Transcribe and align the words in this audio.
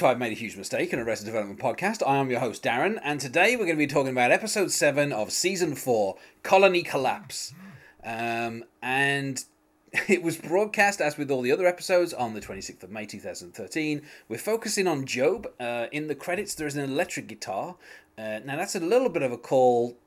to 0.00 0.06
I've 0.06 0.18
Made 0.18 0.32
a 0.32 0.34
Huge 0.34 0.56
Mistake, 0.56 0.94
an 0.94 0.98
Arrested 0.98 1.26
Development 1.26 1.60
podcast. 1.60 2.02
I 2.06 2.16
am 2.16 2.30
your 2.30 2.40
host, 2.40 2.62
Darren, 2.62 2.98
and 3.04 3.20
today 3.20 3.54
we're 3.54 3.66
going 3.66 3.76
to 3.76 3.86
be 3.86 3.86
talking 3.86 4.12
about 4.12 4.30
episode 4.30 4.70
7 4.70 5.12
of 5.12 5.30
season 5.30 5.74
4 5.74 6.16
Colony 6.42 6.82
Collapse. 6.82 7.52
Um, 8.02 8.64
and 8.80 9.44
it 10.08 10.22
was 10.22 10.38
broadcast, 10.38 11.02
as 11.02 11.18
with 11.18 11.30
all 11.30 11.42
the 11.42 11.52
other 11.52 11.66
episodes, 11.66 12.14
on 12.14 12.32
the 12.32 12.40
26th 12.40 12.82
of 12.82 12.90
May 12.90 13.04
2013. 13.04 14.00
We're 14.26 14.38
focusing 14.38 14.88
on 14.88 15.04
Gob. 15.04 15.48
Uh, 15.60 15.88
in 15.92 16.06
the 16.06 16.14
credits, 16.14 16.54
there's 16.54 16.76
an 16.76 16.90
electric 16.90 17.26
guitar. 17.26 17.76
Uh, 18.16 18.40
now, 18.42 18.56
that's 18.56 18.74
a 18.74 18.80
little 18.80 19.10
bit 19.10 19.22
of 19.22 19.32
a 19.32 19.38
call 19.38 19.98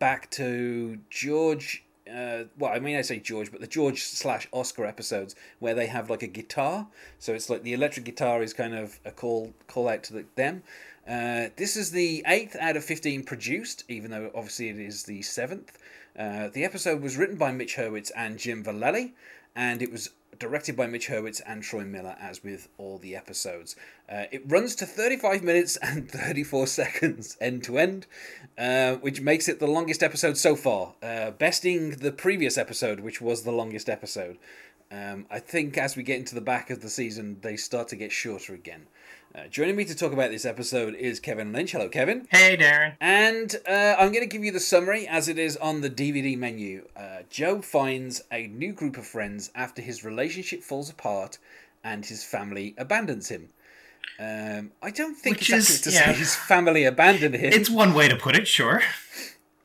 back 0.00 0.32
to 0.32 0.98
George 1.10 1.84
uh, 2.08 2.44
well, 2.58 2.72
I 2.72 2.78
mean, 2.78 2.96
I 2.96 3.02
say 3.02 3.18
George, 3.18 3.50
but 3.50 3.60
the 3.60 3.66
George 3.66 4.02
slash 4.02 4.48
Oscar 4.52 4.84
episodes 4.86 5.34
where 5.58 5.74
they 5.74 5.86
have 5.86 6.10
like 6.10 6.22
a 6.22 6.28
guitar. 6.28 6.86
So 7.18 7.34
it's 7.34 7.50
like 7.50 7.62
the 7.62 7.72
electric 7.72 8.04
guitar 8.04 8.42
is 8.42 8.52
kind 8.52 8.74
of 8.74 8.98
a 9.04 9.10
call 9.10 9.54
call 9.66 9.88
out 9.88 10.02
to 10.04 10.12
the, 10.14 10.24
them. 10.34 10.62
Uh, 11.06 11.48
this 11.56 11.76
is 11.76 11.90
the 11.90 12.22
eighth 12.26 12.56
out 12.60 12.76
of 12.76 12.84
fifteen 12.84 13.22
produced, 13.22 13.84
even 13.88 14.10
though 14.10 14.30
obviously 14.34 14.68
it 14.68 14.78
is 14.78 15.04
the 15.04 15.22
seventh. 15.22 15.78
Uh, 16.18 16.48
the 16.48 16.64
episode 16.64 17.00
was 17.00 17.16
written 17.16 17.36
by 17.36 17.52
Mitch 17.52 17.76
Hurwitz 17.76 18.10
and 18.16 18.38
Jim 18.38 18.64
Vallely, 18.64 19.12
and 19.54 19.80
it 19.80 19.92
was 19.92 20.10
directed 20.38 20.76
by 20.76 20.86
Mitch 20.86 21.08
Hurwitz 21.08 21.40
and 21.46 21.62
Troy 21.62 21.84
Miller, 21.84 22.16
as 22.20 22.42
with 22.42 22.68
all 22.78 22.98
the 22.98 23.16
episodes. 23.16 23.76
Uh, 24.08 24.24
it 24.30 24.42
runs 24.46 24.74
to 24.76 24.86
35 24.86 25.42
minutes 25.42 25.76
and 25.82 26.10
34 26.10 26.66
seconds 26.66 27.36
end 27.40 27.64
to 27.64 27.78
end, 27.78 28.06
uh, 28.56 28.94
which 28.96 29.20
makes 29.20 29.48
it 29.48 29.60
the 29.60 29.66
longest 29.66 30.02
episode 30.02 30.36
so 30.36 30.56
far, 30.56 30.94
uh, 31.02 31.30
besting 31.32 31.90
the 31.90 32.12
previous 32.12 32.56
episode, 32.56 33.00
which 33.00 33.20
was 33.20 33.42
the 33.42 33.52
longest 33.52 33.88
episode. 33.88 34.38
Um, 34.90 35.26
I 35.30 35.38
think 35.38 35.76
as 35.76 35.96
we 35.96 36.02
get 36.02 36.18
into 36.18 36.34
the 36.34 36.40
back 36.40 36.70
of 36.70 36.80
the 36.80 36.88
season, 36.88 37.38
they 37.42 37.56
start 37.56 37.88
to 37.88 37.96
get 37.96 38.10
shorter 38.10 38.54
again. 38.54 38.86
Uh, 39.34 39.46
joining 39.50 39.76
me 39.76 39.84
to 39.84 39.94
talk 39.94 40.12
about 40.12 40.30
this 40.30 40.44
episode 40.44 40.94
is 40.94 41.20
Kevin 41.20 41.52
Lynch. 41.52 41.72
Hello, 41.72 41.88
Kevin. 41.88 42.26
Hey, 42.30 42.56
Darren. 42.56 42.94
And 43.00 43.54
uh, 43.68 43.94
I'm 43.98 44.10
going 44.10 44.22
to 44.24 44.26
give 44.26 44.42
you 44.42 44.50
the 44.50 44.58
summary 44.60 45.06
as 45.06 45.28
it 45.28 45.38
is 45.38 45.56
on 45.58 45.80
the 45.80 45.90
DVD 45.90 46.36
menu. 46.36 46.88
Uh, 46.96 47.18
Gob 47.36 47.62
finds 47.64 48.22
a 48.32 48.46
new 48.48 48.72
group 48.72 48.96
of 48.96 49.06
friends 49.06 49.50
after 49.54 49.82
his 49.82 50.02
relationship 50.04 50.62
falls 50.62 50.90
apart 50.90 51.38
and 51.84 52.04
his 52.06 52.24
family 52.24 52.74
abandons 52.78 53.28
him. 53.28 53.50
Um, 54.18 54.72
I 54.82 54.90
don't 54.90 55.14
think 55.14 55.36
Which 55.38 55.50
it's 55.50 55.68
is- 55.70 55.76
accurate 55.76 55.84
to 55.84 55.90
yeah. 56.08 56.12
say 56.14 56.18
his 56.18 56.34
family 56.34 56.84
abandoned 56.84 57.34
him. 57.36 57.52
It's 57.52 57.70
one 57.70 57.94
way 57.94 58.08
to 58.08 58.16
put 58.16 58.34
it, 58.34 58.48
sure. 58.48 58.82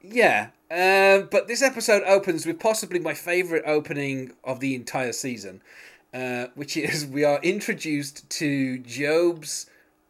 Yeah, 0.03 0.49
uh, 0.69 1.19
but 1.31 1.47
this 1.47 1.61
episode 1.63 2.03
opens 2.03 2.45
with 2.45 2.59
possibly 2.59 2.99
my 2.99 3.13
favourite 3.13 3.63
opening 3.65 4.33
of 4.43 4.59
the 4.59 4.75
entire 4.75 5.13
season, 5.13 5.61
uh, 6.13 6.47
which 6.55 6.77
is 6.77 7.05
we 7.05 7.23
are 7.23 7.39
introduced 7.41 8.29
to 8.31 8.77
Gob's. 8.79 9.65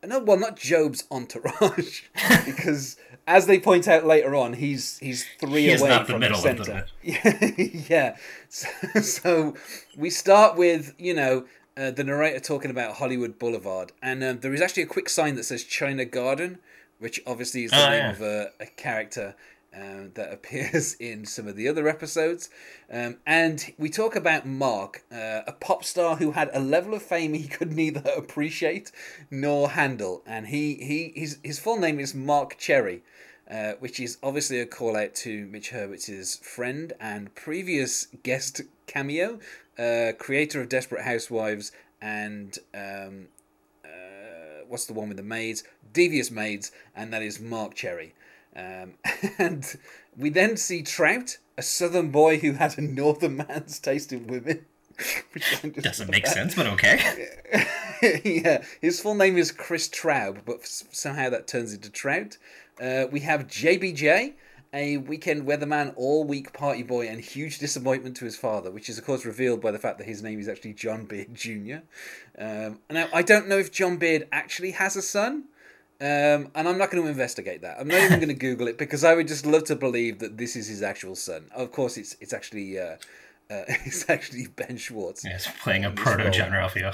No, 0.06 0.20
well, 0.20 0.38
not 0.38 0.60
Gob's 0.60 1.06
entourage, 1.10 2.02
because 2.46 2.98
as 3.26 3.46
they 3.48 3.58
point 3.58 3.88
out 3.88 4.06
later 4.06 4.36
on, 4.36 4.54
he's 4.54 4.98
he's 5.00 5.26
three 5.40 5.64
He 5.68 5.74
away 5.74 5.90
the 5.98 6.06
from 6.06 6.20
the 6.22 6.28
of 6.34 6.34
the 6.34 6.42
centre. 6.42 6.86
Yeah, 7.02 7.52
yeah. 7.90 8.18
So, 8.50 8.68
so 9.02 9.54
we 9.98 10.10
start 10.10 10.58
with 10.58 10.94
you 10.98 11.14
know 11.14 11.46
uh, 11.78 11.92
the 11.92 12.04
narrator 12.04 12.42
talking 12.42 12.70
about 12.70 12.96
Hollywood 12.96 13.40
Boulevard, 13.40 13.94
and 14.02 14.24
um, 14.24 14.40
there 14.42 14.54
is 14.54 14.62
actually 14.62 14.84
a 14.84 14.88
quick 14.88 15.08
sign 15.08 15.36
that 15.36 15.46
says 15.46 15.64
China 15.64 16.04
Garden, 16.04 16.60
which 17.00 17.22
obviously 17.26 17.64
is 17.64 17.72
the 17.72 17.78
Oh, 17.86 17.90
name 17.90 18.00
yeah. 18.00 18.12
of 18.12 18.22
a, 18.22 18.52
a 18.60 18.66
character 18.66 19.36
um, 19.76 20.12
that 20.16 20.32
appears 20.32 20.94
in 21.00 21.26
some 21.26 21.48
of 21.48 21.56
the 21.56 21.68
other 21.68 21.88
episodes. 21.88 22.50
Um, 22.92 23.18
and 23.26 23.74
we 23.78 23.90
talk 23.90 24.16
about 24.16 24.46
Mark, 24.46 25.04
uh, 25.12 25.42
a 25.48 25.54
pop 25.54 25.84
star 25.84 26.16
who 26.18 26.32
had 26.32 26.50
a 26.54 26.60
level 26.60 26.94
of 26.94 27.02
fame 27.02 27.34
he 27.34 27.48
could 27.48 27.74
neither 27.74 28.04
appreciate 28.18 28.92
nor 29.30 29.70
handle. 29.72 30.22
And 30.26 30.48
he, 30.48 30.76
he 30.76 31.14
his, 31.16 31.40
his 31.44 31.60
full 31.60 31.78
name 31.78 32.00
is 32.00 32.14
Mark 32.14 32.58
Cherry. 32.58 33.04
Uh, 33.52 33.74
which 33.80 34.00
is 34.00 34.18
obviously 34.24 34.62
a 34.62 34.66
call 34.66 34.96
out 34.96 35.14
to 35.14 35.46
Mitch 35.48 35.72
Hurwitz's 35.72 36.38
friend 36.38 36.94
and 36.98 37.36
previous 37.36 38.08
guest 38.24 38.62
cameo, 38.88 39.38
uh, 39.78 40.14
creator 40.18 40.62
of 40.62 40.70
Desperate 40.70 41.04
Housewives 41.04 41.74
and 42.04 42.60
um, 42.74 43.28
uh, 43.86 44.64
what's 44.68 44.86
the 44.86 44.94
one 44.94 45.08
with 45.08 45.18
the 45.18 45.24
maids? 45.24 45.64
Devious 45.94 46.30
Maids, 46.30 46.72
and 46.96 47.14
that 47.14 47.22
is 47.22 47.40
Marc 47.40 47.76
Cherry. 47.76 48.14
Um, 48.56 48.94
and 49.38 49.66
we 50.18 50.30
then 50.30 50.58
see 50.58 50.82
Trout, 50.82 51.38
a 51.58 51.62
southern 51.62 52.12
boy 52.12 52.40
who 52.40 52.54
had 52.54 52.78
a 52.78 52.82
northern 52.82 53.38
man's 53.38 53.80
taste 53.80 54.12
in 54.14 54.28
women. 54.28 54.66
which 55.32 55.64
I 55.64 55.70
just 55.70 55.82
Doesn't 55.82 56.12
make 56.12 56.26
that. 56.26 56.34
sense, 56.34 56.56
but 56.56 56.68
okay. 56.68 57.28
yeah, 58.24 58.64
his 58.80 59.00
full 59.00 59.16
name 59.16 59.38
is 59.38 59.52
Chris 59.52 59.90
Traub, 59.90 60.46
but 60.46 60.66
somehow 60.66 61.30
that 61.30 61.48
turns 61.48 61.74
into 61.74 61.90
Trout. 61.90 62.38
Uh, 62.80 63.06
we 63.12 63.22
have 63.22 63.48
JBJ, 63.48 64.34
a 64.72 64.98
weekend 64.98 65.48
weatherman, 65.48 65.94
all 65.96 66.24
week 66.24 66.54
party 66.54 66.84
boy, 66.84 67.08
and 67.08 67.22
huge 67.22 67.58
disappointment 67.60 68.18
to 68.18 68.26
his 68.26 68.36
father, 68.36 68.70
which 68.70 68.88
is, 68.90 68.98
of 69.00 69.06
course, 69.06 69.26
revealed 69.26 69.62
by 69.62 69.72
the 69.72 69.80
fact 69.80 69.98
that 69.98 70.08
his 70.08 70.22
name 70.22 70.40
is 70.40 70.48
actually 70.48 70.74
John 70.74 71.06
Beard 71.06 71.34
Jr. 71.34 71.78
Um, 72.38 72.80
now, 72.90 73.08
I 73.14 73.24
don't 73.24 73.48
know 73.48 73.58
if 73.58 73.72
John 73.72 73.98
Beard 73.98 74.28
actually 74.32 74.72
has 74.72 74.96
a 74.96 75.02
son. 75.02 75.46
Um, 76.02 76.52
and 76.56 76.68
I'm 76.68 76.78
not 76.78 76.92
going 76.92 77.04
to 77.04 77.10
investigate 77.10 77.62
that. 77.62 77.80
I'm 77.80 77.88
not 77.88 78.02
even 78.02 78.20
going 78.20 78.28
to 78.28 78.34
Google 78.34 78.68
it 78.68 78.78
because 78.78 79.04
I 79.04 79.16
would 79.16 79.28
just 79.28 79.46
love 79.46 79.64
to 79.66 79.76
believe 79.76 80.20
that 80.20 80.38
this 80.38 80.56
is 80.56 80.68
his 80.68 80.82
actual 80.82 81.16
son. 81.16 81.46
Of 81.56 81.72
course, 81.72 81.98
it's 81.98 82.18
it's 82.20 82.34
actually 82.34 82.80
uh, 82.80 82.96
uh, 83.50 83.64
it's 83.68 84.10
actually 84.10 84.48
Ben 84.48 84.78
Schwartz. 84.78 85.24
Yeah, 85.24 85.36
it's 85.36 85.48
playing 85.62 85.86
a 85.86 85.92
proto. 85.92 86.30
Jean-Ralphio. 86.30 86.94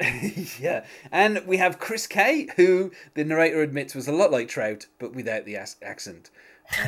yeah, 0.60 0.84
and 1.12 1.46
we 1.46 1.58
have 1.58 1.78
Chris 1.78 2.06
Kay, 2.06 2.48
who 2.56 2.90
the 3.14 3.24
narrator 3.24 3.60
admits 3.62 3.94
was 3.94 4.08
a 4.08 4.12
lot 4.12 4.32
like 4.32 4.48
Trout, 4.48 4.86
but 4.98 5.14
without 5.14 5.44
the 5.44 5.56
ac- 5.56 5.76
accent. 5.82 6.30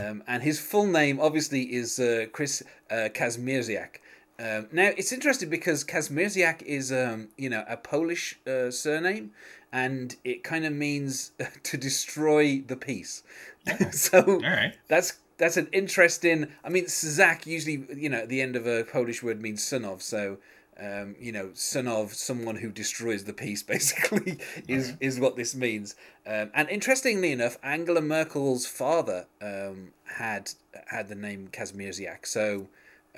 Um, 0.00 0.22
and 0.26 0.42
his 0.42 0.58
full 0.58 0.86
name, 0.86 1.20
obviously, 1.20 1.62
is 1.74 1.98
uh, 1.98 2.26
Chris 2.32 2.62
uh, 2.90 3.08
Kazmierczak. 3.14 3.96
Um, 4.38 4.68
now, 4.72 4.90
it's 4.96 5.12
interesting 5.12 5.48
because 5.48 5.84
Kazmierczak 5.84 6.62
is, 6.62 6.90
um, 6.90 7.28
you 7.36 7.48
know, 7.48 7.64
a 7.68 7.76
Polish 7.76 8.38
uh, 8.46 8.70
surname, 8.70 9.30
and 9.74 10.14
it 10.22 10.44
kind 10.44 10.64
of 10.64 10.72
means 10.72 11.32
to 11.64 11.76
destroy 11.76 12.62
the 12.64 12.76
peace. 12.76 13.24
so 13.90 14.20
All 14.24 14.38
right. 14.38 14.74
that's 14.88 15.18
that's 15.36 15.56
an 15.56 15.68
interesting. 15.72 16.46
I 16.62 16.68
mean, 16.68 16.86
Zak 16.86 17.44
usually, 17.44 17.84
you 17.94 18.08
know, 18.08 18.18
at 18.18 18.28
the 18.28 18.40
end 18.40 18.54
of 18.54 18.68
a 18.68 18.84
Polish 18.84 19.20
word 19.20 19.42
means 19.42 19.64
son 19.64 19.84
of. 19.84 20.00
So, 20.00 20.38
um, 20.80 21.16
you 21.18 21.32
know, 21.32 21.50
son 21.54 21.88
of 21.88 22.14
someone 22.14 22.54
who 22.54 22.70
destroys 22.70 23.24
the 23.24 23.32
peace, 23.32 23.62
basically, 23.74 24.38
is 24.68 24.94
is 25.00 25.18
what 25.18 25.34
this 25.34 25.56
means. 25.56 25.96
Um, 26.24 26.52
and 26.54 26.70
interestingly 26.70 27.32
enough, 27.32 27.58
Angela 27.64 28.00
Merkel's 28.00 28.66
father 28.66 29.26
um, 29.42 29.88
had 30.04 30.52
had 30.86 31.08
the 31.08 31.16
name 31.16 31.48
Kazmierczak. 31.52 32.26
So, 32.26 32.68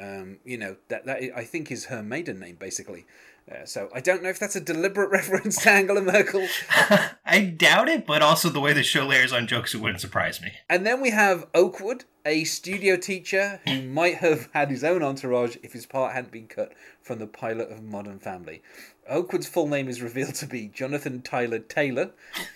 um, 0.01 0.39
you 0.43 0.57
know, 0.57 0.77
that 0.89 1.05
that 1.05 1.23
I 1.37 1.45
think 1.45 1.71
is 1.71 1.87
her 1.87 2.03
maiden 2.03 2.41
name, 2.41 2.57
basically. 2.59 3.05
Uh, 3.51 3.65
so 3.65 3.89
I 3.95 4.01
don't 4.01 4.23
know 4.23 4.29
if 4.29 4.39
that's 4.39 4.57
a 4.57 4.61
deliberate 4.61 5.11
reference 5.13 5.63
to 5.63 5.71
Angela 5.71 6.03
Merkel. 6.03 6.47
I 7.25 7.55
doubt 7.57 7.89
it, 7.89 8.07
but 8.07 8.23
also 8.23 8.49
the 8.49 8.61
way 8.61 8.73
the 8.73 8.83
show 8.83 9.07
layers 9.07 9.33
on 9.33 9.47
jokes, 9.47 9.75
it 9.75 9.81
wouldn't 9.81 10.01
surprise 10.01 10.41
me. 10.41 10.53
And 10.69 10.85
then 10.85 11.01
we 11.01 11.11
have 11.11 11.47
Oakwood, 11.55 12.05
a 12.27 12.43
studio 12.43 12.97
teacher 12.97 13.61
who 13.65 13.83
might 13.83 14.17
have 14.17 14.49
had 14.53 14.69
his 14.69 14.83
own 14.83 15.01
entourage 15.01 15.57
if 15.63 15.73
his 15.73 15.87
part 15.87 16.13
hadn't 16.13 16.33
been 16.33 16.49
cut 16.49 16.73
from 17.01 17.21
the 17.21 17.27
pilot 17.27 17.71
of 17.71 17.85
Modern 17.85 18.19
Family. 18.19 18.63
Oakwood's 19.09 19.47
full 19.47 19.69
name 19.69 19.89
is 19.89 20.03
revealed 20.03 20.35
to 20.35 20.47
be 20.47 20.67
Jonathan 20.67 21.23
Tyler 21.23 21.61
Taylor, 21.61 22.11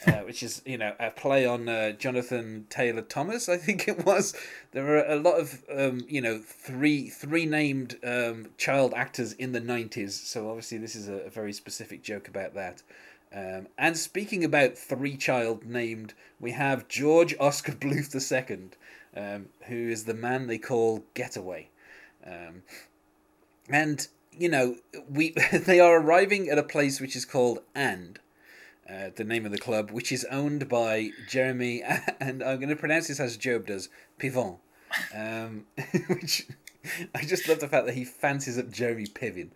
uh, 0.09 0.13
which 0.27 0.43
is, 0.43 0.61
you 0.67 0.77
know, 0.77 0.95
a 0.99 1.11
play 1.11 1.47
on 1.47 1.69
uh, 1.69 1.93
Jonathan 1.93 2.67
Taylor 2.69 3.03
Thomas, 3.03 3.49
I 3.49 3.57
think 3.57 3.87
it 3.87 4.05
was. 4.05 4.35
There 4.73 4.89
are 4.97 5.07
a 5.07 5.17
lot 5.17 5.39
of, 5.39 5.63
um, 5.73 6.01
you 6.09 6.21
know, 6.21 6.41
three 6.45 7.09
three 7.09 7.47
named 7.47 7.97
um, 8.03 8.49
child 8.59 8.93
actors 8.97 9.35
in 9.35 9.53
the 9.53 9.61
90s, 9.61 10.11
so 10.11 10.49
obviously 10.49 10.79
this 10.79 10.97
is 10.97 11.09
a, 11.09 11.27
a 11.27 11.31
very 11.31 11.53
specific 11.53 12.03
joke 12.03 12.27
about 12.27 12.55
that. 12.55 12.83
Um, 13.35 13.69
and 13.79 13.97
speaking 13.97 14.45
about 14.45 14.77
three 14.77 15.17
child 15.17 15.65
named, 15.65 16.15
we 16.41 16.53
have 16.53 16.89
George 16.89 17.35
Oscar 17.39 17.73
Bluth 17.73 18.15
II, 18.15 18.71
um, 19.17 19.47
who 19.67 19.89
is 19.89 20.05
the 20.05 20.15
man 20.15 20.47
they 20.47 20.59
call 20.59 21.05
Getaway. 21.15 21.69
Um, 22.27 22.63
and, 23.69 24.07
you 24.33 24.49
know, 24.49 24.77
we 25.09 25.31
they 25.53 25.79
are 25.81 26.01
arriving 26.01 26.49
at 26.49 26.59
a 26.59 26.63
place 26.63 27.01
which 27.01 27.15
is 27.15 27.25
called 27.25 27.61
And, 27.75 28.19
uh, 28.89 29.11
the 29.15 29.25
name 29.25 29.47
of 29.47 29.53
the 29.53 29.59
club, 29.59 29.91
which 29.93 30.11
is 30.11 30.27
owned 30.31 30.69
by 30.69 31.11
Jeremy, 31.29 31.83
and 32.21 32.43
I'm 32.43 32.57
going 32.57 32.69
to 32.69 32.77
pronounce 32.77 33.09
this 33.09 33.21
as 33.21 33.37
Job 33.37 33.67
does, 33.67 33.89
Pivon. 34.19 34.59
Um, 35.15 35.67
which 36.09 36.49
I 37.15 37.23
just 37.23 37.49
love 37.49 37.61
the 37.61 37.69
fact 37.69 37.87
that 37.87 37.95
he 37.95 38.05
fancies 38.05 38.59
up 38.59 38.73
Jeremy 38.73 39.07
Piven. 39.07 39.51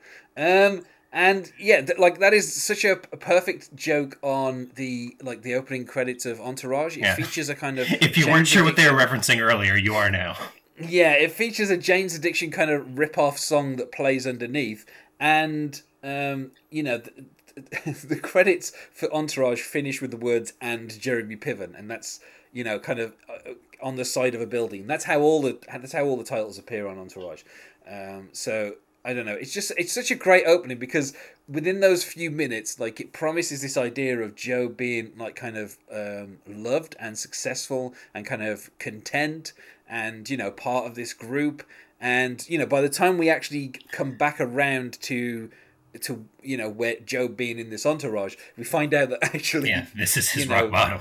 And 1.16 1.50
yeah, 1.60 1.80
th- 1.80 1.96
like 1.98 2.18
that 2.18 2.34
is 2.34 2.52
such 2.52 2.84
a, 2.84 2.92
a 3.12 3.16
perfect 3.16 3.74
joke 3.76 4.18
on 4.20 4.72
the 4.74 5.16
like 5.22 5.42
the 5.42 5.54
opening 5.54 5.86
credits 5.86 6.26
of 6.26 6.40
Entourage. 6.40 6.96
It 6.96 7.02
Yeah. 7.04 7.14
features 7.14 7.48
a 7.48 7.54
kind 7.54 7.78
of 7.78 7.86
If 8.02 8.18
you 8.18 8.26
weren't 8.26 8.38
Jane's 8.38 8.48
sure 8.48 8.64
what 8.64 8.74
they 8.76 8.90
were 8.90 8.98
referencing 8.98 9.40
earlier, 9.40 9.76
you 9.76 9.94
are 9.94 10.10
now. 10.10 10.36
yeah, 10.80 11.12
it 11.12 11.30
features 11.30 11.70
a 11.70 11.76
Jane's 11.76 12.16
Addiction 12.16 12.50
kind 12.50 12.68
of 12.70 12.98
rip-off 12.98 13.38
song 13.38 13.76
that 13.76 13.92
plays 13.92 14.26
underneath, 14.26 14.84
and 15.20 15.80
um, 16.02 16.50
you 16.72 16.82
know, 16.82 16.98
the, 16.98 17.96
the 18.08 18.16
credits 18.18 18.72
for 18.92 19.08
Entourage 19.14 19.60
finish 19.62 20.02
with 20.02 20.10
the 20.10 20.16
words 20.16 20.52
"and 20.60 20.98
Jeremy 21.00 21.36
Piven," 21.36 21.78
and 21.78 21.88
that's 21.88 22.18
you 22.52 22.64
know 22.64 22.80
kind 22.80 22.98
of 22.98 23.14
uh, 23.28 23.52
on 23.80 23.94
the 23.94 24.04
side 24.04 24.34
of 24.34 24.40
a 24.40 24.46
building. 24.46 24.88
That's 24.88 25.04
how 25.04 25.20
all 25.20 25.40
the 25.42 25.58
that's 25.80 25.92
how 25.92 26.04
all 26.06 26.16
the 26.16 26.24
titles 26.24 26.58
appear 26.58 26.88
on 26.88 26.98
Entourage. 26.98 27.42
Um, 27.88 28.30
so 28.32 28.74
I 29.04 29.12
don't 29.12 29.26
know. 29.26 29.34
It's 29.34 29.52
just 29.52 29.70
it's 29.76 29.92
such 29.92 30.10
a 30.10 30.14
great 30.14 30.46
opening 30.46 30.78
because 30.78 31.14
within 31.46 31.80
those 31.80 32.02
few 32.04 32.30
minutes, 32.30 32.80
like 32.80 33.00
it 33.00 33.12
promises 33.12 33.60
this 33.60 33.76
idea 33.76 34.18
of 34.20 34.34
Joe 34.34 34.68
being 34.68 35.12
like 35.18 35.36
kind 35.36 35.58
of 35.58 35.76
um, 35.92 36.38
loved 36.46 36.96
and 36.98 37.18
successful 37.18 37.94
and 38.14 38.24
kind 38.24 38.42
of 38.42 38.70
content 38.78 39.52
and 39.86 40.28
you 40.30 40.38
know 40.38 40.50
part 40.50 40.86
of 40.86 40.94
this 40.94 41.12
group. 41.12 41.64
And 42.00 42.48
you 42.48 42.56
know 42.56 42.66
by 42.66 42.80
the 42.80 42.88
time 42.88 43.18
we 43.18 43.28
actually 43.28 43.74
come 43.92 44.16
back 44.16 44.40
around 44.40 45.00
to 45.02 45.50
to 46.00 46.24
you 46.42 46.56
know 46.56 46.70
where 46.70 46.96
Joe 47.04 47.28
being 47.28 47.58
in 47.58 47.68
this 47.68 47.84
entourage, 47.84 48.36
we 48.56 48.64
find 48.64 48.94
out 48.94 49.10
that 49.10 49.22
actually 49.22 49.68
yeah, 49.68 49.86
this 49.94 50.16
is 50.16 50.30
his 50.30 50.46
you 50.46 50.50
rock 50.50 50.64
know, 50.64 50.70
bottom. 50.70 51.00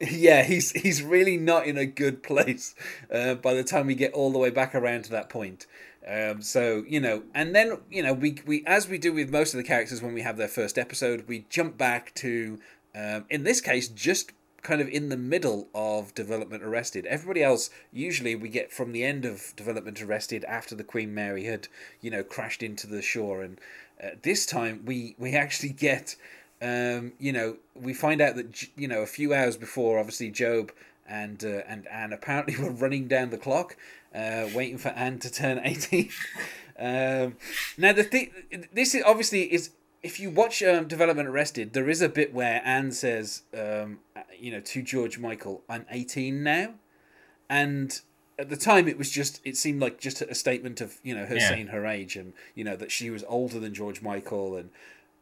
yeah, 0.00 0.42
he's 0.42 0.72
he's 0.72 1.02
really 1.02 1.36
not 1.36 1.66
in 1.66 1.78
a 1.78 1.86
good 1.86 2.22
place 2.22 2.74
uh, 3.12 3.34
by 3.34 3.54
the 3.54 3.64
time 3.64 3.86
we 3.86 3.94
get 3.94 4.12
all 4.12 4.32
the 4.32 4.38
way 4.38 4.50
back 4.50 4.74
around 4.74 5.04
to 5.04 5.10
that 5.12 5.28
point. 5.28 5.66
Um, 6.08 6.40
so 6.40 6.84
you 6.88 7.00
know, 7.00 7.22
and 7.34 7.54
then 7.54 7.78
you 7.90 8.02
know, 8.02 8.14
we 8.14 8.38
we 8.46 8.64
as 8.66 8.88
we 8.88 8.96
do 8.98 9.12
with 9.12 9.30
most 9.30 9.52
of 9.52 9.58
the 9.58 9.64
characters 9.64 10.00
when 10.00 10.14
we 10.14 10.22
have 10.22 10.38
their 10.38 10.48
first 10.48 10.78
episode, 10.78 11.24
we 11.28 11.44
jump 11.50 11.76
back 11.76 12.14
to 12.16 12.58
um, 12.94 13.26
in 13.28 13.44
this 13.44 13.60
case 13.60 13.88
just 13.88 14.32
kind 14.62 14.80
of 14.80 14.88
in 14.88 15.08
the 15.08 15.16
middle 15.16 15.68
of 15.74 16.14
Development 16.14 16.62
Arrested. 16.62 17.06
Everybody 17.06 17.42
else 17.42 17.70
usually 17.92 18.34
we 18.34 18.48
get 18.48 18.72
from 18.72 18.92
the 18.92 19.04
end 19.04 19.24
of 19.24 19.52
Development 19.54 20.00
Arrested 20.00 20.44
after 20.44 20.74
the 20.74 20.84
Queen 20.84 21.14
Mary 21.14 21.44
had 21.44 21.68
you 22.00 22.10
know 22.10 22.22
crashed 22.22 22.62
into 22.62 22.86
the 22.86 23.02
shore, 23.02 23.42
and 23.42 23.60
uh, 24.02 24.10
this 24.22 24.46
time 24.46 24.84
we 24.86 25.14
we 25.18 25.34
actually 25.34 25.70
get 25.74 26.16
um, 26.62 27.12
you 27.18 27.32
know 27.32 27.56
we 27.74 27.92
find 27.92 28.22
out 28.22 28.34
that 28.36 28.76
you 28.76 28.88
know 28.88 29.02
a 29.02 29.06
few 29.06 29.34
hours 29.34 29.58
before 29.58 29.98
obviously 29.98 30.30
Gob 30.30 30.72
and 31.08 31.42
uh, 31.44 31.62
and 31.66 31.86
Anne 31.88 32.12
apparently 32.12 32.56
were 32.62 32.70
running 32.70 33.08
down 33.08 33.30
the 33.30 33.38
clock, 33.38 33.76
uh, 34.14 34.48
waiting 34.54 34.78
for 34.78 34.88
Anne 34.90 35.18
to 35.20 35.30
turn 35.30 35.60
eighteen. 35.64 36.10
um, 36.78 37.36
now 37.76 37.92
the 37.92 38.04
thing, 38.04 38.30
this 38.72 38.94
is 38.94 39.02
obviously 39.04 39.52
is 39.52 39.70
if 40.02 40.20
you 40.20 40.30
watch 40.30 40.62
um, 40.62 40.86
Development 40.86 41.28
Arrested, 41.28 41.72
there 41.72 41.88
is 41.88 42.00
a 42.00 42.08
bit 42.08 42.32
where 42.32 42.62
Anne 42.64 42.92
says, 42.92 43.42
um, 43.52 43.98
you 44.38 44.52
know, 44.52 44.60
to 44.60 44.82
George 44.82 45.18
Michael, 45.18 45.62
"I'm 45.68 45.86
eighteen 45.90 46.42
now," 46.42 46.74
and 47.48 48.00
at 48.38 48.48
the 48.48 48.56
time 48.56 48.86
it 48.86 48.96
was 48.96 49.10
just 49.10 49.40
it 49.44 49.56
seemed 49.56 49.80
like 49.80 49.98
just 50.00 50.22
a 50.22 50.34
statement 50.34 50.80
of 50.80 50.98
you 51.02 51.14
know 51.14 51.26
her 51.26 51.36
Yeah. 51.36 51.48
saying 51.48 51.66
her 51.68 51.86
age 51.86 52.16
and 52.16 52.32
you 52.54 52.64
know 52.64 52.76
that 52.76 52.92
she 52.92 53.10
was 53.10 53.24
older 53.28 53.58
than 53.58 53.74
George 53.74 54.00
Michael 54.00 54.56
and 54.56 54.70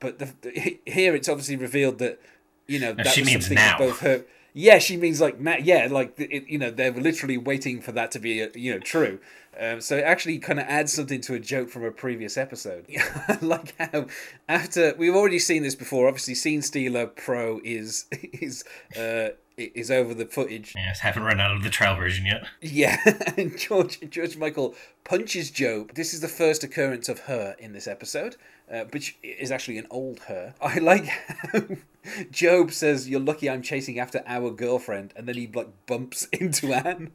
but 0.01 0.19
the, 0.19 0.29
the, 0.43 0.79
here 0.85 1.15
it's 1.15 1.29
obviously 1.29 1.57
revealed 1.57 1.99
that 1.99 2.21
you 2.67 2.79
know 2.79 2.93
that 2.93 3.07
she 3.07 3.23
was 3.23 3.31
means 3.31 3.45
something 3.45 3.57
that 3.57 3.81
now. 3.81 3.87
both 3.87 4.01
her 4.01 4.25
yeah 4.57 4.79
she 4.79 4.97
means 4.97 5.21
like 5.21 5.39
now 5.39 5.57
yeah 5.63 5.87
like 5.91 6.19
it, 6.19 6.49
you 6.49 6.57
know 6.59 6.71
they're 6.71 6.91
literally 6.91 7.37
waiting 7.37 7.79
for 7.79 7.93
that 7.93 8.11
to 8.11 8.19
be 8.19 8.43
uh, 8.43 8.49
you 8.55 8.73
know 8.73 8.81
true. 8.81 9.21
Um, 9.59 9.81
so 9.81 9.97
it 9.97 10.03
actually 10.03 10.39
kind 10.39 10.61
of 10.61 10.67
adds 10.67 10.93
something 10.93 11.23
to 11.23 11.35
a 11.35 11.39
joke 11.39 11.71
from 11.71 11.83
a 11.85 11.91
previous 11.91 12.37
episode. 12.37 12.87
Like 13.43 13.75
how 13.79 14.07
after 14.49 14.95
we've 14.99 15.15
already 15.15 15.39
seen 15.39 15.63
this 15.63 15.75
before. 15.75 16.09
Obviously 16.09 16.35
Scene 16.35 16.63
Stealer 16.63 17.07
Pro 17.07 17.61
is 17.65 18.07
is 18.13 18.65
uh 18.99 19.29
is 19.57 19.91
over 19.91 20.13
the 20.13 20.27
footage 20.27 20.75
Yes, 20.77 21.01
haven't 21.01 21.23
run 21.23 21.41
out 21.41 21.55
of 21.57 21.63
the 21.63 21.71
trial 21.71 21.97
version 21.97 22.27
yet. 22.27 22.45
yeah, 22.61 22.99
and 23.37 23.57
George 23.59 23.99
George 24.11 24.37
Michael 24.37 24.75
punches 25.05 25.51
Gob. 25.51 25.95
This 25.95 26.13
is 26.13 26.21
the 26.21 26.29
first 26.29 26.63
occurrence 26.63 27.09
of 27.09 27.21
her 27.21 27.57
in 27.59 27.73
this 27.73 27.87
episode, 27.87 28.37
uh, 28.71 28.85
which 28.91 29.17
is 29.23 29.51
actually 29.51 29.79
an 29.79 29.87
old 29.91 30.21
her. 30.29 30.55
I 30.61 30.79
like 30.79 31.07
how 31.07 31.61
Gob 32.41 32.73
says, 32.73 33.09
"You're 33.09 33.21
lucky 33.21 33.49
I'm 33.49 33.63
chasing 33.63 33.99
after 33.99 34.23
our 34.27 34.51
girlfriend," 34.51 35.13
and 35.17 35.27
then 35.27 35.37
he 35.37 35.47
like 35.47 35.69
bumps 35.87 36.27
into 36.33 36.73
Anne. 36.73 37.13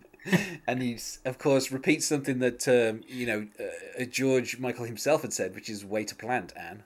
and 0.67 0.81
he's 0.83 1.19
of 1.25 1.37
course 1.39 1.71
repeats 1.71 2.05
something 2.05 2.39
that 2.39 2.67
um, 2.67 3.01
you 3.07 3.25
know 3.25 3.47
uh, 3.99 4.05
George 4.05 4.57
Michael 4.59 4.85
himself 4.85 5.21
had 5.21 5.33
said, 5.33 5.53
which 5.53 5.69
is 5.69 5.85
"way 5.85 6.03
to 6.05 6.15
plant, 6.15 6.53
Anne." 6.57 6.83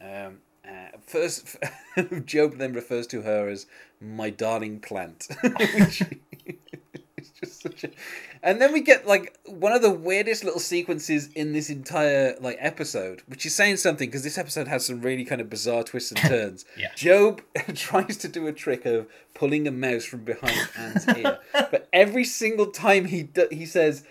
Um, 0.00 0.38
uh, 0.68 0.96
first, 1.06 1.56
Gob 1.96 2.58
then 2.58 2.72
refers 2.74 3.06
to 3.08 3.22
her 3.22 3.48
as 3.48 3.66
my 4.00 4.30
darling 4.30 4.80
plant, 4.80 5.28
which 5.42 6.02
just 7.40 7.62
such 7.62 7.84
a. 7.84 7.90
And 8.42 8.60
then 8.60 8.72
we 8.72 8.80
get 8.80 9.06
like 9.06 9.36
one 9.46 9.72
of 9.72 9.82
the 9.82 9.90
weirdest 9.90 10.44
little 10.44 10.60
sequences 10.60 11.28
in 11.34 11.52
this 11.52 11.70
entire 11.70 12.36
like 12.40 12.56
episode, 12.60 13.22
which 13.26 13.44
is 13.44 13.54
saying 13.54 13.78
something 13.78 14.08
because 14.08 14.22
this 14.22 14.38
episode 14.38 14.68
has 14.68 14.86
some 14.86 15.00
really 15.00 15.24
kind 15.24 15.40
of 15.40 15.50
bizarre 15.50 15.82
twists 15.82 16.12
and 16.12 16.20
turns. 16.28 16.64
Yeah. 16.76 16.90
Gob 17.02 17.42
tries 17.74 18.16
to 18.18 18.28
do 18.28 18.46
a 18.46 18.52
trick 18.52 18.86
of 18.86 19.08
pulling 19.34 19.66
a 19.66 19.72
mouse 19.72 20.04
from 20.04 20.20
behind 20.24 20.56
Anne's 20.76 21.08
ear, 21.16 21.38
but 21.52 21.88
every 21.92 22.24
single 22.24 22.66
time 22.66 23.06
he 23.06 23.24
do- 23.24 23.48
he 23.50 23.66
says, 23.66 24.04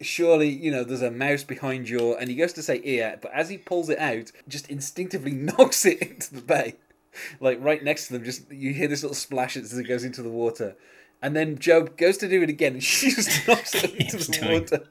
"Surely 0.00 0.48
you 0.48 0.70
know 0.70 0.84
there's 0.84 1.02
a 1.02 1.10
mouse 1.10 1.42
behind 1.44 1.88
your," 1.88 2.18
and 2.18 2.28
he 2.28 2.36
goes 2.36 2.52
to 2.54 2.62
say 2.62 2.80
ear, 2.84 3.18
but 3.20 3.32
as 3.32 3.48
he 3.48 3.56
pulls 3.58 3.88
it 3.88 3.98
out, 3.98 4.30
just 4.48 4.68
instinctively 4.68 5.32
knocks 5.32 5.84
it 5.86 6.00
into 6.02 6.34
the 6.34 6.42
bay, 6.42 6.74
like 7.40 7.58
right 7.60 7.82
next 7.82 8.06
to 8.06 8.14
them. 8.14 8.24
Just 8.24 8.50
you 8.50 8.72
hear 8.72 8.88
this 8.88 9.02
little 9.02 9.14
splash 9.14 9.56
as 9.56 9.76
it 9.76 9.84
goes 9.84 10.04
into 10.04 10.22
the 10.22 10.30
water. 10.30 10.76
And 11.22 11.36
then 11.36 11.56
Gob 11.56 11.98
goes 11.98 12.16
to 12.18 12.28
do 12.28 12.42
it 12.42 12.48
again, 12.48 12.74
and 12.74 12.82
she 12.82 13.10
just 13.10 13.28
knocks 13.48 13.74
it 13.74 13.94
into 13.96 14.16
the 14.16 14.60
water. 14.60 14.88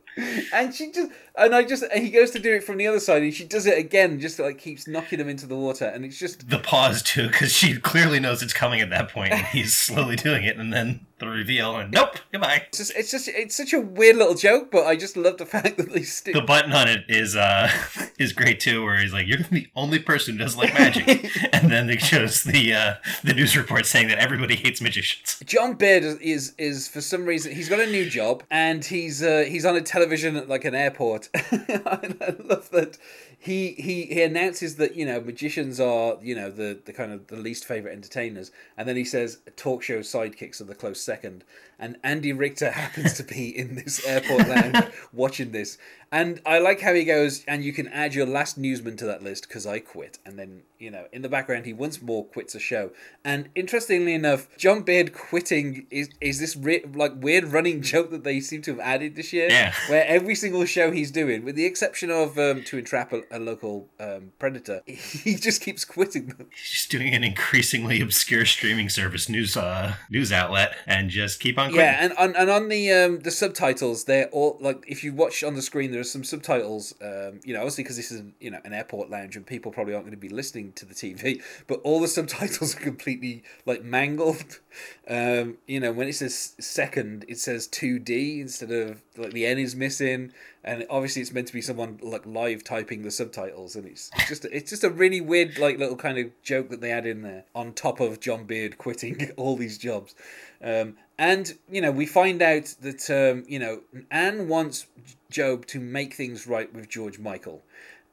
And 0.54 0.74
she 0.74 0.92
just, 0.92 1.12
and 1.36 1.56
I 1.56 1.64
just, 1.64 1.84
and 1.84 2.04
he 2.04 2.10
goes 2.10 2.32
to 2.32 2.40
do 2.40 2.54
it 2.54 2.64
from 2.64 2.78
the 2.78 2.88
other 2.88 3.00
side, 3.00 3.24
and 3.24 3.34
she 3.34 3.46
does 3.46 3.66
it 3.66 3.78
again, 3.78 4.20
just 4.20 4.40
like 4.40 4.58
keeps 4.58 4.88
knocking 4.88 5.20
him 5.20 5.30
into 5.30 5.46
the 5.46 5.56
water, 5.56 5.86
and 5.86 6.04
it's 6.06 6.20
just, 6.20 6.50
The 6.50 6.60
pause 6.60 7.02
too, 7.02 7.28
because 7.28 7.54
she 7.54 7.80
clearly 7.80 8.20
knows 8.20 8.42
it's 8.42 8.54
coming 8.54 8.82
at 8.82 8.90
that 8.90 9.10
point, 9.10 9.32
and 9.32 9.46
he's 9.48 9.76
slowly 9.76 10.16
doing 10.16 10.44
it, 10.44 10.58
and 10.58 10.74
then 10.74 11.06
the 11.20 11.28
reveal, 11.28 11.76
and 11.78 11.92
nope, 11.92 12.16
goodbye. 12.32 12.64
it's 12.68 12.78
just, 12.78 12.94
it's 12.96 13.12
just, 13.12 13.28
it's 13.28 13.56
such 13.56 13.74
a 13.74 13.80
weird 13.80 14.16
little 14.16 14.36
joke, 14.36 14.72
but 14.72 14.86
I 14.86 14.96
just 14.96 15.18
love 15.18 15.38
the 15.38 15.46
fact 15.46 15.78
that 15.78 15.92
they 15.92 16.04
stick. 16.04 16.34
The 16.34 16.42
button 16.42 16.72
on 16.72 16.88
it 16.88 17.04
is 17.10 17.36
uh 17.36 17.70
is 18.20 18.32
great 18.34 18.60
too, 18.60 18.84
where 18.84 18.98
he's 18.98 19.12
like, 19.14 19.28
"You're 19.28 19.40
the 19.40 19.68
only 19.76 20.00
person 20.00 20.38
who 20.38 20.44
doesn't 20.44 20.60
like 20.60 20.74
magic," 20.74 21.30
and 21.54 21.70
then 21.70 21.90
it 21.90 22.02
shows 22.02 22.44
the 22.44 22.74
uh, 22.74 22.94
the 23.24 23.34
news 23.34 23.58
report 23.58 23.86
saying 23.86 24.08
that 24.08 24.18
everybody 24.20 24.56
hates 24.56 24.80
magicians. 24.80 25.42
John 25.46 25.74
Beard 25.74 26.04
is, 26.04 26.16
is 26.20 26.54
is 26.58 26.88
for 26.88 27.02
some 27.02 27.26
reason 27.26 27.54
he's 27.54 27.68
got 27.68 27.82
a 27.82 27.86
new 27.88 28.10
job 28.10 28.44
and 28.50 28.84
he's 28.86 29.22
uh, 29.22 29.46
he's 29.48 29.66
on 29.66 29.76
a 29.76 29.82
television 29.82 30.09
at 30.36 30.50
like 30.50 30.66
an 30.66 30.76
airport. 30.76 31.30
I 31.36 32.36
love 32.44 32.70
that 32.72 32.98
he, 33.42 33.72
he 33.72 34.04
he 34.04 34.22
announces 34.22 34.76
that 34.76 34.98
you 34.98 35.06
know 35.06 35.22
magicians 35.22 35.80
are 35.80 36.18
you 36.22 36.36
know 36.36 36.52
the 36.52 36.78
the 36.84 36.92
kind 36.92 37.14
of 37.14 37.28
the 37.28 37.38
least 37.38 37.64
favorite 37.64 37.94
entertainers, 37.94 38.52
and 38.76 38.88
then 38.88 38.98
he 38.98 39.06
says 39.06 39.40
talk 39.56 39.82
show 39.82 40.00
sidekicks 40.00 40.60
are 40.60 40.66
the 40.66 40.76
close 40.76 41.02
second. 41.02 41.46
And 41.82 41.98
Andy 42.04 42.34
Richter 42.34 42.72
happens 42.72 43.14
to 43.14 43.24
be 43.24 43.58
in 43.58 43.76
this 43.76 44.06
airport 44.06 44.50
lounge 44.50 44.92
watching 45.14 45.54
this, 45.54 45.78
and 46.12 46.42
I 46.46 46.60
like 46.60 46.82
how 46.82 46.94
he 46.94 47.06
goes. 47.06 47.46
And 47.48 47.64
you 47.64 47.72
can 47.72 47.88
add 47.88 48.14
your 48.14 48.26
last 48.26 48.58
newsman 48.58 48.98
to 48.98 49.06
that 49.06 49.24
list 49.24 49.48
because 49.48 49.66
I 49.66 49.80
quit. 49.80 50.20
And 50.26 50.38
then 50.38 50.64
you 50.78 50.92
know 50.92 51.06
in 51.14 51.22
the 51.22 51.30
background 51.30 51.66
he 51.66 51.72
once 51.72 52.02
more 52.02 52.26
quits 52.26 52.56
a 52.56 52.60
show. 52.60 52.92
And 53.24 53.48
interestingly 53.56 54.14
enough, 54.14 54.50
John 54.58 54.82
Beard 54.82 55.14
quitting 55.14 55.88
is 55.90 56.10
is 56.20 56.42
this 56.42 56.58
re- 56.58 56.84
like 56.94 57.14
weird 57.16 57.46
running 57.46 57.82
joke 57.82 58.12
that 58.12 58.26
they 58.26 58.42
seem 58.42 58.62
to 58.64 58.72
have 58.72 58.82
added 58.82 59.16
this 59.16 59.32
year. 59.32 59.48
Yeah. 59.50 59.74
Where 59.88 60.06
every 60.06 60.36
single 60.36 60.66
show 60.66 60.92
he's 60.92 61.12
doing, 61.12 61.46
with 61.46 61.56
the 61.56 61.66
exception 61.66 62.12
of 62.12 62.38
um, 62.38 62.64
to 62.66 62.78
entrap 62.78 63.14
a, 63.14 63.22
a 63.32 63.40
local 63.40 63.90
um, 64.00 64.32
predator, 64.40 64.82
he 64.86 65.36
just 65.36 65.62
keeps 65.62 65.86
quitting 65.86 66.28
them. 66.28 66.48
He's 66.52 66.72
just 66.72 66.92
doing 66.92 67.14
an 67.14 67.24
increasingly 67.24 68.02
obscure 68.02 68.46
streaming 68.46 68.90
service 68.90 69.30
news 69.30 69.56
uh 69.56 69.96
news 70.10 70.32
outlet, 70.32 70.76
and 70.86 71.10
just 71.10 71.40
keep 71.40 71.58
on. 71.58 71.70
Quitting. 71.70 71.86
Yeah, 71.86 71.98
and 72.02 72.14
on 72.14 72.36
and 72.36 72.50
on 72.50 72.70
the 72.70 72.92
um 72.92 73.20
the 73.20 73.32
subtitles, 73.32 74.06
they're 74.06 74.30
all 74.30 74.58
like 74.60 74.84
if 74.88 75.04
you 75.04 75.14
watch 75.14 75.44
on 75.44 75.56
the 75.56 75.62
screen, 75.62 75.92
there 75.92 76.02
are 76.02 76.06
some 76.06 76.24
subtitles. 76.24 76.94
Um, 77.02 77.40
you 77.44 77.54
know, 77.54 77.60
obviously 77.60 77.84
because 77.84 77.98
this 77.98 78.12
is 78.12 78.24
you 78.40 78.52
know 78.52 78.60
an 78.64 78.74
airport 78.74 79.10
lounge 79.10 79.36
and 79.36 79.46
people 79.46 79.72
probably 79.72 79.94
aren't 79.94 80.06
going 80.06 80.16
to 80.16 80.18
be 80.18 80.30
listening 80.30 80.74
to 80.74 80.86
the 80.86 80.94
TV, 80.94 81.42
but 81.68 81.80
all 81.84 82.00
the 82.00 82.08
subtitles 82.20 82.76
are 82.76 82.80
completely 82.80 83.44
like 83.66 83.84
mangled. 83.84 84.60
Um, 85.08 85.58
you 85.68 85.80
know, 85.80 85.92
when 85.92 86.08
it 86.08 86.16
says 86.16 86.54
second, 86.60 87.26
it 87.28 87.40
says 87.40 87.68
two 87.68 88.00
D 88.00 88.42
instead 88.42 88.72
of 88.72 89.02
like 89.18 89.32
the 89.32 89.46
N 89.46 89.58
is 89.58 89.76
missing, 89.76 90.32
and 90.64 90.86
obviously 90.90 91.22
it's 91.22 91.32
meant 91.32 91.48
to 91.48 91.54
be 91.54 91.62
someone 91.62 92.00
like 92.02 92.26
live 92.26 92.64
typing 92.64 93.04
the 93.04 93.12
subtitles, 93.12 93.76
and 93.76 93.86
it's 93.86 94.12
it's 94.16 94.28
just 94.28 94.46
it's 94.46 94.70
just 94.70 94.84
a 94.84 94.90
really 94.90 95.22
weird 95.22 95.58
like 95.58 95.78
little 95.78 95.96
kind 95.96 96.18
of 96.18 96.28
joke 96.44 96.70
that 96.70 96.82
they 96.82 96.92
add 96.92 97.06
in 97.06 97.22
there 97.22 97.46
on 97.56 97.74
top 97.74 98.00
of 98.00 98.20
John 98.20 98.46
Beard 98.46 98.78
quitting 98.78 99.32
all 99.38 99.56
these 99.56 99.78
jobs. 99.78 100.16
Um, 100.64 100.96
and 101.18 101.54
you 101.70 101.82
know, 101.82 101.92
we 101.92 102.06
find 102.06 102.42
out 102.42 102.74
that 102.82 103.10
um, 103.10 103.46
you 103.48 103.60
know 103.60 103.82
Anne 104.12 104.48
wants 104.48 104.88
Gob 105.36 105.66
to 105.68 105.80
make 105.80 106.14
things 106.14 106.48
right 106.48 106.74
with 106.74 106.90
George 106.90 107.20
Michael, 107.20 107.64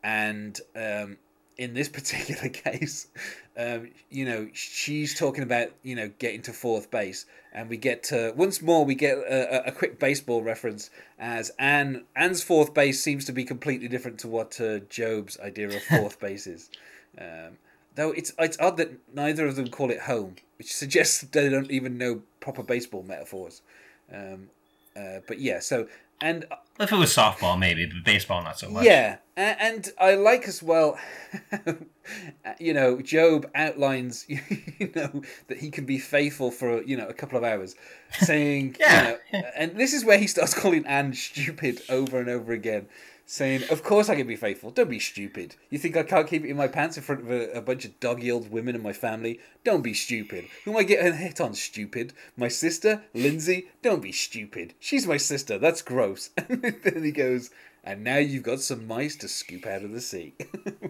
and 0.02 0.60
um, 0.74 1.18
in 1.56 1.74
this 1.74 1.88
particular 1.98 2.48
case, 2.48 3.08
um, 3.56 3.88
you 4.10 4.24
know, 4.24 4.48
she's 4.52 5.18
talking 5.18 5.42
about 5.42 5.68
you 5.82 5.94
know 5.96 6.10
getting 6.18 6.42
to 6.42 6.52
fourth 6.52 6.90
base, 6.90 7.26
and 7.52 7.68
we 7.68 7.76
get 7.76 8.02
to 8.04 8.32
once 8.36 8.60
more 8.62 8.84
we 8.84 8.94
get 8.94 9.16
a, 9.18 9.68
a- 9.68 9.72
quick 9.72 9.98
baseball 9.98 10.42
reference 10.42 10.90
as 11.18 11.50
Anne 11.58 12.04
Anne's 12.14 12.42
fourth 12.42 12.74
base 12.74 13.02
seems 13.02 13.24
to 13.26 13.32
be 13.32 13.44
completely 13.44 13.88
different 13.88 14.18
to 14.20 14.28
what 14.28 14.60
uh, 14.60 14.80
Gob's 14.80 15.38
idea 15.40 15.68
of 15.68 15.82
fourth 15.90 16.20
base 16.20 16.46
is. 16.46 16.70
Um, 17.18 17.58
though 17.94 18.10
it's 18.12 18.32
it's 18.38 18.58
odd 18.60 18.76
that 18.76 18.92
neither 19.14 19.46
of 19.46 19.56
them 19.56 19.68
call 19.68 19.90
it 19.90 20.00
home, 20.00 20.36
which 20.58 20.74
suggests 20.74 21.20
they 21.32 21.48
don't 21.48 21.70
even 21.70 21.98
know 21.98 22.22
proper 22.40 22.62
baseball 22.62 23.02
metaphors. 23.02 23.62
Um, 24.12 24.50
uh, 24.96 25.20
but 25.26 25.40
yeah, 25.40 25.58
so 25.60 25.88
and 26.20 26.44
uh, 26.50 26.56
if 26.78 26.92
it 26.92 26.96
was 26.96 27.14
softball, 27.14 27.58
maybe, 27.58 27.86
but 27.86 28.04
baseball, 28.04 28.42
not 28.42 28.58
so 28.58 28.68
much. 28.68 28.84
Yeah, 28.84 29.16
and 29.36 29.88
I 29.98 30.14
like 30.14 30.46
as 30.46 30.62
well, 30.62 30.98
you 32.58 32.74
know, 32.74 32.96
Gob 32.96 33.50
outlines, 33.54 34.26
you 34.28 34.92
know, 34.94 35.22
that 35.48 35.58
he 35.58 35.70
can 35.70 35.84
be 35.84 35.98
faithful 35.98 36.50
for 36.50 36.82
you 36.82 36.96
know 36.96 37.06
a 37.06 37.14
couple 37.14 37.38
of 37.38 37.44
hours, 37.44 37.74
saying, 38.20 38.76
yeah, 38.80 39.16
you 39.32 39.42
know, 39.42 39.48
and 39.56 39.76
this 39.76 39.92
is 39.92 40.04
where 40.04 40.18
he 40.18 40.26
starts 40.26 40.54
calling 40.54 40.86
Anne 40.86 41.14
stupid 41.14 41.82
over 41.88 42.18
and 42.18 42.28
over 42.28 42.52
again 42.52 42.88
saying, 43.26 43.64
"Of 43.70 43.82
course 43.82 44.08
I 44.08 44.14
can 44.14 44.26
be 44.26 44.36
faithful. 44.36 44.70
Don't 44.70 44.88
be 44.88 45.00
stupid. 45.00 45.56
You 45.68 45.78
think 45.78 45.96
I 45.96 46.04
can't 46.04 46.28
keep 46.28 46.44
it 46.44 46.48
in 46.48 46.56
my 46.56 46.68
pants 46.68 46.96
in 46.96 47.02
front 47.02 47.22
of 47.22 47.30
a, 47.30 47.50
a 47.50 47.60
bunch 47.60 47.84
of 47.84 47.98
dog-eared 48.00 48.50
women 48.50 48.74
in 48.74 48.82
my 48.82 48.92
family? 48.92 49.40
Don't 49.64 49.82
be 49.82 49.94
stupid. 49.94 50.46
Who 50.64 50.70
am 50.70 50.76
I 50.78 50.84
getting 50.84 51.12
hit 51.12 51.40
on? 51.40 51.54
Stupid. 51.54 52.12
My 52.36 52.48
sister, 52.48 53.02
Lindsay. 53.12 53.68
Don't 53.82 54.02
be 54.02 54.12
stupid. 54.12 54.74
She's 54.80 55.06
my 55.06 55.18
sister. 55.18 55.58
That's 55.58 55.82
gross." 55.82 56.30
And 56.48 56.62
then 56.62 57.04
he 57.04 57.10
goes, 57.10 57.50
and 57.86 58.02
now 58.02 58.16
you've 58.16 58.42
got 58.42 58.60
some 58.60 58.86
mice 58.86 59.14
to 59.14 59.28
scoop 59.28 59.64
out 59.64 59.82
of 59.82 59.92
the 59.92 60.00
sea. 60.00 60.34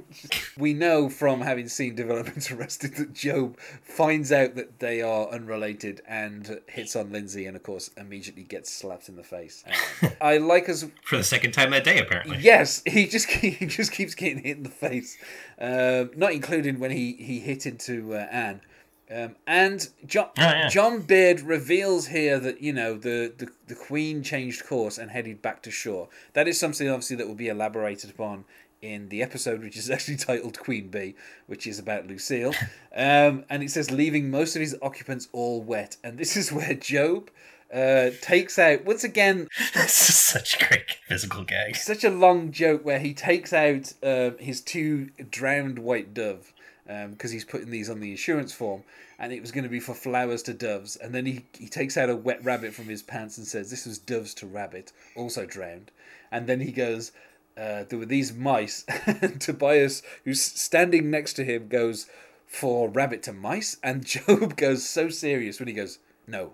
we 0.59 0.73
know 0.73 1.11
from 1.11 1.43
having 1.43 1.69
seen 1.69 1.95
Development 1.95 2.50
Arrested 2.50 2.97
that 2.97 3.23
Gob 3.23 3.59
finds 3.83 4.33
out 4.33 4.55
that 4.55 4.79
they 4.79 5.03
are 5.03 5.29
unrelated 5.29 6.00
and 6.09 6.61
hits 6.67 6.97
on 6.97 7.12
Lindsay, 7.12 7.45
and 7.45 7.55
of 7.55 7.62
course 7.62 7.91
immediately 7.99 8.45
gets 8.45 8.73
slapped 8.73 9.11
in 9.11 9.17
the 9.17 9.23
face. 9.23 9.62
Uh, 10.03 10.09
I 10.23 10.38
like 10.38 10.71
us 10.71 10.87
for 11.05 11.19
the 11.19 11.25
second 11.25 11.53
time 11.53 11.71
that 11.71 11.85
day, 11.85 11.99
apparently. 11.99 12.38
Yes, 12.41 12.83
he 12.87 13.07
just 13.07 13.29
he 13.29 13.67
just 13.67 13.93
keeps 13.93 14.15
getting 14.15 14.43
hit 14.43 14.57
in 14.57 14.62
the 14.62 14.71
face, 14.71 15.19
uh, 15.61 16.07
not 16.17 16.33
including 16.33 16.81
when 16.81 16.91
he 16.91 17.12
he 17.12 17.41
hit 17.41 17.67
into 17.67 18.15
uh, 18.15 18.26
Anne. 18.31 18.62
Um, 19.08 19.36
and 19.46 19.88
John, 20.04 20.30
oh, 20.38 20.42
yeah. 20.42 20.68
John 20.68 21.02
Beard 21.02 21.40
reveals 21.40 22.08
here 22.08 22.40
that 22.40 22.60
you 22.60 22.72
know 22.72 22.94
the, 22.94 23.32
the 23.36 23.48
the 23.68 23.75
Queen 23.76 24.22
changed 24.22 24.66
course 24.66 24.98
and 24.98 25.10
headed 25.10 25.40
back 25.42 25.62
to 25.62 25.70
shore. 25.70 26.08
That 26.32 26.48
is 26.48 26.58
something 26.58 26.88
obviously 26.88 27.16
that 27.16 27.28
will 27.28 27.36
be 27.36 27.48
elaborated 27.48 28.10
upon 28.10 28.44
in 28.82 29.08
the 29.08 29.22
episode, 29.22 29.62
which 29.62 29.76
is 29.76 29.90
actually 29.92 30.16
titled 30.16 30.58
Queen 30.58 30.88
Bee, 30.88 31.14
which 31.46 31.66
is 31.66 31.78
about 31.78 32.06
Lucille. 32.06 32.54
Um, 32.98 33.44
and 33.50 33.62
it 33.62 33.70
says 33.70 33.90
leaving 33.90 34.30
most 34.30 34.56
of 34.56 34.60
his 34.60 34.75
occupants 34.80 35.28
all 35.32 35.60
wet, 35.60 35.98
and 36.02 36.16
this 36.16 36.34
is 36.34 36.50
where 36.50 36.72
Gob 36.72 37.28
uh, 37.70 38.08
takes 38.22 38.58
out 38.58 38.86
once 38.86 39.04
again. 39.04 39.48
this 39.75 40.08
is 40.08 40.16
such 40.16 40.56
a 40.56 40.66
great 40.66 40.96
physical 41.06 41.44
gag. 41.44 41.76
Such 41.76 42.04
a 42.04 42.10
long 42.10 42.52
joke 42.52 42.86
where 42.86 42.98
he 42.98 43.12
takes 43.12 43.52
out 43.52 43.92
uh, 44.02 44.30
his 44.38 44.62
two 44.62 45.10
drowned 45.30 45.78
white 45.78 46.14
dove 46.14 46.54
because 46.87 47.31
um, 47.31 47.35
he's 47.35 47.45
putting 47.45 47.71
these 47.71 47.90
on 47.90 48.00
the 48.00 48.11
insurance 48.11 48.52
form, 48.52 48.85
and 49.19 49.33
it 49.33 49.40
was 49.40 49.50
going 49.50 49.64
to 49.64 49.71
be 49.71 49.81
for 49.81 49.95
flowers 49.95 50.43
to 50.45 50.55
doves. 50.55 50.97
And 50.97 51.14
then 51.14 51.26
he, 51.26 51.45
he 51.59 51.69
takes 51.69 51.97
out 51.97 52.11
a 52.11 52.16
wet 52.16 52.45
rabbit 52.45 52.75
from 52.75 52.87
his 52.87 53.02
pants 53.02 53.38
and 53.38 53.47
says, 53.47 53.71
This 53.71 53.87
was 53.87 53.99
doves 53.99 54.35
to 54.35 54.47
rabbit, 54.47 54.93
also 55.16 55.47
drowned. 55.47 55.90
And 56.31 56.47
then 56.47 56.61
he 56.61 56.73
goes, 56.73 57.12
uh, 57.57 57.85
There 57.88 57.99
were 57.99 58.07
these 58.07 58.33
mice. 58.33 58.85
and 59.07 59.40
Tobias, 59.40 60.02
who's 60.25 60.43
standing 60.43 61.11
next 61.11 61.35
to 61.35 61.45
him, 61.45 61.69
goes, 61.69 62.07
For 62.47 62.88
rabbit 62.88 63.23
to 63.25 63.33
mice? 63.33 63.78
And 63.83 64.07
Gob 64.26 64.57
goes 64.57 64.88
so 64.88 65.09
serious 65.09 65.59
when 65.59 65.69
he 65.69 65.75
goes, 65.75 65.99
No, 66.26 66.52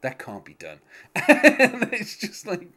that 0.00 0.18
can't 0.18 0.44
be 0.44 0.54
done. 0.54 0.80
and 1.14 1.92
it's 1.92 2.18
just 2.18 2.46
like. 2.46 2.68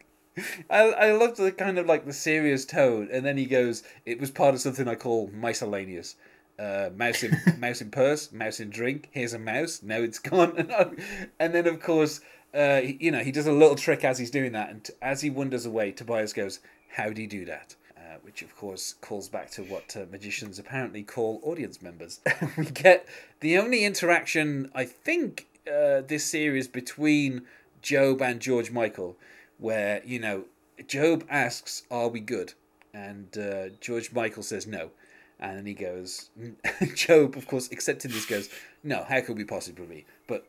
I, 0.70 0.84
I 0.92 1.12
love 1.14 1.36
the 1.36 1.52
kind 1.52 1.80
of 1.80 1.88
like 1.88 2.06
the 2.06 2.14
serious 2.14 2.64
tone, 2.64 3.10
and 3.12 3.26
then 3.26 3.38
he 3.38 3.48
goes, 3.48 3.82
"It 4.06 4.20
was 4.20 4.30
part 4.30 4.54
of 4.54 4.62
something 4.62 4.88
I 4.88 4.94
call 4.94 5.32
miscellaneous." 5.34 6.16
Uh, 6.60 6.90
mouse 6.96 7.24
in 7.24 7.38
mouse 7.60 7.82
in 7.82 7.92
purse, 7.92 8.32
mouse 8.32 8.60
in 8.60 8.70
drink. 8.70 9.10
Here's 9.12 9.34
a 9.34 9.40
mouse. 9.40 9.82
Now 9.84 9.98
it's 9.98 10.20
gone. 10.32 10.98
and 11.40 11.54
then 11.54 11.68
of 11.68 11.82
course, 11.82 12.22
uh, 12.54 12.82
you 12.84 13.12
know, 13.12 13.20
he 13.20 13.32
does 13.32 13.48
a 13.48 13.52
little 13.52 13.76
trick 13.76 14.04
as 14.04 14.18
he's 14.18 14.32
doing 14.32 14.54
that, 14.54 14.70
and 14.70 14.84
t- 14.84 14.94
as 15.02 15.22
he 15.22 15.30
wanders 15.30 15.66
away, 15.66 15.92
Tobias 15.92 16.34
goes, 16.34 16.60
"How 16.90 17.10
do 17.10 17.22
you 17.22 17.28
do 17.28 17.46
that?" 17.46 17.76
Uh, 17.96 18.18
which 18.22 18.42
of 18.42 18.56
course 18.56 18.96
calls 19.02 19.30
back 19.30 19.52
to 19.52 19.64
what 19.64 19.96
uh, 19.96 20.06
magicians 20.12 20.58
apparently 20.58 21.04
call 21.04 21.40
audience 21.44 21.82
members. 21.82 22.22
we 22.58 22.66
get 22.66 23.06
the 23.42 23.58
only 23.58 23.84
interaction 23.84 24.72
I 24.74 24.86
think 24.86 25.48
uh, 25.68 26.02
this 26.02 26.26
series 26.26 26.68
between 26.68 27.44
Gob 27.88 28.22
and 28.22 28.40
George 28.40 28.72
Michael, 28.72 29.18
where 29.60 30.02
you 30.06 30.20
know 30.20 30.46
Gob 30.92 31.24
asks, 31.30 31.84
"Are 31.92 32.08
we 32.08 32.20
good?" 32.20 32.54
and 32.94 33.38
uh, 33.38 33.70
George 33.80 34.12
Michael 34.12 34.44
says 34.44 34.66
no. 34.66 34.90
And 35.39 35.58
then 35.58 35.65
he 35.65 35.74
goes, 35.74 36.29
Gob, 37.08 37.38
of 37.38 37.48
course, 37.48 37.72
accepting 37.72 38.12
this, 38.12 38.25
goes, 38.25 38.50
No, 38.84 39.03
how 39.03 39.22
could 39.22 39.38
we 39.38 39.44
possibly 39.44 39.86
be? 39.86 40.06
But 40.27 40.48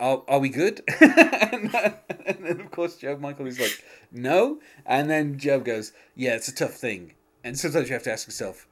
are, 0.00 0.22
are 0.28 0.38
we 0.38 0.48
good? 0.48 0.82
and, 1.00 1.70
then, 1.70 2.60
of 2.60 2.70
course, 2.70 2.96
Job 2.96 3.20
Michael 3.20 3.46
is 3.46 3.60
like, 3.60 3.84
No. 4.10 4.58
And 4.84 5.08
then 5.08 5.36
Gob 5.36 5.64
goes, 5.64 5.92
Yeah, 6.16 6.34
it's 6.34 6.48
a 6.48 6.54
tough 6.54 6.74
thing. 6.74 7.12
And 7.44 7.58
sometimes 7.58 7.88
you 7.88 7.94
have 7.94 8.02
to 8.04 8.12
ask 8.12 8.26
yourself, 8.26 8.66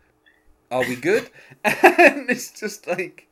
Are 0.71 0.81
we 0.83 0.97
good? 0.97 1.31
and 1.65 2.29
it's 2.29 2.59
just 2.59 2.87
like, 2.87 3.26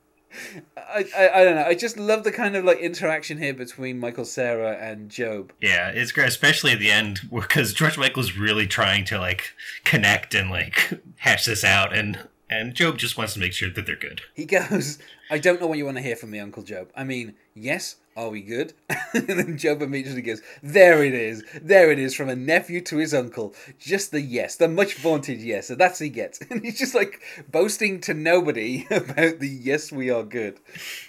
I, 0.77 1.05
I, 1.17 1.41
I 1.41 1.45
don't 1.45 1.55
know. 1.57 1.65
I 1.65 1.75
just 1.75 1.99
love 1.99 2.25
the 2.25 2.33
kind 2.33 2.57
of 2.57 2.65
like 2.65 2.79
interaction 2.79 3.39
here 3.39 3.55
between 3.55 3.99
Michael 3.99 4.25
Cera 4.25 4.73
and 4.73 5.15
Gob. 5.15 5.53
Yeah, 5.61 5.91
it's 5.91 6.13
great, 6.13 6.29
especially 6.29 6.73
at 6.73 6.79
the 6.79 6.91
end 6.91 7.21
because 7.33 7.73
George 7.73 7.99
Michael's 7.99 8.37
really 8.37 8.67
trying 8.67 9.05
to 9.07 9.19
like 9.19 9.53
connect 9.85 10.35
and 10.35 10.51
like 10.51 11.01
hash 11.17 11.47
this 11.47 11.65
out, 11.65 11.97
and 11.97 12.19
and 12.49 12.77
Gob 12.77 12.99
just 12.99 13.17
wants 13.17 13.35
to 13.35 13.41
make 13.41 13.53
sure 13.53 13.71
that 13.71 13.87
they're 13.87 13.97
good. 13.97 14.23
He 14.35 14.45
goes, 14.45 14.99
"I 15.31 15.39
don't 15.39 15.61
know 15.61 15.67
what 15.67 15.79
you 15.79 15.85
want 15.85 15.97
to 15.97 16.03
hear 16.03 16.17
from 16.17 16.31
me, 16.31 16.39
Uncle 16.39 16.63
Gob. 16.63 16.89
I 16.97 17.05
mean, 17.05 17.35
yes, 17.55 17.97
are 18.17 18.29
we 18.29 18.43
good? 18.43 18.75
and 19.15 19.27
then 19.27 19.57
Gob 19.57 19.83
immediately 19.83 20.23
goes, 20.23 20.41
There 20.63 21.03
it 21.05 21.15
is. 21.15 21.45
There 21.61 21.91
it 21.91 21.99
is 21.99 22.15
from 22.15 22.29
a 22.29 22.37
nephew 22.37 22.81
to 22.83 22.99
his 22.99 23.13
uncle. 23.13 23.55
Just 23.79 24.11
the 24.11 24.21
yes, 24.21 24.57
the 24.57 24.69
much 24.69 24.95
vaunted 24.95 25.41
yes. 25.41 25.71
And 25.71 25.81
that's 25.81 25.99
he 25.99 26.09
gets. 26.09 26.41
And 26.51 26.65
he's 26.65 26.79
just 26.79 26.95
like 26.95 27.21
boasting 27.51 28.01
to 28.03 28.15
nobody 28.15 28.87
about 28.91 29.41
the 29.41 29.49
yes, 29.49 29.91
we 29.91 30.11
are 30.11 30.23
good, 30.23 30.59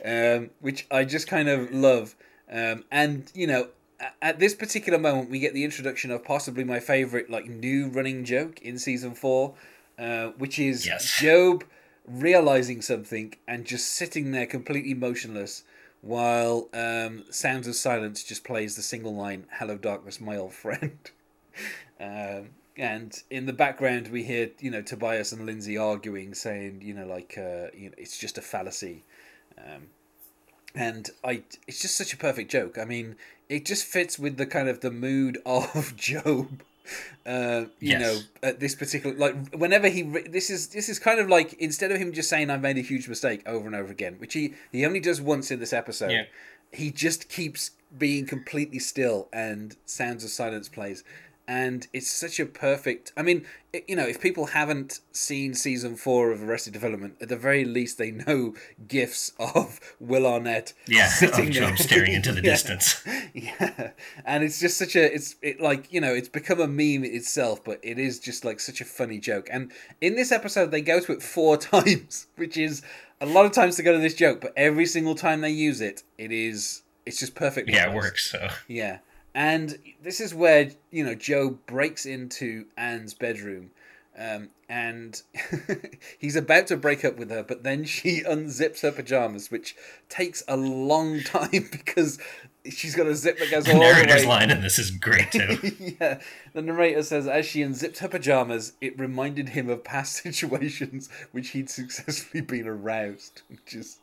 um, 0.04 0.50
which 0.60 0.88
I 0.90 1.04
just 1.04 1.28
kind 1.28 1.50
of 1.50 1.72
love. 1.72 2.16
Um, 2.52 2.84
and, 2.92 3.32
you 3.36 3.48
know, 3.48 3.68
at 4.22 4.40
this 4.40 4.56
particular 4.56 4.98
moment, 4.98 5.30
we 5.30 5.40
get 5.40 5.54
the 5.54 5.64
introduction 5.64 6.10
of 6.12 6.24
possibly 6.24 6.64
my 6.64 6.80
favorite, 6.80 7.30
like, 7.30 7.48
new 7.48 7.90
running 7.90 8.26
joke 8.26 8.62
in 8.62 8.78
season 8.78 9.14
four, 9.14 9.56
uh, 9.98 10.28
which 10.38 10.60
is 10.60 10.86
yes. 10.86 11.22
Gob 11.24 11.64
realizing 12.08 12.82
something 12.82 13.36
and 13.48 13.66
just 13.66 13.90
sitting 13.90 14.32
there 14.32 14.46
completely 14.46 14.94
motionless 14.94 15.64
while 16.02 16.70
um, 16.74 17.24
Sounds 17.32 17.68
of 17.68 17.76
Silence 17.76 18.24
just 18.24 18.44
plays 18.44 18.76
the 18.76 18.82
single 18.84 19.16
line 19.16 19.46
"Hello, 19.54 19.78
darkness, 19.78 20.22
my 20.22 20.38
old 20.38 20.54
friend." 20.54 21.00
um, 22.00 22.50
and 22.78 23.24
in 23.30 23.46
the 23.46 23.54
background, 23.54 24.10
we 24.10 24.24
hear 24.24 24.52
you 24.60 24.70
know 24.70 24.82
Tobias 24.82 25.32
and 25.32 25.46
Lindsay 25.46 25.78
arguing, 25.78 26.34
saying 26.34 26.82
you 26.84 26.94
know 26.94 27.08
like 27.08 27.36
uh, 27.38 27.68
you 27.76 27.90
know 27.90 27.96
it's 27.98 28.18
just 28.18 28.38
a 28.38 28.42
fallacy. 28.42 29.04
Um, 29.58 29.88
and 30.76 31.10
I, 31.24 31.44
it's 31.68 31.82
just 31.82 31.98
such 31.98 32.14
a 32.14 32.18
perfect 32.18 32.52
joke. 32.52 32.78
I 32.78 32.86
mean, 32.86 33.16
it 33.48 33.66
just 33.66 33.86
fits 33.86 34.20
with 34.20 34.38
the 34.38 34.46
kind 34.46 34.68
of 34.68 34.82
the 34.82 34.92
mood 34.92 35.40
of 35.46 35.94
Gob 35.98 36.62
uh, 37.26 37.66
you 37.80 37.92
yes. 37.92 38.02
know, 38.02 38.20
at 38.44 38.60
this 38.60 38.76
particular 38.76 39.16
like 39.16 39.56
whenever 39.56 39.88
he 39.88 40.04
this 40.04 40.50
is 40.50 40.68
this 40.68 40.90
is 40.90 41.00
kind 41.00 41.20
of 41.20 41.30
like 41.30 41.54
instead 41.54 41.92
of 41.92 41.98
him 41.98 42.12
just 42.14 42.30
saying 42.30 42.50
I've 42.50 42.62
made 42.62 42.78
a 42.78 42.82
huge 42.82 43.08
mistake 43.08 43.42
over 43.46 43.66
and 43.66 43.76
over 43.76 43.92
again, 43.92 44.16
which 44.18 44.34
he 44.34 44.54
he 44.72 44.86
only 44.86 45.00
does 45.00 45.22
once 45.22 45.52
in 45.52 45.60
this 45.60 45.74
episode. 45.74 46.12
Yeah. 46.12 46.24
He 46.72 46.92
just 46.92 47.30
keeps 47.30 47.72
being 47.98 48.26
completely 48.26 48.80
still 48.80 49.30
and 49.32 49.78
sounds 49.86 50.24
of 50.24 50.30
silence 50.30 50.68
plays 50.68 51.04
and 51.48 51.88
it's 51.94 52.10
such 52.10 52.40
a 52.40 52.46
perfect. 52.46 53.12
I 53.16 53.22
mean, 53.22 53.46
it, 53.72 53.86
you 53.88 53.96
know, 53.96 54.06
if 54.06 54.20
people 54.20 54.48
haven't 54.48 55.00
seen 55.12 55.54
season 55.54 55.96
four 55.96 56.32
of 56.32 56.42
Arrested 56.42 56.74
Development, 56.74 57.16
at 57.22 57.30
the 57.30 57.38
very 57.38 57.66
least 57.66 57.98
they 57.98 58.12
know 58.12 58.56
gifs 58.88 59.32
of 59.40 59.80
Will 60.00 60.26
Arnett 60.26 60.74
yeah, 60.88 61.08
sitting 61.08 61.52
there 61.52 61.76
staring 61.78 62.14
into 62.14 62.32
the 62.32 62.38
yeah, 62.44 62.52
distance. 62.52 63.04
Yeah, 63.34 63.92
and 64.24 64.46
it's 64.46 64.62
just 64.62 64.78
such 64.78 64.96
a 64.96 65.14
it's 65.14 65.36
it 65.42 65.60
like 65.60 65.92
you 65.92 66.00
know 66.00 66.14
it's 66.14 66.30
become 66.30 66.62
a 66.62 66.68
meme 66.68 67.04
itself, 67.04 67.64
but 67.66 67.80
it 67.84 68.00
is 68.00 68.18
just 68.18 68.46
like 68.46 68.62
such 68.62 68.80
a 68.80 68.86
funny 68.86 69.20
joke. 69.20 69.50
And 69.52 69.74
in 70.00 70.16
this 70.16 70.32
episode, 70.32 70.72
they 70.72 70.82
go 70.82 71.02
to 71.02 71.12
it 71.12 71.22
four 71.22 71.58
times, 71.58 72.28
which 72.38 72.56
is 72.56 72.82
a 73.20 73.26
lot 73.26 73.46
of 73.46 73.52
times 73.52 73.76
to 73.76 73.84
go 73.84 73.92
to 73.92 74.00
this 74.00 74.14
joke, 74.14 74.40
but 74.40 74.54
every 74.56 74.86
single 74.86 75.16
time 75.16 75.42
they 75.42 75.50
use 75.50 75.82
it, 75.82 76.04
it 76.18 76.32
is 76.32 76.84
it's 77.06 77.20
just 77.20 77.36
perfect. 77.36 77.70
Yeah, 77.70 77.92
it 77.92 77.96
works. 77.96 78.32
So 78.32 78.48
yeah. 78.70 79.00
And 79.36 79.78
this 80.02 80.20
is 80.22 80.34
where, 80.34 80.72
you 80.92 81.04
know, 81.06 81.14
Joe 81.14 81.60
breaks 81.68 82.06
into 82.08 82.66
Anne's 82.78 83.14
bedroom 83.14 83.72
Um, 84.18 84.50
and 84.70 85.22
he's 86.20 86.38
about 86.38 86.68
to 86.68 86.78
break 86.78 87.04
up 87.04 87.18
with 87.18 87.30
her, 87.30 87.44
but 87.44 87.64
then 87.64 87.84
she 87.84 88.22
unzips 88.28 88.82
her 88.82 88.92
pajamas, 88.94 89.52
which 89.52 89.76
takes 90.08 90.42
a 90.48 90.56
long 90.56 91.20
time 91.24 91.68
because 91.70 92.18
she's 92.66 92.96
got 92.96 93.08
a 93.08 93.14
zip 93.16 93.38
that 93.40 93.52
goes 93.52 93.66
The 93.66 93.74
all 93.74 93.80
the 93.80 93.86
narrator's 93.86 94.22
way. 94.24 94.30
line 94.30 94.52
in 94.52 94.62
this 94.62 94.80
is 94.80 94.90
great 94.90 95.32
too. 95.34 95.96
yeah, 96.00 96.20
the 96.54 96.62
narrator 96.62 97.04
says 97.04 97.28
as 97.28 97.46
she 97.46 97.62
unzipped 97.62 98.00
her 98.00 98.08
pajamas, 98.08 98.72
it 98.80 98.98
reminded 98.98 99.50
him 99.50 99.70
of 99.70 99.84
past 99.84 100.14
situations 100.24 101.10
which 101.34 101.50
he'd 101.50 101.70
successfully 101.70 102.42
been 102.42 102.68
aroused, 102.68 103.42
which 103.50 103.76
is 103.76 104.00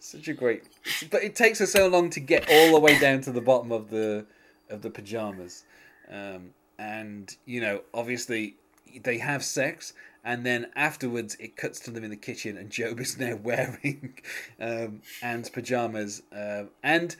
such 0.00 0.28
a 0.28 0.32
great. 0.32 0.64
But 1.10 1.22
it 1.24 1.36
takes 1.36 1.58
her 1.58 1.66
so 1.66 1.88
long 1.88 2.08
to 2.10 2.20
get 2.20 2.48
all 2.50 2.72
the 2.72 2.80
way 2.80 2.98
down 2.98 3.20
to 3.22 3.32
the 3.32 3.40
bottom 3.42 3.70
of 3.70 3.90
the 3.90 4.24
of 4.70 4.82
the 4.82 4.90
pajamas, 4.90 5.64
um, 6.10 6.50
and 6.78 7.36
you 7.44 7.60
know, 7.60 7.82
obviously, 7.94 8.54
they 9.02 9.18
have 9.18 9.44
sex. 9.44 9.92
And 10.24 10.44
then 10.44 10.66
afterwards, 10.74 11.36
it 11.38 11.56
cuts 11.56 11.78
to 11.80 11.92
them 11.92 12.02
in 12.02 12.10
the 12.10 12.16
kitchen, 12.16 12.56
and 12.56 12.74
Gob 12.76 12.98
is 12.98 13.16
now 13.16 13.36
wearing 13.42 14.18
um, 14.60 15.02
Anne's 15.22 15.48
pajamas. 15.48 16.22
Um 16.32 16.70
and 16.82 17.14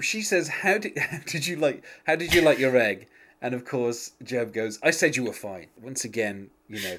she 0.00 0.22
says, 0.22 0.48
"How 0.48 0.78
did 0.78 0.96
how 1.10 1.18
did 1.26 1.46
you 1.46 1.56
like 1.56 1.84
how 2.06 2.16
did 2.16 2.32
you 2.34 2.40
like 2.40 2.58
your 2.58 2.76
egg?" 2.76 3.06
And 3.42 3.54
of 3.54 3.64
course, 3.64 4.12
Gob 4.24 4.52
goes, 4.54 4.78
"I 4.82 4.92
said 4.92 5.16
you 5.16 5.24
were 5.24 5.32
fine." 5.32 5.66
Once 5.80 6.04
again, 6.04 6.48
you 6.68 6.80
know, 6.82 6.96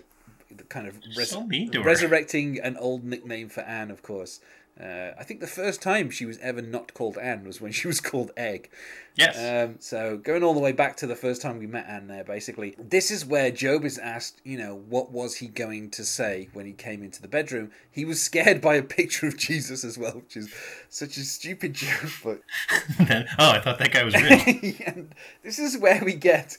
the 0.55 0.63
kind 0.65 0.87
of 0.87 0.99
res- 1.17 1.29
So 1.29 1.81
resurrecting 1.83 2.59
an 2.59 2.77
old 2.77 3.03
nickname 3.03 3.49
for 3.49 3.61
Anne. 3.61 3.89
Of 3.89 4.03
course, 4.03 4.39
uh, 4.79 5.11
I 5.19 5.23
think 5.23 5.39
the 5.39 5.45
first 5.45 5.83
time 5.83 6.09
she 6.09 6.25
was 6.25 6.39
ever 6.39 6.59
not 6.59 6.95
called 6.95 7.17
Anne 7.19 7.43
was 7.43 7.61
when 7.61 7.71
she 7.71 7.87
was 7.87 8.01
called 8.01 8.31
Egg. 8.35 8.71
Yes. 9.15 9.37
Um, 9.37 9.75
so 9.79 10.17
going 10.17 10.43
all 10.43 10.55
the 10.55 10.59
way 10.59 10.71
back 10.71 10.97
to 10.97 11.07
the 11.07 11.15
first 11.15 11.43
time 11.43 11.59
we 11.59 11.67
met 11.67 11.85
Anne 11.87 12.07
there, 12.07 12.23
basically, 12.23 12.75
this 12.79 13.11
is 13.11 13.23
where 13.23 13.51
Gob 13.51 13.85
is 13.85 13.99
asked, 13.99 14.41
you 14.43 14.57
know, 14.57 14.73
what 14.75 15.11
was 15.11 15.35
he 15.35 15.47
going 15.47 15.91
to 15.91 16.03
say 16.03 16.49
when 16.53 16.65
he 16.65 16.73
came 16.73 17.03
into 17.03 17.21
the 17.21 17.27
bedroom? 17.27 17.69
He 17.91 18.03
was 18.03 18.19
scared 18.19 18.61
by 18.61 18.75
a 18.75 18.81
picture 18.81 19.27
of 19.27 19.37
Jesus 19.37 19.83
as 19.83 19.95
well, 19.95 20.13
which 20.13 20.35
is 20.35 20.51
such 20.89 21.17
a 21.17 21.23
stupid 21.23 21.73
joke, 21.75 22.09
but 22.23 22.41
oh, 23.37 23.49
I 23.51 23.59
thought 23.59 23.77
that 23.77 23.91
guy 23.91 24.03
was 24.03 24.15
real. 24.15 24.73
and 24.87 25.13
this 25.43 25.59
is 25.59 25.77
where 25.77 26.03
we 26.03 26.15
get 26.15 26.57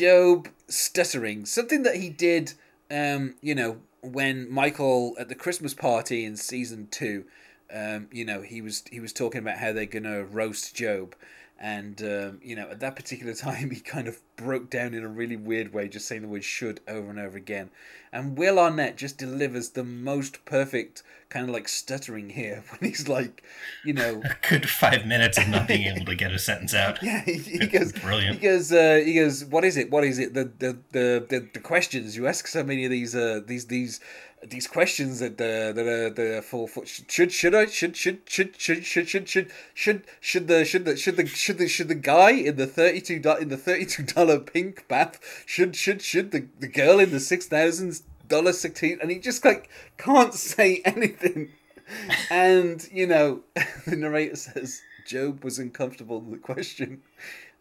Gob 0.00 0.48
stuttering. 0.68 1.44
Something 1.44 1.82
that 1.82 1.96
he 1.96 2.08
did, 2.08 2.54
um, 2.90 3.34
you 3.42 3.54
know, 3.54 3.76
when 4.12 4.50
Michael 4.50 5.14
at 5.18 5.28
the 5.28 5.34
Christmas 5.34 5.74
party 5.74 6.24
in 6.24 6.36
season 6.36 6.88
two, 6.90 7.24
um, 7.72 8.08
you 8.12 8.24
know, 8.24 8.42
he 8.42 8.60
was 8.60 8.84
he 8.90 9.00
was 9.00 9.12
talking 9.12 9.40
about 9.40 9.58
how 9.58 9.72
they're 9.72 9.86
gonna 9.86 10.24
roast 10.24 10.76
Gob. 10.78 11.14
And 11.58 12.02
um, 12.02 12.40
you 12.42 12.56
know, 12.56 12.68
at 12.70 12.80
that 12.80 12.96
particular 12.96 13.34
time, 13.34 13.70
he 13.70 13.80
kind 13.80 14.08
of 14.08 14.20
broke 14.36 14.70
down 14.70 14.94
in 14.94 15.04
a 15.04 15.08
really 15.08 15.36
weird 15.36 15.72
way, 15.72 15.88
just 15.88 16.06
saying 16.06 16.22
the 16.22 16.28
word 16.28 16.44
"should" 16.44 16.80
over 16.88 17.10
and 17.10 17.18
over 17.18 17.36
again. 17.36 17.70
And 18.12 18.38
Will 18.38 18.58
Arnett 18.58 18.96
just 18.96 19.18
delivers 19.18 19.70
the 19.70 19.82
most 19.82 20.44
perfect 20.44 21.02
kind 21.30 21.48
of 21.48 21.54
like 21.54 21.66
stuttering 21.66 22.30
here 22.30 22.62
when 22.70 22.90
he's 22.90 23.08
like, 23.08 23.42
you 23.84 23.92
know, 23.92 24.22
A 24.24 24.48
good 24.48 24.68
five 24.68 25.06
minutes 25.06 25.38
of 25.38 25.48
not 25.48 25.66
being 25.66 25.86
able 25.86 26.06
to 26.06 26.14
get 26.14 26.32
a 26.32 26.38
sentence 26.38 26.74
out. 26.74 27.02
yeah, 27.02 27.22
he, 27.22 27.34
he 27.38 27.66
goes. 27.66 27.92
Brilliant. 27.92 28.40
He 28.40 28.42
goes. 28.42 28.72
Uh, 28.72 29.00
he 29.04 29.14
goes. 29.14 29.44
What 29.44 29.64
is 29.64 29.76
it? 29.76 29.90
What 29.90 30.04
is 30.04 30.18
it? 30.18 30.34
The 30.34 30.44
the 30.58 30.78
the 30.90 31.26
the, 31.28 31.48
the 31.54 31.60
questions 31.60 32.16
you 32.16 32.26
ask 32.26 32.46
so 32.46 32.62
many 32.64 32.84
of 32.84 32.90
these 32.90 33.14
uh 33.14 33.40
these 33.46 33.66
these 33.66 34.00
these 34.50 34.66
questions 34.66 35.20
that 35.20 35.40
uh, 35.40 35.44
uh, 35.44 35.82
are 35.82 36.10
the 36.10 36.42
for, 36.42 36.68
for 36.68 36.84
should 36.86 37.32
should 37.32 37.54
I 37.54 37.66
should 37.66 37.96
should 37.96 38.20
should 38.26 38.60
should 38.60 38.84
should 38.84 39.08
should 39.08 39.28
should 39.28 39.52
should 39.74 40.04
should 40.20 40.48
the 40.48 40.64
should 40.64 40.84
the 40.84 40.96
should 40.96 41.16
the 41.16 41.26
should 41.26 41.58
the 41.58 41.68
should 41.68 41.88
the 41.88 41.94
guy 41.94 42.30
in 42.30 42.56
the 42.56 42.66
thirty 42.66 43.00
two 43.00 43.20
in 43.40 43.48
the 43.48 43.56
thirty 43.56 43.86
two 43.86 44.02
dollar 44.02 44.38
pink 44.38 44.86
bath 44.88 45.44
should 45.46 45.76
should 45.76 46.02
should 46.02 46.30
the 46.30 46.46
the 46.60 46.68
girl 46.68 46.98
in 46.98 47.10
the 47.10 47.20
six 47.20 47.46
thousand 47.46 48.00
dollar 48.28 48.52
sixteen 48.52 48.98
and 49.00 49.10
he 49.10 49.18
just 49.18 49.44
like 49.44 49.68
can't 49.98 50.34
say 50.34 50.82
anything. 50.84 51.50
And 52.30 52.86
you 52.92 53.06
know 53.06 53.40
the 53.86 53.96
narrator 53.96 54.36
says 54.36 54.82
Gob 55.10 55.44
was 55.44 55.58
uncomfortable 55.58 56.20
with 56.20 56.32
the 56.32 56.38
question 56.38 57.02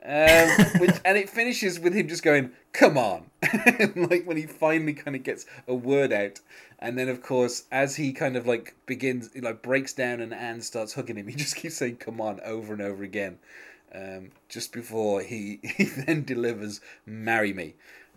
um, 0.05 0.49
which, 0.79 0.95
and 1.05 1.17
it 1.17 1.29
finishes 1.29 1.79
with 1.79 1.93
him 1.93 2.09
just 2.09 2.23
going, 2.23 2.51
"Come 2.73 2.97
on!" 2.97 3.29
like 3.95 4.25
when 4.25 4.35
he 4.35 4.45
finally 4.45 4.93
kind 4.93 5.15
of 5.15 5.23
gets 5.23 5.45
a 5.65 5.73
word 5.73 6.11
out, 6.11 6.41
and 6.79 6.97
then 6.97 7.07
of 7.07 7.23
course, 7.23 7.63
as 7.71 7.95
he 7.95 8.11
kind 8.11 8.35
of 8.35 8.45
like 8.45 8.75
begins, 8.85 9.29
like 9.35 9.61
breaks 9.61 9.93
down, 9.93 10.19
and 10.19 10.33
Anne 10.33 10.61
starts 10.61 10.93
hugging 10.93 11.15
him. 11.15 11.27
He 11.27 11.35
just 11.35 11.55
keeps 11.55 11.77
saying 11.77 11.97
"Come 11.97 12.19
on" 12.19 12.41
over 12.41 12.73
and 12.73 12.81
over 12.81 13.03
again, 13.03 13.39
um, 13.95 14.31
just 14.49 14.73
before 14.73 15.21
he 15.21 15.59
he 15.63 15.85
then 15.85 16.25
delivers 16.25 16.81
"Marry 17.05 17.53
me," 17.53 17.75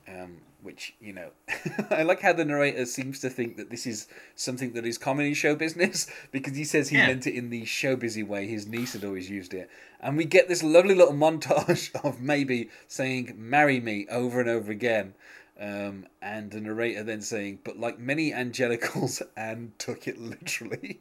um, 0.09 0.39
which 0.67 0.95
you 1.01 1.13
know, 1.15 1.31
I 1.91 2.03
like 2.03 2.21
how 2.21 2.35
the 2.35 2.45
narrator 2.45 2.85
seems 2.85 3.21
to 3.21 3.31
think 3.31 3.57
that 3.57 3.71
this 3.71 3.87
is 3.87 4.09
something 4.35 4.73
that 4.73 4.85
is 4.85 4.99
common 4.99 5.25
in 5.25 5.33
show 5.35 5.55
business 5.55 6.07
because 6.33 6.57
he 6.57 6.65
says 6.65 6.91
he 6.91 6.97
Yeah. 6.99 7.07
meant 7.07 7.27
it 7.27 7.35
in 7.35 7.49
the 7.51 7.65
show 7.65 7.97
busy 7.97 8.23
way. 8.23 8.47
His 8.47 8.67
niece 8.67 8.93
had 8.93 9.05
always 9.05 9.31
used 9.31 9.55
it, 9.55 9.71
and 10.01 10.17
we 10.17 10.25
get 10.27 10.49
this 10.49 10.63
lovely 10.63 10.95
little 10.95 11.15
montage 11.27 11.95
of 12.05 12.21
maybe 12.21 12.69
saying 12.89 13.35
"marry 13.39 13.81
me" 13.81 14.07
over 14.11 14.41
and 14.41 14.51
over 14.51 14.71
again. 14.71 15.15
Um, 15.59 16.07
and 16.21 16.51
the 16.51 16.61
narrator 16.61 17.03
then 17.03 17.23
saying, 17.23 17.61
"But 17.65 17.79
like 17.79 17.99
many 17.99 18.33
angelicals, 18.33 19.23
Anne 19.37 19.73
took 19.79 20.07
it 20.07 20.19
literally." 20.21 21.01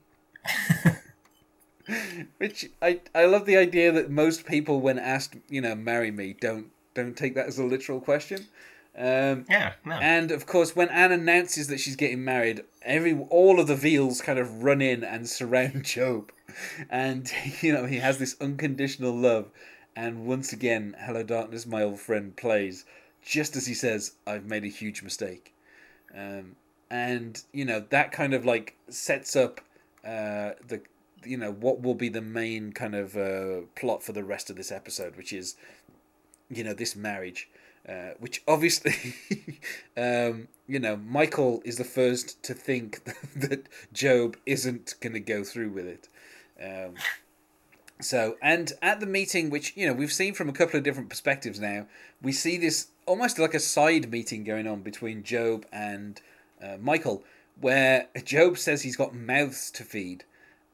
Which 2.38 2.70
I 2.82 3.02
I 3.14 3.26
love 3.26 3.46
the 3.46 3.58
idea 3.58 3.92
that 3.92 4.10
most 4.10 4.46
people, 4.46 4.80
when 4.82 4.98
asked, 4.98 5.36
you 5.50 5.62
know, 5.62 5.76
marry 5.76 6.10
me, 6.12 6.34
don't 6.40 6.72
don't 6.96 7.16
take 7.16 7.36
that 7.36 7.48
as 7.48 7.60
a 7.60 7.64
literal 7.64 8.00
question. 8.00 8.48
Um, 8.98 9.46
Yeah, 9.50 9.74
no. 9.84 9.96
and 9.96 10.32
of 10.32 10.46
course, 10.46 10.76
when 10.76 10.90
Anne 10.90 11.12
announces 11.12 11.68
that 11.68 11.80
she's 11.80 11.96
getting 11.96 12.24
married, 12.24 12.64
every 12.82 13.14
all 13.30 13.60
of 13.60 13.68
the 13.68 13.76
Veals 13.76 14.22
kind 14.22 14.40
of 14.40 14.64
run 14.64 14.82
in 14.82 15.04
and 15.04 15.28
surround 15.28 15.92
Gob, 15.96 16.32
and 16.90 17.32
you 17.62 17.74
know 17.74 17.86
he 17.86 17.98
has 17.98 18.18
this 18.18 18.36
unconditional 18.40 19.14
love. 19.16 19.48
And 19.98 20.26
once 20.26 20.54
again, 20.54 20.96
"Hello, 21.00 21.24
Darkness, 21.24 21.66
my 21.66 21.84
old 21.84 22.00
friend" 22.00 22.36
plays 22.36 22.86
just 23.22 23.56
as 23.56 23.66
he 23.68 23.74
says, 23.74 24.14
"I've 24.26 24.46
made 24.46 24.64
a 24.64 24.68
huge 24.68 25.04
mistake," 25.04 25.54
um, 26.14 26.56
and 26.90 27.42
you 27.52 27.66
know 27.66 27.84
that 27.90 28.12
kind 28.12 28.34
of 28.34 28.46
like 28.46 28.76
sets 28.90 29.36
up 29.36 29.62
uh, 30.06 30.52
the 30.68 30.82
you 31.26 31.38
know 31.38 31.52
what 31.52 31.82
will 31.82 31.96
be 31.96 32.10
the 32.10 32.22
main 32.22 32.72
kind 32.72 32.96
of 32.96 33.18
uh, 33.18 33.62
plot 33.76 34.04
for 34.04 34.14
the 34.14 34.24
rest 34.24 34.50
of 34.50 34.56
this 34.56 34.72
episode, 34.72 35.16
which 35.18 35.34
is 35.34 35.56
you 36.50 36.64
know 36.64 36.74
this 36.74 36.96
marriage 36.96 37.50
uh, 37.88 38.12
which 38.20 38.42
obviously 38.48 39.16
um, 39.98 40.48
you 40.68 40.80
know 40.80 40.98
michael 40.98 41.62
is 41.66 41.78
the 41.78 41.84
first 41.84 42.42
to 42.44 42.54
think 42.54 43.04
that 43.36 43.68
gob 44.00 44.38
isn't 44.46 44.96
going 45.02 45.14
to 45.14 45.20
go 45.20 45.44
through 45.44 45.70
with 45.70 45.86
it. 45.86 46.08
Um, 46.62 46.96
so 48.02 48.36
and 48.42 48.74
at 48.82 49.00
the 49.00 49.06
meeting 49.06 49.50
which 49.50 49.76
you 49.76 49.88
know 49.88 49.94
we've 49.94 50.12
seen 50.12 50.34
from 50.34 50.50
a 50.50 50.54
couple 50.54 50.78
of 50.78 50.84
different 50.84 51.10
perspectives 51.10 51.60
now 51.60 51.86
we 52.22 52.32
see 52.32 52.58
this 52.58 52.88
almost 53.06 53.40
like 53.40 53.54
a 53.54 53.60
side 53.60 54.12
meeting 54.12 54.44
going 54.44 54.68
on 54.68 54.82
between 54.82 55.24
gob 55.24 55.66
and 55.72 56.22
uh, 56.62 56.76
michael 56.80 57.24
where 57.60 58.08
gob 58.30 58.58
says 58.58 58.82
he's 58.82 58.98
got 58.98 59.16
mouths 59.16 59.72
to 59.72 59.84
feed 59.84 60.26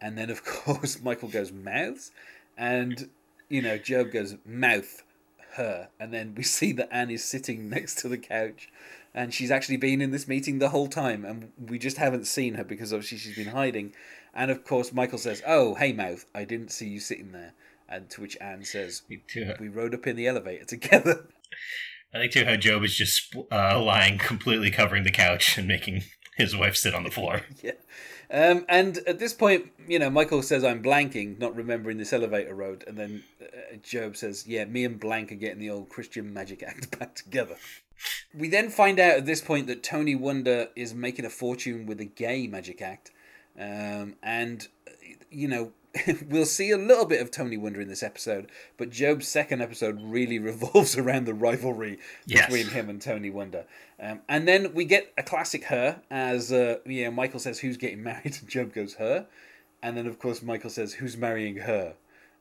and 0.01 0.17
then 0.17 0.29
of 0.29 0.43
course 0.45 1.01
michael 1.01 1.29
goes 1.29 1.51
mouths? 1.51 2.11
And 2.57 3.09
you 3.49 3.61
know 3.61 3.77
gob 3.77 4.11
goes 4.11 4.35
mouth 4.45 5.03
her 5.53 5.89
and 5.99 6.13
then 6.13 6.33
we 6.35 6.43
see 6.57 6.71
that 6.73 6.93
anne 6.93 7.09
is 7.09 7.23
sitting 7.23 7.69
next 7.69 7.97
to 7.99 8.07
the 8.07 8.17
couch 8.17 8.69
and 9.13 9.33
she's 9.33 9.51
actually 9.51 9.77
been 9.77 10.01
in 10.01 10.11
this 10.11 10.27
meeting 10.27 10.59
the 10.59 10.69
whole 10.69 10.87
time 10.87 11.25
and 11.25 11.51
we 11.59 11.77
just 11.77 11.97
haven't 11.97 12.25
seen 12.25 12.55
her 12.55 12.63
because 12.63 12.93
obviously 12.93 13.17
she's 13.17 13.35
been 13.35 13.53
hiding. 13.53 13.93
And 14.33 14.49
of 14.49 14.63
course 14.63 14.93
michael 14.93 15.17
says 15.17 15.43
oh 15.45 15.75
hey 15.75 15.91
mouth 15.91 16.25
i 16.33 16.45
didn't 16.45 16.71
see 16.71 16.87
you 16.87 16.99
sitting 16.99 17.31
there. 17.31 17.53
And 17.89 18.09
to 18.11 18.21
which 18.21 18.37
anne 18.39 18.63
says 18.63 19.03
we 19.09 19.67
rode 19.67 19.93
up 19.93 20.07
in 20.07 20.15
the 20.15 20.27
elevator 20.27 20.65
together. 20.65 21.27
I 22.13 22.19
like 22.19 22.31
too 22.31 22.43
how 22.43 22.57
Gob 22.57 22.83
is 22.83 22.95
just 22.95 23.35
uh, 23.51 23.81
lying 23.81 24.17
completely 24.17 24.69
covering 24.69 25.03
the 25.03 25.11
couch 25.11 25.57
and 25.57 25.65
making 25.65 26.03
his 26.41 26.55
wife 26.55 26.75
sit 26.75 26.93
on 26.93 27.03
the 27.03 27.11
floor. 27.11 27.41
yeah. 27.63 27.71
Um, 28.29 28.65
and 28.69 28.97
at 28.99 29.19
this 29.19 29.33
point, 29.33 29.71
you 29.87 29.99
know, 29.99 30.09
Michael 30.09 30.41
says, 30.41 30.63
I'm 30.63 30.81
blanking, 30.81 31.37
not 31.37 31.55
remembering 31.55 31.97
this 31.97 32.13
elevator 32.13 32.55
road. 32.55 32.83
And 32.87 32.97
then 32.97 33.23
uh, 33.41 33.77
Gob 33.91 34.15
says, 34.15 34.47
Yeah, 34.47 34.65
me 34.65 34.85
and 34.85 34.99
Blank 34.99 35.31
are 35.31 35.35
getting 35.35 35.59
the 35.59 35.69
old 35.69 35.89
Christian 35.89 36.33
magic 36.33 36.63
act 36.67 36.97
back 36.97 37.15
together. 37.15 37.57
We 38.33 38.49
then 38.49 38.69
find 38.69 38.99
out 38.99 39.17
at 39.17 39.25
this 39.25 39.41
point 39.41 39.67
that 39.67 39.83
Tony 39.83 40.15
Wonder 40.15 40.69
is 40.75 40.93
making 40.93 41.25
a 41.25 41.29
fortune 41.29 41.85
with 41.85 41.99
a 41.99 42.05
gay 42.05 42.47
magic 42.47 42.81
act. 42.81 43.11
Um, 43.59 44.15
and, 44.23 44.67
uh, 44.87 44.91
you 45.29 45.47
know, 45.47 45.73
we'll 46.29 46.45
see 46.45 46.71
a 46.71 46.77
little 46.77 47.05
bit 47.05 47.21
of 47.21 47.31
Tony 47.31 47.57
Wonder 47.57 47.81
in 47.81 47.87
this 47.89 48.03
episode, 48.03 48.49
but 48.77 48.97
Gob's 48.97 49.27
second 49.27 49.61
episode 49.61 49.99
really 50.01 50.39
revolves 50.51 50.97
around 50.97 51.25
the 51.25 51.33
rivalry 51.33 51.99
Yes. 52.25 52.45
between 52.45 52.67
him 52.67 52.89
and 52.89 53.01
Tony 53.01 53.29
Wonder. 53.29 53.65
Um, 53.99 54.21
and 54.29 54.47
then 54.47 54.73
we 54.73 54.85
get 54.85 55.11
a 55.17 55.23
classic 55.23 55.65
her 55.65 56.01
as 56.09 56.51
uh, 56.51 56.77
know, 56.85 57.11
Michael 57.11 57.39
says 57.39 57.59
who's 57.59 57.77
getting 57.77 58.03
married, 58.03 58.37
and 58.39 58.51
Gob 58.51 58.73
goes 58.73 58.95
her, 58.95 59.27
and 59.83 59.97
then 59.97 60.07
of 60.07 60.17
course 60.19 60.41
Michael 60.41 60.69
says 60.69 60.93
who's 60.93 61.17
marrying 61.17 61.57
her, 61.57 61.95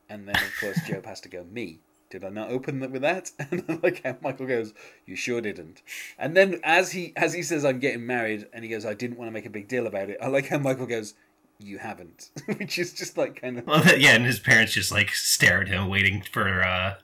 and 0.09 0.29
then 0.29 0.37
of 0.37 0.53
course 0.61 0.79
Gob 0.89 1.07
has 1.07 1.21
to 1.23 1.29
go 1.29 1.45
me. 1.45 1.81
did 2.11 2.25
I 2.25 2.29
not 2.29 2.51
open 2.51 2.83
it 2.83 2.91
with 2.91 3.03
that? 3.03 3.31
And 3.51 3.65
I 3.69 3.79
like 3.83 4.03
how 4.05 4.17
Michael 4.23 4.47
goes, 4.47 4.75
"You 5.07 5.17
sure 5.17 5.41
didn't." 5.41 5.83
And 6.19 6.37
then 6.37 6.61
as 6.65 6.93
he 6.93 7.13
as 7.17 7.35
he 7.35 7.43
says, 7.43 7.65
"I'm 7.65 7.79
getting 7.81 8.07
married," 8.07 8.47
and 8.53 8.65
he 8.65 8.71
goes, 8.71 8.87
"I 8.87 8.95
didn't 8.95 9.19
want 9.19 9.29
to 9.29 9.33
make 9.33 9.47
a 9.47 9.51
big 9.51 9.69
deal 9.69 9.87
about 9.87 10.09
it." 10.11 10.19
I 10.23 10.29
like 10.29 10.47
how 10.49 10.59
Michael 10.59 10.87
goes, 10.87 11.15
"You 11.61 11.79
haven't," 11.79 12.31
which 12.59 12.79
is 12.79 12.93
just 12.93 13.17
like 13.17 13.41
kind 13.41 13.59
of 13.59 13.67
Well, 13.67 13.85
yeah, 13.99 14.15
and 14.15 14.25
his 14.25 14.41
parents 14.41 14.73
just 14.73 14.93
like 14.93 15.11
stare 15.11 15.61
at 15.61 15.69
him, 15.69 15.89
waiting 15.89 16.23
for 16.33 16.63
uh, 16.63 16.95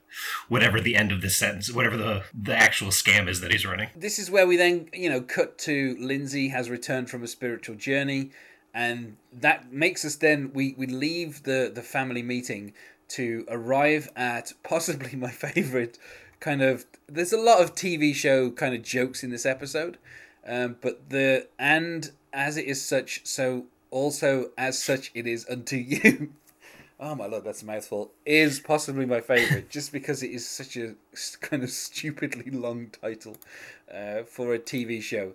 whatever 0.48 0.80
the 0.80 0.96
end 0.96 1.12
of 1.12 1.20
this 1.20 1.36
sentence, 1.36 1.72
whatever 1.72 1.96
the 1.96 2.24
the 2.34 2.56
actual 2.56 2.88
scam 2.88 3.28
is 3.28 3.40
that 3.40 3.52
he's 3.52 3.66
running. 3.66 3.90
this 3.96 4.18
is 4.18 4.30
where 4.30 4.46
we 4.46 4.56
then 4.56 4.88
you 4.92 5.08
know 5.08 5.20
cut 5.20 5.58
to 5.58 5.96
lindsay 6.00 6.48
has 6.48 6.70
returned 6.70 7.10
from 7.10 7.22
a 7.22 7.26
spiritual 7.28 7.74
journey 7.74 8.30
and 8.74 9.16
that 9.32 9.72
makes 9.72 10.04
us 10.04 10.16
then 10.16 10.50
we 10.52 10.74
we 10.76 10.86
leave 10.86 11.42
the 11.44 11.70
the 11.74 11.82
family 11.82 12.22
meeting 12.22 12.72
to 13.08 13.44
arrive 13.48 14.08
at 14.14 14.52
possibly 14.62 15.16
my 15.16 15.30
favorite 15.30 15.98
kind 16.40 16.62
of 16.62 16.84
there's 17.08 17.32
a 17.32 17.38
lot 17.38 17.62
of 17.62 17.74
tv 17.74 18.14
show 18.14 18.50
kind 18.50 18.74
of 18.74 18.82
jokes 18.82 19.22
in 19.24 19.30
this 19.30 19.46
episode 19.46 19.96
um, 20.46 20.76
but 20.80 21.08
the 21.08 21.48
and 21.58 22.12
as 22.32 22.56
it 22.56 22.66
is 22.66 22.84
such 22.84 23.26
so 23.26 23.64
also 23.90 24.50
as 24.56 24.82
such 24.82 25.10
it 25.14 25.26
is 25.26 25.46
unto 25.48 25.76
you. 25.76 26.30
Oh 26.98 27.14
my 27.14 27.26
lord 27.26 27.44
that's 27.44 27.60
a 27.60 27.66
mouthful. 27.66 28.12
Is 28.24 28.58
possibly 28.58 29.04
my 29.04 29.20
favorite 29.20 29.68
just 29.68 29.92
because 29.92 30.22
it 30.22 30.30
is 30.30 30.48
such 30.48 30.78
a 30.78 30.94
kind 31.42 31.62
of 31.62 31.68
stupidly 31.68 32.50
long 32.50 32.88
title 32.88 33.36
uh, 33.92 34.22
for 34.22 34.54
a 34.54 34.58
tv 34.58 35.02
show 35.02 35.32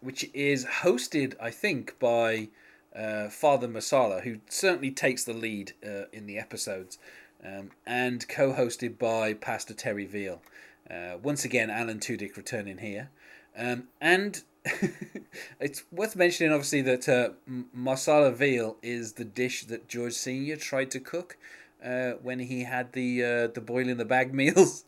which 0.00 0.30
is 0.32 0.64
hosted 0.64 1.34
i 1.40 1.50
think 1.50 1.98
by 1.98 2.48
uh, 2.94 3.28
father 3.28 3.66
Marsala 3.66 4.20
who 4.20 4.38
certainly 4.48 4.92
takes 4.92 5.24
the 5.24 5.32
lead 5.32 5.72
uh, 5.84 6.04
in 6.12 6.26
the 6.26 6.38
episodes 6.38 6.96
um, 7.44 7.70
and 7.86 8.28
co-hosted 8.28 8.98
by 8.98 9.34
pastor 9.34 9.74
terry 9.74 10.06
veal. 10.06 10.42
Uh, 10.90 11.16
once 11.22 11.44
again 11.44 11.70
alan 11.70 12.00
tudyk 12.00 12.36
returning 12.36 12.78
here. 12.78 13.10
Um, 13.56 13.88
and 14.00 14.42
it's 15.60 15.84
worth 15.90 16.16
mentioning, 16.16 16.52
obviously, 16.52 16.82
that 16.82 17.08
uh, 17.08 17.30
m- 17.46 17.68
Marsala 17.72 18.30
veal 18.30 18.76
is 18.82 19.14
the 19.14 19.24
dish 19.24 19.64
that 19.64 19.88
George 19.88 20.12
Senior 20.12 20.56
tried 20.56 20.90
to 20.92 21.00
cook 21.00 21.36
uh, 21.84 22.12
when 22.22 22.38
he 22.40 22.64
had 22.64 22.92
the 22.92 23.24
uh, 23.24 23.46
the 23.48 23.60
boil 23.60 23.88
in 23.88 23.96
the 23.96 24.04
bag 24.04 24.34
meals, 24.40 24.84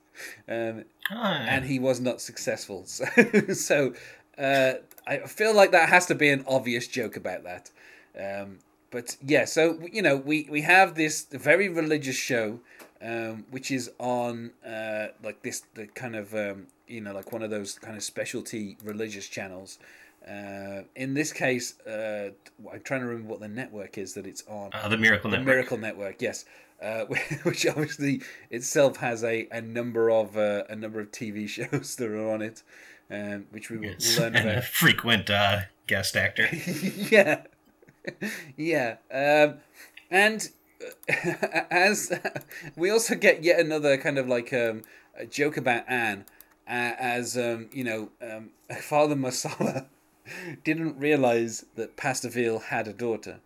um, 0.48 0.84
Ah, 1.10 1.44
and 1.48 1.64
he 1.64 1.78
was 1.78 2.00
not 2.00 2.20
successful. 2.20 2.84
So, 2.86 3.04
so 3.54 3.94
uh, 4.38 4.74
I 5.06 5.18
feel 5.26 5.54
like 5.54 5.72
that 5.72 5.88
has 5.88 6.06
to 6.06 6.14
be 6.14 6.28
an 6.30 6.44
obvious 6.46 6.86
joke 6.86 7.16
about 7.16 7.44
that. 7.44 7.70
Um, 8.18 8.58
but 8.90 9.16
yeah, 9.24 9.46
so 9.46 9.78
you 9.90 10.02
know, 10.02 10.16
we 10.16 10.46
we 10.50 10.62
have 10.62 10.94
this 10.94 11.26
very 11.30 11.68
religious 11.68 12.16
show, 12.16 12.60
um, 13.02 13.44
which 13.50 13.70
is 13.70 13.90
on 13.98 14.52
uh, 14.66 15.08
like 15.22 15.42
this 15.42 15.62
the 15.74 15.86
kind 15.88 16.14
of 16.16 16.34
um, 16.34 16.66
you 16.86 17.00
know 17.00 17.12
like 17.12 17.32
one 17.32 17.42
of 17.42 17.50
those 17.50 17.78
kind 17.78 17.96
of 17.96 18.02
specialty 18.02 18.76
religious 18.84 19.28
channels. 19.28 19.78
Uh, 20.26 20.82
in 20.94 21.14
this 21.14 21.32
case, 21.32 21.80
uh, 21.80 22.30
I'm 22.72 22.80
trying 22.82 23.00
to 23.00 23.06
remember 23.06 23.28
what 23.30 23.40
the 23.40 23.48
network 23.48 23.98
is 23.98 24.14
that 24.14 24.24
it's 24.24 24.44
on. 24.46 24.70
uh, 24.72 24.88
the 24.88 24.96
Miracle 24.96 25.30
The 25.30 25.38
Network. 25.38 25.46
Miracle 25.54 25.78
Network, 25.78 26.22
yes, 26.22 26.44
uh, 26.80 27.04
which 27.42 27.66
obviously 27.66 28.22
itself 28.50 28.98
has 28.98 29.24
a, 29.24 29.48
a 29.50 29.60
number 29.60 30.10
of 30.10 30.36
uh, 30.36 30.62
a 30.68 30.76
number 30.76 31.00
of 31.00 31.10
TV 31.10 31.48
shows 31.56 31.96
that 31.96 32.08
are 32.08 32.30
on 32.30 32.40
it, 32.40 32.62
um, 33.10 33.46
which 33.50 33.68
we 33.68 33.78
will 33.78 33.94
Yes, 33.98 34.16
learn 34.20 34.36
and 34.36 34.48
a 34.48 34.62
frequent 34.62 35.28
uh, 35.28 35.62
guest 35.88 36.16
actor. 36.16 36.48
yeah, 37.10 37.42
yeah, 38.56 38.96
um, 39.12 39.54
and 40.10 40.50
as 41.70 42.12
we 42.76 42.90
also 42.90 43.14
get 43.14 43.42
yet 43.42 43.60
another 43.60 43.96
kind 43.96 44.18
of 44.18 44.28
like 44.28 44.52
um, 44.52 44.82
a 45.16 45.26
joke 45.26 45.56
about 45.56 45.84
Anne, 45.88 46.24
uh, 46.66 46.94
as 46.98 47.36
um, 47.36 47.68
you 47.72 47.84
know, 47.84 48.10
um, 48.22 48.50
Father 48.80 49.16
Marsala 49.16 49.86
didn't 50.64 50.98
realize 50.98 51.64
that 51.76 51.96
Pastor 51.96 52.28
Veal 52.28 52.58
had 52.58 52.88
a 52.88 52.92
daughter. 52.92 53.40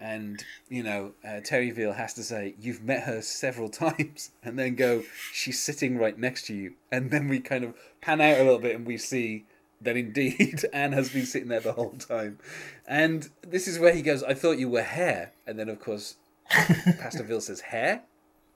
And 0.00 0.44
you 0.68 0.84
know, 0.84 1.12
uh, 1.26 1.40
Terry 1.42 1.70
Veal 1.72 1.94
has 1.94 2.14
to 2.14 2.22
say, 2.22 2.54
"You've 2.60 2.84
met 2.84 3.02
her 3.02 3.20
several 3.20 3.68
times," 3.68 4.30
and 4.44 4.58
then 4.58 4.76
go, 4.76 5.02
"She's 5.32 5.60
sitting 5.60 5.98
right 5.98 6.16
next 6.16 6.46
to 6.46 6.54
you." 6.54 6.74
And 6.92 7.10
then 7.10 7.28
we 7.28 7.40
kind 7.40 7.64
of 7.64 7.74
pan 8.00 8.20
out 8.20 8.38
a 8.38 8.44
little 8.44 8.60
bit, 8.60 8.76
and 8.76 8.86
we 8.86 8.96
see 8.96 9.44
that 9.80 9.96
indeed 9.96 10.64
Anne 10.72 10.92
has 10.92 11.08
been 11.08 11.26
sitting 11.26 11.48
there 11.48 11.60
the 11.60 11.72
whole 11.72 11.96
time. 11.98 12.38
And 12.86 13.28
this 13.42 13.66
is 13.66 13.80
where 13.80 13.92
he 13.92 14.02
goes, 14.02 14.22
"I 14.22 14.34
thought 14.34 14.58
you 14.58 14.68
were 14.68 14.82
hair," 14.82 15.32
and 15.48 15.58
then 15.58 15.68
of 15.68 15.80
course, 15.80 16.14
Pastor 16.50 17.22
Veal 17.22 17.40
says, 17.40 17.60
"Hair? 17.60 18.02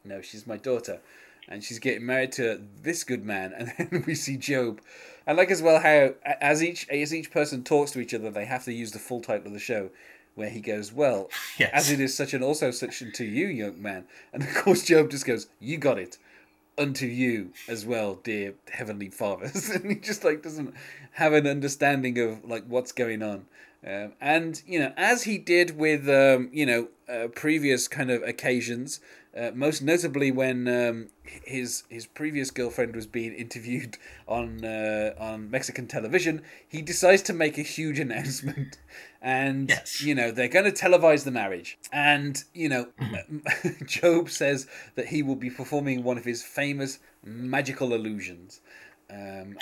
No, 0.04 0.20
she's 0.20 0.46
my 0.46 0.56
daughter." 0.56 1.00
And 1.48 1.62
she's 1.64 1.80
getting 1.80 2.06
married 2.06 2.30
to 2.32 2.62
this 2.82 3.02
good 3.02 3.24
man, 3.24 3.52
and 3.52 3.72
then 3.76 4.04
we 4.06 4.14
see 4.14 4.36
Gob. 4.36 4.80
I 5.26 5.32
like 5.32 5.50
as 5.50 5.60
well 5.60 5.80
how 5.80 6.14
as 6.40 6.62
each 6.62 6.88
as 6.88 7.12
each 7.12 7.30
person 7.30 7.64
talks 7.64 7.90
to 7.92 8.00
each 8.00 8.14
other, 8.14 8.30
they 8.30 8.44
have 8.44 8.64
to 8.64 8.72
use 8.72 8.92
the 8.92 8.98
full 9.00 9.20
title 9.20 9.48
of 9.48 9.52
the 9.52 9.58
show, 9.58 9.90
where 10.36 10.50
he 10.50 10.60
goes, 10.60 10.92
"Well, 10.92 11.30
Yes. 11.58 11.70
as 11.72 11.90
it 11.90 12.00
is 12.00 12.16
such 12.16 12.32
an 12.32 12.42
also 12.42 12.70
such 12.70 13.02
unto 13.02 13.24
you, 13.24 13.48
young 13.48 13.82
man," 13.82 14.04
and 14.32 14.42
of 14.44 14.54
course 14.54 14.88
Gob 14.88 15.10
just 15.10 15.26
goes, 15.26 15.48
"You 15.60 15.78
got 15.78 15.98
it." 15.98 16.18
Unto 16.78 17.04
you 17.04 17.52
as 17.68 17.84
well, 17.84 18.14
dear 18.14 18.54
heavenly 18.72 19.10
fathers, 19.10 19.68
and 19.74 19.90
he 19.90 19.96
just 19.96 20.24
like 20.24 20.42
doesn't 20.42 20.72
have 21.12 21.34
an 21.34 21.46
understanding 21.46 22.18
of 22.18 22.42
like 22.46 22.64
what's 22.66 22.92
going 22.92 23.22
on, 23.22 23.44
um, 23.86 24.12
and 24.20 24.62
you 24.66 24.78
know 24.78 24.92
as 24.96 25.24
he 25.24 25.38
did 25.38 25.76
with 25.76 26.08
um, 26.08 26.48
you 26.52 26.66
know 26.66 26.88
uh, 27.08 27.28
previous 27.28 27.88
kind 27.88 28.10
of 28.10 28.22
occasions, 28.22 29.00
uh, 29.36 29.50
most 29.54 29.82
notably 29.82 30.30
when 30.30 30.68
um, 30.68 31.08
his 31.24 31.82
his 31.88 32.06
previous 32.06 32.50
girlfriend 32.50 32.94
was 32.94 33.06
being 33.06 33.34
interviewed 33.34 33.98
on 34.28 34.64
uh, 34.64 35.14
on 35.18 35.50
Mexican 35.50 35.86
television, 35.86 36.42
he 36.68 36.80
decides 36.82 37.22
to 37.22 37.32
make 37.32 37.58
a 37.58 37.62
huge 37.62 37.98
announcement, 38.06 38.78
and 39.20 39.68
Yes. 39.70 40.00
you 40.02 40.14
know 40.14 40.30
they're 40.30 40.48
going 40.48 40.64
to 40.64 40.72
televise 40.72 41.24
the 41.24 41.30
marriage, 41.30 41.76
and 41.92 42.44
you 42.54 42.68
know 42.68 42.88
Gob 44.00 44.30
says 44.30 44.66
that 44.94 45.08
he 45.08 45.22
will 45.22 45.36
be 45.36 45.50
performing 45.50 46.02
one 46.04 46.18
of 46.18 46.24
his 46.24 46.42
famous 46.42 46.98
magical 47.24 47.92
illusions. 47.94 48.60
Um, 49.12 49.58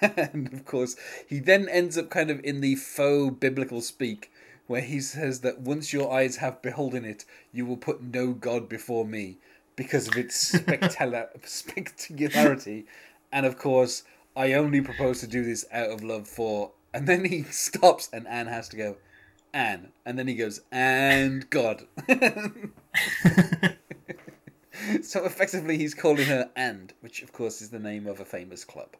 and 0.00 0.52
of 0.52 0.64
course, 0.64 0.96
he 1.28 1.38
then 1.38 1.68
ends 1.68 1.98
up 1.98 2.10
kind 2.10 2.30
of 2.30 2.42
in 2.44 2.60
the 2.60 2.76
faux 2.76 3.36
biblical 3.38 3.80
speak, 3.80 4.30
where 4.66 4.80
he 4.80 5.00
says 5.00 5.40
that 5.40 5.60
once 5.60 5.92
your 5.92 6.12
eyes 6.12 6.36
have 6.36 6.62
beholden 6.62 7.04
it, 7.04 7.24
you 7.52 7.66
will 7.66 7.76
put 7.76 8.02
no 8.02 8.32
God 8.32 8.68
before 8.68 9.04
me 9.04 9.36
because 9.76 10.08
of 10.08 10.16
its 10.16 10.36
spectacular 10.58 11.28
spectacularity. 11.44 12.86
And 13.30 13.44
of 13.44 13.58
course, 13.58 14.04
I 14.36 14.54
only 14.54 14.80
propose 14.80 15.20
to 15.20 15.26
do 15.26 15.44
this 15.44 15.66
out 15.72 15.90
of 15.90 16.02
love 16.02 16.26
for. 16.26 16.72
And 16.92 17.06
then 17.06 17.24
he 17.24 17.42
stops, 17.50 18.08
and 18.12 18.26
Anne 18.26 18.46
has 18.46 18.68
to 18.70 18.76
go, 18.76 18.96
Anne. 19.52 19.88
And 20.06 20.18
then 20.18 20.28
he 20.28 20.34
goes, 20.34 20.60
and 20.72 21.48
God. 21.50 21.86
so 25.10 25.24
effectively, 25.24 25.78
he's 25.78 25.94
calling 25.94 26.26
her 26.26 26.50
And, 26.56 26.92
which 27.00 27.22
of 27.22 27.32
course 27.32 27.62
is 27.62 27.70
the 27.70 27.78
name 27.78 28.06
of 28.06 28.20
a 28.20 28.24
famous 28.24 28.64
club. 28.64 28.90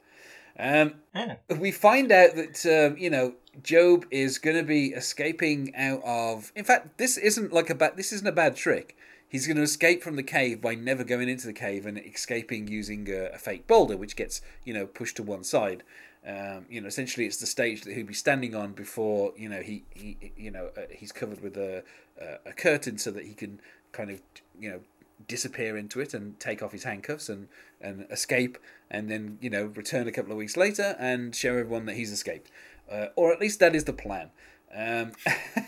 Um, 0.58 0.94
Yeah. 1.14 1.36
we 1.58 1.72
find 1.72 2.12
out 2.12 2.36
that 2.36 2.64
um, 2.66 2.96
you 2.96 3.10
know 3.10 3.34
Gob 3.68 4.06
is 4.10 4.38
going 4.38 4.56
to 4.56 4.62
be 4.62 4.88
escaping 4.88 5.74
out 5.74 6.02
of. 6.04 6.52
In 6.54 6.64
fact, 6.64 6.98
this 6.98 7.16
isn't 7.16 7.52
like 7.52 7.70
a 7.70 7.74
bad. 7.74 7.96
This 7.96 8.12
isn't 8.12 8.26
a 8.26 8.32
bad 8.32 8.56
trick. 8.56 8.96
He's 9.28 9.48
going 9.48 9.56
to 9.56 9.62
escape 9.64 10.02
from 10.04 10.14
the 10.14 10.22
cave 10.22 10.60
by 10.60 10.76
never 10.76 11.02
going 11.02 11.28
into 11.28 11.48
the 11.48 11.52
cave 11.52 11.86
and 11.86 11.98
escaping 11.98 12.68
using 12.68 13.08
a, 13.10 13.30
a 13.34 13.38
fake 13.38 13.66
boulder, 13.66 13.96
which 13.96 14.14
gets 14.14 14.42
you 14.64 14.72
know 14.72 14.86
pushed 14.86 15.16
to 15.16 15.22
one 15.24 15.42
side. 15.42 15.82
Um, 16.26 16.66
you 16.70 16.80
know, 16.80 16.86
essentially, 16.86 17.26
it's 17.26 17.36
the 17.38 17.46
stage 17.46 17.82
that 17.82 17.94
he'll 17.94 18.06
be 18.06 18.14
standing 18.14 18.54
on 18.54 18.72
before 18.72 19.32
you 19.36 19.48
know 19.48 19.60
he, 19.60 19.84
he 19.90 20.32
you 20.36 20.50
know 20.52 20.70
uh, 20.76 20.82
he's 20.90 21.12
covered 21.12 21.42
with 21.42 21.56
a, 21.56 21.82
a 22.20 22.50
a 22.50 22.52
curtain 22.52 22.96
so 22.96 23.10
that 23.10 23.24
he 23.24 23.34
can 23.34 23.60
kind 23.92 24.10
of 24.10 24.20
you 24.58 24.70
know 24.70 24.80
disappear 25.27 25.77
into 25.77 26.00
it 26.00 26.14
and 26.14 26.38
take 26.38 26.62
off 26.62 26.72
his 26.72 26.85
handcuffs 26.85 27.29
and 27.29 27.48
and 27.81 28.07
escape 28.11 28.59
and 28.90 29.11
then 29.11 29.38
you 29.40 29.50
know 29.50 29.66
return 29.74 30.07
a 30.09 30.12
couple 30.12 30.33
of 30.33 30.38
weeks 30.38 30.57
later 30.57 30.96
and 30.98 31.35
show 31.35 31.50
everyone 31.57 31.87
that 31.87 31.96
he's 31.96 32.12
escaped. 32.12 32.50
Uh, 32.90 33.07
or 33.16 33.33
at 33.33 33.40
least 33.40 33.61
that 33.61 33.74
is 33.74 33.85
the 33.85 33.92
plan. 33.92 34.31
Um, 34.74 35.12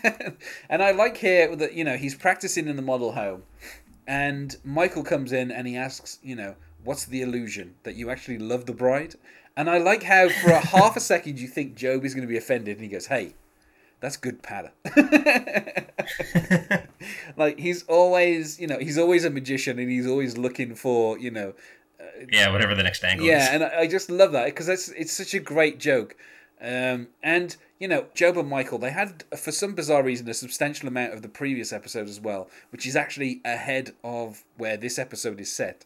and 0.69 0.83
I 0.83 0.91
like 0.91 1.17
here 1.17 1.55
that 1.55 1.73
you 1.73 1.83
know 1.83 1.97
he's 1.97 2.15
practicing 2.15 2.67
in 2.67 2.75
the 2.75 2.81
model 2.81 3.13
home 3.13 3.43
and 4.05 4.55
Michael 4.63 5.03
comes 5.03 5.31
in 5.31 5.51
and 5.51 5.67
he 5.67 5.75
asks 5.75 6.19
you 6.21 6.35
know 6.35 6.55
what's 6.83 7.05
the 7.05 7.21
illusion 7.21 7.75
that 7.83 7.95
you 7.95 8.09
actually 8.09 8.37
love 8.37 8.65
the 8.65 8.73
bride? 8.73 9.15
And 9.55 9.69
I 9.69 9.79
like 9.79 10.03
how 10.03 10.29
for 10.29 10.51
a 10.51 10.59
half 10.65 10.95
a 10.95 10.99
second 10.99 11.39
you 11.39 11.47
think 11.47 11.79
Gob 11.79 12.05
is 12.05 12.13
going 12.13 12.27
to 12.27 12.31
be 12.31 12.37
offended 12.37 12.77
and 12.77 12.83
he 12.83 12.89
goes 12.89 13.07
hey 13.07 13.33
that's 13.99 14.17
good 14.17 14.41
patter 14.43 14.71
like 17.37 17.59
he's 17.59 17.83
always 17.83 18.59
you 18.59 18.67
know 18.67 18.77
he's 18.79 18.97
always 18.97 19.25
a 19.25 19.29
magician 19.29 19.79
and 19.79 19.89
he's 19.89 20.07
always 20.07 20.37
looking 20.37 20.75
for 20.75 21.17
you 21.17 21.31
know 21.31 21.53
yeah, 22.31 22.51
whatever 22.51 22.73
the 22.73 22.83
next 22.83 23.03
angle 23.03 23.25
is. 23.25 23.31
yeah 23.31 23.47
is. 23.47 23.49
and 23.55 23.63
I, 23.63 23.79
I 23.81 23.87
just 23.87 24.09
love 24.09 24.31
that 24.31 24.45
because 24.45 24.69
it's 24.69 24.89
it's 24.89 25.11
such 25.11 25.33
a 25.33 25.39
great 25.39 25.79
joke 25.79 26.15
um, 26.61 27.07
and 27.21 27.55
you 27.79 27.87
know 27.87 28.05
gob 28.19 28.37
and 28.37 28.49
michael 28.49 28.79
they 28.79 28.91
had 28.91 29.23
for 29.37 29.51
some 29.51 29.75
bizarre 29.75 30.03
reason 30.03 30.27
a 30.29 30.33
substantial 30.33 30.87
amount 30.87 31.13
of 31.13 31.21
the 31.21 31.29
previous 31.29 31.71
episode 31.71 32.07
as 32.07 32.19
well 32.19 32.49
which 32.71 32.85
is 32.85 32.95
actually 32.95 33.41
ahead 33.45 33.91
of 34.03 34.43
where 34.57 34.77
this 34.77 34.97
episode 34.97 35.39
is 35.39 35.51
set 35.51 35.85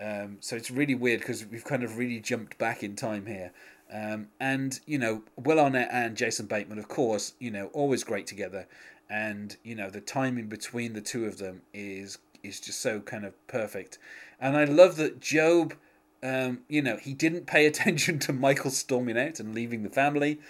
Um, 0.00 0.38
so 0.40 0.56
it's 0.56 0.70
really 0.70 0.94
weird 0.94 1.20
because 1.20 1.46
we've 1.46 1.64
kind 1.64 1.82
of 1.84 1.98
really 1.98 2.18
jumped 2.20 2.58
back 2.58 2.82
in 2.82 2.96
time 2.96 3.26
here. 3.26 3.52
Um, 3.94 4.28
and 4.40 4.80
you 4.86 4.98
know, 4.98 5.22
Will 5.36 5.60
Arnett 5.60 5.88
and 5.92 6.16
Jason 6.16 6.46
Bateman, 6.46 6.78
of 6.78 6.88
course, 6.88 7.34
you 7.38 7.50
know, 7.50 7.66
always 7.72 8.02
great 8.02 8.26
together. 8.26 8.66
And 9.08 9.56
you 9.62 9.76
know, 9.76 9.88
the 9.88 10.00
timing 10.00 10.48
between 10.48 10.94
the 10.94 11.00
two 11.00 11.26
of 11.26 11.38
them 11.38 11.62
is 11.72 12.18
is 12.42 12.60
just 12.60 12.80
so 12.80 13.00
kind 13.00 13.24
of 13.24 13.34
perfect. 13.46 13.98
And 14.40 14.56
I 14.56 14.64
love 14.64 14.96
that 14.96 15.20
Gob, 15.20 15.74
um, 16.22 16.60
you 16.68 16.82
know, 16.82 16.96
he 16.96 17.14
didn't 17.14 17.46
pay 17.46 17.66
attention 17.70 18.18
to 18.20 18.32
Michael 18.32 18.70
storming 18.70 19.16
out 19.16 19.38
and 19.38 19.54
leaving 19.54 19.84
the 19.84 19.90
family, 19.90 20.40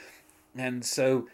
and 0.56 0.84
so. 0.84 1.28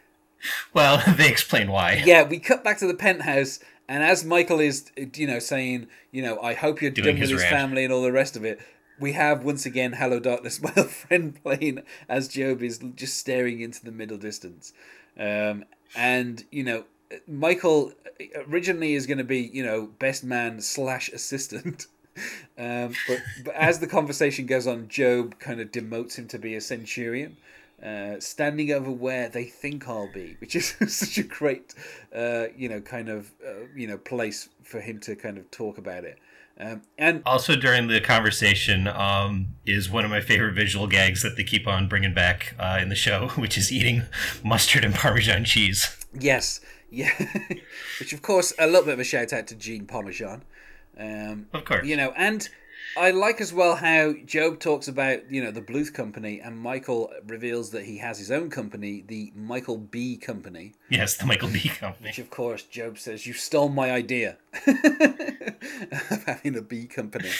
Well, 0.72 1.02
they 1.16 1.28
explain 1.28 1.70
why. 1.70 2.02
Yeah, 2.04 2.24
we 2.24 2.38
cut 2.38 2.64
back 2.64 2.78
to 2.78 2.86
the 2.86 2.94
penthouse, 2.94 3.60
and 3.88 4.02
as 4.02 4.24
Michael 4.24 4.58
is, 4.58 4.90
you 5.14 5.26
know, 5.26 5.38
saying, 5.38 5.86
you 6.10 6.22
know, 6.22 6.40
I 6.40 6.54
hope 6.54 6.80
you're 6.82 6.90
Doing 6.90 7.14
done 7.16 7.20
with 7.20 7.30
his 7.30 7.40
rant. 7.42 7.54
family 7.54 7.84
and 7.84 7.92
all 7.92 8.02
the 8.02 8.10
rest 8.10 8.36
of 8.36 8.44
it. 8.44 8.58
We 9.00 9.12
have 9.12 9.44
once 9.44 9.64
again 9.64 9.94
Hello 9.94 10.20
Darkness, 10.20 10.60
my 10.62 10.72
old 10.76 10.90
friend, 10.90 11.42
playing 11.42 11.82
as 12.06 12.28
Gob 12.28 12.62
is 12.62 12.78
just 12.94 13.16
staring 13.16 13.62
into 13.62 13.82
the 13.82 13.92
middle 13.92 14.18
distance. 14.18 14.74
Um, 15.18 15.64
and, 15.96 16.44
you 16.52 16.62
know, 16.62 16.84
Michael 17.26 17.94
originally 18.48 18.94
is 18.94 19.06
going 19.06 19.18
to 19.18 19.24
be, 19.24 19.40
you 19.40 19.64
know, 19.64 19.86
best 19.86 20.22
man 20.22 20.60
slash 20.60 21.08
assistant. 21.08 21.86
Um, 22.58 22.92
but, 23.08 23.22
but 23.44 23.54
as 23.54 23.78
the 23.78 23.86
conversation 23.86 24.44
goes 24.44 24.66
on, 24.66 24.90
Gob 24.94 25.38
kind 25.38 25.58
of 25.58 25.70
demotes 25.70 26.16
him 26.16 26.26
to 26.28 26.38
be 26.38 26.54
a 26.54 26.60
centurion, 26.60 27.38
uh, 27.82 28.18
standing 28.18 28.72
over 28.72 28.90
where 28.90 29.30
they 29.30 29.44
think 29.44 29.88
I'll 29.88 30.12
be, 30.12 30.36
which 30.40 30.54
is 30.54 30.74
such 30.88 31.16
a 31.16 31.22
great, 31.22 31.72
uh, 32.14 32.46
you 32.54 32.68
know, 32.68 32.80
kind 32.80 33.08
of, 33.08 33.30
uh, 33.46 33.68
you 33.74 33.86
know, 33.86 33.96
place 33.96 34.50
for 34.62 34.80
him 34.80 34.98
to 35.00 35.16
kind 35.16 35.38
of 35.38 35.50
talk 35.50 35.78
about 35.78 36.04
it. 36.04 36.18
Um, 36.60 36.82
and 36.98 37.22
Also, 37.24 37.56
during 37.56 37.86
the 37.88 38.00
conversation, 38.00 38.86
um, 38.86 39.54
is 39.64 39.88
one 39.88 40.04
of 40.04 40.10
my 40.10 40.20
favorite 40.20 40.52
visual 40.54 40.86
gags 40.86 41.22
that 41.22 41.36
they 41.36 41.44
keep 41.44 41.66
on 41.66 41.88
bringing 41.88 42.12
back 42.12 42.54
uh, 42.58 42.78
in 42.82 42.88
the 42.90 42.94
show, 42.94 43.28
which 43.36 43.56
is 43.56 43.72
eating 43.72 44.02
mustard 44.44 44.84
and 44.84 44.94
Parmesan 44.94 45.44
cheese. 45.44 45.96
yes, 46.12 46.60
yeah, 46.90 47.10
which 48.00 48.12
of 48.12 48.20
course 48.20 48.52
a 48.58 48.66
little 48.66 48.84
bit 48.84 48.94
of 48.94 49.00
a 49.00 49.04
shout 49.04 49.32
out 49.32 49.46
to 49.46 49.54
Gene 49.54 49.86
Parmesan. 49.86 50.42
Um, 50.98 51.46
Of 51.54 51.64
course. 51.64 51.86
you 51.86 51.96
know, 51.96 52.12
and 52.16 52.48
I 52.96 53.12
like 53.12 53.40
as 53.40 53.52
well 53.52 53.76
how 53.76 54.12
Gob 54.12 54.58
talks 54.58 54.88
about 54.88 55.30
you 55.30 55.42
know 55.42 55.50
the 55.50 55.60
Bluth 55.62 55.92
company, 55.94 56.40
and 56.40 56.58
Michael 56.58 57.12
reveals 57.26 57.70
that 57.70 57.84
he 57.84 57.98
has 57.98 58.18
his 58.18 58.30
own 58.30 58.50
company, 58.50 59.04
the 59.06 59.32
Michael 59.34 59.78
B 59.78 60.16
Company, 60.16 60.72
Yes, 60.88 61.16
the 61.16 61.26
Michael 61.26 61.48
B. 61.48 61.68
Company. 61.68 62.08
which 62.08 62.18
of 62.18 62.30
course 62.30 62.64
Gob 62.74 62.98
says 62.98 63.26
you 63.26 63.32
stole 63.32 63.68
my 63.68 63.90
idea 63.92 64.36
of 64.66 66.24
having 66.26 66.56
a 66.56 66.62
bee 66.62 66.86
company. 66.86 67.30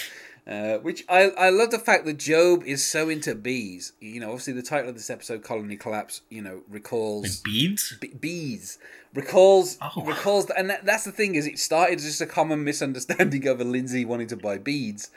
Uh, 0.47 0.77
which 0.79 1.05
I, 1.07 1.29
I 1.37 1.49
love 1.51 1.69
the 1.69 1.77
fact 1.77 2.03
that 2.05 2.25
Gob 2.25 2.63
is 2.63 2.83
so 2.83 3.09
into 3.09 3.35
bees. 3.35 3.93
You 3.99 4.19
know, 4.21 4.29
obviously 4.29 4.53
the 4.53 4.63
title 4.63 4.89
of 4.89 4.95
this 4.95 5.09
episode, 5.11 5.43
"Colony 5.43 5.77
Collapse," 5.77 6.21
you 6.29 6.41
know, 6.41 6.61
recalls 6.67 7.41
Beads? 7.41 7.93
B- 8.01 8.13
bees 8.19 8.79
recalls 9.13 9.77
Oh. 9.81 10.03
recalls 10.05 10.49
and 10.51 10.69
that, 10.69 10.85
that's 10.85 11.03
the 11.03 11.11
thing 11.11 11.35
is 11.35 11.45
it 11.45 11.59
started 11.59 11.97
as 11.99 12.05
just 12.05 12.21
a 12.21 12.25
common 12.25 12.63
misunderstanding 12.63 13.45
over 13.47 13.63
Lindsay 13.63 14.05
wanting 14.05 14.27
to 14.27 14.37
buy 14.37 14.57
beads 14.57 15.11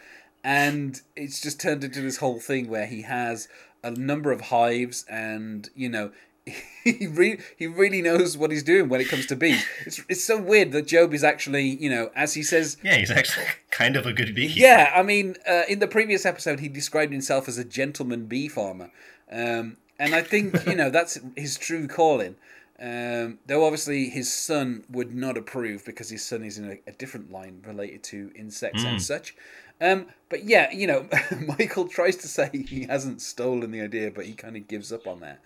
and 0.44 1.00
it's 1.16 1.40
just 1.40 1.58
turned 1.58 1.82
into 1.82 2.02
this 2.02 2.18
whole 2.18 2.38
thing 2.38 2.68
where 2.68 2.86
he 2.86 3.02
has 3.02 3.48
a 3.82 3.90
number 3.90 4.30
of 4.30 4.42
hives 4.42 5.04
and 5.08 5.70
you 5.74 5.88
know 5.88 6.10
he 6.84 7.06
really 7.06 7.40
he 7.56 7.66
really 7.66 8.02
knows 8.02 8.36
what 8.36 8.50
he's 8.50 8.62
doing 8.62 8.90
when 8.90 9.00
it 9.00 9.08
comes 9.08 9.24
to 9.26 9.34
bees 9.34 9.64
it's 9.86 10.02
it's 10.10 10.22
so 10.22 10.38
weird 10.38 10.72
that 10.72 10.90
Gob 10.90 11.14
is 11.14 11.24
actually 11.24 11.64
you 11.64 11.88
know 11.88 12.10
as 12.14 12.34
he 12.34 12.42
says 12.42 12.76
Yeah, 12.82 12.96
he's 12.96 13.10
actually 13.10 13.46
kind 13.70 13.96
of 13.96 14.04
a 14.04 14.12
good 14.12 14.34
bee. 14.34 14.46
yeah, 14.46 14.92
I 14.94 15.02
mean, 15.02 15.36
uh, 15.48 15.62
in 15.68 15.78
the 15.78 15.88
previous 15.88 16.26
episode, 16.26 16.60
he 16.60 16.68
described 16.68 17.12
himself 17.12 17.48
as 17.48 17.56
a 17.58 17.64
gentleman 17.64 18.26
bee 18.26 18.48
farmer, 18.48 18.90
um, 19.32 19.78
and 19.98 20.14
I 20.14 20.20
think 20.22 20.54
you 20.66 20.76
know 20.76 20.90
that's 20.90 21.18
his 21.34 21.56
true 21.56 21.88
calling. 21.88 22.36
Um, 22.78 23.38
though 23.46 23.64
obviously 23.64 24.10
his 24.10 24.30
son 24.32 24.84
would 24.90 25.14
not 25.14 25.38
approve 25.38 25.84
because 25.86 26.10
his 26.10 26.24
son 26.24 26.44
is 26.44 26.58
in 26.58 26.64
a, 26.72 26.90
a 26.90 26.92
different 26.92 27.30
line 27.30 27.62
related 27.64 28.02
to 28.04 28.32
insects 28.34 28.82
and 28.84 29.00
such. 29.00 29.34
Um, 29.80 30.06
but 30.28 30.44
yeah, 30.44 30.70
you 30.72 30.86
know, 30.86 31.08
Michael 31.58 31.88
tries 31.88 32.16
to 32.16 32.28
say 32.28 32.50
he 32.52 32.84
hasn't 32.84 33.20
stolen 33.20 33.70
the 33.70 33.80
idea, 33.80 34.10
but 34.10 34.26
he 34.26 34.34
kind 34.34 34.56
of 34.56 34.68
gives 34.68 34.92
up 34.92 35.06
on 35.06 35.20
that. 35.20 35.40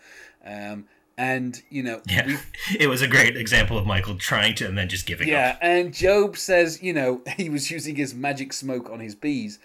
Um, 0.45 0.87
and 1.17 1.61
you 1.69 1.83
know, 1.83 2.01
Yeah, 2.07 2.39
it 2.79 2.87
was 2.87 3.03
a 3.03 3.09
great 3.09 3.37
example 3.37 3.77
of 3.77 3.87
Michael 3.87 4.17
trying 4.17 4.55
to 4.57 4.67
and 4.67 4.79
then 4.79 4.89
just 4.89 5.05
giving 5.05 5.29
yeah, 5.29 5.51
up. 5.51 5.59
Yeah, 5.61 5.69
and 5.69 5.99
Gob 5.99 6.37
says, 6.37 6.83
you 6.83 6.93
know, 6.93 7.23
he 7.37 7.51
was 7.51 7.71
using 7.71 7.97
his 7.97 8.15
magic 8.15 8.53
smoke 8.53 8.89
on 8.89 9.01
his 9.01 9.15
bees. 9.15 9.59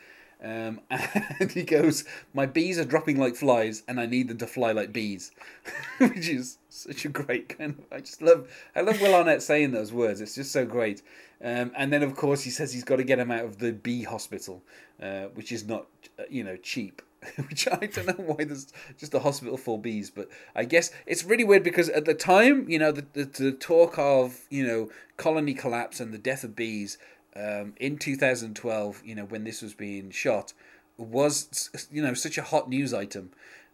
Um, 0.43 0.81
and 0.89 1.51
he 1.51 1.63
goes, 1.63 2.03
My 2.33 2.45
bees 2.45 2.77
are 2.77 2.85
dropping 2.85 3.17
like 3.17 3.35
flies, 3.35 3.83
and 3.87 3.99
I 3.99 4.05
need 4.05 4.27
them 4.27 4.37
to 4.39 4.47
fly 4.47 4.71
like 4.71 4.91
bees. 4.91 5.31
Which 5.97 6.27
is 6.27 6.57
such 6.69 7.05
a 7.05 7.09
great 7.09 7.57
kind 7.57 7.75
of. 7.79 7.85
I 7.91 8.01
just 8.01 8.21
love. 8.21 8.49
I 8.75 8.81
love 8.81 8.99
Will 9.01 9.15
Arnett 9.15 9.41
saying 9.41 9.71
those 9.71 9.93
words. 9.93 10.21
It's 10.21 10.35
just 10.35 10.51
so 10.51 10.65
great. 10.65 11.01
Um, 11.43 11.71
and 11.75 11.91
then, 11.91 12.03
of 12.03 12.15
course, 12.15 12.43
he 12.43 12.49
says 12.49 12.73
he's 12.73 12.83
got 12.83 12.97
to 12.97 13.03
get 13.03 13.19
him 13.19 13.31
out 13.31 13.45
of 13.45 13.59
the 13.59 13.71
bee 13.73 14.03
hospital, 14.03 14.63
uh, 15.01 15.25
which 15.33 15.51
is 15.51 15.65
not, 15.65 15.87
uh, 16.19 16.23
you 16.29 16.43
know, 16.43 16.57
cheap. 16.57 17.01
which 17.49 17.67
I 17.69 17.85
don't 17.85 18.07
know 18.07 18.35
why 18.35 18.43
there's 18.43 18.67
just 18.97 19.13
a 19.13 19.19
hospital 19.19 19.55
for 19.55 19.79
bees, 19.79 20.09
but 20.09 20.29
I 20.55 20.65
guess 20.65 20.91
it's 21.05 21.23
really 21.23 21.45
weird 21.45 21.63
because 21.63 21.87
at 21.87 22.03
the 22.03 22.13
time, 22.13 22.67
you 22.69 22.77
know, 22.77 22.91
the, 22.91 23.05
the, 23.13 23.23
the 23.23 23.51
talk 23.53 23.97
of, 23.97 24.41
you 24.49 24.65
know, 24.65 24.89
colony 25.15 25.53
collapse 25.53 26.01
and 26.01 26.13
the 26.13 26.17
death 26.17 26.43
of 26.43 26.53
bees 26.53 26.97
um, 27.35 27.73
in 27.77 27.97
2012, 27.97 29.01
you 29.05 29.15
know, 29.15 29.25
when 29.25 29.43
this 29.43 29.61
was 29.61 29.73
being 29.73 30.11
shot, 30.11 30.53
was, 30.97 31.69
you 31.91 32.01
know, 32.01 32.13
such 32.13 32.37
a 32.37 32.43
hot 32.43 32.69
news 32.69 32.93
item. 32.93 33.31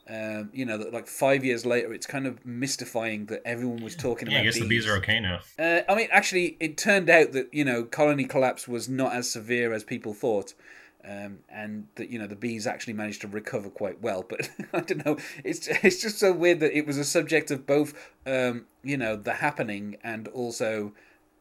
Um, 0.10 0.50
you 0.54 0.66
know, 0.66 0.78
that 0.78 0.92
like 0.92 1.06
five 1.06 1.46
years 1.46 1.68
later, 1.68 1.94
it's 1.94 2.08
kind 2.08 2.26
of 2.26 2.44
mystifying 2.44 3.28
that 3.28 3.42
everyone 3.46 3.84
was 3.84 3.96
talking 3.96 4.28
Yeah, 4.28 4.38
I 4.38 4.42
about 4.42 4.46
guess 4.46 4.60
the 4.60 4.68
bees 4.68 4.88
are 4.88 4.96
okay 4.98 5.20
now. 5.20 5.42
uh, 5.60 5.82
I 5.88 5.94
mean, 5.94 6.08
actually, 6.12 6.58
it 6.60 6.78
turned 6.78 7.12
out 7.12 7.32
that 7.34 7.54
you 7.54 7.64
know 7.64 7.84
colony 7.84 8.24
collapse 8.26 8.68
was 8.68 8.90
not 8.90 9.14
as 9.14 9.30
severe 9.30 9.72
as 9.72 9.84
people 9.84 10.16
thought, 10.16 10.56
um, 11.06 11.40
and 11.48 11.86
that 11.94 12.10
you 12.10 12.18
know 12.18 12.26
the 12.26 12.36
bees 12.36 12.66
actually 12.66 12.94
managed 12.94 13.22
to 13.22 13.28
recover 13.28 13.70
quite 13.70 14.02
well. 14.02 14.26
But 14.28 14.50
I 14.74 14.80
don't 14.80 15.06
know, 15.06 15.18
it's 15.44 15.68
it's 15.68 16.02
just 16.02 16.18
so 16.18 16.34
weird 16.34 16.60
that 16.62 16.76
it 16.76 16.88
was 16.88 16.98
a 16.98 17.06
subject 17.06 17.52
of 17.52 17.68
both, 17.68 17.94
um, 18.26 18.66
you 18.82 18.98
know, 18.98 19.16
the 19.16 19.34
happening 19.34 19.98
and 20.04 20.28
also, 20.30 20.94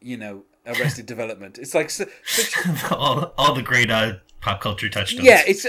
you 0.03 0.19
know, 0.19 0.45
Arrested 0.69 1.07
Development. 1.07 1.59
It's 1.59 1.75
like 1.75 1.91
such 1.91 2.09
all, 2.91 3.33
all 3.39 3.55
the 3.55 3.63
great 3.63 3.91
uh, 3.91 4.15
pop 4.41 4.61
culture 4.61 4.89
touchstones. 4.89 5.27
yeah, 5.27 5.43
it's 5.47 5.65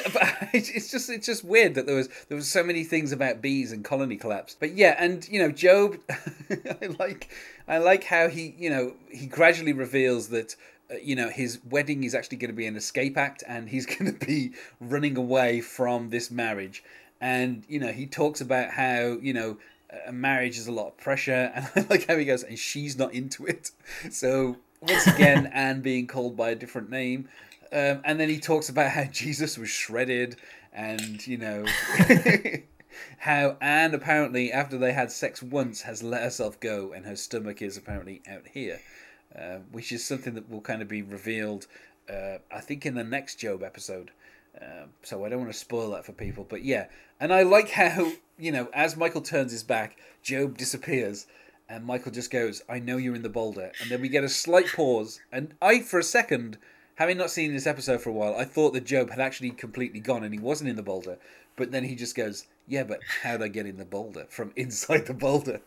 it's 0.53 0.69
it's 0.69 0.91
just 0.91 1.09
it's 1.09 1.25
just 1.25 1.43
weird 1.43 1.75
that 1.75 1.85
there 1.85 1.95
was 1.95 2.09
there 2.27 2.35
was 2.35 2.49
so 2.49 2.63
many 2.63 2.83
things 2.83 3.11
about 3.11 3.41
bees 3.41 3.71
and 3.71 3.83
colony 3.83 4.17
collapse. 4.17 4.55
But 4.59 4.75
yeah, 4.75 4.95
and 4.97 5.27
you 5.29 5.39
know, 5.39 5.51
Gob, 5.51 5.97
I 6.81 6.87
like 6.99 7.29
I 7.67 7.77
like 7.77 8.03
how 8.03 8.27
he 8.29 8.55
you 8.57 8.69
know 8.69 8.93
he 9.09 9.25
gradually 9.25 9.73
reveals 9.73 10.29
that. 10.29 10.55
Uh, 10.91 10.95
you 11.03 11.15
know 11.15 11.29
his 11.29 11.59
wedding 11.69 12.03
is 12.03 12.15
actually 12.15 12.37
going 12.37 12.49
to 12.49 12.55
be 12.55 12.65
an 12.65 12.75
escape 12.75 13.15
act 13.15 13.43
and 13.47 13.69
he's 13.69 13.85
going 13.85 14.11
to 14.11 14.25
be 14.25 14.53
running 14.79 15.15
away 15.17 15.61
from 15.61 16.09
this 16.09 16.31
marriage 16.31 16.83
and 17.21 17.63
you 17.69 17.79
know 17.79 17.91
he 17.91 18.07
talks 18.07 18.41
about 18.41 18.71
how 18.71 19.15
you 19.21 19.31
know 19.31 19.55
a 20.07 20.11
marriage 20.11 20.57
is 20.57 20.65
a 20.65 20.71
lot 20.71 20.87
of 20.87 20.97
pressure 20.97 21.51
and 21.53 21.69
i 21.75 21.85
like 21.91 22.07
how 22.07 22.17
he 22.17 22.25
goes 22.25 22.41
and 22.41 22.57
she's 22.57 22.97
not 22.97 23.13
into 23.13 23.45
it 23.45 23.69
so 24.09 24.57
once 24.81 25.07
again 25.07 25.47
anne 25.53 25.81
being 25.81 26.07
called 26.07 26.35
by 26.35 26.49
a 26.49 26.55
different 26.55 26.89
name. 26.89 27.29
Um, 27.71 28.01
and 28.03 28.19
then 28.19 28.29
he 28.29 28.39
talks 28.39 28.69
about 28.69 28.91
how 28.91 29.03
jesus 29.11 29.55
was 29.55 29.69
shredded 29.69 30.37
and 30.73 31.25
you 31.27 31.37
know 31.37 31.65
how 33.19 33.57
anne 33.61 33.93
apparently 33.93 34.51
after 34.51 34.75
they 34.77 34.91
had 34.91 35.11
sex 35.11 35.43
once 35.43 35.83
has 35.83 36.01
let 36.01 36.23
herself 36.23 36.59
go 36.59 36.93
and 36.93 37.05
her 37.05 37.15
stomach 37.15 37.61
is 37.61 37.77
apparently 37.77 38.23
out 38.27 38.47
here 38.51 38.79
uh, 39.37 39.57
which 39.71 39.91
is 39.91 40.03
something 40.03 40.33
that 40.33 40.49
will 40.49 40.61
kind 40.61 40.81
of 40.81 40.87
be 40.87 41.03
revealed 41.03 41.67
uh, 42.11 42.39
i 42.51 42.59
think 42.59 42.87
in 42.87 42.95
the 42.95 43.03
next 43.03 43.39
gob 43.39 43.61
episode. 43.61 44.11
Um, 44.61 44.89
so 45.03 45.23
I 45.23 45.29
don't 45.29 45.39
want 45.39 45.51
to 45.51 45.57
spoil 45.57 45.91
that 45.91 46.05
for 46.05 46.11
people, 46.11 46.45
but 46.47 46.63
yeah, 46.63 46.87
and 47.19 47.33
I 47.33 47.43
like 47.43 47.69
how 47.69 48.11
you 48.37 48.51
know 48.51 48.67
as 48.73 48.97
Michael 48.97 49.21
turns 49.21 49.51
his 49.51 49.63
back, 49.63 49.97
Gob 50.27 50.57
disappears, 50.57 51.27
and 51.69 51.85
Michael 51.85 52.11
just 52.11 52.31
goes, 52.31 52.61
"I 52.67 52.79
know 52.79 52.97
you're 52.97 53.15
in 53.15 53.21
the 53.21 53.29
boulder," 53.29 53.71
and 53.81 53.89
then 53.91 54.01
we 54.01 54.09
get 54.09 54.23
a 54.23 54.29
slight 54.29 54.67
pause, 54.67 55.19
and 55.31 55.53
I, 55.61 55.79
for 55.81 55.99
a 55.99 56.03
second, 56.03 56.57
having 56.95 57.17
not 57.17 57.31
seen 57.31 57.53
this 57.53 57.67
episode 57.67 58.01
for 58.01 58.09
a 58.09 58.13
while, 58.13 58.35
I 58.35 58.43
thought 58.45 58.73
that 58.73 58.89
Gob 58.89 59.09
had 59.11 59.19
actually 59.19 59.51
completely 59.51 59.99
gone 59.99 60.23
and 60.23 60.33
he 60.33 60.39
wasn't 60.39 60.69
in 60.69 60.75
the 60.75 60.83
boulder, 60.83 61.17
but 61.55 61.71
then 61.71 61.83
he 61.85 61.95
just 61.95 62.15
goes, 62.15 62.45
"Yeah, 62.67 62.83
but 62.83 62.99
how'd 63.23 63.41
I 63.41 63.47
get 63.47 63.65
in 63.65 63.77
the 63.77 63.85
boulder 63.85 64.25
from 64.29 64.51
inside 64.55 65.05
the 65.05 65.13
boulder?" 65.13 65.61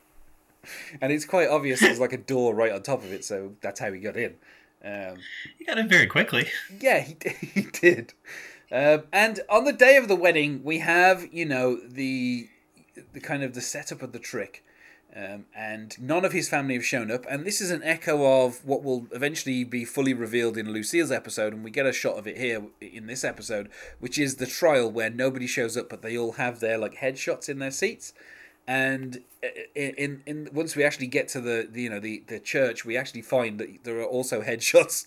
And 1.00 1.12
it's 1.12 1.24
quite 1.24 1.48
obvious 1.48 1.80
there's 1.80 1.98
like 1.98 2.12
a 2.12 2.18
door 2.18 2.54
right 2.54 2.70
on 2.72 2.82
top 2.82 3.02
of 3.02 3.12
it, 3.12 3.24
so 3.24 3.54
that's 3.62 3.80
how 3.80 3.90
he 3.92 3.98
got 4.00 4.16
in. 4.16 4.34
Um, 4.84 5.16
You 5.58 5.66
got 5.66 5.78
in 5.78 5.88
very 5.88 6.06
quickly. 6.06 6.48
yeah, 6.80 7.00
he, 7.00 7.16
he 7.54 7.62
did. 7.62 8.12
Um, 8.70 9.02
and 9.12 9.40
on 9.48 9.64
the 9.64 9.72
day 9.72 9.96
of 9.96 10.08
the 10.08 10.16
wedding, 10.16 10.62
we 10.64 10.78
have 10.78 11.28
you 11.32 11.44
know 11.44 11.76
the 11.76 12.48
the 13.12 13.20
kind 13.20 13.42
of 13.42 13.54
the 13.54 13.60
setup 13.60 14.02
of 14.02 14.12
the 14.12 14.18
trick. 14.18 14.64
Um, 15.14 15.44
and 15.54 15.94
none 16.00 16.24
of 16.24 16.32
his 16.32 16.48
family 16.48 16.74
have 16.74 16.86
shown 16.86 17.10
up. 17.10 17.26
And 17.28 17.44
this 17.44 17.60
is 17.60 17.70
an 17.70 17.82
echo 17.82 18.44
of 18.44 18.64
what 18.64 18.82
will 18.82 19.08
eventually 19.12 19.62
be 19.62 19.84
fully 19.84 20.14
revealed 20.14 20.56
in 20.56 20.72
Lucille's 20.72 21.12
episode, 21.12 21.52
and 21.52 21.62
we 21.62 21.70
get 21.70 21.84
a 21.84 21.92
shot 21.92 22.16
of 22.16 22.26
it 22.26 22.38
here 22.38 22.62
in 22.80 23.06
this 23.06 23.22
episode, 23.22 23.68
which 24.00 24.18
is 24.18 24.36
the 24.36 24.46
trial 24.46 24.90
where 24.90 25.10
nobody 25.10 25.46
shows 25.46 25.76
up, 25.76 25.90
but 25.90 26.00
they 26.00 26.16
all 26.16 26.32
have 26.32 26.60
their 26.60 26.78
like 26.78 26.96
headshots 26.96 27.50
in 27.50 27.58
their 27.58 27.70
seats. 27.70 28.14
And 28.66 29.22
in, 29.74 29.94
in, 29.94 30.22
in 30.24 30.48
once 30.52 30.76
we 30.76 30.84
actually 30.84 31.08
get 31.08 31.28
to 31.28 31.40
the, 31.40 31.68
the 31.70 31.82
you 31.82 31.90
know 31.90 32.00
the, 32.00 32.22
the 32.28 32.40
church, 32.40 32.84
we 32.86 32.96
actually 32.96 33.22
find 33.22 33.58
that 33.60 33.84
there 33.84 33.98
are 34.00 34.06
also 34.06 34.40
headshots 34.42 35.06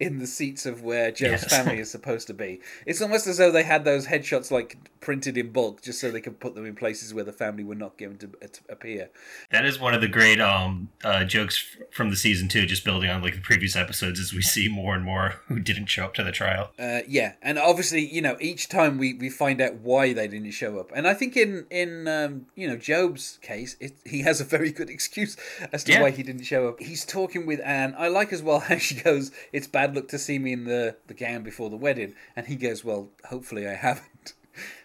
in 0.00 0.18
the 0.18 0.26
seats 0.26 0.66
of 0.66 0.82
where 0.82 1.10
Joe's 1.10 1.42
Yes. 1.42 1.44
family 1.50 1.78
is 1.78 1.90
supposed 1.90 2.26
to 2.28 2.34
be. 2.34 2.60
It's 2.86 3.00
almost 3.00 3.26
as 3.26 3.38
though 3.38 3.50
they 3.50 3.62
had 3.62 3.84
those 3.84 4.06
headshots 4.06 4.50
like 4.50 4.76
printed 5.00 5.36
in 5.36 5.50
bulk, 5.50 5.82
just 5.82 6.00
so 6.00 6.10
they 6.10 6.20
could 6.20 6.38
put 6.40 6.54
them 6.54 6.64
in 6.66 6.74
places 6.76 7.12
where 7.12 7.24
the 7.24 7.32
family 7.32 7.64
were 7.64 7.74
not 7.74 7.96
given 7.98 8.16
to, 8.18 8.26
to 8.28 8.60
appear. 8.68 9.10
That 9.50 9.64
is 9.64 9.78
one 9.80 9.94
of 9.94 10.00
the 10.00 10.08
great 10.08 10.40
um, 10.40 10.90
uh, 11.02 11.24
jokes 11.24 11.64
from 11.90 12.10
the 12.10 12.16
season 12.16 12.48
two, 12.48 12.66
just 12.66 12.84
building 12.84 13.10
on 13.10 13.22
like 13.22 13.34
the 13.34 13.40
previous 13.40 13.74
episodes, 13.76 14.20
as 14.20 14.32
we 14.32 14.42
see 14.42 14.68
more 14.68 14.94
and 14.94 15.04
more 15.04 15.40
who 15.48 15.58
didn't 15.58 15.86
show 15.86 16.04
up 16.04 16.14
to 16.14 16.22
the 16.24 16.32
trial. 16.32 16.70
Uh, 16.78 17.00
yeah, 17.08 17.32
and 17.42 17.58
obviously, 17.58 18.04
you 18.06 18.22
know, 18.22 18.36
each 18.40 18.68
time 18.68 18.98
we, 18.98 19.14
we 19.14 19.28
find 19.28 19.60
out 19.60 19.74
why 19.76 20.12
they 20.12 20.28
didn't 20.28 20.50
show 20.52 20.78
up, 20.78 20.90
and 20.94 21.08
I 21.08 21.14
think 21.14 21.36
in 21.36 21.66
in 21.70 22.06
um, 22.08 22.46
you 22.54 22.68
know 22.68 22.76
Gob's 22.76 23.38
case, 23.42 23.76
it, 23.80 23.92
he 24.04 24.22
has 24.22 24.40
a 24.40 24.44
very 24.44 24.70
good 24.70 24.88
excuse 24.90 25.36
as 25.72 25.82
to 25.84 25.92
Yeah. 25.92 26.02
why 26.02 26.10
he 26.10 26.22
didn't 26.22 26.44
show 26.44 26.68
up. 26.68 26.80
He's 26.80 27.04
talking 27.04 27.46
with 27.46 27.60
Anne. 27.64 27.94
I 27.98 28.08
like 28.08 28.32
as 28.32 28.42
well 28.42 28.60
how 28.60 28.78
she 28.78 28.94
goes, 28.94 29.32
"It's 29.52 29.61
bad 29.66 29.94
luck 29.94 30.08
to 30.08 30.18
see 30.18 30.38
me 30.38 30.52
in 30.52 30.64
the 30.64 30.96
the 31.06 31.14
gown 31.14 31.42
before 31.42 31.70
the 31.70 31.76
wedding," 31.76 32.14
and 32.36 32.46
he 32.46 32.56
goes, 32.56 32.84
"Well, 32.84 33.10
hopefully 33.24 33.66
I 33.66 33.74
haven't." 33.74 34.34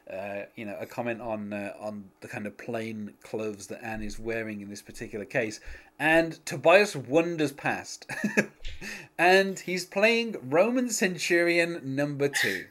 Uh, 0.10 0.46
you 0.56 0.64
know, 0.64 0.78
a 0.80 0.86
comment 0.86 1.20
on 1.20 1.52
uh, 1.52 1.74
on 1.82 2.06
the 2.22 2.30
kind 2.30 2.48
of 2.48 2.58
plain 2.58 3.14
clothes 3.24 3.68
that 3.68 3.84
Anne 3.84 4.02
is 4.02 4.18
wearing 4.18 4.62
in 4.62 4.70
this 4.70 4.82
particular 4.82 5.26
case, 5.26 5.60
and 6.00 6.40
Tobias 6.46 6.96
wanders 6.96 7.52
past, 7.52 8.10
and 9.18 9.60
he's 9.60 9.84
playing 9.84 10.38
Roman 10.42 10.90
Centurion 10.90 11.82
number 11.84 12.30
two. 12.30 12.68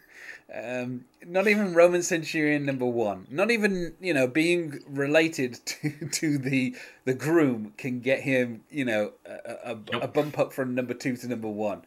Um, 0.55 1.07
not 1.27 1.49
even 1.49 1.75
Roman 1.75 2.03
Centurion 2.03 2.65
number 2.65 2.87
one. 2.87 3.27
Not 3.31 3.51
even 3.51 3.95
you 4.01 4.15
know 4.15 4.29
being 4.29 4.81
related 4.87 5.59
to, 5.67 6.09
to 6.09 6.39
the 6.39 6.77
the 7.05 7.15
groom 7.15 7.73
can 7.77 8.01
get 8.01 8.21
him 8.21 8.63
you 8.71 8.85
know 8.85 9.13
a, 9.25 9.73
a, 9.73 9.99
a 10.03 10.09
bump 10.09 10.39
up 10.39 10.53
from 10.53 10.75
number 10.75 10.95
two 10.95 11.17
to 11.17 11.29
number 11.29 11.49
one. 11.49 11.83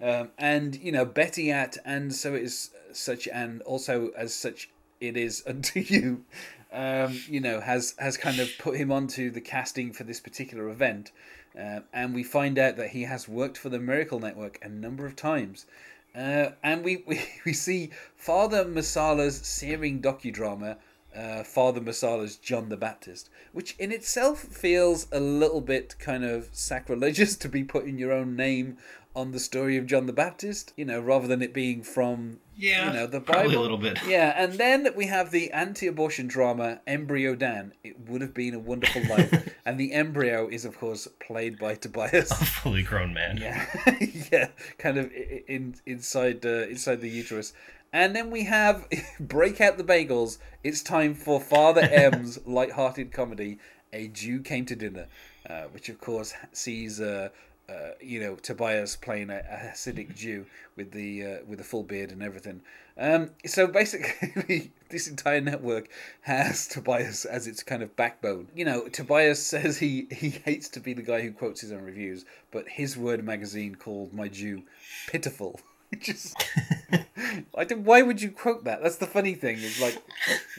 Um, 0.00 0.30
and 0.38 0.76
you 0.76 0.92
know 0.92 1.04
Betty 1.04 1.50
at 1.50 1.76
and 1.84 2.14
so 2.14 2.34
it 2.34 2.42
is 2.42 2.70
such 2.92 3.26
and 3.28 3.62
also 3.62 4.10
as 4.16 4.32
such 4.32 4.70
it 5.00 5.16
is 5.16 5.42
unto 5.46 5.80
you. 5.80 6.24
Um, 6.72 7.20
you 7.28 7.40
know 7.40 7.60
has 7.60 7.94
has 7.98 8.16
kind 8.16 8.38
of 8.38 8.48
put 8.58 8.76
him 8.76 8.92
onto 8.92 9.30
the 9.30 9.40
casting 9.40 9.92
for 9.92 10.04
this 10.04 10.20
particular 10.20 10.68
event, 10.68 11.10
uh, 11.58 11.80
and 11.92 12.14
we 12.14 12.22
find 12.22 12.58
out 12.58 12.76
that 12.76 12.90
he 12.90 13.02
has 13.02 13.28
worked 13.28 13.58
for 13.58 13.68
the 13.68 13.78
Miracle 13.78 14.20
Network 14.20 14.58
a 14.62 14.68
number 14.68 15.04
of 15.04 15.16
times. 15.16 15.66
Uh, 16.14 16.50
and 16.62 16.84
we, 16.84 17.02
we, 17.06 17.20
we 17.44 17.52
see 17.52 17.90
Father 18.16 18.64
Marsala's 18.64 19.36
searing 19.36 20.00
docudrama, 20.00 20.76
uh, 21.16 21.42
Father 21.44 21.80
Marsala's 21.80 22.36
John 22.36 22.68
the 22.68 22.76
Baptist, 22.76 23.30
which 23.52 23.74
in 23.78 23.92
itself 23.92 24.40
feels 24.40 25.06
a 25.12 25.20
little 25.20 25.60
bit 25.60 25.96
kind 25.98 26.24
of 26.24 26.48
sacrilegious 26.52 27.36
to 27.44 27.48
be 27.48 27.64
putting 27.64 27.98
your 27.98 28.12
own 28.12 28.36
name 28.36 28.76
on 29.16 29.30
the 29.30 29.38
story 29.38 29.76
of 29.76 29.86
John 29.86 30.06
the 30.06 30.12
Baptist, 30.12 30.72
you 30.76 30.84
know, 30.84 31.00
rather 31.00 31.28
than 31.28 31.40
it 31.40 31.54
being 31.54 31.84
from 31.84 32.40
Yeah, 32.56 32.88
you 32.88 32.92
know 32.94 33.06
the 33.06 33.20
Bible. 33.20 33.56
a 33.56 33.60
little 33.60 33.78
bit. 33.78 34.00
Yeah, 34.08 34.34
and 34.36 34.54
then 34.54 34.88
we 34.96 35.06
have 35.06 35.30
the 35.30 35.52
anti-abortion 35.52 36.26
drama 36.26 36.80
Embryo 36.84 37.36
Dan. 37.36 37.74
It 37.84 38.08
would 38.08 38.22
have 38.22 38.34
been 38.34 38.54
a 38.54 38.58
wonderful 38.58 39.02
life, 39.08 39.54
and 39.64 39.78
the 39.78 39.92
embryo 39.92 40.48
is 40.48 40.64
of 40.64 40.76
course 40.76 41.06
played 41.24 41.60
by 41.60 41.76
Tobias. 41.76 42.32
A 42.32 42.44
fully 42.44 42.82
grown 42.82 43.14
man. 43.14 43.36
Yeah, 43.36 43.64
yeah, 44.32 44.48
kind 44.78 44.98
of 44.98 45.06
i- 45.12 45.16
i- 45.16 45.44
in 45.46 45.76
inside 45.86 46.44
uh, 46.44 46.66
inside 46.66 47.00
the 47.00 47.08
uterus, 47.08 47.52
and 47.94 48.14
then 48.14 48.28
we 48.28 48.42
have 48.42 48.86
break 49.20 49.60
out 49.60 49.78
the 49.78 49.84
bagels. 49.84 50.38
It's 50.64 50.82
time 50.82 51.14
for 51.14 51.40
Father 51.40 51.80
M's 51.92 52.40
light-hearted 52.44 53.12
comedy. 53.12 53.58
A 53.92 54.08
Jew 54.08 54.40
came 54.40 54.66
to 54.66 54.74
dinner, 54.74 55.06
uh, 55.48 55.62
which 55.70 55.88
of 55.88 56.00
course 56.00 56.34
sees. 56.52 57.00
Uh, 57.00 57.30
uh, 57.66 57.92
you 57.98 58.20
know 58.20 58.34
Tobias 58.34 58.94
playing 58.94 59.30
a, 59.30 59.38
a 59.38 59.70
Hasidic 59.72 60.14
Jew 60.16 60.44
with 60.76 60.90
the 60.90 61.24
uh, 61.24 61.36
with 61.46 61.56
the 61.56 61.64
full 61.64 61.82
beard 61.82 62.12
and 62.12 62.22
everything. 62.22 62.60
Um, 62.98 63.30
so 63.46 63.66
basically, 63.66 64.70
this 64.90 65.08
entire 65.08 65.40
network 65.40 65.88
has 66.20 66.66
Tobias 66.68 67.24
as 67.24 67.46
its 67.46 67.62
kind 67.62 67.82
of 67.82 67.96
backbone. 67.96 68.48
You 68.54 68.66
know, 68.66 68.88
Tobias 68.88 69.42
says 69.42 69.78
he 69.78 70.08
he 70.10 70.28
hates 70.28 70.68
to 70.70 70.80
be 70.80 70.92
the 70.92 71.00
guy 71.00 71.22
who 71.22 71.32
quotes 71.32 71.62
his 71.62 71.72
own 71.72 71.84
reviews, 71.84 72.26
but 72.50 72.68
his 72.68 72.98
word 72.98 73.24
magazine 73.24 73.76
called 73.76 74.12
my 74.12 74.28
Jew 74.28 74.64
pitiful. 75.08 75.58
Just, 76.00 76.34
I 77.56 77.64
don't, 77.64 77.84
why 77.84 78.02
would 78.02 78.20
you 78.20 78.30
quote 78.30 78.64
that? 78.64 78.82
That's 78.82 78.96
the 78.96 79.06
funny 79.06 79.34
thing. 79.34 79.58
Is 79.58 79.80
like, 79.80 80.02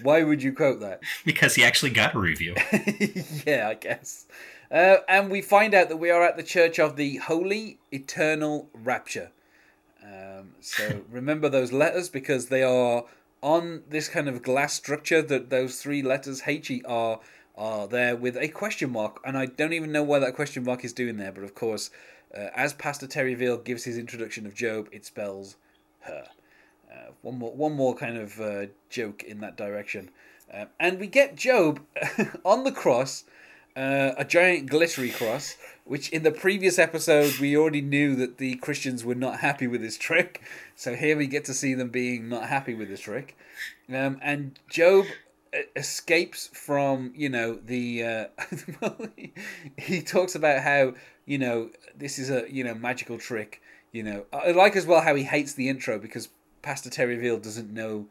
why 0.01 0.23
would 0.23 0.41
you 0.41 0.53
quote 0.53 0.79
that? 0.79 1.01
Because 1.25 1.55
he 1.55 1.63
actually 1.63 1.91
got 1.91 2.15
a 2.15 2.19
review. 2.19 2.55
yeah, 3.45 3.67
I 3.69 3.73
guess. 3.75 4.25
Uh, 4.71 4.97
and 5.07 5.29
we 5.29 5.41
find 5.41 5.73
out 5.73 5.89
that 5.89 5.97
we 5.97 6.09
are 6.09 6.23
at 6.23 6.38
the 6.38 6.43
Church 6.43 6.79
of 6.79 6.95
the 6.95 7.17
Holy 7.17 7.79
Eternal 7.91 8.69
Rapture. 8.73 9.31
Um, 10.03 10.51
so 10.61 11.01
remember 11.09 11.49
those 11.49 11.71
letters 11.71 12.09
because 12.09 12.47
they 12.47 12.63
are 12.63 13.05
on 13.41 13.83
this 13.89 14.07
kind 14.07 14.27
of 14.27 14.43
glass 14.43 14.73
structure. 14.73 15.21
That 15.21 15.49
those 15.49 15.81
three 15.81 16.01
letters 16.01 16.43
H 16.45 16.69
E 16.71 16.81
R 16.85 17.19
are 17.57 17.88
there 17.88 18.15
with 18.15 18.38
a 18.38 18.47
question 18.49 18.91
mark, 18.91 19.19
and 19.25 19.38
I 19.38 19.45
don't 19.45 19.73
even 19.73 19.91
know 19.91 20.03
why 20.03 20.19
that 20.19 20.35
question 20.35 20.63
mark 20.63 20.83
is 20.83 20.93
doing 20.93 21.17
there. 21.17 21.31
But 21.31 21.43
of 21.43 21.55
course, 21.55 21.89
uh, 22.35 22.49
as 22.55 22.73
Pastor 22.73 23.07
Terry 23.07 23.33
Veal 23.35 23.57
gives 23.57 23.83
his 23.83 23.97
introduction 23.97 24.45
of 24.45 24.57
Gob, 24.57 24.89
it 24.91 25.05
spells 25.05 25.55
her. 26.01 26.27
Uh, 26.91 27.11
one 27.21 27.37
more, 27.39 27.51
one 27.51 27.73
more 27.73 27.95
kind 27.95 28.17
of 28.17 28.39
uh, 28.39 28.65
joke 28.89 29.23
in 29.23 29.39
that 29.39 29.57
direction, 29.57 30.09
uh, 30.53 30.65
and 30.79 30.99
we 30.99 31.07
get 31.07 31.41
Gob 31.41 31.81
on 32.45 32.63
the 32.63 32.71
cross, 32.71 33.25
uh, 33.75 34.11
a 34.17 34.23
giant 34.23 34.69
glittery 34.69 35.09
cross, 35.09 35.57
which 35.83 36.09
in 36.09 36.23
the 36.23 36.31
previous 36.31 36.79
episode 36.79 37.37
we 37.39 37.57
already 37.57 37.81
knew 37.81 38.15
that 38.15 38.37
the 38.37 38.55
Christians 38.57 39.03
were 39.03 39.15
not 39.15 39.39
happy 39.39 39.67
with 39.67 39.81
this 39.81 39.97
trick. 39.97 40.41
So 40.75 40.95
here 40.95 41.17
we 41.17 41.27
get 41.27 41.43
to 41.45 41.53
see 41.53 41.73
them 41.73 41.89
being 41.89 42.29
not 42.29 42.47
happy 42.47 42.73
with 42.73 42.87
this 42.87 43.01
trick, 43.01 43.35
um, 43.89 44.19
and 44.21 44.57
Gob 44.73 45.05
e- 45.53 45.63
escapes 45.75 46.47
from 46.53 47.11
you 47.15 47.29
know 47.29 47.55
the 47.55 48.03
uh, 48.03 48.25
he 49.77 50.01
talks 50.01 50.35
about 50.35 50.61
how 50.61 50.93
you 51.25 51.38
know 51.38 51.69
this 51.95 52.19
is 52.19 52.29
a 52.29 52.45
you 52.51 52.63
know 52.63 52.73
magical 52.73 53.17
trick 53.17 53.61
you 53.91 54.03
know 54.03 54.25
i 54.33 54.51
like 54.51 54.75
as 54.75 54.85
well 54.85 55.01
how 55.01 55.15
he 55.15 55.23
hates 55.23 55.53
the 55.53 55.69
intro 55.69 55.99
because 55.99 56.29
pastor 56.61 56.89
terry 56.89 57.17
veal 57.17 57.38
doesn't 57.38 57.71
know 57.71 58.07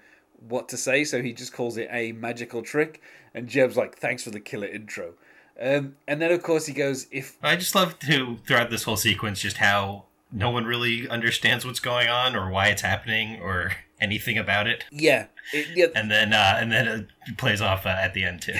what 0.49 0.69
to 0.69 0.77
say 0.77 1.05
so 1.05 1.23
he 1.23 1.33
just 1.33 1.53
calls 1.53 1.77
it 1.77 1.89
a 1.91 2.13
magical 2.13 2.63
trick 2.63 3.01
and 3.35 3.53
gob's 3.53 3.77
like 3.77 3.97
thanks 3.97 4.23
for 4.23 4.31
the 4.31 4.41
killer 4.41 4.67
intro 4.67 5.15
um, 5.61 5.95
and 6.09 6.21
then 6.21 6.33
of 6.33 6.43
course 6.43 6.67
he 6.67 6.73
goes 6.73 7.07
if 7.13 7.39
I 7.43 7.55
just 7.57 7.75
love 7.75 7.99
to 8.01 8.39
throughout 8.47 8.71
this 8.71 8.83
whole 8.83 8.97
sequence 8.97 9.41
just 9.41 9.59
how 9.59 10.07
no 10.33 10.51
one 10.51 10.65
really 10.65 11.09
understands 11.09 11.65
what's 11.65 11.81
going 11.81 12.09
on 12.09 12.35
or 12.35 12.51
why 12.51 12.69
it's 12.69 12.83
happening 12.83 13.41
or 13.41 13.73
anything 14.01 14.37
about 14.37 14.67
it, 14.67 14.85
yeah, 14.91 15.27
it, 15.53 15.69
yeah 15.75 15.87
and 15.95 16.11
then 16.11 16.33
uh, 16.33 16.59
and 16.61 16.73
then 16.73 17.09
it 17.27 17.39
plays 17.39 17.61
off 17.61 17.87
uh, 17.87 17.91
at 17.91 18.13
the 18.15 18.25
end 18.25 18.43
too. 18.43 18.59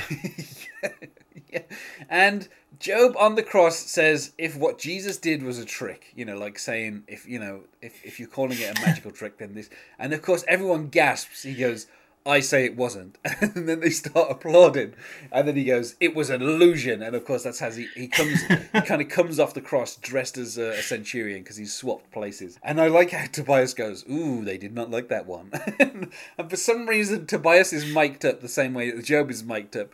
yeah. 1.49 1.63
And 2.09 2.49
Gob 2.85 3.17
on 3.19 3.35
the 3.35 3.43
cross 3.43 3.79
says, 3.79 4.33
if 4.39 4.57
what 4.57 4.79
Jesus 4.79 5.19
did 5.19 5.43
was 5.43 5.59
a 5.59 5.65
trick, 5.65 6.13
you 6.15 6.25
know, 6.25 6.39
like 6.39 6.59
saying, 6.59 7.05
if 7.07 7.27
you 7.27 7.39
know, 7.39 7.63
if 7.83 8.05
if 8.05 8.19
you're 8.19 8.29
calling 8.29 8.59
it 8.59 8.79
a 8.79 8.81
magical 8.81 9.11
trick, 9.13 9.39
then 9.39 9.55
this. 9.55 9.69
And 9.99 10.13
of 10.13 10.23
course, 10.23 10.45
everyone 10.49 10.89
gasps. 10.89 11.43
He 11.43 11.55
goes, 11.55 11.87
"I 12.25 12.41
say 12.41 12.65
it 12.65 12.77
wasn't," 12.77 13.19
and 13.25 13.69
then 13.69 13.81
they 13.81 13.91
start 13.91 14.31
applauding. 14.31 14.95
And 15.31 15.47
then 15.47 15.57
he 15.57 15.65
goes, 15.65 15.95
"It 16.01 16.15
was 16.15 16.31
an 16.31 16.43
illusion." 16.43 17.03
And 17.03 17.15
of 17.15 17.25
course, 17.25 17.43
that's 17.43 17.61
how 17.61 17.71
he 17.71 17.89
he 17.95 18.09
comes. 18.09 18.43
he 18.43 18.81
kind 18.81 19.03
of 19.03 19.09
comes 19.09 19.39
off 19.39 19.55
the 19.55 19.61
cross 19.61 19.97
dressed 19.97 20.39
as 20.39 20.57
a, 20.57 20.71
a 20.71 20.83
centurion 20.83 21.43
because 21.43 21.57
he's 21.57 21.75
swapped 21.75 22.11
places. 22.11 22.59
And 22.63 22.81
I 22.81 22.89
like 22.89 23.11
how 23.11 23.27
Tobias 23.27 23.75
goes, 23.75 24.05
"Ooh, 24.11 24.45
they 24.45 24.59
did 24.59 24.75
not 24.75 24.91
like 24.91 25.09
that 25.09 25.27
one." 25.27 25.51
and 25.79 26.51
for 26.51 26.57
some 26.57 26.87
reason, 26.87 27.27
Tobias 27.27 27.73
is 27.73 27.93
mic'd 27.93 28.25
up 28.25 28.41
the 28.41 28.49
same 28.49 28.75
way 28.75 28.91
that 28.91 29.07
Gob 29.07 29.31
is 29.31 29.45
mic'd 29.45 29.77
up. 29.77 29.91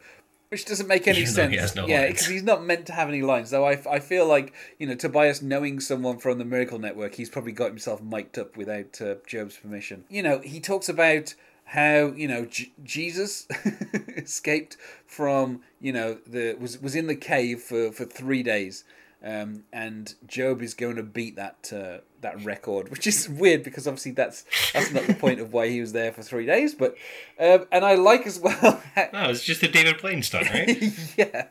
Which 0.50 0.64
doesn't 0.64 0.88
make 0.88 1.06
any 1.06 1.20
Even 1.20 1.32
sense. 1.32 1.76
no 1.76 1.86
yeah, 1.86 2.08
because 2.08 2.26
he's 2.26 2.42
not 2.42 2.64
meant 2.64 2.86
to 2.86 2.92
have 2.92 3.08
any 3.08 3.22
lines. 3.22 3.50
Though 3.50 3.64
I, 3.64 3.80
I 3.88 4.00
feel 4.00 4.26
like 4.26 4.52
you 4.78 4.86
know 4.88 4.96
Tobias 4.96 5.40
knowing 5.40 5.78
someone 5.78 6.18
from 6.18 6.38
the 6.38 6.44
Miracle 6.44 6.80
Network, 6.80 7.14
he's 7.14 7.30
probably 7.30 7.52
got 7.52 7.68
himself 7.68 8.02
mic'd 8.02 8.36
up 8.36 8.56
without 8.56 9.00
uh, 9.00 9.14
Gob's 9.30 9.56
permission. 9.56 10.04
You 10.10 10.24
know, 10.24 10.40
he 10.40 10.58
talks 10.58 10.88
about 10.88 11.34
how 11.66 12.06
you 12.16 12.26
know 12.26 12.46
J- 12.46 12.72
Jesus 12.82 13.46
escaped 14.16 14.76
from 15.06 15.60
you 15.80 15.92
know 15.92 16.18
the 16.26 16.54
was 16.58 16.82
was 16.82 16.96
in 16.96 17.06
the 17.06 17.14
cave 17.14 17.60
for 17.60 17.92
for 17.92 18.04
three 18.04 18.42
days. 18.42 18.82
Um, 19.22 19.64
and 19.72 20.14
Gob 20.34 20.62
is 20.62 20.74
going 20.74 20.96
to 20.96 21.02
beat 21.02 21.36
that 21.36 21.70
uh, 21.72 21.98
that 22.20 22.44
record, 22.44 22.90
which 22.90 23.06
is 23.06 23.28
weird 23.28 23.62
because 23.62 23.86
obviously 23.86 24.12
that's 24.12 24.44
that's 24.72 24.92
not 24.92 25.06
the 25.06 25.14
point 25.14 25.40
of 25.40 25.52
why 25.52 25.68
he 25.68 25.80
was 25.80 25.92
there 25.92 26.12
for 26.12 26.22
three 26.22 26.46
days. 26.46 26.74
But 26.74 26.94
um, 27.38 27.66
and 27.72 27.84
I 27.84 27.94
like 27.94 28.26
as 28.26 28.38
well 28.38 28.82
how, 28.94 29.08
No, 29.12 29.30
it's 29.30 29.44
just 29.44 29.62
a 29.62 29.68
David 29.68 30.00
Blaine 30.00 30.22
stunt, 30.22 30.50
right? 30.50 30.82
yeah. 31.16 31.46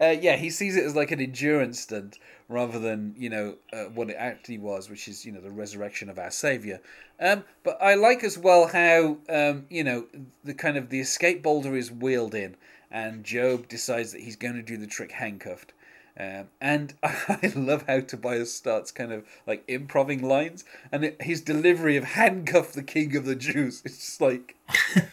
uh, 0.00 0.16
yeah, 0.20 0.36
he 0.36 0.50
sees 0.50 0.76
it 0.76 0.84
as 0.84 0.94
like 0.94 1.10
an 1.10 1.20
endurance 1.20 1.80
stunt 1.80 2.18
rather 2.48 2.78
than 2.78 3.14
you 3.16 3.30
know 3.30 3.56
uh, 3.72 3.84
what 3.84 4.10
it 4.10 4.16
actually 4.18 4.58
was, 4.58 4.88
which 4.90 5.08
is 5.08 5.24
you 5.24 5.32
know 5.32 5.40
the 5.40 5.50
resurrection 5.50 6.08
of 6.08 6.18
our 6.18 6.30
savior. 6.30 6.80
Um, 7.18 7.44
but 7.62 7.80
I 7.80 7.94
like 7.94 8.22
as 8.22 8.38
well 8.38 8.68
how 8.68 9.18
um, 9.28 9.66
you 9.70 9.84
know 9.84 10.06
the 10.44 10.54
kind 10.54 10.76
of 10.76 10.90
the 10.90 11.00
escape 11.00 11.42
boulder 11.42 11.76
is 11.76 11.90
wheeled 11.90 12.34
in, 12.34 12.56
and 12.90 13.24
Gob 13.24 13.68
decides 13.68 14.12
that 14.12 14.20
he's 14.20 14.36
going 14.36 14.54
to 14.54 14.62
do 14.62 14.76
the 14.76 14.86
trick 14.86 15.12
handcuffed. 15.12 15.72
Um, 16.18 16.48
and 16.60 16.94
I 17.02 17.52
love 17.54 17.84
how 17.86 18.00
Tobias 18.00 18.54
starts 18.54 18.90
kind 18.90 19.12
of 19.12 19.24
like 19.46 19.64
improving 19.68 20.22
lines, 20.22 20.64
and 20.90 21.04
it, 21.04 21.22
his 21.22 21.40
delivery 21.40 21.96
of 21.96 22.04
"handcuff 22.04 22.72
the 22.72 22.82
king 22.82 23.16
of 23.16 23.26
the 23.26 23.36
Jews" 23.36 23.82
it's 23.84 23.98
just 23.98 24.20
like 24.20 24.56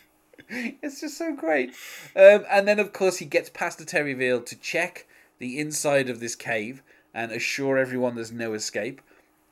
it's 0.49 1.01
just 1.01 1.17
so 1.17 1.35
great. 1.35 1.69
Um, 2.15 2.45
and 2.49 2.67
then, 2.67 2.79
of 2.79 2.93
course, 2.93 3.17
he 3.17 3.25
gets 3.25 3.49
Pastor 3.49 3.85
Terry 3.85 4.13
Veal 4.13 4.41
to 4.41 4.55
check 4.55 5.07
the 5.39 5.59
inside 5.59 6.09
of 6.09 6.19
this 6.19 6.35
cave 6.35 6.81
and 7.13 7.31
assure 7.31 7.77
everyone 7.77 8.15
there's 8.15 8.31
no 8.31 8.53
escape. 8.53 9.01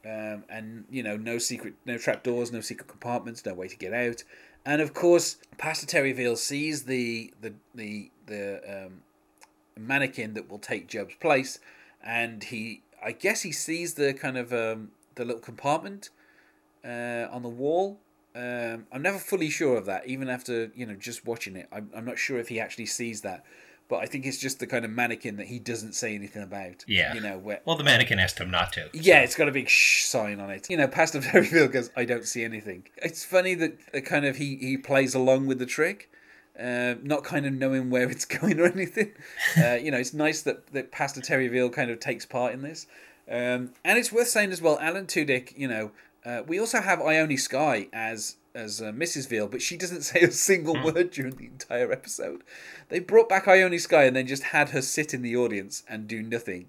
Um, 0.04 0.44
and, 0.50 0.86
you 0.90 1.04
know, 1.04 1.16
no 1.16 1.38
secret, 1.38 1.76
no 1.86 1.98
trapdoors, 1.98 2.52
no 2.52 2.62
secret 2.62 2.88
compartments, 2.88 3.46
no 3.46 3.54
way 3.54 3.68
to 3.68 3.78
get 3.78 3.94
out. 3.94 4.24
And, 4.66 4.82
of 4.82 4.94
course, 4.94 5.38
Pastor 5.58 5.86
Terry 5.86 6.12
Veal 6.12 6.36
sees 6.36 6.84
the, 6.84 7.34
the, 7.42 7.54
the, 7.76 8.12
the 8.26 8.86
um, 8.86 9.02
mannequin 9.88 10.34
that 10.34 10.50
will 10.50 10.60
take 10.60 10.92
Gob's 10.92 11.16
place. 11.16 11.60
And 12.04 12.44
he, 12.44 12.82
I 13.04 13.12
guess 13.12 13.42
he 13.42 13.52
sees 13.52 13.96
the 13.96 14.14
kind 14.14 14.38
of, 14.38 14.54
um, 14.54 14.92
the 15.16 15.26
little 15.26 15.42
compartment 15.42 16.10
uh, 16.86 17.28
on 17.32 17.44
the 17.44 17.50
wall 17.50 18.00
um, 18.36 18.86
I'm 18.92 19.02
never 19.02 19.18
fully 19.18 19.50
sure 19.50 19.78
of 19.78 19.86
that, 19.86 20.08
even 20.08 20.30
after 20.30 20.72
you 20.74 20.86
know 20.86 20.96
just 20.96 21.26
watching 21.26 21.56
it. 21.56 21.68
I'm, 21.72 21.90
I'm 21.96 22.06
not 22.06 22.18
sure 22.18 22.40
if 22.40 22.48
he 22.48 22.60
actually 22.60 22.86
sees 22.86 23.22
that, 23.22 23.44
but 23.90 23.98
I 23.98 24.06
think 24.06 24.26
it's 24.26 24.38
just 24.38 24.60
the 24.60 24.68
kind 24.68 24.86
of 24.86 24.92
mannequin 24.92 25.36
that 25.38 25.48
he 25.48 25.60
doesn't 25.60 25.94
say 25.94 26.16
anything 26.16 26.42
about. 26.42 26.86
Yeah, 26.88 27.14
you 27.14 27.20
know 27.20 27.38
where. 27.38 27.60
Well, 27.66 27.76
the 27.76 27.84
mannequin 27.84 28.20
asked 28.20 28.40
him 28.40 28.50
not 28.50 28.72
to. 28.74 28.84
So. 28.84 28.90
Yeah, 28.94 29.20
it's 29.22 29.36
got 29.36 29.50
a 29.50 29.52
big 29.52 29.68
shh 29.68 30.06
sign 30.06 30.40
on 30.40 30.50
it. 30.50 30.70
You 30.70 30.78
know, 30.78 30.88
Pastor 30.88 31.20
Terry 31.22 31.48
Veal 31.48 31.68
goes, 31.68 31.90
"I 31.96 32.06
don't 32.06 32.26
see 32.26 32.44
anything." 32.44 32.88
It's 32.98 33.26
funny 33.26 33.54
that 33.56 33.92
the 33.92 34.02
kind 34.02 34.26
of 34.26 34.38
he 34.38 34.56
he 34.56 34.78
plays 34.78 35.14
along 35.14 35.48
with 35.48 35.60
the 35.60 35.66
trick. 35.66 36.10
Uh, 36.60 36.96
not 37.02 37.24
kind 37.24 37.46
of 37.46 37.54
knowing 37.54 37.90
where 37.90 38.10
it's 38.10 38.26
going 38.40 38.60
or 38.60 38.66
anything. 38.66 39.12
Uh, 39.58 39.74
you 39.74 39.90
know, 39.90 39.98
it's 39.98 40.14
nice 40.14 40.42
that, 40.42 40.68
that 40.74 40.92
Pastor 40.92 41.22
Terry 41.22 41.48
Veal 41.48 41.70
kind 41.70 41.90
of 41.90 42.00
takes 42.00 42.26
part 42.26 42.54
in 42.54 42.62
this. 42.62 42.88
Um, 43.30 43.72
and 43.84 43.98
it's 43.98 44.12
worth 44.12 44.28
saying 44.28 44.52
as 44.52 44.62
well, 44.62 44.78
Alan 44.80 45.06
Tudyk, 45.06 45.58
you 45.58 45.68
know, 45.68 45.92
uh, 46.26 46.44
we 46.46 46.60
also 46.60 46.82
have 46.82 47.02
Ione 47.02 47.38
Skye 47.38 47.88
as 47.94 48.38
as 48.54 48.82
uh, 48.82 48.92
Mrs. 48.92 49.30
Veal, 49.30 49.48
but 49.48 49.62
she 49.62 49.78
doesn't 49.78 50.02
say 50.02 50.22
a 50.22 50.32
single 50.32 50.76
mm. 50.76 50.94
word 50.94 51.12
during 51.12 51.36
the 51.36 51.46
entire 51.46 51.92
episode. 51.92 52.44
They 52.90 53.00
brought 53.00 53.30
back 53.30 53.48
Ione 53.48 53.78
Skye 53.78 54.04
and 54.04 54.16
then 54.16 54.28
just 54.28 54.44
had 54.44 54.70
her 54.70 54.82
sit 54.82 55.14
in 55.14 55.22
the 55.22 55.36
audience 55.38 55.84
and 55.88 56.08
do 56.08 56.22
nothing. 56.22 56.68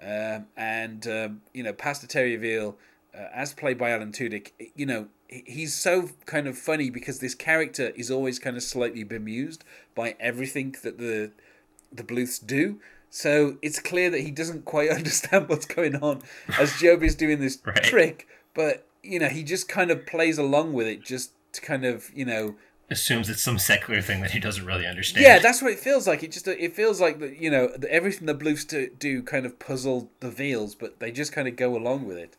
Um, 0.00 0.46
and 0.56 1.06
um, 1.06 1.42
you 1.52 1.62
know, 1.62 1.72
Pastor 1.72 2.06
Terry 2.06 2.36
Veal, 2.36 2.76
uh, 3.16 3.28
as 3.34 3.52
played 3.52 3.78
by 3.78 3.90
Alan 3.90 4.12
Tudyk, 4.12 4.52
you 4.74 4.86
know, 4.86 5.08
he's 5.28 5.74
so 5.74 6.10
kind 6.24 6.46
of 6.46 6.56
funny 6.56 6.90
because 6.90 7.18
this 7.18 7.34
character 7.34 7.92
is 7.96 8.10
always 8.10 8.38
kind 8.38 8.56
of 8.56 8.62
slightly 8.62 9.04
bemused 9.04 9.64
by 9.94 10.16
everything 10.20 10.74
that 10.82 10.98
the 10.98 11.32
the 11.92 12.04
Bluths 12.04 12.38
do. 12.38 12.80
So 13.08 13.56
it's 13.62 13.78
clear 13.78 14.10
that 14.10 14.20
he 14.20 14.30
doesn't 14.30 14.64
quite 14.64 14.90
understand 15.00 15.48
what's 15.48 15.66
going 15.66 15.96
on 15.96 16.22
as 16.58 16.80
Gob 16.80 17.02
is 17.02 17.14
doing 17.14 17.40
this 17.40 17.58
right. 17.64 17.82
trick 17.82 18.28
but 18.56 18.88
you 19.04 19.20
know 19.20 19.28
he 19.28 19.44
just 19.44 19.68
kind 19.68 19.92
of 19.92 20.04
plays 20.06 20.38
along 20.38 20.72
with 20.72 20.88
it 20.88 21.04
just 21.04 21.30
to 21.52 21.60
kind 21.60 21.84
of 21.84 22.10
you 22.12 22.24
know 22.24 22.56
assumes 22.90 23.28
it's 23.28 23.42
some 23.42 23.58
secular 23.58 24.00
thing 24.00 24.20
that 24.22 24.30
he 24.30 24.38
doesn't 24.38 24.64
really 24.64 24.86
understand. 24.86 25.24
Yeah, 25.24 25.40
that's 25.40 25.60
what 25.60 25.72
it 25.72 25.80
feels 25.80 26.06
like. 26.06 26.22
It 26.22 26.30
just 26.30 26.46
it 26.48 26.74
feels 26.74 27.00
like 27.00 27.18
that 27.18 27.36
you 27.38 27.50
know 27.50 27.70
everything 27.88 28.26
the 28.26 28.34
Bluths 28.34 28.64
do, 28.64 28.88
do 28.98 29.22
kind 29.22 29.44
of 29.44 29.58
puzzle 29.58 30.10
the 30.20 30.30
Veals, 30.30 30.74
but 30.74 31.00
they 31.00 31.10
just 31.10 31.32
kind 31.32 31.46
of 31.46 31.56
go 31.56 31.76
along 31.76 32.06
with 32.06 32.16
it. 32.16 32.36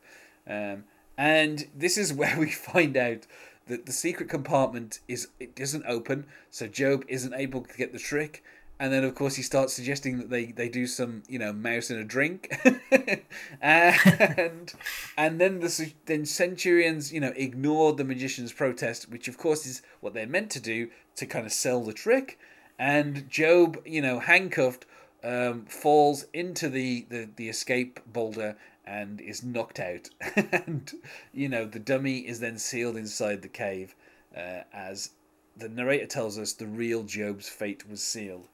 Um, 0.48 0.84
and 1.18 1.68
this 1.76 1.98
is 1.98 2.14
where 2.14 2.38
we 2.40 2.50
find 2.50 2.96
out 2.98 3.26
that 3.68 3.86
the 3.86 3.92
secret 3.92 4.30
compartment 4.30 5.00
is 5.08 5.28
it 5.40 5.56
doesn't 5.56 5.86
open, 5.88 6.26
so 6.50 6.68
Gob 6.68 7.04
isn't 7.08 7.34
able 7.34 7.62
to 7.62 7.78
get 7.78 7.92
the 7.92 8.00
trick, 8.00 8.44
and 8.80 8.94
then 8.94 9.04
of 9.04 9.16
course 9.16 9.36
he 9.36 9.42
starts 9.42 9.74
suggesting 9.74 10.18
that 10.20 10.30
they, 10.30 10.46
they 10.46 10.70
do 10.70 10.88
some 10.88 11.24
you 11.28 11.40
know 11.40 11.52
mouse 11.52 11.90
in 11.90 11.98
a 11.98 12.04
drink. 12.04 12.56
And 13.62 14.74
and 15.18 15.40
then 15.40 15.60
the 15.60 15.92
then 16.06 16.26
centurions 16.26 17.12
you 17.12 17.20
know 17.20 17.34
ignore 17.36 17.94
the 17.94 18.04
magician's 18.04 18.54
protest 18.54 19.10
which 19.10 19.28
of 19.28 19.38
course 19.38 19.66
is 19.66 19.82
what 20.00 20.14
they're 20.14 20.28
meant 20.28 20.52
to 20.52 20.60
do 20.60 20.90
to 21.16 21.26
kind 21.26 21.46
of 21.46 21.52
sell 21.52 21.84
the 21.84 21.94
trick. 21.94 22.40
And 22.80 23.30
Gob, 23.36 23.80
you 23.86 24.02
know 24.02 24.20
handcuffed 24.20 24.86
um, 25.24 25.66
falls 25.66 26.26
into 26.34 26.70
the, 26.70 27.06
the 27.10 27.30
the 27.36 27.50
escape 27.50 28.00
boulder 28.06 28.56
and 28.88 29.20
is 29.20 29.44
knocked 29.44 29.80
out 29.80 30.10
and 30.52 30.94
you 31.34 31.50
know 31.50 31.66
the 31.66 31.80
dummy 31.80 32.20
is 32.20 32.40
then 32.40 32.58
sealed 32.58 32.96
inside 32.96 33.42
the 33.42 33.48
cave 33.48 33.94
uh, 34.36 34.62
as 34.74 35.12
the 35.58 35.68
narrator 35.68 36.06
tells 36.06 36.40
us 36.40 36.54
the 36.54 36.66
real 36.66 37.04
Gob's 37.04 37.50
fate 37.50 37.88
was 37.90 38.02
sealed 38.02 38.48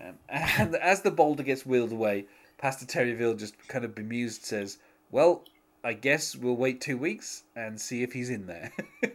um, 0.00 0.14
and 0.28 0.74
as 0.76 1.02
the 1.02 1.10
boulder 1.10 1.42
gets 1.42 1.66
wheeled 1.66 1.92
away, 1.92 2.26
Pastor 2.58 2.86
Terry 2.86 3.14
Veal 3.14 3.34
just 3.34 3.56
kind 3.68 3.84
of 3.84 3.94
bemused 3.94 4.44
says, 4.44 4.78
Well, 5.10 5.44
I 5.82 5.92
guess 5.92 6.34
we'll 6.34 6.56
wait 6.56 6.80
two 6.80 6.96
weeks 6.96 7.44
and 7.54 7.80
see 7.80 8.02
if 8.02 8.12
he's 8.12 8.30
in 8.30 8.46
there. 8.46 8.72
uh, 9.04 9.08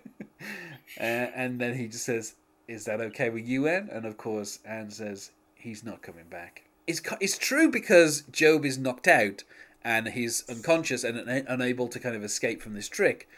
and 1.02 1.60
then 1.60 1.76
he 1.76 1.88
just 1.88 2.06
says, 2.06 2.36
Is 2.68 2.86
that 2.86 3.02
okay 3.02 3.30
with 3.30 3.48
you, 3.48 3.68
Anne? 3.68 3.90
And 3.92 4.06
of 4.06 4.18
course, 4.18 4.60
Anne 4.66 4.92
says, 4.92 5.32
He's 5.56 5.84
not 5.84 6.02
coming 6.02 6.28
back. 6.30 6.64
It's, 6.88 7.02
it's 7.20 7.38
true 7.38 7.70
because 7.70 8.22
Gob 8.22 8.66
is 8.66 8.78
knocked 8.78 9.08
out 9.08 9.44
and 9.84 10.10
he's 10.10 10.44
unconscious 10.50 11.04
and 11.04 11.18
unable 11.48 11.88
to 11.88 12.00
kind 12.00 12.16
of 12.16 12.24
escape 12.24 12.62
from 12.62 12.74
this 12.74 12.90
trick. 12.90 13.30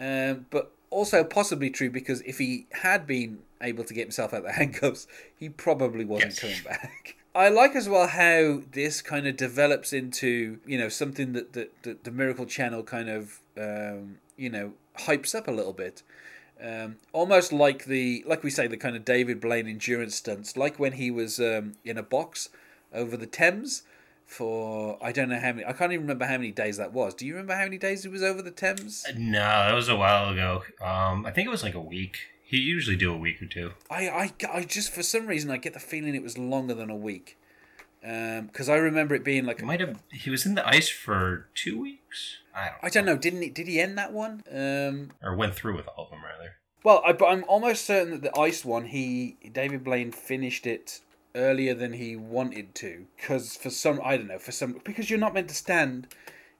Um, 0.00 0.46
but 0.50 0.72
also 0.90 1.24
possibly 1.24 1.70
true 1.70 1.90
because 1.90 2.20
if 2.22 2.38
he 2.38 2.66
had 2.82 3.06
been 3.06 3.40
able 3.60 3.84
to 3.84 3.94
get 3.94 4.02
himself 4.02 4.32
out 4.32 4.40
of 4.40 4.44
the 4.44 4.52
handcuffs, 4.54 5.06
he 5.36 5.48
probably 5.48 6.04
wasn't 6.04 6.32
yes. 6.32 6.40
coming 6.40 6.62
back. 6.64 7.16
I 7.36 7.48
like 7.48 7.74
as 7.74 7.88
well 7.88 8.06
how 8.06 8.62
this 8.70 9.02
kind 9.02 9.26
of 9.26 9.36
develops 9.36 9.92
into 9.92 10.60
you 10.64 10.78
know 10.78 10.88
something 10.88 11.32
that, 11.32 11.52
that, 11.54 11.82
that 11.82 12.04
the 12.04 12.12
Miracle 12.12 12.46
Channel 12.46 12.84
kind 12.84 13.08
of 13.08 13.40
um, 13.58 14.18
you 14.36 14.48
know 14.48 14.74
hypes 15.00 15.34
up 15.34 15.48
a 15.48 15.52
little 15.52 15.72
bit. 15.72 16.02
Um, 16.62 16.96
almost 17.12 17.52
like 17.52 17.86
the 17.86 18.22
like 18.26 18.44
we 18.44 18.50
say 18.50 18.68
the 18.68 18.76
kind 18.76 18.94
of 18.94 19.04
David 19.04 19.40
Blaine 19.40 19.66
endurance 19.66 20.14
stunts, 20.14 20.56
like 20.56 20.78
when 20.78 20.92
he 20.92 21.10
was 21.10 21.40
um, 21.40 21.72
in 21.84 21.98
a 21.98 22.04
box 22.04 22.50
over 22.92 23.16
the 23.16 23.26
Thames 23.26 23.82
for 24.34 24.98
I 25.00 25.12
don't 25.12 25.28
know 25.28 25.38
how 25.38 25.52
many. 25.52 25.64
I 25.64 25.72
can't 25.72 25.92
even 25.92 26.04
remember 26.04 26.26
how 26.26 26.36
many 26.36 26.50
days 26.50 26.76
that 26.78 26.92
was. 26.92 27.14
Do 27.14 27.26
you 27.26 27.34
remember 27.34 27.54
how 27.54 27.64
many 27.64 27.78
days 27.78 28.02
he 28.02 28.08
was 28.08 28.22
over 28.22 28.42
the 28.42 28.50
Thames? 28.50 29.04
Uh, 29.08 29.12
no, 29.16 29.38
that 29.38 29.74
was 29.74 29.88
a 29.88 29.96
while 29.96 30.30
ago. 30.30 30.62
Um, 30.82 31.24
I 31.24 31.30
think 31.30 31.46
it 31.46 31.50
was 31.50 31.62
like 31.62 31.74
a 31.74 31.80
week. 31.80 32.18
He 32.42 32.58
usually 32.58 32.96
do 32.96 33.12
a 33.12 33.16
week 33.16 33.40
or 33.40 33.46
two. 33.46 33.72
I, 33.90 34.08
I, 34.08 34.32
I 34.52 34.64
just 34.64 34.92
for 34.92 35.02
some 35.02 35.26
reason 35.26 35.50
I 35.50 35.56
get 35.56 35.72
the 35.72 35.80
feeling 35.80 36.14
it 36.14 36.22
was 36.22 36.36
longer 36.36 36.74
than 36.74 36.90
a 36.90 36.96
week. 36.96 37.38
Because 38.00 38.68
um, 38.68 38.74
I 38.74 38.76
remember 38.76 39.14
it 39.14 39.24
being 39.24 39.46
like 39.46 39.60
it 39.60 39.64
might 39.64 39.80
have. 39.80 40.02
He 40.10 40.28
was 40.28 40.44
in 40.44 40.56
the 40.56 40.68
ice 40.68 40.90
for 40.90 41.48
two 41.54 41.80
weeks. 41.80 42.38
I 42.54 42.66
don't. 42.66 42.76
I 42.82 42.88
don't 42.90 43.06
know. 43.06 43.16
Didn't 43.16 43.42
he? 43.42 43.50
Did 43.50 43.66
he 43.66 43.80
end 43.80 43.96
that 43.96 44.12
one? 44.12 44.42
Um, 44.52 45.12
or 45.22 45.34
went 45.34 45.54
through 45.54 45.76
with 45.76 45.88
all 45.88 46.04
of 46.04 46.10
them 46.10 46.20
rather. 46.22 46.56
Well, 46.84 47.02
I, 47.06 47.14
but 47.14 47.26
I'm 47.26 47.44
almost 47.48 47.86
certain 47.86 48.10
that 48.10 48.22
the 48.22 48.38
ice 48.38 48.62
one, 48.62 48.84
he 48.84 49.38
David 49.50 49.82
Blaine 49.82 50.12
finished 50.12 50.66
it 50.66 51.00
earlier 51.34 51.74
than 51.74 51.94
he 51.94 52.16
wanted 52.16 52.74
to 52.76 53.06
because 53.16 53.56
for 53.56 53.70
some 53.70 54.00
I 54.04 54.16
don't 54.16 54.28
know 54.28 54.38
for 54.38 54.52
some 54.52 54.80
because 54.84 55.10
you're 55.10 55.18
not 55.18 55.34
meant 55.34 55.48
to 55.48 55.54
stand. 55.54 56.08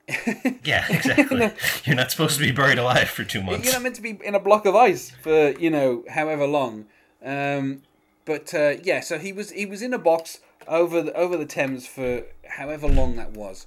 yeah, 0.64 0.85
exactly. 0.91 1.51
you're 1.85 1.97
not 1.97 2.11
supposed 2.11 2.39
to 2.39 2.45
be 2.45 2.53
buried 2.53 2.79
alive 2.79 3.09
for 3.09 3.25
two 3.25 3.43
months. 3.43 3.64
You're 3.64 3.75
not 3.75 3.83
meant 3.83 3.95
to 3.97 4.03
be 4.03 4.18
in 4.22 4.35
a 4.35 4.41
block 4.41 4.66
of 4.66 4.75
ice 4.75 5.11
for 5.11 5.51
you 5.53 5.70
know 5.70 6.05
however 6.11 6.47
long. 6.47 6.87
Um, 7.25 7.83
but 8.25 8.53
uh, 8.53 8.75
yeah, 8.83 9.01
so 9.01 9.18
he 9.18 9.33
was 9.33 9.51
he 9.51 9.66
was 9.66 9.81
in 9.83 9.95
a 9.95 9.99
box 9.99 10.41
over 10.66 11.03
the 11.03 11.14
over 11.14 11.37
the 11.37 11.47
Thames 11.47 11.87
for 11.87 12.25
however 12.49 12.89
long 12.89 13.16
that 13.16 13.33
was. 13.33 13.66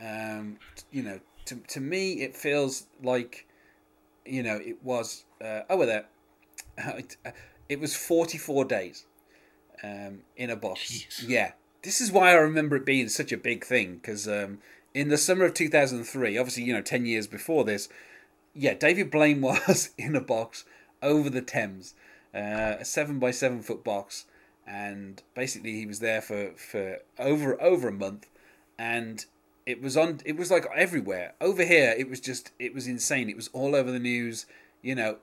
Um, 0.00 0.58
you 0.90 1.02
know, 1.02 1.20
to 1.46 1.56
to 1.56 1.80
me 1.80 2.22
it 2.22 2.36
feels 2.36 2.86
like, 3.02 3.46
you 4.24 4.42
know, 4.42 4.56
it 4.56 4.82
was 4.82 5.24
uh, 5.42 5.60
over 5.68 5.86
there. 5.86 6.06
It 7.66 7.80
was 7.80 7.96
forty 7.96 8.36
four 8.36 8.66
days 8.66 9.06
um, 9.84 10.20
in 10.36 10.50
a 10.50 10.56
box. 10.56 10.80
Jeez. 10.80 11.28
Yeah, 11.28 11.52
this 11.82 12.00
is 12.00 12.10
why 12.10 12.30
I 12.30 12.34
remember 12.34 12.76
it 12.76 12.86
being 12.86 13.08
such 13.08 13.32
a 13.32 13.36
big 13.36 13.64
thing 13.64 13.96
because 13.96 14.26
um, 14.26 14.58
in 14.94 15.08
the 15.08 15.18
summer 15.18 15.44
of 15.44 15.54
2003, 15.54 16.38
obviously, 16.38 16.62
you 16.62 16.72
know, 16.72 16.82
10 16.82 17.06
years 17.06 17.26
before 17.26 17.64
this, 17.64 17.88
yeah, 18.54 18.74
David 18.74 19.10
Blaine 19.10 19.40
was 19.42 19.90
in 19.98 20.16
a 20.16 20.20
box 20.20 20.64
over 21.02 21.28
the 21.28 21.42
Thames, 21.42 21.94
uh, 22.34 22.76
a 22.80 22.84
seven 22.84 23.18
by 23.18 23.30
seven 23.30 23.62
foot 23.62 23.84
box, 23.84 24.24
and 24.66 25.22
basically 25.34 25.72
he 25.72 25.86
was 25.86 26.00
there 26.00 26.22
for, 26.22 26.52
for 26.52 26.98
over 27.18 27.60
over 27.60 27.88
a 27.88 27.92
month, 27.92 28.28
and 28.78 29.26
it 29.66 29.82
was 29.82 29.96
on. 29.96 30.20
It 30.24 30.36
was 30.36 30.50
like 30.50 30.66
everywhere 30.74 31.34
over 31.40 31.64
here. 31.64 31.94
It 31.96 32.08
was 32.08 32.20
just 32.20 32.52
it 32.58 32.74
was 32.74 32.86
insane. 32.86 33.28
It 33.28 33.36
was 33.36 33.48
all 33.52 33.74
over 33.74 33.90
the 33.90 33.98
news. 33.98 34.46
You 34.82 34.94
know, 34.94 35.16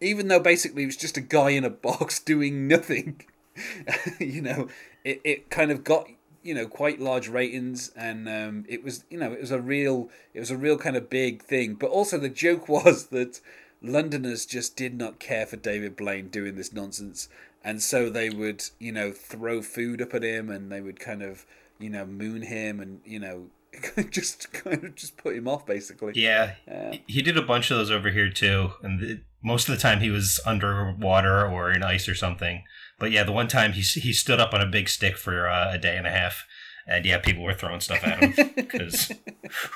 even 0.00 0.28
though 0.28 0.40
basically 0.40 0.84
it 0.84 0.86
was 0.86 0.96
just 0.96 1.16
a 1.16 1.20
guy 1.20 1.50
in 1.50 1.64
a 1.64 1.70
box 1.70 2.20
doing 2.24 2.68
nothing. 2.68 3.22
you 4.18 4.42
know, 4.42 4.68
it, 5.04 5.20
it 5.24 5.50
kind 5.50 5.70
of 5.70 5.84
got 5.84 6.08
you 6.42 6.54
know 6.54 6.66
quite 6.66 7.00
large 7.00 7.28
ratings, 7.28 7.90
and 7.96 8.28
um, 8.28 8.64
it 8.68 8.82
was 8.82 9.04
you 9.10 9.18
know 9.18 9.32
it 9.32 9.40
was 9.40 9.50
a 9.50 9.60
real 9.60 10.10
it 10.34 10.40
was 10.40 10.50
a 10.50 10.56
real 10.56 10.78
kind 10.78 10.96
of 10.96 11.10
big 11.10 11.42
thing. 11.42 11.74
But 11.74 11.90
also 11.90 12.18
the 12.18 12.28
joke 12.28 12.68
was 12.68 13.06
that 13.06 13.40
Londoners 13.82 14.46
just 14.46 14.76
did 14.76 14.96
not 14.96 15.18
care 15.18 15.46
for 15.46 15.56
David 15.56 15.96
Blaine 15.96 16.28
doing 16.28 16.56
this 16.56 16.72
nonsense, 16.72 17.28
and 17.62 17.82
so 17.82 18.08
they 18.08 18.30
would 18.30 18.64
you 18.78 18.92
know 18.92 19.12
throw 19.12 19.62
food 19.62 20.00
up 20.00 20.14
at 20.14 20.22
him, 20.22 20.50
and 20.50 20.70
they 20.70 20.80
would 20.80 21.00
kind 21.00 21.22
of 21.22 21.46
you 21.78 21.90
know 21.90 22.06
moon 22.06 22.42
him, 22.42 22.80
and 22.80 23.00
you 23.04 23.18
know 23.18 23.46
just 24.10 24.52
kind 24.52 24.84
of 24.84 24.94
just 24.94 25.16
put 25.16 25.36
him 25.36 25.48
off 25.48 25.66
basically. 25.66 26.12
Yeah, 26.14 26.54
Uh, 26.70 26.96
he 27.06 27.22
did 27.22 27.36
a 27.36 27.42
bunch 27.42 27.70
of 27.70 27.78
those 27.78 27.90
over 27.90 28.10
here 28.10 28.30
too, 28.30 28.72
and 28.82 29.22
most 29.42 29.68
of 29.68 29.74
the 29.74 29.80
time 29.80 30.00
he 30.00 30.10
was 30.10 30.40
underwater 30.44 31.46
or 31.46 31.70
in 31.70 31.82
ice 31.82 32.08
or 32.08 32.14
something. 32.14 32.64
But 32.98 33.10
yeah, 33.10 33.24
the 33.24 33.32
one 33.32 33.48
time 33.48 33.72
he 33.72 33.80
he 33.80 34.12
stood 34.12 34.40
up 34.40 34.52
on 34.52 34.60
a 34.60 34.66
big 34.66 34.88
stick 34.88 35.16
for 35.16 35.48
uh, 35.48 35.72
a 35.72 35.78
day 35.78 35.96
and 35.96 36.06
a 36.06 36.10
half, 36.10 36.46
and 36.86 37.04
yeah, 37.04 37.18
people 37.18 37.42
were 37.42 37.54
throwing 37.54 37.80
stuff 37.80 38.04
at 38.04 38.18
him 38.20 38.50
because 38.56 39.12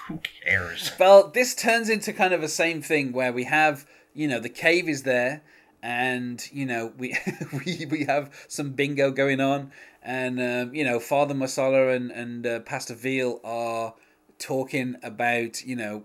who 0.07 0.21
cares? 0.45 0.93
Well, 0.99 1.29
this 1.29 1.55
turns 1.55 1.89
into 1.89 2.13
kind 2.13 2.35
of 2.35 2.41
the 2.41 2.49
same 2.49 2.83
thing 2.83 3.13
where 3.13 3.33
we 3.33 3.45
have, 3.45 3.87
you 4.13 4.29
know, 4.29 4.41
the 4.41 4.51
cave 4.51 4.89
is 4.89 5.05
there, 5.05 5.43
and 5.83 6.47
you 6.53 6.67
know 6.67 6.93
we 6.99 7.17
we 7.65 7.87
we 7.91 8.05
have 8.05 8.31
some 8.49 8.73
bingo 8.73 9.11
going 9.11 9.41
on, 9.41 9.73
and 10.03 10.41
um, 10.41 10.75
you 10.75 10.85
know 10.85 11.01
Father 11.01 11.35
Marsala 11.35 11.89
and 11.89 12.11
and 12.11 12.47
uh, 12.47 12.61
Pastor 12.61 12.95
Veal 12.95 13.41
are 13.45 13.95
talking 14.39 14.97
about 15.03 15.65
you 15.65 15.77
know 15.77 16.05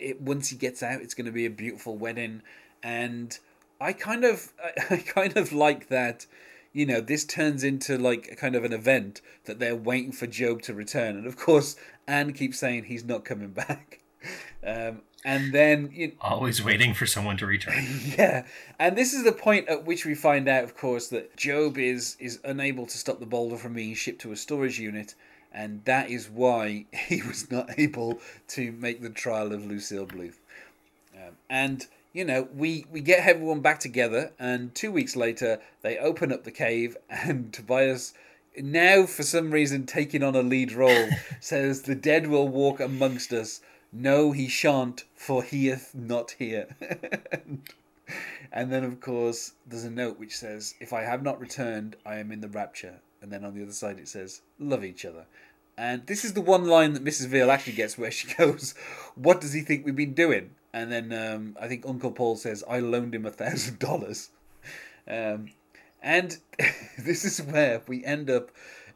it 0.00 0.20
once 0.20 0.48
he 0.48 0.56
gets 0.56 0.82
out, 0.82 1.00
it's 1.00 1.14
going 1.14 1.26
to 1.26 1.32
be 1.32 1.46
a 1.46 1.50
beautiful 1.50 1.96
wedding, 1.96 2.42
and 2.82 3.38
I 3.80 3.92
kind 3.92 4.24
of 4.24 4.52
I 4.90 4.96
kind 4.96 5.36
of 5.36 5.52
like 5.52 5.88
that. 5.88 6.26
You 6.72 6.86
know, 6.86 7.00
this 7.00 7.24
turns 7.24 7.64
into 7.64 7.98
like 7.98 8.28
a 8.30 8.36
kind 8.36 8.54
of 8.54 8.64
an 8.64 8.72
event 8.72 9.20
that 9.46 9.58
they're 9.58 9.74
waiting 9.74 10.12
for 10.12 10.26
Gob 10.26 10.62
to 10.62 10.74
return, 10.74 11.16
and 11.16 11.26
of 11.26 11.36
course, 11.36 11.76
Anne 12.06 12.32
keeps 12.32 12.58
saying 12.58 12.84
he's 12.84 13.04
not 13.04 13.24
coming 13.24 13.50
back. 13.50 14.00
Um, 14.64 15.02
and 15.24 15.52
then 15.52 15.90
you 15.92 16.12
Always 16.20 16.64
waiting 16.64 16.94
for 16.94 17.06
someone 17.06 17.36
to 17.38 17.46
return. 17.46 17.84
yeah, 18.18 18.46
and 18.78 18.96
this 18.96 19.12
is 19.12 19.24
the 19.24 19.32
point 19.32 19.68
at 19.68 19.84
which 19.84 20.06
we 20.06 20.14
find 20.14 20.48
out, 20.48 20.64
of 20.64 20.76
course, 20.76 21.08
that 21.08 21.36
Gob 21.36 21.76
is 21.76 22.16
is 22.18 22.40
unable 22.44 22.86
to 22.86 22.98
stop 22.98 23.20
the 23.20 23.26
boulder 23.26 23.56
from 23.56 23.74
being 23.74 23.94
shipped 23.94 24.22
to 24.22 24.32
a 24.32 24.36
storage 24.36 24.78
unit, 24.78 25.14
and 25.52 25.84
that 25.84 26.10
is 26.10 26.28
why 26.28 26.86
he 26.92 27.22
was 27.22 27.50
not 27.50 27.78
able 27.78 28.20
to 28.48 28.72
make 28.72 29.02
the 29.02 29.10
trial 29.10 29.52
of 29.52 29.64
Lucille 29.64 30.06
Bluth. 30.06 30.38
Um, 31.14 31.36
and 31.48 31.86
you 32.12 32.24
know, 32.24 32.48
we 32.54 32.86
we 32.90 33.00
get 33.00 33.26
everyone 33.26 33.60
back 33.60 33.78
together, 33.78 34.32
and 34.38 34.74
two 34.74 34.90
weeks 34.90 35.14
later, 35.14 35.60
they 35.82 35.98
open 35.98 36.32
up 36.32 36.44
the 36.44 36.50
cave, 36.50 36.96
and 37.10 37.52
Tobias. 37.52 38.14
Now, 38.56 39.06
for 39.06 39.22
some 39.22 39.52
reason, 39.52 39.86
taking 39.86 40.24
on 40.24 40.34
a 40.34 40.42
lead 40.42 40.72
role, 40.72 41.08
says 41.40 41.82
the 41.82 41.94
dead 41.94 42.26
will 42.26 42.48
walk 42.48 42.80
amongst 42.80 43.32
us. 43.32 43.60
No, 43.92 44.32
he 44.32 44.48
shan't, 44.48 45.04
for 45.14 45.42
he 45.42 45.66
hath 45.66 45.94
not 45.94 46.32
here. 46.32 46.76
and 48.52 48.72
then, 48.72 48.82
of 48.82 49.00
course, 49.00 49.52
there's 49.66 49.84
a 49.84 49.90
note 49.90 50.18
which 50.18 50.36
says, 50.36 50.74
If 50.80 50.92
I 50.92 51.02
have 51.02 51.22
not 51.22 51.40
returned, 51.40 51.96
I 52.04 52.16
am 52.16 52.32
in 52.32 52.40
the 52.40 52.48
rapture. 52.48 53.00
And 53.22 53.30
then 53.30 53.44
on 53.44 53.54
the 53.54 53.62
other 53.62 53.72
side, 53.72 53.98
it 53.98 54.08
says, 54.08 54.42
Love 54.58 54.84
each 54.84 55.04
other. 55.04 55.26
And 55.76 56.06
this 56.06 56.24
is 56.24 56.34
the 56.34 56.40
one 56.40 56.66
line 56.66 56.92
that 56.92 57.04
Mrs. 57.04 57.28
Veal 57.28 57.50
actually 57.50 57.74
gets 57.74 57.96
where 57.96 58.10
she 58.10 58.32
goes, 58.38 58.74
What 59.14 59.40
does 59.40 59.52
he 59.52 59.60
think 59.60 59.84
we've 59.84 59.96
been 59.96 60.14
doing? 60.14 60.50
And 60.72 60.92
then 60.92 61.12
um, 61.12 61.56
I 61.60 61.68
think 61.68 61.84
Uncle 61.86 62.12
Paul 62.12 62.36
says, 62.36 62.62
I 62.68 62.78
loaned 62.80 63.14
him 63.14 63.26
a 63.26 63.30
thousand 63.30 63.78
dollars. 63.78 64.30
Um, 65.08 65.50
and 66.02 66.38
this 66.98 67.24
is 67.24 67.42
where 67.42 67.82
we 67.86 68.04
end 68.04 68.30
up 68.30 68.50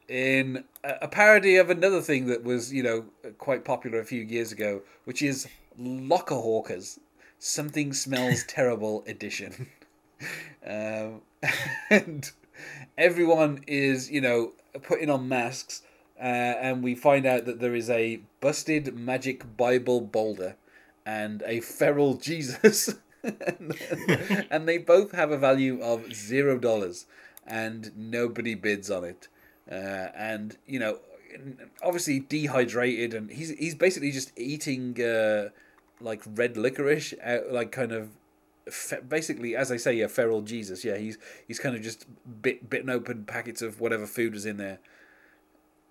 in 0.09 0.65
a 0.83 0.95
a 1.03 1.09
parody 1.09 1.57
of 1.57 1.71
another 1.71 2.01
thing 2.01 2.27
that 2.27 2.45
was, 2.45 2.73
you 2.73 2.83
know, 2.83 3.05
quite 3.39 3.65
popular 3.65 3.99
a 3.99 4.05
few 4.05 4.23
years 4.23 4.53
ago, 4.53 4.83
which 5.05 5.23
is 5.23 5.49
Locker 5.79 6.35
Hawkers. 6.35 7.01
Something 7.39 7.93
Smells 7.93 8.45
Terrible 8.49 9.05
edition. 9.07 9.69
Um, 10.65 11.23
and 11.91 12.31
everyone 12.97 13.65
is, 13.67 14.11
you 14.11 14.21
know, 14.21 14.53
putting 14.83 15.11
on 15.11 15.29
masks, 15.29 15.83
uh, 16.19 16.23
and 16.23 16.83
we 16.83 16.95
find 16.95 17.27
out 17.27 17.45
that 17.47 17.61
there 17.61 17.75
is 17.75 17.91
a 17.91 18.21
busted 18.41 18.97
magic 18.97 19.57
Bible 19.57 20.01
boulder 20.01 20.57
and 21.05 21.43
a 21.47 21.61
feral 21.61 22.15
Jesus. 22.29 22.95
and, 24.51 24.69
they 24.69 24.77
both 24.77 25.13
have 25.13 25.31
a 25.31 25.39
value 25.39 25.81
of 25.83 26.15
zero 26.15 26.59
dollars, 26.59 27.07
and 27.47 27.91
nobody 27.97 28.55
bids 28.55 28.91
on 28.91 29.03
it. 29.03 29.29
Uh, 29.71 30.09
and 30.15 30.59
you 30.67 30.79
know, 30.79 30.99
obviously 31.83 32.21
dehydrated, 32.21 33.15
and 33.15 33.31
he's 33.31 33.49
he's 33.51 33.75
basically 33.75 34.11
just 34.11 34.31
eating 34.37 35.01
uh, 35.03 35.49
like 36.03 36.23
red 36.27 36.59
licorice, 36.59 37.15
out, 37.23 37.51
like 37.51 37.73
kind 37.73 37.93
of 37.93 38.11
fe- 38.71 39.01
basically, 39.07 39.57
as 39.57 39.71
I 39.71 39.77
say, 39.77 40.01
a 40.01 40.09
feral 40.09 40.43
Jesus. 40.43 40.85
Yeah, 40.85 40.97
he's 40.97 41.19
he's 41.47 41.59
kind 41.59 41.77
of 41.77 41.83
just 41.83 42.07
bit 42.43 42.69
bitten 42.69 42.91
open 42.91 43.25
packets 43.25 43.63
of 43.63 43.81
whatever 43.81 44.07
food 44.07 44.35
was 44.35 44.47
in 44.47 44.57
there, 44.57 44.79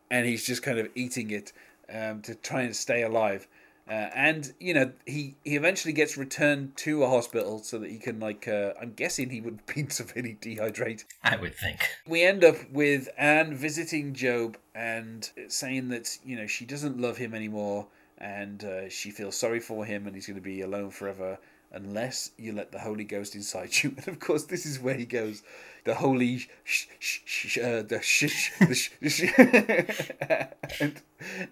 and 0.09 0.25
he's 0.25 0.45
just 0.45 0.63
kind 0.63 0.79
of 0.79 0.89
eating 0.95 1.31
it 1.31 1.53
um, 1.93 2.21
to 2.23 2.35
try 2.35 2.61
and 2.61 2.75
stay 2.75 3.03
alive. 3.03 3.47
Uh, 3.85 4.09
and 4.15 4.53
you 4.61 4.73
know 4.73 4.93
he 5.05 5.35
he 5.43 5.57
eventually 5.57 5.93
gets 5.93 6.15
returned 6.15 6.75
to 6.77 7.03
a 7.03 7.09
hospital 7.09 7.59
so 7.59 7.77
that 7.77 7.89
he 7.89 7.97
can 7.97 8.17
like 8.17 8.47
uh, 8.47 8.71
I'm 8.81 8.93
guessing 8.93 9.29
he 9.29 9.41
would 9.41 9.65
be 9.75 9.87
severely 9.89 10.37
dehydrated. 10.39 11.05
I 11.23 11.35
would 11.35 11.55
think. 11.55 11.79
We 12.07 12.23
end 12.23 12.45
up 12.45 12.55
with 12.71 13.09
Anne 13.17 13.55
visiting 13.55 14.13
Gob 14.13 14.57
and 14.73 15.29
saying 15.49 15.89
that 15.89 16.17
you 16.23 16.37
know 16.37 16.47
she 16.47 16.65
doesn't 16.65 16.99
love 16.99 17.17
him 17.17 17.33
anymore 17.33 17.87
and 18.17 18.63
uh, 18.63 18.89
she 18.89 19.11
feels 19.11 19.35
sorry 19.35 19.59
for 19.59 19.83
him 19.83 20.07
and 20.07 20.15
he's 20.15 20.27
going 20.27 20.35
to 20.35 20.41
be 20.41 20.61
alone 20.61 20.89
forever 20.89 21.37
unless 21.73 22.31
you 22.37 22.53
let 22.53 22.71
the 22.71 22.79
Holy 22.79 23.03
Ghost 23.03 23.35
inside 23.35 23.83
you. 23.83 23.95
And 23.97 24.07
of 24.07 24.19
course, 24.19 24.43
this 24.43 24.65
is 24.65 24.79
where 24.79 24.95
he 24.95 25.05
goes. 25.05 25.43
The 25.85 25.95
holy, 25.95 26.37
sh- 26.63 26.87
sh- 26.99 27.19
sh- 27.25 27.57
uh, 27.57 27.81
the 27.81 27.99
sh- 28.01 28.53
the 28.59 28.73
sh- 28.73 28.91
sh- 29.05 29.33
and, 30.79 31.01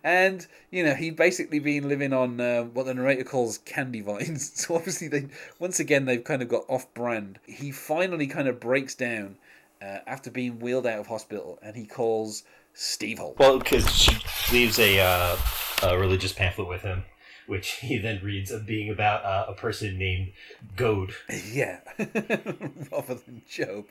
and 0.05 0.47
you 0.69 0.85
know 0.85 0.93
he'd 0.93 1.17
basically 1.17 1.59
been 1.59 1.89
living 1.89 2.13
on 2.13 2.39
uh, 2.39 2.63
what 2.63 2.85
the 2.85 2.93
narrator 2.93 3.25
calls 3.25 3.57
candy 3.59 3.99
vines. 4.01 4.51
So 4.55 4.75
obviously 4.75 5.09
they 5.09 5.27
once 5.59 5.81
again 5.81 6.05
they've 6.05 6.23
kind 6.23 6.41
of 6.41 6.47
got 6.47 6.63
off 6.69 6.93
brand. 6.93 7.39
He 7.45 7.71
finally 7.71 8.27
kind 8.27 8.47
of 8.47 8.59
breaks 8.61 8.95
down 8.95 9.35
uh, 9.81 9.97
after 10.07 10.31
being 10.31 10.59
wheeled 10.59 10.87
out 10.87 10.99
of 10.99 11.07
hospital, 11.07 11.59
and 11.61 11.75
he 11.75 11.85
calls 11.85 12.43
Steve 12.73 13.19
Holt. 13.19 13.37
Well, 13.39 13.59
because 13.59 13.89
she 13.93 14.15
leaves 14.53 14.79
a, 14.79 14.99
uh, 14.99 15.37
a 15.83 15.97
religious 15.97 16.31
pamphlet 16.31 16.67
with 16.67 16.83
him, 16.83 17.03
which 17.51 17.71
he 17.81 17.97
then 17.97 18.21
reads 18.23 18.49
of 18.49 18.65
being 18.65 18.89
about 18.89 19.25
uh, 19.25 19.45
a 19.49 19.53
person 19.53 19.97
named 19.97 20.31
Goad. 20.77 21.13
Yeah, 21.51 21.81
rather 21.97 23.15
than 23.15 23.41
Job. 23.47 23.85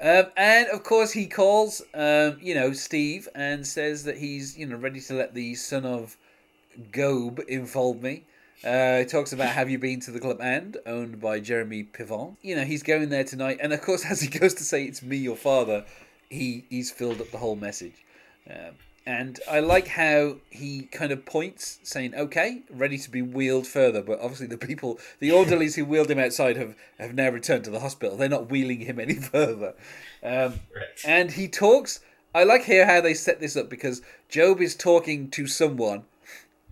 Um, 0.00 0.26
and 0.36 0.68
of 0.68 0.84
course, 0.84 1.10
he 1.10 1.26
calls, 1.26 1.82
um, 1.94 2.38
you 2.40 2.54
know, 2.54 2.72
Steve 2.72 3.28
and 3.34 3.66
says 3.66 4.04
that 4.04 4.18
he's, 4.18 4.56
you 4.56 4.66
know, 4.66 4.76
ready 4.76 5.00
to 5.00 5.14
let 5.14 5.34
the 5.34 5.56
son 5.56 5.84
of 5.84 6.16
Gob 6.92 7.40
involve 7.48 8.00
me. 8.00 8.24
Uh, 8.64 9.02
talks 9.02 9.32
about 9.32 9.48
Have 9.48 9.68
You 9.68 9.80
Been 9.80 9.98
to 10.00 10.12
the 10.12 10.20
Club 10.20 10.38
And, 10.40 10.76
owned 10.86 11.20
by 11.20 11.40
Jeremy 11.40 11.82
Piven. 11.82 12.36
You 12.40 12.54
know, 12.54 12.64
he's 12.64 12.84
going 12.84 13.08
there 13.08 13.24
tonight. 13.24 13.58
And 13.60 13.72
of 13.72 13.82
course, 13.82 14.04
as 14.08 14.20
he 14.20 14.28
goes 14.28 14.54
to 14.54 14.64
say, 14.64 14.84
It's 14.84 15.02
me, 15.02 15.16
your 15.16 15.36
father, 15.36 15.84
he, 16.30 16.64
he's 16.70 16.92
filled 16.92 17.20
up 17.20 17.32
the 17.32 17.38
whole 17.38 17.56
message. 17.56 18.04
Um, 18.48 18.74
and 19.04 19.40
I 19.50 19.60
like 19.60 19.88
how 19.88 20.36
he 20.50 20.82
kind 20.92 21.10
of 21.12 21.24
points, 21.24 21.78
saying, 21.82 22.14
"Okay, 22.14 22.62
ready 22.70 22.98
to 22.98 23.10
be 23.10 23.22
wheeled 23.22 23.66
further." 23.66 24.02
But 24.02 24.20
obviously, 24.20 24.46
the 24.46 24.56
people, 24.58 24.98
the 25.18 25.32
orderlies 25.32 25.74
who 25.76 25.84
wheeled 25.84 26.10
him 26.10 26.18
outside, 26.18 26.56
have 26.56 26.74
have 26.98 27.14
now 27.14 27.28
returned 27.30 27.64
to 27.64 27.70
the 27.70 27.80
hospital. 27.80 28.16
They're 28.16 28.28
not 28.28 28.50
wheeling 28.50 28.80
him 28.80 29.00
any 29.00 29.14
further. 29.32 29.74
Um, 30.22 30.60
Right. 30.74 30.84
and 31.04 31.30
he 31.32 31.48
talks. 31.48 32.00
I 32.34 32.44
like 32.44 32.64
here 32.64 32.86
how 32.86 33.00
they 33.00 33.12
set 33.14 33.40
this 33.40 33.56
up 33.56 33.68
because 33.68 34.00
Gob 34.34 34.60
is 34.60 34.74
talking 34.74 35.28
to 35.30 35.46
someone, 35.46 36.04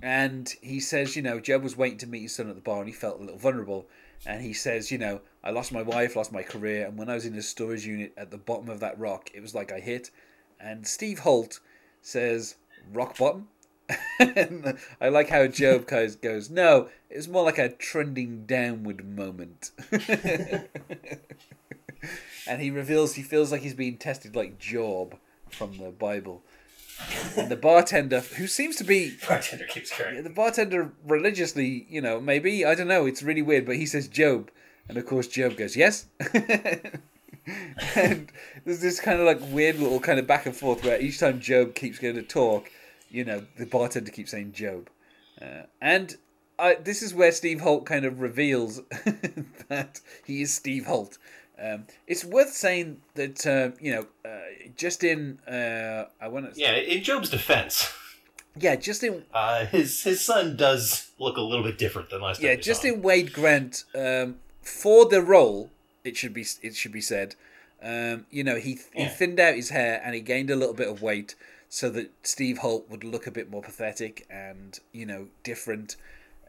and 0.02 0.48
he 0.62 0.80
says, 0.80 1.16
you 1.16 1.22
know, 1.22 1.38
Gob 1.40 1.62
was 1.62 1.76
waiting 1.76 1.98
to 1.98 2.06
meet 2.06 2.22
his 2.22 2.34
son 2.34 2.48
at 2.48 2.54
the 2.54 2.62
bar, 2.62 2.78
and 2.78 2.86
he 2.88 2.92
felt 2.94 3.18
a 3.18 3.22
little 3.22 3.38
vulnerable. 3.38 3.86
And 4.26 4.42
he 4.42 4.52
says, 4.52 4.90
you 4.90 4.98
know, 4.98 5.20
I 5.42 5.50
lost 5.50 5.72
my 5.72 5.82
wife, 5.82 6.14
lost 6.16 6.32
my 6.32 6.42
career, 6.42 6.86
and 6.86 6.96
when 6.96 7.08
I 7.10 7.14
was 7.14 7.24
in 7.26 7.34
a 7.34 7.42
storage 7.42 7.86
unit 7.86 8.12
at 8.16 8.30
the 8.30 8.38
bottom 8.38 8.68
of 8.68 8.80
that 8.80 8.98
rock, 8.98 9.30
it 9.34 9.40
was 9.40 9.54
like 9.54 9.72
I 9.72 9.80
hit. 9.80 10.10
And 10.58 10.86
Steve 10.86 11.20
Holt 11.20 11.60
says, 12.02 12.56
rock 12.92 13.16
bottom. 13.18 13.48
and 14.18 14.78
I 15.00 15.08
like 15.08 15.30
how 15.30 15.46
Gob 15.46 15.86
goes, 15.88 16.16
goes, 16.16 16.50
no, 16.50 16.88
it's 17.08 17.28
more 17.28 17.44
like 17.44 17.58
a 17.58 17.70
trending 17.70 18.44
downward 18.46 19.04
moment. 19.04 19.72
and 22.46 22.60
he 22.60 22.70
reveals 22.70 23.14
he 23.14 23.22
feels 23.22 23.50
like 23.50 23.62
he's 23.62 23.74
being 23.74 23.96
tested 23.96 24.36
like 24.36 24.58
Job 24.58 25.16
from 25.50 25.78
the 25.78 25.90
Bible. 25.90 26.42
And 27.36 27.50
the 27.50 27.56
bartender, 27.56 28.20
who 28.20 28.46
seems 28.46 28.76
to 28.76 28.84
be 28.84 29.16
Bartender 29.26 29.64
keeps 29.64 29.90
carrying. 29.90 30.22
the 30.22 30.28
bartender 30.28 30.92
religiously, 31.06 31.86
you 31.88 32.02
know, 32.02 32.20
maybe 32.20 32.64
I 32.64 32.74
don't 32.74 32.88
know. 32.88 33.06
It's 33.06 33.22
really 33.22 33.40
weird, 33.40 33.64
but 33.64 33.76
he 33.76 33.86
says 33.86 34.06
Job, 34.06 34.50
and 34.86 34.98
of 34.98 35.06
course 35.06 35.26
Gob 35.26 35.56
goes 35.56 35.76
yes. 35.76 36.04
And 37.96 38.30
there's 38.64 38.80
this 38.80 39.00
kind 39.00 39.20
of 39.20 39.26
like 39.26 39.40
weird 39.52 39.78
little 39.78 40.00
kind 40.00 40.18
of 40.18 40.26
back 40.26 40.46
and 40.46 40.54
forth 40.54 40.84
where 40.84 41.00
each 41.00 41.18
time 41.18 41.40
Gob 41.46 41.74
keeps 41.74 41.98
going 41.98 42.14
to 42.14 42.22
talk, 42.22 42.70
you 43.10 43.24
know, 43.24 43.44
the 43.56 43.66
bartender 43.66 44.10
keeps 44.10 44.30
saying 44.30 44.52
Job. 44.52 44.88
Uh, 45.40 45.62
and 45.80 46.16
I, 46.58 46.74
this 46.74 47.02
is 47.02 47.14
where 47.14 47.32
Steve 47.32 47.60
Holt 47.60 47.86
kind 47.86 48.04
of 48.04 48.20
reveals 48.20 48.82
that 49.68 50.00
he 50.24 50.42
is 50.42 50.52
Steve 50.52 50.86
Holt. 50.86 51.18
Um, 51.62 51.86
it's 52.06 52.24
worth 52.24 52.52
saying 52.52 53.00
that 53.14 53.46
uh, 53.46 53.76
you 53.80 53.92
know, 53.92 54.06
uh, 54.24 54.38
just 54.76 55.04
in 55.04 55.38
uh, 55.46 56.06
I 56.20 56.28
want 56.28 56.54
to 56.54 56.60
yeah, 56.60 56.72
in 56.76 57.02
Gob's 57.02 57.28
defense, 57.28 57.92
yeah, 58.58 58.76
just 58.76 59.02
in 59.02 59.24
uh, 59.34 59.66
his 59.66 60.02
his 60.02 60.22
son 60.22 60.56
does 60.56 61.10
look 61.18 61.36
a 61.36 61.42
little 61.42 61.64
bit 61.64 61.76
different 61.76 62.08
than 62.10 62.22
last 62.22 62.40
time. 62.40 62.50
yeah, 62.50 62.56
just 62.56 62.84
in 62.84 63.02
Wade 63.02 63.32
Grant 63.32 63.84
um, 63.94 64.36
for 64.62 65.06
the 65.06 65.20
role. 65.20 65.70
It 66.04 66.16
should 66.16 66.34
be 66.34 66.46
it 66.62 66.74
should 66.74 66.92
be 66.92 67.00
said. 67.00 67.34
Um, 67.82 68.26
you 68.30 68.44
know, 68.44 68.56
he 68.56 68.78
he 68.94 69.02
Yeah. 69.02 69.08
thinned 69.08 69.40
out 69.40 69.54
his 69.54 69.70
hair 69.70 70.00
and 70.04 70.14
he 70.14 70.20
gained 70.20 70.50
a 70.50 70.56
little 70.56 70.74
bit 70.74 70.88
of 70.88 71.00
weight 71.02 71.34
so 71.68 71.88
that 71.90 72.10
Steve 72.22 72.58
Holt 72.58 72.88
would 72.90 73.04
look 73.04 73.26
a 73.26 73.30
bit 73.30 73.50
more 73.50 73.62
pathetic 73.62 74.26
and 74.30 74.78
you 74.92 75.06
know 75.06 75.28
different. 75.42 75.96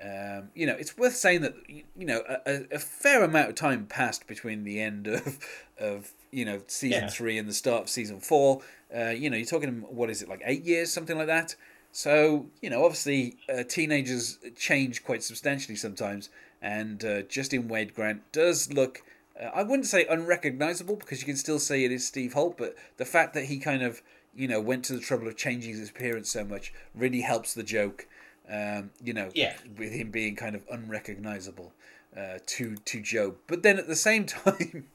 Um, 0.03 0.49
you 0.55 0.65
know, 0.65 0.75
it's 0.75 0.97
worth 0.97 1.15
saying 1.15 1.41
that 1.41 1.53
you 1.69 1.83
know 1.95 2.23
a, 2.27 2.37
a- 2.51 2.75
a 2.75 2.79
fair 2.79 3.23
amount 3.23 3.49
of 3.49 3.55
time 3.55 3.85
passed 3.85 4.25
between 4.27 4.63
the 4.63 4.81
end 4.81 5.07
of 5.07 5.37
of 5.79 6.11
you 6.31 6.43
know 6.45 6.61
season 6.67 7.03
Yeah. 7.03 7.09
three 7.09 7.37
and 7.37 7.47
the 7.47 7.53
start 7.53 7.83
of 7.83 7.89
season 7.89 8.19
four. 8.19 8.61
Uh, 8.95 9.09
you 9.09 9.29
know, 9.29 9.37
you're 9.37 9.45
talking 9.45 9.81
what 9.89 10.09
is 10.09 10.21
it 10.21 10.27
like 10.27 10.41
eight 10.43 10.63
years, 10.63 10.91
something 10.91 11.17
like 11.17 11.27
that. 11.27 11.55
So 11.93 12.47
you 12.61 12.69
know, 12.69 12.83
obviously, 12.83 13.37
uh, 13.47 13.63
teenagers 13.63 14.39
change 14.57 15.03
quite 15.03 15.23
substantially 15.23 15.75
sometimes, 15.75 16.29
and 16.61 17.03
uh, 17.05 17.21
Justin 17.23 17.67
Wade 17.67 17.93
Grant 17.93 18.21
does 18.31 18.73
look. 18.73 19.01
Uh, 19.39 19.45
I 19.53 19.63
wouldn't 19.63 19.87
say 19.87 20.05
unrecognizable 20.09 20.95
because 20.95 21.19
you 21.21 21.25
can 21.25 21.37
still 21.37 21.59
say 21.59 21.83
it 21.83 21.91
is 21.91 22.05
Steve 22.07 22.33
Holt, 22.33 22.57
but 22.57 22.75
the 22.97 23.05
fact 23.05 23.33
that 23.33 23.45
he 23.45 23.59
kind 23.59 23.83
of 23.83 24.01
you 24.33 24.47
know 24.47 24.61
went 24.61 24.85
to 24.85 24.93
the 24.93 24.99
trouble 24.99 25.27
of 25.27 25.35
changing 25.37 25.71
his 25.75 25.89
appearance 25.89 26.29
so 26.29 26.43
much 26.45 26.73
really 26.95 27.21
helps 27.21 27.53
the 27.53 27.63
joke. 27.63 28.07
Um, 28.49 28.91
you 29.01 29.13
know, 29.13 29.29
Yeah. 29.33 29.53
with 29.77 29.93
him 29.93 30.11
being 30.11 30.35
kind 30.35 30.55
of 30.55 30.63
unrecognizable 30.69 31.73
uh, 32.17 32.39
to 32.47 32.75
to 32.75 32.99
Joe. 33.01 33.35
But 33.47 33.63
then 33.63 33.77
at 33.79 33.87
the 33.87 33.95
same 33.95 34.25
time, 34.25 34.87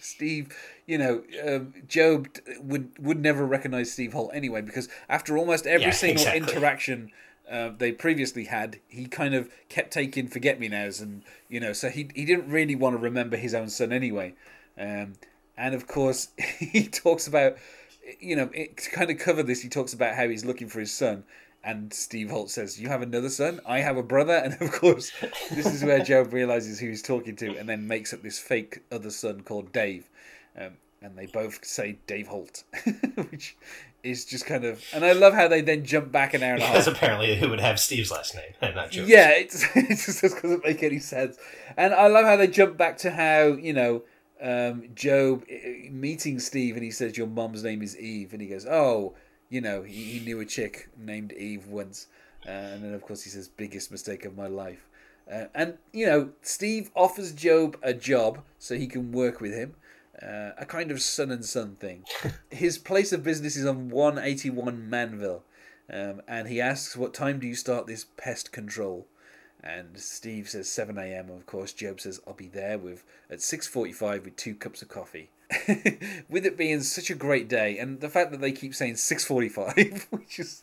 Steve, 0.00 0.56
you 0.86 0.98
know, 0.98 1.22
um, 1.46 1.74
Gob 1.92 2.28
would 2.60 2.90
would 2.98 3.20
never 3.20 3.46
recognize 3.46 3.92
Steve 3.92 4.12
Holt 4.12 4.30
anyway 4.34 4.62
because 4.62 4.88
after 5.08 5.36
almost 5.38 5.66
every 5.66 5.86
Yeah, 5.86 5.92
single 5.92 6.22
exactly. 6.22 6.40
interaction 6.40 7.10
uh, 7.50 7.70
they 7.76 7.92
previously 7.92 8.44
had, 8.44 8.78
he 8.88 9.06
kind 9.06 9.34
of 9.34 9.48
kept 9.68 9.92
taking 9.92 10.28
forget 10.28 10.60
me 10.60 10.68
nows, 10.68 11.00
and 11.00 11.22
you 11.48 11.60
know, 11.60 11.72
so 11.72 11.88
he 11.88 12.10
he 12.14 12.24
didn't 12.24 12.50
really 12.50 12.74
want 12.74 12.94
to 12.94 12.98
remember 12.98 13.36
his 13.36 13.54
own 13.54 13.68
son 13.68 13.92
anyway. 13.92 14.34
Um, 14.78 15.14
and 15.56 15.74
of 15.74 15.86
course, 15.86 16.28
he 16.58 16.86
talks 16.86 17.26
about, 17.26 17.56
you 18.20 18.36
know, 18.36 18.50
it, 18.54 18.76
to 18.76 18.90
kind 18.90 19.10
of 19.10 19.18
cover 19.18 19.42
this, 19.42 19.62
he 19.62 19.68
talks 19.68 19.92
about 19.92 20.14
how 20.14 20.28
he's 20.28 20.44
looking 20.44 20.68
for 20.68 20.80
his 20.80 20.92
son. 20.92 21.24
And 21.64 21.92
Steve 21.92 22.30
Holt 22.30 22.50
says, 22.50 22.80
"You 22.80 22.88
have 22.88 23.02
another 23.02 23.28
son. 23.28 23.60
I 23.66 23.80
have 23.80 23.96
a 23.96 24.02
brother." 24.02 24.34
And 24.44 24.60
of 24.60 24.70
course, 24.72 25.10
this 25.50 25.66
is 25.66 25.84
where 25.84 26.04
Gob 26.04 26.32
realizes 26.32 26.78
who 26.78 26.88
he's 26.88 27.02
talking 27.02 27.34
to, 27.36 27.56
and 27.56 27.68
then 27.68 27.88
makes 27.88 28.14
up 28.14 28.22
this 28.22 28.38
fake 28.38 28.82
other 28.92 29.10
son 29.10 29.40
called 29.42 29.72
Dave. 29.72 30.08
Um, 30.56 30.76
and 31.02 31.16
they 31.16 31.26
both 31.26 31.64
say 31.64 31.98
Dave 32.06 32.28
Holt, 32.28 32.64
which 33.30 33.56
is 34.02 34.24
just 34.24 34.46
kind 34.46 34.64
of. 34.64 34.82
And 34.92 35.04
I 35.04 35.12
love 35.12 35.34
how 35.34 35.48
they 35.48 35.60
then 35.60 35.84
jump 35.84 36.12
back 36.12 36.34
an 36.34 36.42
hour 36.42 36.54
and 36.54 36.62
a 36.62 36.66
half. 36.66 36.74
because 36.74 36.88
apparently 36.88 37.32
it 37.32 37.48
would 37.48 37.60
have 37.60 37.80
Steve's 37.80 38.10
last 38.10 38.34
name 38.34 38.52
and 38.60 38.74
not 38.74 38.90
Joe's. 38.90 39.08
Yeah, 39.08 39.30
it's, 39.30 39.64
it 39.74 39.88
just 39.88 40.22
doesn't 40.22 40.64
make 40.64 40.82
any 40.82 40.98
sense. 40.98 41.36
And 41.76 41.94
I 41.94 42.06
love 42.08 42.24
how 42.24 42.36
they 42.36 42.46
jump 42.46 42.76
back 42.76 42.98
to 42.98 43.10
how, 43.10 43.48
you 43.48 43.72
know, 43.72 44.02
um, 44.40 44.88
Gob 44.94 45.44
uh, 45.50 45.90
meeting 45.90 46.38
Steve 46.38 46.76
and 46.76 46.84
he 46.84 46.90
says, 46.90 47.16
Your 47.16 47.26
mom's 47.26 47.64
name 47.64 47.82
is 47.82 47.98
Eve. 47.98 48.32
And 48.32 48.40
he 48.40 48.48
goes, 48.48 48.66
Oh, 48.66 49.14
you 49.48 49.60
know, 49.60 49.82
he, 49.82 50.04
he 50.04 50.20
knew 50.20 50.40
a 50.40 50.44
chick 50.44 50.88
named 50.96 51.32
Eve 51.32 51.66
once. 51.66 52.06
Uh, 52.46 52.50
and 52.50 52.84
then, 52.84 52.94
of 52.94 53.02
course, 53.02 53.24
he 53.24 53.30
says, 53.30 53.48
Biggest 53.48 53.90
mistake 53.90 54.24
of 54.24 54.36
my 54.36 54.46
life. 54.46 54.88
Uh, 55.30 55.44
and, 55.54 55.76
you 55.92 56.06
know, 56.06 56.30
Steve 56.40 56.90
offers 56.94 57.32
Gob 57.32 57.76
a 57.82 57.92
job 57.92 58.42
so 58.58 58.76
he 58.76 58.86
can 58.86 59.12
work 59.12 59.40
with 59.40 59.52
him. 59.52 59.74
Uh, 60.22 60.50
a 60.58 60.66
kind 60.66 60.90
of 60.90 61.00
son 61.00 61.30
and 61.30 61.44
son 61.44 61.76
thing. 61.76 62.04
His 62.50 62.76
place 62.78 63.12
of 63.12 63.22
business 63.22 63.56
is 63.56 63.66
on 63.66 63.88
181 63.88 64.90
Manville. 64.90 65.44
Um, 65.90 66.22
and 66.28 66.48
he 66.48 66.60
asks, 66.60 66.96
"What 66.96 67.14
time 67.14 67.38
do 67.38 67.46
you 67.46 67.54
start 67.54 67.86
this 67.86 68.04
pest 68.16 68.52
control?" 68.52 69.06
And 69.62 69.98
Steve 69.98 70.48
says 70.48 70.68
7 70.68 70.98
a.m. 70.98 71.30
Of 71.30 71.46
course, 71.46 71.72
Gob 71.72 72.00
says, 72.00 72.20
"I'll 72.26 72.34
be 72.34 72.48
there 72.48 72.78
with 72.78 73.04
at 73.30 73.40
6:45 73.40 74.24
with 74.24 74.36
two 74.36 74.54
cups 74.54 74.82
of 74.82 74.88
coffee." 74.88 75.30
with 76.28 76.44
it 76.44 76.58
being 76.58 76.82
such 76.82 77.08
a 77.10 77.14
great 77.14 77.48
day, 77.48 77.78
and 77.78 78.00
the 78.00 78.10
fact 78.10 78.32
that 78.32 78.40
they 78.40 78.52
keep 78.52 78.74
saying 78.74 78.94
6:45, 78.94 80.06
which 80.10 80.38
is 80.38 80.62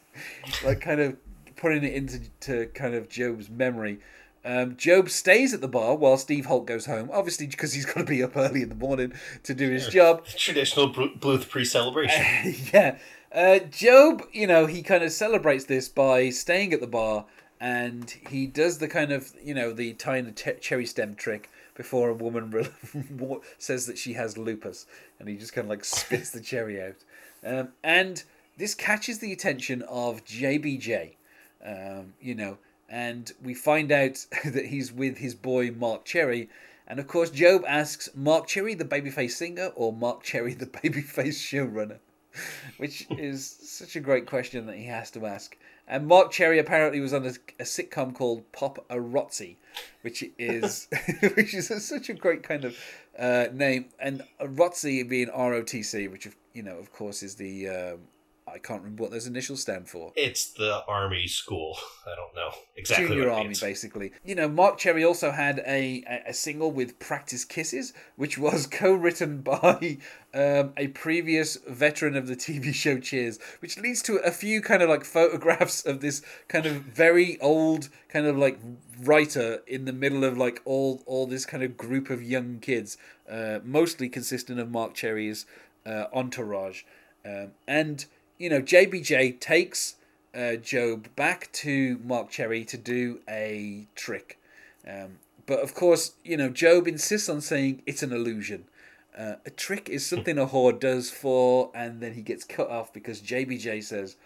like 0.64 0.82
kind 0.82 1.02
of 1.02 1.18
putting 1.56 1.84
it 1.84 1.94
into 1.94 2.30
to 2.42 2.68
kind 2.68 2.94
of 2.94 3.10
Gob's 3.10 3.50
memory. 3.50 4.00
Um, 4.46 4.78
Gob 4.84 5.10
stays 5.10 5.56
at 5.56 5.62
the 5.62 5.68
bar 5.68 5.96
while 5.96 6.18
Steve 6.18 6.46
Holt 6.46 6.68
goes 6.68 6.86
home, 6.86 7.10
obviously 7.12 7.48
because 7.48 7.74
he's 7.74 7.86
got 7.86 8.02
to 8.02 8.06
be 8.06 8.22
up 8.22 8.38
early 8.38 8.62
in 8.62 8.70
the 8.70 8.76
morning 8.76 9.14
to 9.42 9.56
do 9.56 9.72
his 9.72 9.88
job. 9.88 10.24
Traditional 10.28 10.88
Blu- 10.88 11.16
Bluth 11.16 11.50
pre-celebration. 11.50 12.56
yeah. 12.74 12.98
Uh, 13.34 13.60
Gob, 13.82 14.22
you 14.32 14.46
know, 14.46 14.68
he 14.68 14.84
kind 14.84 15.04
of 15.04 15.12
celebrates 15.12 15.66
this 15.66 15.90
by 15.90 16.30
staying 16.30 16.74
at 16.74 16.80
the 16.80 16.88
bar 16.88 17.26
and 17.60 18.12
he 18.30 18.46
does 18.46 18.78
the 18.78 18.88
kind 18.88 19.12
of, 19.12 19.34
you 19.44 19.56
know, 19.56 19.74
the 19.74 19.94
tying 19.94 20.26
the 20.26 20.32
te- 20.32 20.60
cherry 20.62 20.86
stem 20.86 21.16
trick 21.16 21.50
before 21.74 22.10
a 22.10 22.14
woman 22.14 22.52
re- 22.52 23.40
says 23.58 23.88
that 23.88 23.98
she 23.98 24.14
has 24.14 24.38
lupus 24.38 24.86
and 25.20 25.28
he 25.28 25.36
just 25.36 25.54
kind 25.54 25.66
of 25.66 25.70
like 25.70 25.84
spits 25.84 26.30
the 26.30 26.40
cherry 26.40 26.80
out. 26.82 26.96
Um, 27.44 27.70
and 27.84 28.24
this 28.58 28.76
catches 28.76 29.20
the 29.20 29.34
attention 29.34 29.82
of 29.84 30.24
JBJ, 30.24 31.16
um, 31.66 32.14
you 32.22 32.36
know, 32.36 32.58
and 32.90 33.32
we 33.44 33.54
find 33.54 33.92
out 33.92 34.26
that 34.46 34.68
he's 34.68 34.92
with 34.92 35.18
his 35.18 35.36
boy 35.36 35.72
Marc 35.72 36.06
Cherry. 36.06 36.50
And 36.88 37.00
of 37.00 37.08
course, 37.08 37.32
Gob 37.32 37.64
asks 37.68 38.10
Marc 38.14 38.48
Cherry, 38.48 38.76
the 38.76 38.86
babyface 38.86 39.32
singer, 39.32 39.72
or 39.76 39.92
Marc 39.92 40.24
Cherry, 40.24 40.54
the 40.54 40.66
babyface 40.84 41.40
showrunner? 41.42 42.00
which 42.78 43.08
is 43.12 43.46
such 43.62 43.96
a 43.96 44.00
great 44.00 44.26
question 44.26 44.66
that 44.68 44.78
he 44.78 44.86
has 44.86 45.12
to 45.12 45.26
ask. 45.26 45.58
And 45.88 46.08
Marc 46.08 46.32
Cherry 46.32 46.60
apparently 46.60 47.00
was 47.00 47.14
on 47.14 47.26
a, 47.26 47.34
a 47.60 47.64
sitcom 47.64 48.14
called 48.14 48.52
Pop 48.52 48.84
a 48.90 48.96
Rotzi, 48.96 49.58
which 50.02 50.24
is 50.40 50.88
which 51.36 51.54
is 51.54 51.70
a, 51.70 51.80
such 51.80 52.10
a 52.10 52.14
great 52.14 52.44
kind 52.44 52.66
of 52.66 52.76
uh, 53.18 53.48
name. 53.54 53.86
And 54.00 54.24
Rotzi 54.42 55.08
being 55.08 55.30
R 55.30 55.54
O 55.54 55.62
T 55.62 55.84
C, 55.84 56.08
which 56.08 56.28
you 56.54 56.64
know, 56.64 56.78
of 56.78 56.92
course, 56.92 57.22
is 57.22 57.36
the 57.36 57.70
um, 57.70 58.00
I 58.56 58.58
can't 58.58 58.82
remember 58.82 59.04
what 59.04 59.12
those 59.12 59.28
initials 59.28 59.62
stand 59.62 59.90
for. 59.90 60.14
It's 60.16 60.54
the 60.54 60.82
army 60.88 61.28
school. 61.28 61.78
I 62.08 62.16
don't 62.16 62.34
know 62.34 62.52
exactly 62.78 63.08
Junior 63.08 63.24
what 63.24 63.28
it 63.28 63.36
Army, 63.36 63.48
means. 63.50 63.60
basically. 63.60 64.14
You 64.24 64.36
know, 64.36 64.48
Marc 64.48 64.78
Cherry 64.78 65.04
also 65.04 65.32
had 65.32 65.60
a, 65.68 66.04
a, 66.10 66.30
a 66.30 66.34
single 66.34 66.72
with 66.72 66.98
Practice 66.98 67.44
Kisses, 67.44 67.92
which 68.16 68.38
was 68.38 68.66
co 68.72 68.94
written 68.94 69.42
by 69.42 69.98
um, 70.34 70.72
a 70.78 70.88
previous 70.88 71.58
veteran 71.68 72.16
of 72.16 72.28
the 72.28 72.36
TV 72.38 72.74
show 72.74 72.98
Cheers, 72.98 73.40
which 73.60 73.78
leads 73.78 74.02
to 74.04 74.16
a 74.18 74.32
few 74.32 74.62
kind 74.62 74.82
of 74.82 74.88
like 74.88 75.04
photographs 75.04 75.86
of 75.86 76.00
this 76.00 76.22
kind 76.48 76.66
of 76.66 76.76
very 76.76 77.38
old 77.42 77.90
kind 78.08 78.26
of 78.26 78.38
like 78.38 78.58
writer 79.02 79.64
in 79.68 79.84
the 79.84 79.92
middle 79.92 80.24
of 80.24 80.38
like 80.38 80.62
all, 80.64 81.04
all 81.06 81.28
this 81.28 81.46
kind 81.46 81.62
of 81.62 81.76
group 81.76 82.10
of 82.10 82.24
young 82.24 82.60
kids, 82.60 82.98
uh, 83.30 83.60
mostly 83.66 84.08
consisting 84.08 84.60
of 84.60 84.72
Marc 84.72 84.94
Cherry's 84.94 85.46
uh, 85.86 86.06
entourage. 86.14 86.84
Um, 87.26 87.52
and, 87.68 88.06
you 88.38 88.50
know, 88.50 88.62
JBJ 88.62 89.40
takes 89.40 89.96
uh, 90.36 90.56
Gob 90.56 91.08
back 91.16 91.52
to 91.54 92.00
Marc 92.04 92.30
Cherry 92.30 92.66
to 92.66 92.78
do 92.78 93.20
a 93.30 93.88
trick. 93.96 94.40
Um, 94.88 95.20
but 95.46 95.60
of 95.60 95.74
course, 95.74 96.14
you 96.24 96.38
know, 96.38 96.50
Gob 96.50 96.88
insists 96.88 97.30
on 97.30 97.42
saying 97.42 97.82
it's 97.86 98.04
an 98.04 98.12
illusion. 98.12 98.66
Uh, 99.18 99.36
a 99.46 99.50
trick 99.50 99.88
is 99.88 100.06
something 100.06 100.38
a 100.38 100.46
whore 100.46 100.78
does 100.78 101.10
for, 101.10 101.72
and 101.74 102.02
then 102.02 102.14
he 102.14 102.22
gets 102.22 102.44
cut 102.44 102.70
off 102.70 102.92
because 102.92 103.22
JBJ 103.22 103.84
says, 103.84 104.18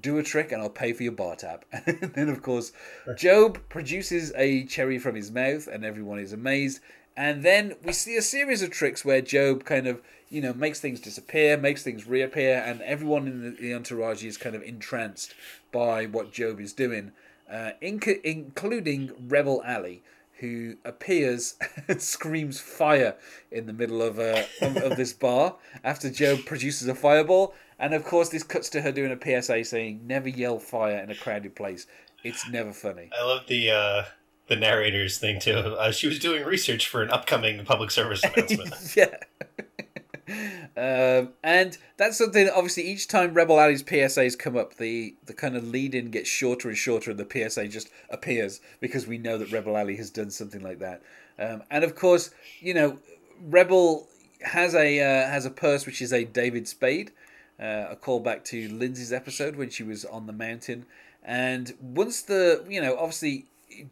Do 0.00 0.16
a 0.16 0.22
trick 0.22 0.52
and 0.52 0.62
I'll 0.62 0.70
pay 0.70 0.94
for 0.94 1.02
your 1.02 1.12
bar 1.12 1.36
tab. 1.36 1.64
and 1.72 2.12
then, 2.14 2.28
of 2.30 2.40
course, 2.42 2.72
Gob 3.20 3.58
produces 3.68 4.32
a 4.36 4.64
cherry 4.64 4.98
from 4.98 5.16
his 5.16 5.30
mouth, 5.30 5.66
and 5.66 5.84
everyone 5.84 6.18
is 6.18 6.32
amazed. 6.32 6.80
And 7.14 7.42
then 7.42 7.74
we 7.84 7.92
see 7.92 8.16
a 8.16 8.22
series 8.22 8.62
of 8.62 8.70
tricks 8.70 9.04
where 9.04 9.20
Gob 9.20 9.64
kind 9.64 9.86
of, 9.86 10.00
you 10.30 10.40
know, 10.40 10.52
makes 10.52 10.80
things 10.80 11.00
disappear, 11.00 11.56
makes 11.56 11.82
things 11.82 12.06
reappear, 12.06 12.62
and 12.64 12.82
everyone 12.82 13.26
in 13.26 13.42
the, 13.42 13.50
the 13.50 13.74
entourage 13.74 14.24
is 14.24 14.36
kind 14.36 14.54
of 14.54 14.62
entranced 14.62 15.34
by 15.72 16.06
what 16.06 16.34
Gob 16.34 16.60
is 16.60 16.72
doing, 16.72 17.12
uh, 17.50 17.70
inc- 17.82 18.20
including 18.22 19.12
Rebel 19.28 19.62
Alley, 19.64 20.02
who 20.40 20.76
appears 20.84 21.56
and 21.88 22.00
screams 22.00 22.60
fire 22.60 23.16
in 23.50 23.66
the 23.66 23.72
middle 23.72 24.02
of, 24.02 24.18
uh, 24.18 24.44
of, 24.60 24.76
of 24.76 24.96
this 24.96 25.12
bar 25.12 25.56
after 25.82 26.10
Gob 26.10 26.44
produces 26.44 26.88
a 26.88 26.94
fireball. 26.94 27.54
And 27.78 27.94
of 27.94 28.04
course, 28.04 28.28
this 28.28 28.42
cuts 28.42 28.68
to 28.70 28.82
her 28.82 28.92
doing 28.92 29.12
a 29.12 29.42
PSA 29.42 29.64
saying, 29.64 30.00
never 30.06 30.28
yell 30.28 30.58
fire 30.58 30.98
in 30.98 31.10
a 31.10 31.14
crowded 31.14 31.54
place. 31.54 31.86
It's 32.24 32.48
never 32.50 32.72
funny. 32.72 33.10
I 33.18 33.24
love 33.24 33.46
the 33.46 33.70
uh, 33.70 34.02
the 34.48 34.56
narrator's 34.56 35.18
thing 35.18 35.38
too. 35.38 35.54
Uh, 35.54 35.92
she 35.92 36.08
was 36.08 36.18
doing 36.18 36.44
research 36.44 36.88
for 36.88 37.02
an 37.02 37.10
upcoming 37.10 37.64
public 37.64 37.90
service 37.90 38.22
announcement. 38.24 38.74
yeah. 38.96 39.16
Um, 40.76 41.30
and 41.42 41.76
that's 41.96 42.18
something 42.18 42.44
that 42.44 42.54
obviously 42.54 42.84
each 42.84 43.08
time 43.08 43.34
Rebel 43.34 43.58
Alley's 43.58 43.82
PSAs 43.82 44.38
come 44.38 44.56
up, 44.56 44.76
the, 44.76 45.16
the 45.26 45.32
kind 45.32 45.56
of 45.56 45.66
lead 45.66 45.94
in 45.94 46.10
gets 46.10 46.28
shorter 46.28 46.68
and 46.68 46.76
shorter, 46.76 47.10
and 47.10 47.18
the 47.18 47.50
PSA 47.50 47.68
just 47.68 47.90
appears 48.10 48.60
because 48.80 49.06
we 49.06 49.18
know 49.18 49.38
that 49.38 49.50
Rebel 49.50 49.76
Alley 49.76 49.96
has 49.96 50.10
done 50.10 50.30
something 50.30 50.62
like 50.62 50.78
that. 50.78 51.02
Um, 51.38 51.62
and 51.70 51.82
of 51.84 51.94
course, 51.94 52.30
you 52.60 52.74
know, 52.74 52.98
Rebel 53.40 54.08
has 54.42 54.74
a 54.74 55.00
uh, 55.00 55.28
has 55.28 55.46
a 55.46 55.50
purse 55.50 55.86
which 55.86 56.02
is 56.02 56.12
a 56.12 56.24
David 56.24 56.68
Spade, 56.68 57.12
uh, 57.60 57.86
a 57.90 57.96
callback 57.96 58.44
to 58.44 58.68
Lindsay's 58.68 59.12
episode 59.12 59.56
when 59.56 59.70
she 59.70 59.82
was 59.82 60.04
on 60.04 60.26
the 60.26 60.32
mountain. 60.32 60.86
And 61.22 61.74
once 61.80 62.22
the 62.22 62.64
you 62.68 62.80
know 62.80 62.96
obviously 62.96 63.46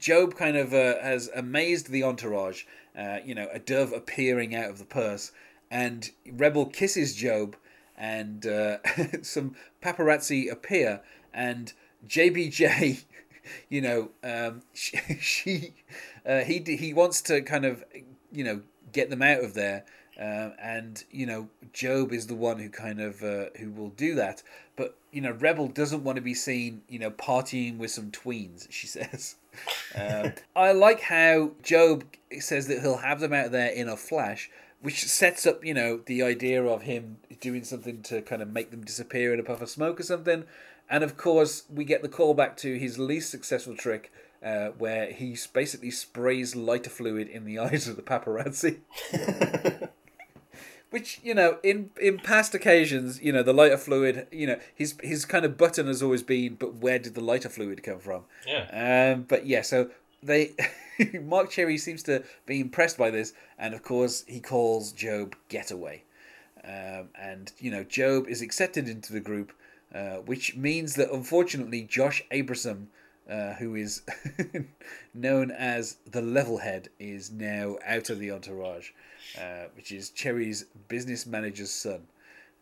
Gob 0.04 0.34
kind 0.34 0.56
of 0.56 0.72
uh, 0.72 1.00
has 1.00 1.30
amazed 1.34 1.90
the 1.90 2.02
entourage, 2.02 2.64
uh, 2.96 3.18
you 3.24 3.34
know, 3.34 3.48
a 3.52 3.58
dove 3.58 3.92
appearing 3.92 4.54
out 4.54 4.70
of 4.70 4.78
the 4.78 4.84
purse, 4.84 5.32
and 5.70 6.10
Rebel 6.30 6.66
kisses 6.66 7.20
Gob, 7.20 7.56
and 7.96 8.46
uh, 8.46 8.78
some 9.22 9.56
paparazzi 9.82 10.50
appear, 10.50 11.00
and 11.32 11.72
JBJ, 12.06 13.04
you 13.68 13.80
know, 13.80 14.10
um, 14.22 14.62
she, 14.74 14.98
she 15.20 15.74
uh, 16.24 16.40
he 16.40 16.58
he 16.60 16.92
wants 16.92 17.22
to 17.22 17.42
kind 17.42 17.64
of, 17.64 17.84
you 18.32 18.44
know, 18.44 18.62
get 18.92 19.10
them 19.10 19.22
out 19.22 19.42
of 19.44 19.54
there. 19.54 19.84
Um, 20.18 20.54
and 20.58 21.04
you 21.10 21.26
know, 21.26 21.48
Gob 21.78 22.12
is 22.12 22.26
the 22.26 22.34
one 22.34 22.58
who 22.58 22.70
kind 22.70 23.00
of 23.00 23.22
uh, 23.22 23.46
who 23.58 23.70
will 23.70 23.90
do 23.90 24.14
that. 24.14 24.42
But 24.74 24.96
you 25.12 25.20
know, 25.20 25.32
Rebel 25.32 25.68
doesn't 25.68 26.04
want 26.04 26.16
to 26.16 26.22
be 26.22 26.34
seen, 26.34 26.82
you 26.88 26.98
know, 26.98 27.10
partying 27.10 27.76
with 27.76 27.90
some 27.90 28.10
tweens. 28.10 28.66
She 28.70 28.86
says. 28.86 29.36
Um, 29.94 30.32
I 30.54 30.72
like 30.72 31.00
how 31.00 31.52
Gob 31.68 32.04
says 32.40 32.66
that 32.68 32.80
he'll 32.80 32.98
have 32.98 33.20
them 33.20 33.32
out 33.32 33.52
there 33.52 33.70
in 33.70 33.88
a 33.88 33.96
flash, 33.96 34.50
which 34.86 35.04
sets 35.04 35.44
up, 35.48 35.64
you 35.64 35.74
know, 35.74 36.00
the 36.06 36.22
idea 36.22 36.64
of 36.64 36.82
him 36.82 37.16
doing 37.40 37.64
something 37.64 38.02
to 38.02 38.22
kind 38.22 38.40
of 38.40 38.52
make 38.52 38.70
them 38.70 38.84
disappear 38.84 39.34
in 39.34 39.40
a 39.40 39.42
puff 39.42 39.60
of 39.60 39.68
smoke 39.68 39.98
or 39.98 40.04
something. 40.04 40.44
And 40.88 41.02
of 41.02 41.16
course, 41.16 41.64
we 41.68 41.84
get 41.84 42.02
the 42.02 42.08
callback 42.08 42.56
to 42.58 42.78
his 42.78 42.96
least 42.96 43.28
successful 43.28 43.76
trick, 43.76 44.12
uh, 44.44 44.68
where 44.78 45.10
he 45.10 45.36
basically 45.52 45.90
sprays 45.90 46.54
lighter 46.54 46.88
fluid 46.88 47.26
in 47.26 47.44
the 47.44 47.58
eyes 47.66 47.88
of 47.88 47.96
the 47.96 48.02
paparazzi. 48.02 48.78
Which 50.90 51.18
you 51.24 51.34
know, 51.34 51.58
in 51.64 51.90
in 52.00 52.18
past 52.18 52.54
occasions, 52.54 53.20
you 53.20 53.32
know, 53.32 53.42
the 53.42 53.52
lighter 53.52 53.78
fluid, 53.78 54.28
you 54.30 54.46
know, 54.46 54.60
his 54.72 54.94
his 55.02 55.24
kind 55.24 55.44
of 55.44 55.58
button 55.58 55.88
has 55.88 56.00
always 56.00 56.22
been, 56.22 56.54
but 56.54 56.76
where 56.76 57.00
did 57.00 57.16
the 57.16 57.20
lighter 57.20 57.48
fluid 57.48 57.82
come 57.82 57.98
from? 57.98 58.22
Yeah. 58.46 59.14
Um, 59.16 59.22
but 59.24 59.46
yeah, 59.46 59.62
so 59.62 59.90
they 60.22 60.52
Marc 61.22 61.50
Cherry 61.50 61.78
seems 61.78 62.02
to 62.04 62.24
be 62.46 62.60
impressed 62.60 62.98
by 62.98 63.10
this, 63.10 63.32
and 63.58 63.74
of 63.74 63.82
course 63.82 64.24
he 64.26 64.40
calls 64.40 64.92
Gob 64.92 65.34
Getaway, 65.48 66.04
um, 66.64 67.08
and 67.14 67.52
you 67.58 67.70
know 67.70 67.84
Gob 67.84 68.28
is 68.28 68.42
accepted 68.42 68.88
into 68.88 69.12
the 69.12 69.20
group, 69.20 69.52
uh, 69.94 70.16
which 70.16 70.56
means 70.56 70.94
that 70.94 71.10
unfortunately 71.10 71.82
Josh 71.82 72.22
Abraham. 72.30 72.88
Uh, 73.28 73.54
who 73.54 73.74
is 73.74 74.02
known 75.14 75.50
as 75.50 75.96
the 76.08 76.20
Levelhead 76.20 76.86
is 77.00 77.28
now 77.32 77.76
out 77.84 78.08
of 78.08 78.20
the 78.20 78.30
entourage, 78.30 78.90
uh, 79.36 79.64
which 79.74 79.90
is 79.90 80.10
Cherry's 80.10 80.66
business 80.86 81.26
manager's 81.26 81.72
son. 81.72 82.02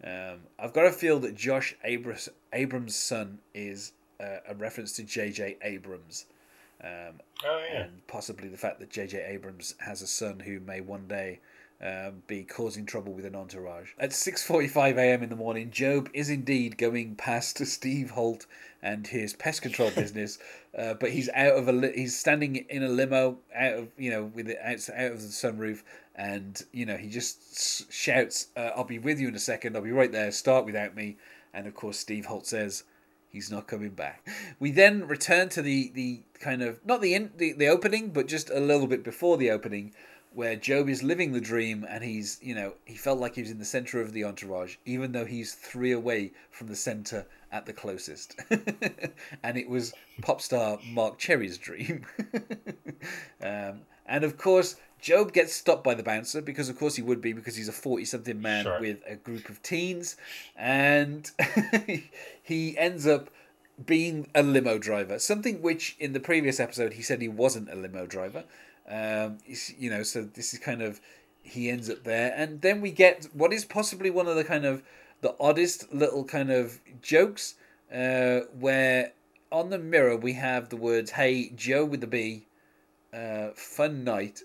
Um, 0.02 0.40
I've 0.58 0.72
got 0.72 0.86
a 0.86 0.90
feel 0.92 1.18
that 1.20 1.34
Josh 1.34 1.76
Abras- 1.86 2.30
Abrams' 2.52 2.96
son 2.96 3.40
is 3.54 3.92
uh, 4.20 4.38
a 4.48 4.54
reference 4.54 4.92
to 4.94 5.02
J.J. 5.02 5.58
Abrams. 5.62 6.26
Um, 6.82 7.20
oh 7.44 7.62
yeah. 7.70 7.82
And 7.82 8.06
possibly 8.06 8.48
the 8.48 8.56
fact 8.56 8.80
that 8.80 8.90
J.J. 8.90 9.24
Abrams 9.28 9.74
has 9.80 10.02
a 10.02 10.06
son 10.06 10.40
who 10.40 10.60
may 10.60 10.80
one 10.80 11.06
day 11.08 11.40
um, 11.84 12.22
be 12.26 12.44
causing 12.44 12.86
trouble 12.86 13.12
with 13.12 13.26
an 13.26 13.34
entourage. 13.34 13.90
At 13.98 14.10
6:45 14.10 14.96
a.m. 14.96 15.22
in 15.22 15.28
the 15.28 15.36
morning, 15.36 15.72
Gob 15.76 16.08
is 16.14 16.30
indeed 16.30 16.78
going 16.78 17.16
past 17.16 17.58
Steve 17.66 18.10
Holt 18.10 18.46
and 18.82 19.06
his 19.06 19.34
pest 19.34 19.62
control 19.62 19.90
business, 19.94 20.38
uh, 20.76 20.94
but 20.94 21.10
he's 21.10 21.28
out 21.34 21.56
of 21.56 21.68
a 21.68 21.72
li- 21.72 21.92
he's 21.94 22.16
standing 22.18 22.56
in 22.56 22.82
a 22.82 22.88
limo 22.88 23.38
out 23.54 23.74
of 23.74 23.88
you 23.98 24.10
know 24.10 24.24
with 24.24 24.48
it 24.48 24.58
out, 24.62 24.88
out 24.96 25.12
of 25.12 25.20
the 25.20 25.28
sunroof, 25.28 25.82
and 26.14 26.62
you 26.72 26.86
know 26.86 26.96
he 26.96 27.08
just 27.08 27.92
shouts, 27.92 28.48
uh, 28.56 28.70
"I'll 28.76 28.84
be 28.84 28.98
with 28.98 29.20
you 29.20 29.28
in 29.28 29.34
a 29.34 29.40
second. 29.40 29.76
I'll 29.76 29.82
be 29.82 29.92
right 29.92 30.12
there. 30.12 30.30
Start 30.30 30.64
without 30.64 30.94
me." 30.94 31.16
And 31.52 31.66
of 31.66 31.74
course, 31.74 31.98
Steve 31.98 32.26
Holt 32.26 32.46
says, 32.46 32.82
he's 33.34 33.50
not 33.50 33.66
coming 33.66 33.90
back. 33.90 34.26
We 34.58 34.70
then 34.70 35.06
return 35.06 35.48
to 35.50 35.60
the 35.60 35.90
the 35.92 36.22
kind 36.40 36.62
of 36.62 36.80
not 36.86 37.02
the 37.02 37.14
in, 37.14 37.32
the, 37.36 37.52
the 37.52 37.68
opening, 37.68 38.10
but 38.10 38.28
just 38.28 38.48
a 38.48 38.60
little 38.60 38.86
bit 38.86 39.04
before 39.04 39.36
the 39.36 39.50
opening, 39.50 39.92
where 40.32 40.56
Gob 40.56 40.88
is 40.88 41.02
living 41.02 41.32
the 41.32 41.40
dream 41.40 41.84
and 41.88 42.02
he's 42.02 42.38
you 42.40 42.54
know 42.54 42.74
he 42.84 42.94
felt 42.94 43.18
like 43.18 43.34
he 43.34 43.42
was 43.42 43.50
in 43.50 43.58
the 43.58 43.64
center 43.64 44.00
of 44.00 44.12
the 44.12 44.24
entourage, 44.24 44.76
even 44.86 45.12
though 45.12 45.26
he's 45.26 45.54
three 45.54 45.92
away 45.92 46.32
from 46.50 46.68
the 46.68 46.76
center 46.76 47.26
at 47.50 47.66
the 47.66 47.72
closest, 47.72 48.40
and 49.42 49.58
it 49.58 49.68
was 49.68 49.92
pop 50.22 50.40
star 50.40 50.78
Marc 50.86 51.18
Cherry's 51.18 51.58
dream. 51.58 52.06
um, 53.42 53.80
and 54.06 54.22
of 54.22 54.38
course, 54.38 54.76
Gob 55.08 55.32
gets 55.32 55.52
stopped 55.54 55.84
by 55.84 55.94
the 55.94 56.02
bouncer 56.02 56.40
because, 56.40 56.68
of 56.68 56.78
course, 56.78 56.96
he 56.96 57.02
would 57.02 57.20
be 57.20 57.32
because 57.32 57.56
he's 57.56 57.68
a 57.68 57.72
forty-something 57.72 58.40
man 58.40 58.64
Sure. 58.64 58.80
with 58.80 59.02
a 59.06 59.16
group 59.16 59.48
of 59.48 59.62
teens, 59.62 60.16
and 60.56 61.30
he 62.42 62.76
ends 62.78 63.06
up 63.06 63.30
being 63.84 64.28
a 64.34 64.42
limo 64.42 64.78
driver. 64.78 65.18
Something 65.18 65.60
which 65.62 65.96
in 65.98 66.12
the 66.12 66.20
previous 66.20 66.60
episode 66.60 66.94
he 66.94 67.02
said 67.02 67.20
he 67.20 67.28
wasn't 67.28 67.70
a 67.70 67.74
limo 67.74 68.06
driver. 68.06 68.44
Um, 68.88 69.38
you 69.78 69.90
know, 69.90 70.02
so 70.02 70.22
this 70.22 70.52
is 70.52 70.60
kind 70.60 70.82
of 70.82 71.00
he 71.42 71.68
ends 71.70 71.90
up 71.90 72.04
there, 72.04 72.32
and 72.36 72.60
then 72.62 72.80
we 72.80 72.90
get 72.90 73.28
what 73.32 73.52
is 73.52 73.64
possibly 73.64 74.10
one 74.10 74.26
of 74.28 74.36
the 74.36 74.44
kind 74.44 74.64
of 74.64 74.82
the 75.20 75.34
oddest 75.40 75.92
little 75.92 76.24
kind 76.24 76.50
of 76.50 76.80
jokes, 77.02 77.54
uh, 77.92 78.40
where 78.58 79.12
on 79.50 79.70
the 79.70 79.78
mirror 79.78 80.16
we 80.16 80.34
have 80.34 80.68
the 80.68 80.76
words 80.76 81.12
"Hey 81.12 81.50
Joe 81.50 81.84
with 81.84 82.00
the 82.00 82.06
B." 82.06 82.46
uh, 83.14 83.50
fun 83.54 84.04
night. 84.04 84.42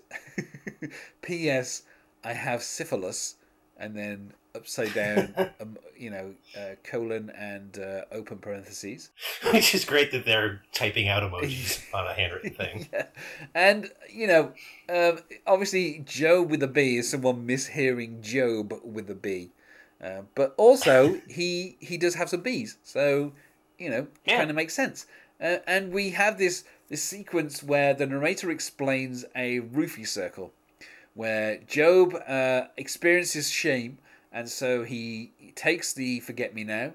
P.S. 1.22 1.82
I 2.24 2.32
have 2.32 2.62
syphilis, 2.62 3.36
and 3.78 3.96
then 3.96 4.32
upside 4.54 4.92
down, 4.94 5.34
um, 5.60 5.78
you 5.96 6.10
know, 6.10 6.34
uh, 6.56 6.74
colon 6.84 7.30
and 7.36 7.78
uh, 7.78 8.02
open 8.12 8.38
parentheses. 8.38 9.10
Which 9.52 9.74
is 9.74 9.84
great 9.84 10.10
that 10.12 10.24
they're 10.24 10.62
typing 10.72 11.08
out 11.08 11.22
emojis 11.22 11.82
on 11.94 12.06
a 12.06 12.12
handwritten 12.14 12.50
thing. 12.54 12.88
Yeah. 12.92 13.06
And, 13.54 13.90
you 14.12 14.26
know, 14.26 14.52
um, 14.88 15.20
obviously, 15.46 16.02
Joe 16.04 16.42
with 16.42 16.62
a 16.62 16.68
B 16.68 16.96
is 16.96 17.10
someone 17.10 17.46
mishearing 17.46 18.20
Job 18.20 18.74
with 18.84 19.08
a 19.10 19.14
B. 19.14 19.50
Uh, 20.02 20.22
but 20.34 20.54
also, 20.56 21.20
he 21.28 21.76
he 21.78 21.98
does 21.98 22.14
have 22.14 22.30
some 22.30 22.40
B's, 22.40 22.78
so 22.82 23.32
you 23.78 23.90
know, 23.90 24.06
Yeah. 24.24 24.38
kind 24.38 24.50
of 24.50 24.56
makes 24.56 24.72
sense. 24.74 25.06
Uh, 25.40 25.58
and 25.66 25.92
we 25.92 26.10
have 26.10 26.38
this 26.38 26.64
this 26.90 27.02
sequence 27.02 27.62
where 27.62 27.94
the 27.94 28.04
narrator 28.04 28.50
explains 28.50 29.24
a 29.34 29.60
roofie 29.60 30.06
circle, 30.06 30.52
where 31.14 31.60
Gob 31.74 32.14
uh, 32.28 32.64
experiences 32.76 33.48
shame, 33.48 33.98
and 34.32 34.48
so 34.48 34.82
he 34.82 35.32
takes 35.54 35.94
the 35.94 36.20
forget 36.20 36.54
me 36.54 36.64
now, 36.64 36.92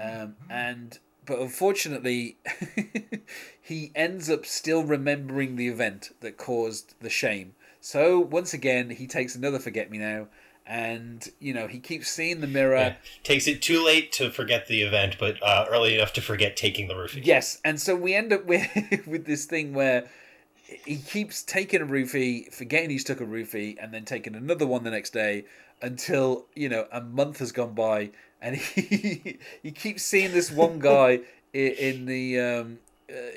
um, 0.00 0.36
and 0.48 0.98
but 1.24 1.40
unfortunately, 1.40 2.36
he 3.60 3.90
ends 3.94 4.30
up 4.30 4.46
still 4.46 4.84
remembering 4.84 5.56
the 5.56 5.68
event 5.68 6.10
that 6.20 6.36
caused 6.36 6.94
the 7.00 7.10
shame. 7.10 7.54
So 7.80 8.18
once 8.18 8.54
again, 8.54 8.90
he 8.90 9.06
takes 9.06 9.34
another 9.34 9.58
forget 9.58 9.90
me 9.90 9.98
now, 9.98 10.28
and 10.68 11.26
you 11.40 11.54
know 11.54 11.66
he 11.66 11.78
keeps 11.80 12.08
seeing 12.10 12.40
the 12.40 12.46
mirror. 12.46 12.76
Yeah. 12.76 12.94
Takes 13.24 13.48
it 13.48 13.62
too 13.62 13.82
late 13.84 14.12
to 14.12 14.30
forget 14.30 14.68
the 14.68 14.82
event, 14.82 15.16
but 15.18 15.42
uh, 15.42 15.64
early 15.70 15.94
enough 15.94 16.12
to 16.12 16.20
forget 16.20 16.56
taking 16.56 16.86
the 16.88 16.94
roofie. 16.94 17.24
Yes, 17.24 17.58
and 17.64 17.80
so 17.80 17.96
we 17.96 18.14
end 18.14 18.32
up 18.32 18.44
with 18.44 18.66
with 19.06 19.24
this 19.24 19.46
thing 19.46 19.72
where 19.72 20.08
he 20.84 20.96
keeps 20.96 21.42
taking 21.42 21.80
a 21.80 21.86
roofie, 21.86 22.52
forgetting 22.52 22.90
he's 22.90 23.02
took 23.04 23.20
a 23.22 23.24
roofie, 23.26 23.76
and 23.80 23.92
then 23.94 24.04
taking 24.04 24.34
another 24.34 24.66
one 24.66 24.84
the 24.84 24.90
next 24.90 25.10
day 25.14 25.46
until 25.80 26.44
you 26.54 26.68
know 26.68 26.86
a 26.92 27.00
month 27.00 27.38
has 27.38 27.50
gone 27.52 27.72
by, 27.72 28.10
and 28.42 28.56
he 28.56 29.38
he 29.62 29.72
keeps 29.72 30.02
seeing 30.02 30.32
this 30.32 30.50
one 30.50 30.78
guy 30.78 31.20
i- 31.54 31.56
in 31.56 32.04
the 32.04 32.38
um, 32.38 32.78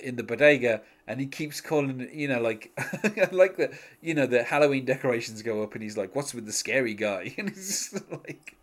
in 0.03 0.15
the 0.15 0.23
bodega, 0.23 0.81
and 1.07 1.19
he 1.19 1.27
keeps 1.27 1.61
calling 1.61 2.09
you 2.13 2.27
know 2.27 2.41
like 2.41 2.71
like 3.31 3.57
the 3.57 3.77
you 4.01 4.13
know 4.13 4.25
the 4.25 4.43
Halloween 4.43 4.85
decorations 4.85 5.41
go 5.41 5.63
up, 5.63 5.73
and 5.73 5.83
he's 5.83 5.97
like, 5.97 6.15
"What's 6.15 6.33
with 6.33 6.45
the 6.45 6.53
scary 6.53 6.93
guy?" 6.93 7.33
And 7.37 7.49
it's 7.49 7.91
just 7.91 8.11
like. 8.11 8.55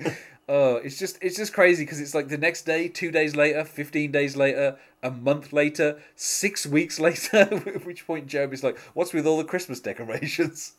Oh, 0.50 0.76
it's 0.76 0.98
just 0.98 1.18
it's 1.20 1.36
just 1.36 1.52
crazy 1.52 1.84
because 1.84 2.00
it's 2.00 2.14
like 2.14 2.28
the 2.28 2.38
next 2.38 2.62
day, 2.62 2.88
two 2.88 3.10
days 3.10 3.36
later, 3.36 3.66
fifteen 3.66 4.10
days 4.10 4.34
later, 4.34 4.78
a 5.02 5.10
month 5.10 5.52
later, 5.52 6.00
six 6.16 6.66
weeks 6.66 6.98
later. 6.98 7.36
At 7.36 7.84
which 7.84 8.06
point 8.06 8.32
Gob 8.32 8.54
is 8.54 8.64
like, 8.64 8.78
"What's 8.94 9.12
with 9.12 9.26
all 9.26 9.36
the 9.36 9.44
Christmas 9.44 9.78
decorations?" 9.78 10.72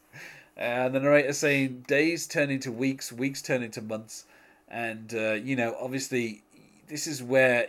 And 0.57 0.95
the 0.95 0.99
narrator 0.99 1.33
saying, 1.33 1.85
"Days 1.87 2.25
turn 2.25 2.49
into 2.49 2.71
weeks, 2.71 3.11
weeks 3.11 3.43
turn 3.43 3.61
into 3.61 3.83
months," 3.83 4.25
and 4.67 5.13
uh, 5.13 5.33
you 5.33 5.55
know, 5.55 5.75
obviously, 5.79 6.41
this 6.87 7.05
is 7.05 7.21
where 7.21 7.67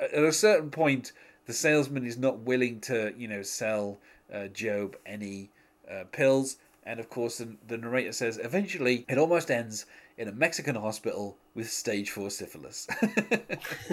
at 0.00 0.14
a 0.14 0.32
certain 0.32 0.70
point 0.70 1.12
the 1.46 1.52
salesman 1.52 2.06
is 2.06 2.18
not 2.18 2.40
willing 2.40 2.80
to, 2.80 3.14
you 3.16 3.28
know, 3.28 3.42
sell 3.42 3.98
uh, 4.32 4.48
Gob 4.48 4.96
any 5.06 5.50
uh, 5.90 6.04
pills. 6.12 6.56
And 6.84 7.00
of 7.00 7.08
course, 7.08 7.38
the, 7.38 7.56
the 7.66 7.78
narrator 7.78 8.12
says 8.12 8.38
eventually 8.42 9.04
it 9.08 9.18
almost 9.18 9.50
ends 9.50 9.86
in 10.18 10.28
a 10.28 10.32
Mexican 10.32 10.76
hospital 10.76 11.36
with 11.54 11.70
stage 11.70 12.10
four 12.10 12.30
syphilis, 12.30 12.86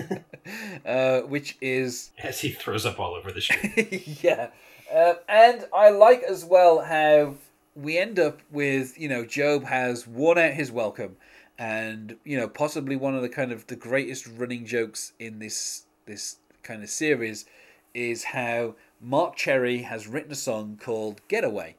uh, 0.86 1.22
which 1.22 1.58
is 1.60 2.12
as 2.20 2.41
he 2.41 2.49
throws 2.49 2.86
up 2.86 2.99
all 2.99 3.14
over 3.14 3.32
the 3.32 3.41
street. 3.41 4.20
yeah, 4.24 4.49
uh, 4.93 5.16
and 5.28 5.66
I 5.74 5.89
like 5.89 6.24
as 6.24 6.45
well 6.45 6.82
how 6.82 7.36
we 7.76 7.97
end 7.97 8.20
up 8.20 8.39
with 8.51 8.97
you 8.99 9.10
know 9.10 9.26
Gob 9.26 9.66
has 9.66 10.08
worn 10.08 10.38
out 10.38 10.54
his 10.54 10.72
welcome, 10.72 11.18
and 11.58 12.16
you 12.24 12.38
know 12.38 12.47
possibly 12.47 12.95
one 12.95 13.16
of 13.16 13.22
the 13.22 13.30
kind 13.30 13.51
of 13.51 13.68
the 13.68 13.76
greatest 13.76 14.28
running 14.28 14.66
jokes 14.66 15.14
in 15.20 15.39
this 15.39 15.84
this 16.06 16.38
kind 16.64 16.84
of 16.84 16.89
series 16.89 17.45
is 17.93 18.24
how 18.24 18.76
Marc 18.99 19.36
Cherry 19.36 19.84
has 19.84 20.07
written 20.07 20.32
a 20.32 20.36
song 20.36 20.80
called 20.82 21.22
Getaway 21.28 21.76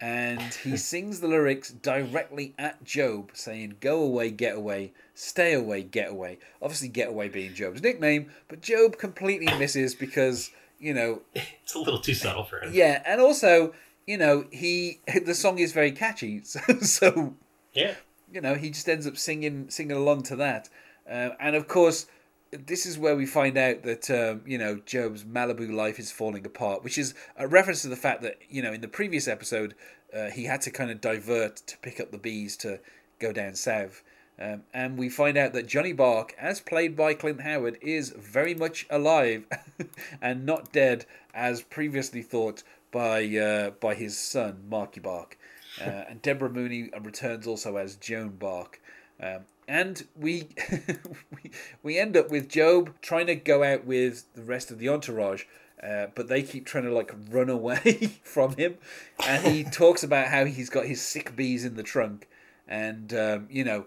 and 0.00 0.54
he 0.54 0.76
sings 0.76 1.20
the 1.20 1.28
lyrics 1.28 1.70
directly 1.70 2.54
at 2.58 2.84
Gob, 2.84 3.30
saying, 3.34 3.76
Go 3.80 4.02
away, 4.02 4.30
get 4.30 4.56
away, 4.56 4.92
stay 5.14 5.54
away, 5.54 5.82
get 5.82 6.10
away. 6.10 6.38
Obviously, 6.62 6.88
get 6.88 7.08
away 7.08 7.28
being 7.28 7.54
Gob's 7.58 7.82
nickname, 7.82 8.30
but 8.48 8.66
Gob 8.66 8.98
completely 8.98 9.46
misses 9.58 9.94
because, 9.94 10.50
you 10.78 10.94
know. 10.94 11.22
It's 11.34 11.74
a 11.74 11.78
little 11.78 12.00
too 12.00 12.14
subtle 12.14 12.44
for 12.44 12.60
him. 12.60 12.72
Yeah, 12.72 13.02
and 13.04 13.20
also, 13.20 13.74
you 14.06 14.18
know, 14.18 14.46
he 14.50 15.00
the 15.24 15.34
song 15.34 15.58
is 15.58 15.72
very 15.72 15.92
catchy, 15.92 16.42
so, 16.44 16.60
so 16.80 17.34
yeah. 17.72 17.94
You 18.30 18.42
know, 18.42 18.54
he 18.54 18.68
just 18.70 18.88
ends 18.88 19.06
up 19.06 19.16
singing 19.16 19.70
singing 19.70 19.96
along 19.96 20.24
to 20.24 20.36
that. 20.36 20.68
Uh, 21.10 21.30
and 21.40 21.56
of 21.56 21.66
course, 21.66 22.06
this 22.50 22.86
is 22.86 22.98
where 22.98 23.16
we 23.16 23.26
find 23.26 23.58
out 23.58 23.82
that 23.82 24.10
um, 24.10 24.42
you 24.46 24.58
know 24.58 24.80
Gob's 24.90 25.24
Malibu 25.24 25.72
life 25.72 25.98
is 25.98 26.10
falling 26.10 26.46
apart, 26.46 26.82
which 26.82 26.98
is 26.98 27.14
a 27.36 27.46
reference 27.46 27.82
to 27.82 27.88
the 27.88 27.96
fact 27.96 28.22
that 28.22 28.38
you 28.48 28.62
know 28.62 28.72
in 28.72 28.80
the 28.80 28.88
previous 28.88 29.28
episode 29.28 29.74
uh, 30.14 30.30
he 30.30 30.44
had 30.44 30.60
to 30.62 30.70
kind 30.70 30.90
of 30.90 31.00
divert 31.00 31.56
to 31.56 31.76
pick 31.78 32.00
up 32.00 32.10
the 32.10 32.18
bees 32.18 32.56
to 32.58 32.80
go 33.18 33.32
down 33.32 33.54
south. 33.54 34.02
Um, 34.40 34.62
and 34.72 34.96
we 34.96 35.08
find 35.08 35.36
out 35.36 35.52
that 35.54 35.66
Johnny 35.66 35.92
Bark, 35.92 36.32
as 36.38 36.60
played 36.60 36.96
by 36.96 37.14
Clint 37.14 37.40
Howard, 37.40 37.76
is 37.82 38.10
very 38.10 38.54
much 38.54 38.86
alive 38.88 39.44
and 40.22 40.46
not 40.46 40.72
dead 40.72 41.06
as 41.34 41.62
previously 41.62 42.22
thought 42.22 42.62
by 42.92 43.26
uh, 43.36 43.70
by 43.70 43.94
his 43.94 44.16
son 44.16 44.64
Marky 44.68 45.00
Bark. 45.00 45.36
Uh, 45.80 46.04
and 46.08 46.22
Deborah 46.22 46.50
Mooney 46.50 46.90
returns 47.02 47.46
also 47.46 47.76
as 47.76 47.96
Joan 47.96 48.30
Bark. 48.30 48.80
Um, 49.20 49.40
and 49.68 50.06
we, 50.18 50.48
we 51.30 51.50
we 51.82 51.98
end 51.98 52.16
up 52.16 52.30
with 52.30 52.52
Gob 52.52 52.94
trying 53.02 53.26
to 53.26 53.34
go 53.36 53.62
out 53.62 53.84
with 53.84 54.24
the 54.34 54.42
rest 54.42 54.70
of 54.70 54.78
the 54.78 54.88
entourage, 54.88 55.44
uh, 55.82 56.06
but 56.14 56.28
they 56.28 56.42
keep 56.42 56.64
trying 56.64 56.84
to 56.84 56.92
like 56.92 57.14
run 57.30 57.50
away 57.50 58.18
from 58.24 58.56
him, 58.56 58.78
and 59.26 59.44
he 59.44 59.62
talks 59.70 60.02
about 60.02 60.28
how 60.28 60.46
he's 60.46 60.70
got 60.70 60.86
his 60.86 61.02
sick 61.02 61.36
bees 61.36 61.66
in 61.66 61.76
the 61.76 61.82
trunk, 61.82 62.26
and 62.66 63.12
um, 63.12 63.46
you 63.50 63.62
know, 63.62 63.84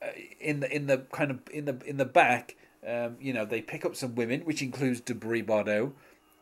uh, 0.00 0.10
in 0.40 0.60
the 0.60 0.74
in 0.74 0.86
the 0.86 0.98
kind 1.10 1.32
of 1.32 1.40
in 1.52 1.64
the 1.64 1.76
in 1.84 1.96
the 1.96 2.04
back, 2.04 2.54
um, 2.86 3.16
you 3.20 3.32
know, 3.32 3.44
they 3.44 3.60
pick 3.60 3.84
up 3.84 3.96
some 3.96 4.14
women, 4.14 4.42
which 4.42 4.62
includes 4.62 5.00
Debrie 5.00 5.42
Bardeaux, 5.42 5.92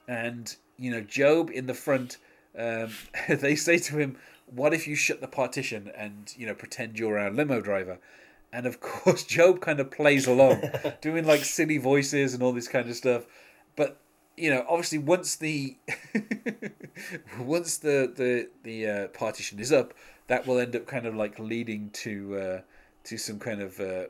and 0.07 0.55
you 0.77 0.91
know, 0.91 1.03
Gob 1.03 1.51
in 1.51 1.67
the 1.67 1.75
front. 1.75 2.19
Um, 2.57 2.91
they 3.29 3.57
say 3.57 3.79
to 3.79 3.97
him, 3.97 4.19
"What 4.45 4.75
if 4.75 4.87
you 4.87 4.97
shut 4.97 5.23
the 5.23 5.29
partition 5.29 5.91
and 5.97 6.35
you 6.37 6.47
know 6.47 6.55
pretend 6.55 6.99
you're 6.99 7.19
our 7.19 7.31
limo 7.31 7.63
driver?" 7.63 7.99
And 8.53 8.67
of 8.67 8.81
course 8.81 9.25
Gob 9.25 9.61
kind 9.61 9.81
of 9.81 9.91
plays 9.91 10.27
along, 10.27 10.63
doing 11.01 11.27
like 11.27 11.45
silly 11.45 11.79
voices 11.79 12.35
and 12.35 12.43
all 12.43 12.53
this 12.53 12.69
kind 12.69 12.89
of 12.89 12.97
stuff. 12.97 13.27
But 13.75 14.01
you 14.37 14.51
know, 14.51 14.65
obviously, 14.69 14.99
once 14.99 15.37
the 15.37 15.77
once 17.41 17.79
the 17.79 18.13
the 18.15 18.49
the 18.63 18.89
uh, 18.89 19.09
partition 19.09 19.59
is 19.59 19.73
up, 19.73 19.95
that 20.29 20.47
will 20.47 20.59
end 20.59 20.77
up 20.77 20.87
kind 20.87 21.07
of 21.07 21.15
like 21.15 21.39
leading 21.39 21.91
to 21.91 22.37
uh, 22.37 22.61
to 23.05 23.19
some 23.19 23.39
kind 23.39 23.63
of 23.63 23.81
uh, 23.81 24.05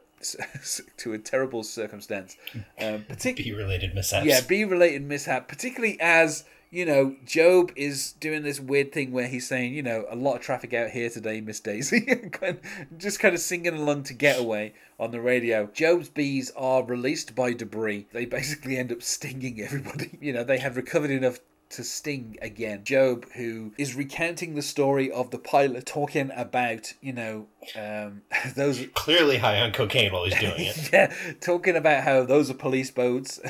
to 0.97 1.12
a 1.12 1.18
terrible 1.18 1.62
circumstance. 1.62 2.37
Um, 2.80 3.05
particularly 3.09 3.53
bee 3.53 3.62
related 3.62 3.95
mishap. 3.95 4.24
Yeah, 4.24 4.41
bee 4.41 4.64
related 4.64 5.03
mishap, 5.03 5.49
particularly 5.49 5.99
as 6.01 6.45
you 6.71 6.85
know, 6.85 7.17
Gob 7.33 7.73
is 7.77 8.12
doing 8.12 8.43
this 8.43 8.61
weird 8.61 8.93
thing 8.93 9.12
where 9.12 9.29
he's 9.29 9.47
saying, 9.47 9.75
you 9.75 9.83
know, 9.83 10.05
a 10.11 10.17
lot 10.17 10.37
of 10.37 10.43
traffic 10.43 10.75
out 10.75 10.91
here 10.91 11.09
today, 11.09 11.41
Miss 11.41 11.61
Daisy. 11.61 12.31
just 12.97 13.21
kind 13.21 13.35
of 13.35 13.41
singing 13.41 13.75
along 13.75 14.05
to 14.05 14.14
Getaway 14.14 14.75
on 14.99 15.11
the 15.11 15.21
radio. 15.21 15.69
Gob's 15.79 16.09
bees 16.09 16.51
are 16.57 16.85
released 16.85 17.35
by 17.35 17.53
Debrie. 17.53 18.09
They 18.12 18.25
basically 18.25 18.77
end 18.77 18.93
up 18.93 19.03
stinging 19.03 19.61
everybody. 19.61 20.19
You 20.27 20.33
know, 20.33 20.45
they 20.45 20.59
have 20.59 20.77
recovered 20.77 21.11
enough 21.11 21.39
to 21.71 21.85
Sting 21.85 22.37
again. 22.41 22.83
Gob, 22.89 23.27
who 23.33 23.73
is 23.77 23.95
recounting 23.95 24.55
the 24.55 24.62
story 24.62 25.11
of 25.11 25.31
the 25.31 25.39
pilot, 25.39 25.87
talking 25.87 26.31
about, 26.35 26.93
you 27.01 27.12
know, 27.12 27.47
um, 27.75 28.23
those. 28.57 28.87
Clearly 28.95 29.39
high 29.39 29.61
on 29.61 29.73
cocaine 29.73 30.12
while 30.12 30.25
he's 30.25 30.39
doing 30.39 30.55
it. 30.59 30.91
yeah, 30.93 31.12
talking 31.41 31.77
about 31.77 32.05
how 32.05 32.25
those 32.25 32.51
are 32.51 32.55
police 32.55 32.91
boats. 32.91 33.41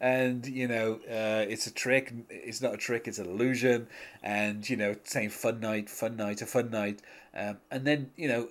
and, 0.00 0.46
you 0.46 0.68
know, 0.68 1.00
uh, 1.08 1.44
it's 1.48 1.66
a 1.66 1.72
trick. 1.72 2.12
It's 2.30 2.62
not 2.62 2.74
a 2.74 2.78
trick, 2.78 3.08
it's 3.08 3.18
an 3.18 3.26
illusion. 3.26 3.88
And, 4.22 4.68
you 4.68 4.76
know, 4.76 4.96
saying 5.04 5.30
fun 5.30 5.60
night, 5.60 5.90
fun 5.90 6.16
night, 6.16 6.42
a 6.42 6.46
fun 6.46 6.70
night. 6.70 7.00
Um, 7.34 7.58
and 7.70 7.84
then, 7.84 8.10
you 8.16 8.28
know, 8.28 8.48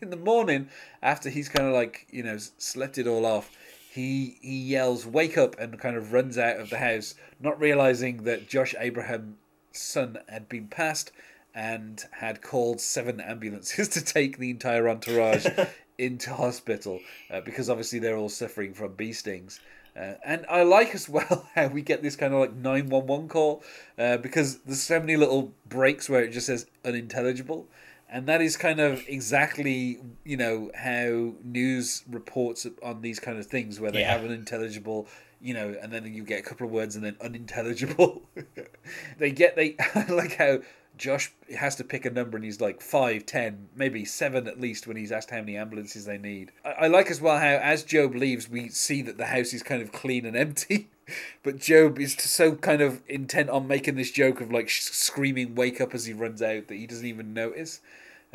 in 0.00 0.10
the 0.10 0.16
morning, 0.16 0.68
after 1.02 1.30
he's 1.30 1.48
kind 1.48 1.66
of 1.66 1.74
like, 1.74 2.06
you 2.10 2.22
know, 2.22 2.38
slept 2.58 2.98
it 2.98 3.06
all 3.06 3.24
off 3.26 3.50
he 3.94 4.38
he 4.40 4.58
yells 4.58 5.06
"Wake 5.06 5.38
up!" 5.38 5.56
and 5.58 5.78
kind 5.78 5.96
of 5.96 6.12
runs 6.12 6.36
out 6.36 6.58
of 6.58 6.68
the 6.68 6.78
house, 6.78 7.14
not 7.40 7.60
realizing 7.60 8.24
that 8.24 8.48
Josh 8.48 8.74
Abraham's 8.78 9.36
son 9.70 10.18
had 10.28 10.48
been 10.48 10.66
passed 10.66 11.12
and 11.54 12.04
had 12.10 12.42
called 12.42 12.80
seven 12.80 13.20
ambulances 13.20 13.88
to 13.90 14.04
take 14.04 14.38
the 14.38 14.50
entire 14.50 14.88
entourage 14.88 15.46
into 15.98 16.34
hospital 16.34 16.98
uh, 17.30 17.40
because 17.40 17.70
obviously 17.70 18.00
they're 18.00 18.16
all 18.16 18.28
suffering 18.28 18.74
from 18.74 18.94
bee 18.94 19.12
stings. 19.12 19.60
Uh, 19.96 20.14
and 20.24 20.44
I 20.50 20.64
like 20.64 20.92
as 20.92 21.08
well 21.08 21.48
how 21.54 21.68
we 21.68 21.80
get 21.80 22.02
this 22.02 22.16
kind 22.16 22.34
of 22.34 22.40
like 22.40 22.54
911 22.54 23.28
call 23.28 23.62
uh, 23.96 24.16
because 24.16 24.58
there's 24.58 24.82
so 24.82 24.98
many 24.98 25.16
little 25.16 25.52
breaks 25.68 26.08
where 26.08 26.24
it 26.24 26.32
just 26.32 26.46
says 26.46 26.66
unintelligible 26.84 27.68
and 28.14 28.28
that 28.28 28.40
is 28.40 28.56
kind 28.56 28.78
of 28.78 29.04
exactly 29.08 29.98
you 30.24 30.36
know 30.36 30.70
how 30.74 31.34
news 31.42 32.04
reports 32.08 32.64
on 32.82 33.02
these 33.02 33.18
kind 33.18 33.38
of 33.38 33.46
things 33.46 33.80
where 33.80 33.90
they 33.90 34.00
yeah. 34.00 34.12
have 34.12 34.24
an 34.24 34.30
intelligible 34.30 35.08
you 35.42 35.52
know 35.52 35.74
and 35.82 35.92
then 35.92 36.06
you 36.14 36.22
get 36.22 36.38
a 36.38 36.42
couple 36.42 36.64
of 36.64 36.72
words 36.72 36.94
and 36.94 37.04
then 37.04 37.16
unintelligible 37.20 38.22
they 39.18 39.32
get 39.32 39.56
they 39.56 39.74
like 40.08 40.36
how 40.36 40.60
josh 40.96 41.32
has 41.58 41.74
to 41.74 41.82
pick 41.82 42.06
a 42.06 42.10
number 42.10 42.36
and 42.36 42.44
he's 42.44 42.60
like 42.60 42.80
five 42.80 43.26
ten 43.26 43.68
maybe 43.74 44.04
seven 44.04 44.46
at 44.46 44.60
least 44.60 44.86
when 44.86 44.96
he's 44.96 45.10
asked 45.10 45.30
how 45.30 45.40
many 45.40 45.56
ambulances 45.56 46.04
they 46.04 46.16
need 46.16 46.52
I, 46.64 46.70
I 46.70 46.86
like 46.86 47.10
as 47.10 47.20
well 47.20 47.36
how 47.36 47.56
as 47.56 47.82
gob 47.82 48.14
leaves 48.14 48.48
we 48.48 48.68
see 48.68 49.02
that 49.02 49.18
the 49.18 49.26
house 49.26 49.52
is 49.52 49.64
kind 49.64 49.82
of 49.82 49.90
clean 49.90 50.24
and 50.24 50.36
empty 50.36 50.88
but 51.42 51.64
Gob 51.66 51.98
is 51.98 52.14
so 52.14 52.54
kind 52.54 52.80
of 52.80 53.02
intent 53.08 53.50
on 53.50 53.68
making 53.68 53.96
this 53.96 54.10
joke 54.10 54.40
of 54.40 54.50
like 54.50 54.70
screaming 54.70 55.54
"wake 55.54 55.78
up" 55.80 55.94
as 55.94 56.06
he 56.06 56.12
runs 56.12 56.40
out 56.40 56.68
that 56.68 56.74
he 56.76 56.86
doesn't 56.86 57.04
even 57.04 57.34
notice. 57.34 57.80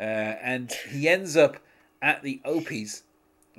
Uh, 0.00 0.36
and 0.42 0.72
he 0.90 1.08
ends 1.08 1.36
up 1.36 1.58
at 2.00 2.22
the 2.22 2.40
Opies, 2.46 3.02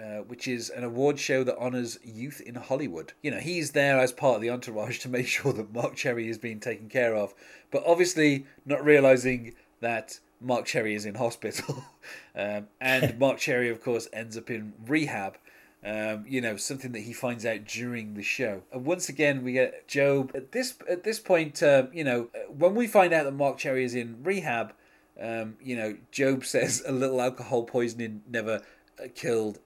uh, 0.02 0.24
which 0.24 0.48
is 0.48 0.72
an 0.72 0.84
award 0.84 1.20
show 1.20 1.44
that 1.44 1.58
honors 1.58 2.00
youth 2.04 2.42
in 2.42 2.56
Hollywood. 2.56 3.14
You 3.22 3.30
know, 3.30 3.38
he's 3.38 3.72
there 3.72 4.00
as 4.00 4.12
part 4.12 4.36
of 4.36 4.42
the 4.42 4.50
entourage 4.50 5.00
to 5.02 5.10
make 5.10 5.28
sure 5.28 5.54
that 5.54 5.72
Marc 5.72 5.96
Cherry 5.96 6.28
is 6.30 6.40
being 6.40 6.60
taken 6.60 6.90
care 6.90 7.16
of, 7.16 7.36
but 7.70 7.84
obviously 7.86 8.48
not 8.66 8.84
realizing 8.84 9.54
that 9.82 10.20
Marc 10.40 10.66
Cherry 10.66 10.96
is 10.96 11.06
in 11.06 11.16
hospital. 11.16 11.86
um, 12.36 12.68
and 12.80 13.20
Marc 13.20 13.38
Cherry, 13.38 13.70
of 13.70 13.84
course, 13.84 14.08
ends 14.12 14.36
up 14.36 14.50
in 14.50 14.74
rehab. 14.88 15.38
Um, 15.84 16.26
you 16.28 16.42
know, 16.42 16.58
something 16.58 16.92
that 16.92 17.00
he 17.00 17.14
finds 17.14 17.44
out 17.44 17.66
during 17.66 18.14
the 18.14 18.22
show. 18.22 18.62
And 18.72 18.86
once 18.86 19.10
again, 19.10 19.44
we 19.44 19.54
get 19.54 19.88
job 19.88 20.32
at 20.36 20.52
this 20.52 20.76
at 20.88 21.04
this 21.04 21.20
point. 21.20 21.64
Uh, 21.64 21.88
you 21.92 22.04
know, 22.04 22.30
when 22.56 22.76
we 22.76 22.86
find 22.86 23.12
out 23.14 23.24
that 23.24 23.32
Marc 23.32 23.58
Cherry 23.58 23.84
is 23.84 23.96
in 23.96 24.22
rehab, 24.22 24.74
um, 25.22 25.56
you 25.62 25.76
know, 25.76 25.96
Gob 26.18 26.46
says 26.46 26.84
a 26.86 26.92
little 26.92 27.22
alcohol 27.22 27.64
poisoning 27.64 28.24
never 28.28 28.62
uh, 29.02 29.08
killed 29.16 29.60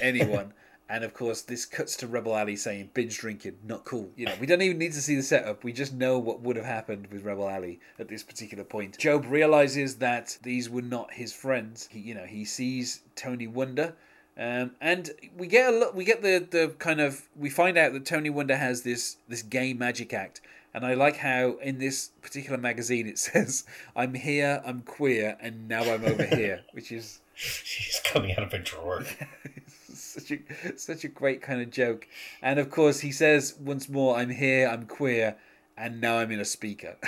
anyone. 0.00 0.52
and 0.88 1.04
of 1.04 1.14
course, 1.14 1.42
this 1.42 1.64
cuts 1.64 1.96
to 1.96 2.06
Rebel 2.06 2.36
Alley 2.36 2.56
saying 2.56 2.90
binge 2.92 3.18
drinking, 3.18 3.56
not 3.64 3.84
cool. 3.84 4.10
You 4.16 4.26
know, 4.26 4.34
we 4.40 4.46
don't 4.46 4.62
even 4.62 4.78
need 4.78 4.92
to 4.92 5.00
see 5.00 5.16
the 5.16 5.22
setup. 5.22 5.64
We 5.64 5.72
just 5.72 5.94
know 5.94 6.18
what 6.18 6.40
would 6.40 6.56
have 6.56 6.64
happened 6.64 7.08
with 7.10 7.24
Rebel 7.24 7.48
Alley 7.48 7.80
at 7.98 8.08
this 8.08 8.22
particular 8.22 8.64
point. 8.64 8.98
Gob 9.02 9.24
realizes 9.26 9.96
that 9.96 10.36
these 10.42 10.68
were 10.68 10.82
not 10.82 11.14
his 11.14 11.32
friends. 11.32 11.88
He, 11.90 12.00
you 12.00 12.14
know, 12.14 12.26
he 12.26 12.44
sees 12.44 13.00
Tony 13.16 13.46
Wonder. 13.46 13.94
Um, 14.36 14.72
and 14.80 15.10
we 15.36 15.46
get 15.46 15.72
a 15.72 15.76
look, 15.76 15.94
we 15.94 16.04
get 16.04 16.22
the, 16.22 16.46
the 16.50 16.74
kind 16.78 17.00
of 17.00 17.28
we 17.36 17.50
find 17.50 17.76
out 17.76 17.92
that 17.92 18.06
Tony 18.06 18.30
Wonder 18.30 18.56
has 18.56 18.82
this 18.82 19.16
this 19.28 19.42
gay 19.42 19.74
magic 19.74 20.14
act 20.14 20.40
and 20.74 20.86
I 20.86 20.94
like 20.94 21.18
how 21.18 21.56
in 21.62 21.78
this 21.78 22.10
particular 22.20 22.58
magazine 22.58 23.06
it 23.06 23.18
says, 23.18 23.64
I'm 23.94 24.14
here, 24.14 24.62
I'm 24.64 24.82
queer, 24.82 25.36
and 25.40 25.68
now 25.68 25.82
I'm 25.82 26.04
over 26.04 26.24
here, 26.24 26.62
which 26.72 26.92
is. 26.92 27.20
She's 27.34 28.00
coming 28.04 28.36
out 28.36 28.44
of 28.44 28.52
a 28.52 28.58
drawer. 28.58 29.04
such 29.92 30.30
a 30.30 30.78
such 30.78 31.04
a 31.04 31.08
great 31.08 31.40
kind 31.40 31.62
of 31.62 31.70
joke. 31.70 32.06
And 32.42 32.58
of 32.58 32.70
course, 32.70 33.00
he 33.00 33.10
says 33.10 33.54
once 33.58 33.88
more, 33.88 34.16
"I'm 34.16 34.30
here. 34.30 34.68
I'm 34.68 34.86
queer." 34.86 35.36
And 35.74 36.02
now 36.02 36.18
I'm 36.18 36.30
in 36.30 36.38
a 36.38 36.44
speaker. 36.44 36.98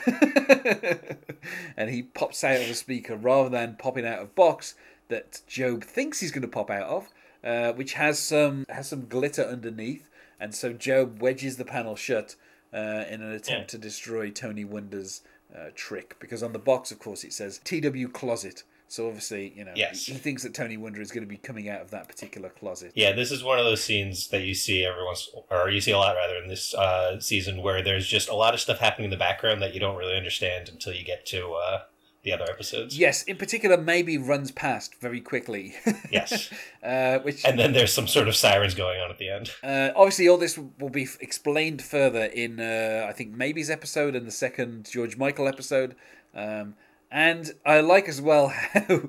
and 1.76 1.90
he 1.90 2.02
pops 2.02 2.42
out 2.42 2.62
of 2.62 2.70
a 2.70 2.74
speaker 2.74 3.14
rather 3.14 3.50
than 3.50 3.76
popping 3.76 4.06
out 4.06 4.20
of 4.20 4.34
box 4.34 4.74
that 5.08 5.42
Gob 5.54 5.84
thinks 5.84 6.20
he's 6.20 6.32
going 6.32 6.42
to 6.42 6.48
pop 6.48 6.70
out 6.70 6.88
of, 6.88 7.08
uh, 7.44 7.72
which 7.74 7.92
has 7.92 8.18
some 8.18 8.64
has 8.70 8.88
some 8.88 9.06
glitter 9.06 9.42
underneath. 9.42 10.08
And 10.40 10.54
so 10.54 10.72
Gob 10.72 11.20
wedges 11.20 11.58
the 11.58 11.66
panel 11.66 11.94
shut 11.94 12.36
uh, 12.74 13.04
in 13.08 13.22
an 13.22 13.32
attempt 13.32 13.72
yeah. 13.72 13.78
to 13.78 13.78
destroy 13.78 14.30
Tony 14.30 14.64
Wonder's 14.64 15.22
uh, 15.54 15.68
trick. 15.74 16.16
Because 16.18 16.42
on 16.42 16.52
the 16.52 16.58
box, 16.58 16.90
of 16.90 16.98
course, 16.98 17.24
it 17.24 17.32
says 17.32 17.60
TW 17.64 18.12
Closet. 18.12 18.64
So 18.88 19.06
obviously, 19.06 19.52
you 19.56 19.64
know, 19.64 19.72
yes. 19.74 20.06
he, 20.06 20.12
thinks 20.14 20.42
that 20.42 20.54
Tony 20.54 20.76
Wonder 20.76 21.00
is 21.00 21.10
going 21.10 21.24
to 21.24 21.28
be 21.28 21.38
coming 21.38 21.68
out 21.68 21.80
of 21.80 21.90
that 21.90 22.06
particular 22.06 22.48
closet. 22.50 22.92
Yeah, 22.94 23.12
this 23.12 23.32
is 23.32 23.42
one 23.42 23.58
of 23.58 23.64
those 23.64 23.82
scenes 23.82 24.28
that 24.28 24.42
you 24.42 24.54
see 24.54 24.84
every 24.84 25.02
once, 25.04 25.28
or 25.50 25.70
you 25.70 25.80
see 25.80 25.90
a 25.90 25.98
lot 25.98 26.14
rather 26.14 26.36
in 26.36 26.48
this 26.48 26.74
uh, 26.74 27.18
season, 27.18 27.62
where 27.62 27.82
there's 27.82 28.06
just 28.06 28.28
a 28.28 28.34
lot 28.34 28.54
of 28.54 28.60
stuff 28.60 28.78
happening 28.78 29.06
in 29.06 29.10
the 29.10 29.16
background 29.16 29.62
that 29.62 29.74
you 29.74 29.80
don't 29.80 29.96
really 29.96 30.16
understand 30.16 30.68
until 30.68 30.92
you 30.92 31.04
get 31.04 31.24
to 31.26 31.54
uh, 31.54 31.78
the 32.24 32.32
other 32.32 32.46
episodes. 32.50 32.98
Yes, 32.98 33.22
in 33.22 33.36
particular, 33.36 33.76
Maeby 33.76 34.18
runs 34.18 34.50
past 34.50 34.94
very 35.00 35.20
quickly. 35.20 35.74
yes. 36.10 36.50
Uh, 36.82 37.18
which 37.18 37.44
and 37.44 37.58
then 37.58 37.72
there's 37.72 37.92
some 37.92 38.08
sort 38.08 38.28
of 38.28 38.34
sirens 38.34 38.74
going 38.74 39.00
on 39.00 39.10
at 39.10 39.18
the 39.18 39.28
end. 39.28 39.50
Uh, 39.62 39.90
obviously, 39.94 40.28
all 40.28 40.38
this 40.38 40.58
will 40.80 40.90
be 40.90 41.06
explained 41.20 41.82
further 41.82 42.24
in 42.24 42.58
uh, 42.58 43.06
I 43.08 43.12
think 43.12 43.36
Maeby's 43.36 43.70
episode 43.70 44.16
and 44.16 44.26
the 44.26 44.32
second 44.32 44.88
George 44.90 45.16
Michael 45.16 45.46
episode. 45.46 45.94
Um, 46.34 46.74
and 47.10 47.52
I 47.64 47.80
like 47.80 48.08
as 48.08 48.20
well 48.20 48.48
how 48.72 49.02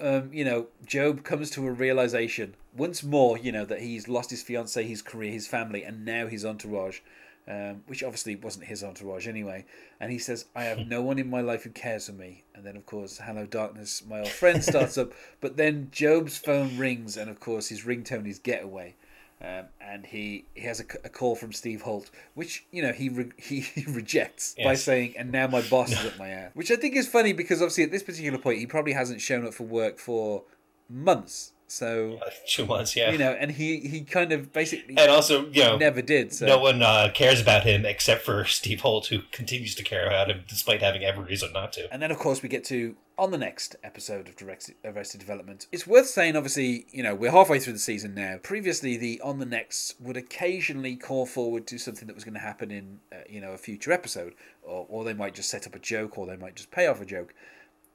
um, 0.00 0.30
you 0.32 0.44
know 0.44 0.66
Gob 0.92 1.22
comes 1.22 1.50
to 1.50 1.66
a 1.66 1.72
realization 1.72 2.56
once 2.76 3.02
more. 3.02 3.38
You 3.38 3.52
know 3.52 3.64
that 3.64 3.80
he's 3.80 4.08
lost 4.08 4.30
his 4.30 4.42
fiance, 4.42 4.82
his 4.82 5.02
career, 5.02 5.32
his 5.32 5.46
family, 5.46 5.84
and 5.84 6.04
now 6.04 6.26
his 6.26 6.44
entourage 6.44 7.00
um, 7.48 7.82
which 7.86 8.02
obviously 8.02 8.36
wasn't 8.36 8.66
his 8.66 8.82
entourage 8.82 9.28
anyway. 9.28 9.64
And 10.00 10.10
he 10.10 10.18
says, 10.18 10.46
I 10.54 10.64
have 10.64 10.78
no 10.86 11.02
one 11.02 11.18
in 11.18 11.30
my 11.30 11.40
life 11.40 11.64
who 11.64 11.70
cares 11.70 12.06
for 12.06 12.12
me. 12.12 12.44
And 12.54 12.64
then, 12.64 12.76
of 12.76 12.86
course, 12.86 13.18
Hello 13.18 13.46
Darkness, 13.46 14.02
my 14.08 14.20
old 14.20 14.28
friend 14.28 14.62
starts 14.62 14.98
up. 14.98 15.12
But 15.40 15.56
then 15.56 15.90
Gob's 15.96 16.38
phone 16.38 16.76
rings, 16.76 17.16
and 17.16 17.30
of 17.30 17.40
course, 17.40 17.68
his 17.68 17.82
ringtone 17.82 18.26
is 18.26 18.38
Getaway. 18.38 18.96
Um, 19.40 19.66
and 19.80 20.06
he, 20.06 20.46
he 20.54 20.62
has 20.62 20.80
a, 20.80 20.84
a, 21.04 21.10
call 21.10 21.36
from 21.36 21.52
Steve 21.52 21.82
Holt, 21.82 22.10
which 22.34 22.64
you 22.72 22.80
know 22.80 22.92
he 22.92 23.10
re, 23.10 23.30
he, 23.36 23.66
rejects 23.86 24.54
yes. 24.56 24.64
by 24.64 24.74
saying, 24.74 25.14
"And 25.18 25.30
now 25.30 25.46
my 25.46 25.60
boss 25.60 25.92
is 25.92 26.02
at 26.06 26.18
my 26.18 26.30
ass," 26.30 26.52
which 26.54 26.70
I 26.70 26.76
think 26.76 26.96
is 26.96 27.06
funny 27.06 27.34
because 27.34 27.60
obviously 27.60 27.84
at 27.84 27.90
this 27.90 28.02
particular 28.02 28.38
point 28.38 28.60
he 28.60 28.66
probably 28.66 28.94
hasn't 28.94 29.20
shown 29.20 29.46
up 29.46 29.52
for 29.52 29.64
work 29.64 29.98
for 29.98 30.44
months. 30.88 31.52
So 31.68 32.20
she 32.46 32.62
was, 32.62 32.94
yeah. 32.94 33.10
You 33.10 33.18
know, 33.18 33.32
and 33.32 33.50
he 33.50 33.80
he 33.80 34.02
kind 34.02 34.32
of 34.32 34.52
basically 34.52 34.96
and 34.96 35.10
also 35.10 35.46
you 35.48 35.62
know 35.62 35.76
never 35.76 36.02
did. 36.02 36.32
So. 36.32 36.46
No 36.46 36.58
one 36.58 36.82
uh, 36.82 37.10
cares 37.12 37.40
about 37.40 37.64
him 37.64 37.84
except 37.84 38.22
for 38.22 38.44
Steve 38.44 38.80
Holt, 38.80 39.06
who 39.06 39.20
continues 39.32 39.74
to 39.76 39.82
care 39.82 40.06
about 40.06 40.30
him 40.30 40.44
despite 40.48 40.82
having 40.82 41.04
every 41.04 41.24
reason 41.24 41.52
not 41.52 41.72
to. 41.74 41.92
And 41.92 42.00
then 42.00 42.10
of 42.10 42.18
course 42.18 42.42
we 42.42 42.48
get 42.48 42.64
to 42.66 42.96
on 43.18 43.30
the 43.30 43.38
next 43.38 43.76
episode 43.82 44.28
of 44.28 44.36
Direct 44.36 44.70
Arrested 44.84 45.20
Development. 45.20 45.66
It's 45.72 45.86
worth 45.86 46.06
saying, 46.06 46.36
obviously, 46.36 46.86
you 46.90 47.02
know 47.02 47.14
we're 47.14 47.32
halfway 47.32 47.58
through 47.58 47.72
the 47.72 47.78
season 47.78 48.14
now. 48.14 48.38
Previously, 48.42 48.96
the 48.96 49.20
on 49.22 49.38
the 49.38 49.46
next 49.46 50.00
would 50.00 50.16
occasionally 50.16 50.96
call 50.96 51.26
forward 51.26 51.66
to 51.68 51.78
something 51.78 52.06
that 52.06 52.14
was 52.14 52.24
going 52.24 52.34
to 52.34 52.40
happen 52.40 52.70
in 52.70 53.00
uh, 53.12 53.16
you 53.28 53.40
know 53.40 53.52
a 53.52 53.58
future 53.58 53.92
episode, 53.92 54.34
or 54.62 54.86
or 54.88 55.04
they 55.04 55.14
might 55.14 55.34
just 55.34 55.50
set 55.50 55.66
up 55.66 55.74
a 55.74 55.80
joke, 55.80 56.16
or 56.16 56.26
they 56.26 56.36
might 56.36 56.54
just 56.54 56.70
pay 56.70 56.86
off 56.86 57.00
a 57.00 57.06
joke. 57.06 57.34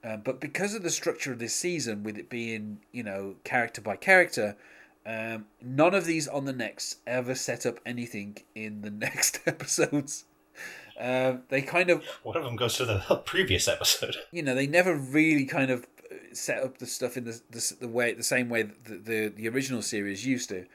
Uh, 0.04 0.16
but 0.16 0.40
because 0.40 0.74
of 0.74 0.82
the 0.82 0.90
structure 0.90 1.32
of 1.32 1.38
this 1.38 1.54
season, 1.54 2.02
with 2.02 2.18
it 2.18 2.28
being 2.28 2.80
you 2.90 3.02
know 3.02 3.36
character 3.44 3.80
by 3.80 3.96
character, 3.96 4.56
um, 5.06 5.46
none 5.60 5.94
of 5.94 6.04
these 6.04 6.28
on 6.28 6.44
the 6.44 6.52
next 6.52 6.98
ever 7.06 7.34
set 7.34 7.66
up 7.66 7.78
anything 7.86 8.38
in 8.54 8.82
the 8.82 8.90
next 9.06 9.40
episodes. 9.46 10.24
Uh, 11.00 11.36
they 11.48 11.62
kind 11.62 11.90
of 11.90 12.04
one 12.22 12.36
of 12.36 12.44
them 12.44 12.56
goes 12.56 12.76
to 12.76 12.84
the 12.84 13.22
previous 13.24 13.68
episode. 13.68 14.16
You 14.32 14.42
know, 14.42 14.54
they 14.54 14.66
never 14.66 14.94
really 14.94 15.44
kind 15.44 15.70
of 15.70 15.86
uh, 16.10 16.14
set 16.32 16.62
up 16.62 16.78
the 16.78 16.86
stuff 16.86 17.16
in 17.16 17.24
the 17.24 17.40
the, 17.50 17.76
the 17.80 17.88
way 17.88 18.12
the 18.12 18.22
same 18.22 18.48
way 18.48 18.62
the, 18.62 18.96
the 18.96 19.32
the 19.34 19.48
original 19.48 19.82
series 19.82 20.26
used 20.26 20.48
to. 20.48 20.66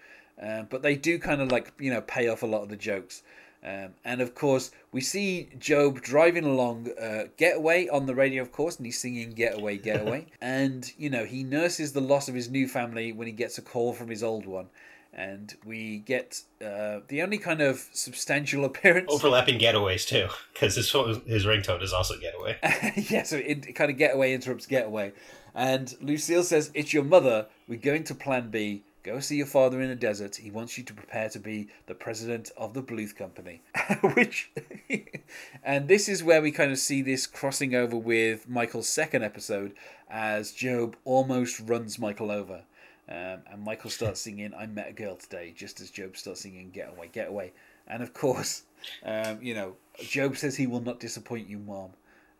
Uh, 0.41 0.63
but 0.63 0.84
they 0.84 0.95
do 0.95 1.17
kind 1.19 1.41
of 1.41 1.51
like 1.51 1.73
you 1.80 1.91
know 1.91 2.01
pay 2.01 2.28
off 2.28 2.43
a 2.43 2.45
lot 2.45 2.61
of 2.61 2.69
the 2.69 2.78
jokes. 2.78 3.23
Um, 3.64 3.89
and 4.05 4.22
of 4.22 4.36
course, 4.36 4.72
we 4.91 5.01
see 5.01 5.49
Gob 5.68 6.01
driving 6.01 6.45
along 6.45 6.89
uh, 7.01 7.26
Getaway 7.38 7.88
on 7.88 8.05
the 8.05 8.16
radio, 8.16 8.41
of 8.41 8.51
course, 8.51 8.78
and 8.78 8.86
he's 8.86 8.99
singing 8.99 9.32
Getaway, 9.32 9.78
Getaway. 9.78 10.28
and, 10.41 10.91
you 10.97 11.10
know, 11.10 11.26
he 11.26 11.43
nurses 11.43 11.93
the 11.93 12.01
loss 12.01 12.30
of 12.30 12.36
his 12.36 12.49
new 12.49 12.68
family 12.68 13.12
when 13.12 13.28
he 13.28 13.34
gets 13.34 13.58
a 13.58 13.62
call 13.62 13.93
from 13.93 14.10
his 14.10 14.24
old 14.24 14.45
one. 14.45 14.68
And 15.14 15.55
we 15.66 15.99
get 15.99 16.43
uh, 16.64 16.99
the 17.08 17.24
only 17.24 17.39
kind 17.39 17.62
of 17.62 17.88
substantial 17.91 18.64
appearance. 18.66 19.12
Overlapping 19.12 19.60
getaways, 19.60 20.08
too, 20.08 20.28
because 20.53 20.76
his, 20.76 20.91
his 21.26 21.45
ringtone 21.45 21.82
is 21.82 21.93
also 21.93 22.16
Getaway. 22.20 22.58
yeah, 23.10 23.24
so 23.24 23.38
it, 23.38 23.66
it 23.66 23.74
kind 23.74 23.89
of 23.89 23.97
Getaway 23.97 24.34
interrupts 24.34 24.68
Getaway. 24.68 25.14
And 25.55 25.95
Lucille 26.01 26.43
says, 26.43 26.70
It's 26.76 26.93
your 26.93 27.03
mother. 27.03 27.47
We're 27.68 27.80
going 27.80 28.03
to 28.05 28.16
plan 28.16 28.51
B. 28.51 28.84
Go 29.08 29.22
see 29.22 29.38
your 29.38 29.45
father 29.45 29.80
in 29.80 29.88
the 29.88 29.95
desert. 29.95 30.36
He 30.36 30.51
wants 30.51 30.78
you 30.78 30.84
to 30.84 30.93
prepare 30.93 31.30
to 31.30 31.39
be 31.39 31.70
the 31.86 31.95
president 31.95 32.51
of 32.58 32.74
the 32.74 32.84
Bluth 32.84 33.16
Company. 33.16 33.62
Which, 34.01 34.51
and 35.64 35.88
this 35.88 36.10
is 36.10 36.26
where 36.26 36.41
we 36.41 36.51
kind 36.51 36.74
of 36.74 36.78
see 36.78 37.01
this 37.01 37.26
crossing 37.26 37.74
over 37.74 37.95
with 37.95 38.49
Michael's 38.49 38.89
second 38.89 39.24
episode 39.24 39.72
as 40.10 40.51
Gob 40.51 40.97
almost 41.05 41.62
runs 41.62 41.97
Michael 41.97 42.30
over. 42.30 42.64
Um, 43.08 43.43
and 43.49 43.64
Michael 43.64 43.91
starts 43.91 44.20
singing 44.20 44.53
I 44.53 44.66
Met 44.66 44.89
a 44.89 44.91
Girl 44.91 45.16
Today, 45.16 45.53
just 45.55 45.80
as 45.80 45.89
Gob 45.89 46.18
starts 46.18 46.41
singing 46.41 46.70
Get 46.72 46.89
Away, 46.89 47.10
Get 47.10 47.30
Away. 47.30 47.53
And 47.88 48.03
of 48.03 48.14
course, 48.14 48.64
um, 49.05 49.39
you 49.41 49.53
know, 49.53 49.78
Gob 50.14 50.36
says 50.36 50.58
he 50.58 50.68
will 50.68 50.82
not 50.82 50.99
disappoint 50.99 51.47
you, 51.47 51.60
Mom. 51.60 51.91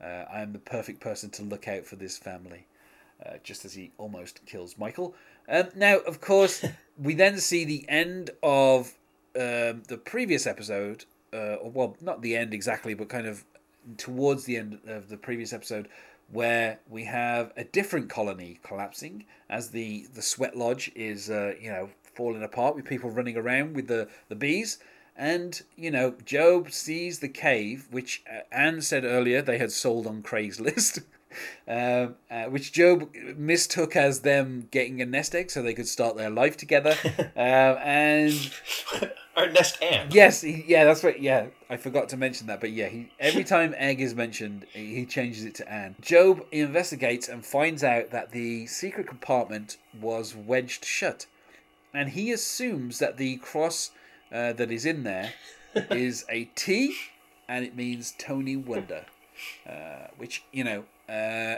Uh, 0.04 0.26
I 0.30 0.42
am 0.42 0.52
the 0.52 0.60
perfect 0.60 1.00
person 1.00 1.30
to 1.30 1.44
look 1.44 1.70
out 1.70 1.86
for 1.86 1.96
this 1.96 2.18
family. 2.18 2.68
Uh, 3.26 3.38
just 3.44 3.66
as 3.66 3.74
he 3.74 3.92
almost 3.98 4.46
kills 4.46 4.78
Michael. 4.78 5.16
Um, 5.50 5.70
now, 5.76 5.98
of 6.00 6.20
course, 6.22 6.66
we 6.98 7.14
then 7.14 7.38
see 7.38 7.64
the 7.64 7.86
end 7.88 8.32
of 8.44 8.94
um, 9.36 9.84
the 9.88 10.00
previous 10.04 10.46
episode, 10.46 11.06
uh, 11.34 11.56
or 11.56 11.72
well, 11.72 11.98
not 12.02 12.22
the 12.22 12.36
end 12.36 12.54
exactly, 12.54 12.94
but 12.94 13.10
kind 13.10 13.28
of 13.28 13.46
towards 13.98 14.46
the 14.46 14.58
end 14.58 14.80
of 14.88 15.10
the 15.10 15.18
previous 15.18 15.54
episode, 15.54 15.88
where 16.32 16.80
we 16.90 17.06
have 17.06 17.54
a 17.56 17.64
different 17.64 18.10
colony 18.10 18.60
collapsing 18.64 19.26
as 19.50 19.70
the 19.70 20.08
the 20.14 20.22
sweat 20.22 20.58
lodge 20.58 20.92
is 20.96 21.30
uh, 21.30 21.54
you 21.62 21.70
know 21.70 21.90
falling 22.04 22.44
apart 22.44 22.76
with 22.76 22.84
people 22.84 23.10
running 23.10 23.38
around 23.38 23.76
with 23.76 23.88
the 23.88 24.08
the 24.28 24.36
bees. 24.36 24.80
And, 25.20 25.60
you 25.76 25.90
know, 25.90 26.14
gob 26.32 26.72
sees 26.72 27.20
the 27.20 27.28
cave, 27.28 27.88
which 27.90 28.22
uh, 28.32 28.42
Anne 28.52 28.82
said 28.82 29.04
earlier 29.04 29.42
they 29.42 29.58
had 29.58 29.72
sold 29.72 30.06
on 30.06 30.22
Craigslist. 30.22 31.04
uh, 31.68 32.08
uh, 32.32 32.46
which 32.46 32.74
Gob 32.78 33.14
mistook 33.36 33.96
as 33.96 34.22
them 34.22 34.68
getting 34.72 35.02
a 35.02 35.06
nest 35.06 35.36
egg 35.36 35.52
so 35.52 35.62
they 35.62 35.74
could 35.74 35.88
start 35.88 36.16
their 36.16 36.30
life 36.30 36.58
together. 36.58 36.96
uh, 37.36 37.40
and 37.40 38.52
our 39.36 39.50
nest 39.50 39.78
egg. 39.82 40.14
Yes, 40.14 40.42
he, 40.42 40.64
yeah, 40.68 40.86
that's 40.86 41.04
right. 41.04 41.20
Yeah, 41.20 41.48
I 41.70 41.78
forgot 41.78 42.10
to 42.10 42.18
mention 42.18 42.48
that, 42.48 42.60
but 42.60 42.72
yeah, 42.72 42.88
he 42.88 43.12
every 43.20 43.44
time 43.44 43.74
egg 43.78 44.02
is 44.02 44.16
mentioned, 44.16 44.66
he 44.74 45.06
changes 45.06 45.46
it 45.46 45.56
to 45.56 45.72
Anne. 45.72 45.96
Gob 46.10 46.46
investigates 46.52 47.28
and 47.28 47.46
finds 47.46 47.84
out 47.84 48.12
that 48.12 48.32
the 48.32 48.66
secret 48.68 49.08
compartment 49.08 49.78
was 50.00 50.36
wedged 50.36 50.86
shut, 50.86 51.28
and 51.94 52.10
he 52.10 52.32
assumes 52.32 53.00
that 53.00 53.18
the 53.18 53.38
cross 53.38 53.92
uh, 54.32 54.54
that 54.54 54.72
is 54.72 54.86
in 54.86 55.04
there 55.04 55.34
is 55.92 56.26
a 56.30 56.46
T, 56.56 56.96
and 57.48 57.64
it 57.64 57.76
means 57.76 58.14
Tony 58.18 58.56
Wonder. 58.56 59.06
Uh, 59.70 60.08
which 60.18 60.44
you 60.52 60.64
know 60.64 60.84
uh, 61.10 61.56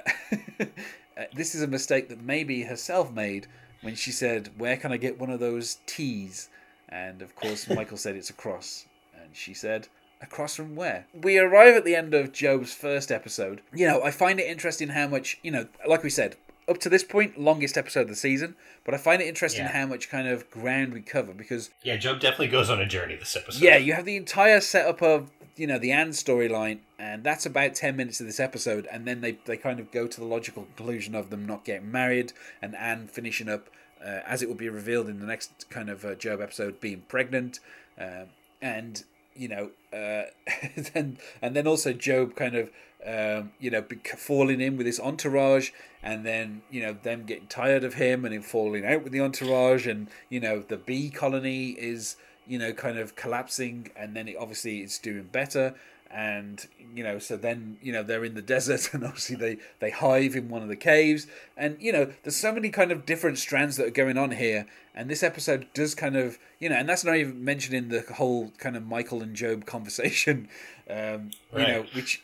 this 1.34 1.56
is 1.56 1.62
a 1.62 1.68
mistake 1.68 2.10
that 2.10 2.26
Maeby 2.26 2.68
herself 2.68 3.12
made 3.12 3.48
when 3.82 3.96
she 3.96 4.12
said, 4.12 4.52
Where 4.58 4.78
can 4.78 4.92
I 4.92 4.98
get 4.98 5.20
one 5.20 5.30
of 5.30 5.40
those 5.40 5.78
T's? 5.86 6.50
And 6.88 7.22
of 7.22 7.36
course, 7.36 7.70
Michael 7.76 7.98
said 7.98 8.16
it's 8.16 8.30
a 8.30 8.34
cross. 8.34 8.86
And 9.14 9.36
she 9.36 9.54
said, 9.54 9.88
Across 10.22 10.56
from 10.56 10.76
where? 10.76 11.08
We 11.14 11.40
arrive 11.40 11.76
at 11.76 11.86
the 11.86 11.96
end 11.96 12.14
of 12.14 12.34
Gob's 12.34 12.74
first 12.74 13.12
episode. 13.12 13.62
You 13.74 13.88
know, 13.88 14.04
I 14.04 14.12
find 14.12 14.40
it 14.40 14.48
interesting 14.48 14.90
how 14.90 15.08
much, 15.08 15.40
you 15.42 15.52
know, 15.52 15.68
like 15.88 16.04
we 16.04 16.10
said, 16.10 16.36
up 16.68 16.78
to 16.80 16.90
this 16.90 17.04
point, 17.04 17.40
longest 17.40 17.78
episode 17.78 18.02
of 18.02 18.10
the 18.10 18.16
season. 18.16 18.56
But 18.84 18.94
I 18.94 18.98
find 18.98 19.22
it 19.22 19.28
interesting 19.28 19.66
yeah. 19.66 19.72
how 19.72 19.86
much 19.86 20.10
kind 20.10 20.28
of 20.28 20.50
ground 20.52 20.94
we 20.94 21.02
cover 21.02 21.34
because. 21.34 21.70
Yeah, 21.84 21.98
Gob 21.98 22.20
definitely 22.20 22.50
goes 22.50 22.70
on 22.70 22.82
a 22.82 22.86
journey 22.86 23.16
this 23.16 23.36
episode. 23.36 23.62
Yeah, 23.64 23.78
you 23.78 23.94
have 23.94 24.06
the 24.06 24.18
entire 24.18 24.60
setup 24.60 25.02
of 25.02 25.32
you 25.60 25.68
know 25.68 25.78
the 25.78 25.92
Anne 25.92 26.10
storyline, 26.10 26.80
and 26.98 27.24
that's 27.24 27.46
about 27.46 27.76
ten 27.76 27.96
minutes 27.96 28.20
of 28.22 28.26
this 28.26 28.40
episode, 28.40 28.88
and 28.92 29.06
then 29.06 29.22
they 29.22 29.38
they 29.46 29.58
kind 29.58 29.80
of 29.80 29.92
go 29.92 30.08
to 30.08 30.20
the 30.20 30.26
logical 30.26 30.64
conclusion 30.64 31.14
of 31.14 31.30
them 31.30 31.46
not 31.46 31.66
getting 31.66 31.92
married, 31.92 32.32
and 32.62 32.76
Anne 32.76 33.08
finishing 33.08 33.50
up, 33.50 33.70
uh, 34.02 34.22
as 34.26 34.42
it 34.42 34.48
will 34.48 34.56
be 34.56 34.70
revealed 34.70 35.10
in 35.10 35.20
the 35.20 35.26
next 35.26 35.70
kind 35.70 35.90
of 35.90 36.06
uh, 36.06 36.16
Gob 36.16 36.42
episode, 36.42 36.80
being 36.80 37.04
pregnant, 37.10 37.60
uh, 38.00 38.26
and 38.62 39.04
you 39.36 39.50
know, 39.50 39.72
uh, 39.92 40.30
and 40.96 41.18
and 41.42 41.56
then 41.56 41.68
also 41.68 41.94
Gob 41.94 42.36
kind 42.36 42.56
of 42.56 42.72
um, 43.06 43.52
you 43.60 43.70
know 43.70 43.84
falling 44.18 44.62
in 44.62 44.78
with 44.78 44.86
this 44.86 45.00
entourage, 45.00 45.72
and 46.02 46.26
then 46.26 46.62
you 46.72 46.82
know 46.82 46.94
them 46.94 47.26
getting 47.26 47.48
tired 47.48 47.84
of 47.84 47.96
him 47.96 48.24
and 48.24 48.34
him 48.34 48.44
falling 48.44 48.86
out 48.86 49.04
with 49.04 49.12
the 49.12 49.20
entourage, 49.20 49.86
and 49.86 50.08
you 50.30 50.40
know 50.40 50.60
the 50.60 50.78
bee 50.78 51.10
colony 51.10 51.72
is 51.72 52.16
you 52.50 52.60
know 52.60 52.74
kind 52.74 52.98
of 52.98 53.16
collapsing, 53.16 53.92
and 53.96 54.16
then 54.16 54.28
it 54.28 54.36
obviously 54.38 54.80
it's 54.80 54.98
doing 54.98 55.30
better, 55.32 55.76
and 56.12 56.68
you 56.96 57.04
know 57.04 57.20
so 57.20 57.38
then 57.38 57.78
you 57.82 57.94
know 57.94 58.02
they're 58.02 58.26
in 58.26 58.34
the 58.34 58.42
desert 58.56 58.94
and 58.94 59.04
obviously 59.04 59.36
they 59.36 59.58
they 59.80 59.92
hive 59.92 60.36
in 60.36 60.50
one 60.50 60.62
of 60.62 60.68
the 60.68 60.76
caves. 60.76 61.28
And 61.56 61.78
you 61.80 61.92
know 61.92 62.12
there's 62.24 62.36
so 62.36 62.52
many 62.52 62.70
kind 62.70 62.92
of 62.92 63.06
different 63.06 63.38
strands 63.38 63.78
that 63.78 63.88
are 63.88 63.92
going 63.92 64.18
on 64.18 64.32
here. 64.32 64.66
And 64.96 65.10
this 65.10 65.24
episode 65.24 65.68
does 65.74 65.96
kind 65.96 66.18
of 66.18 66.38
you 66.60 66.70
know 66.70 66.76
and 66.76 66.90
that's 66.90 67.06
not 67.06 67.16
even 67.16 67.44
mentioning 67.44 67.90
the 67.90 68.02
whole 68.16 68.52
kind 68.58 68.76
of 68.76 68.86
michael 68.86 69.22
and 69.22 69.38
Gob 69.38 69.66
conversation 69.68 70.50
um, 70.90 71.32
right. 71.54 71.68
you 71.68 71.68
know 71.68 71.86
which 71.94 72.22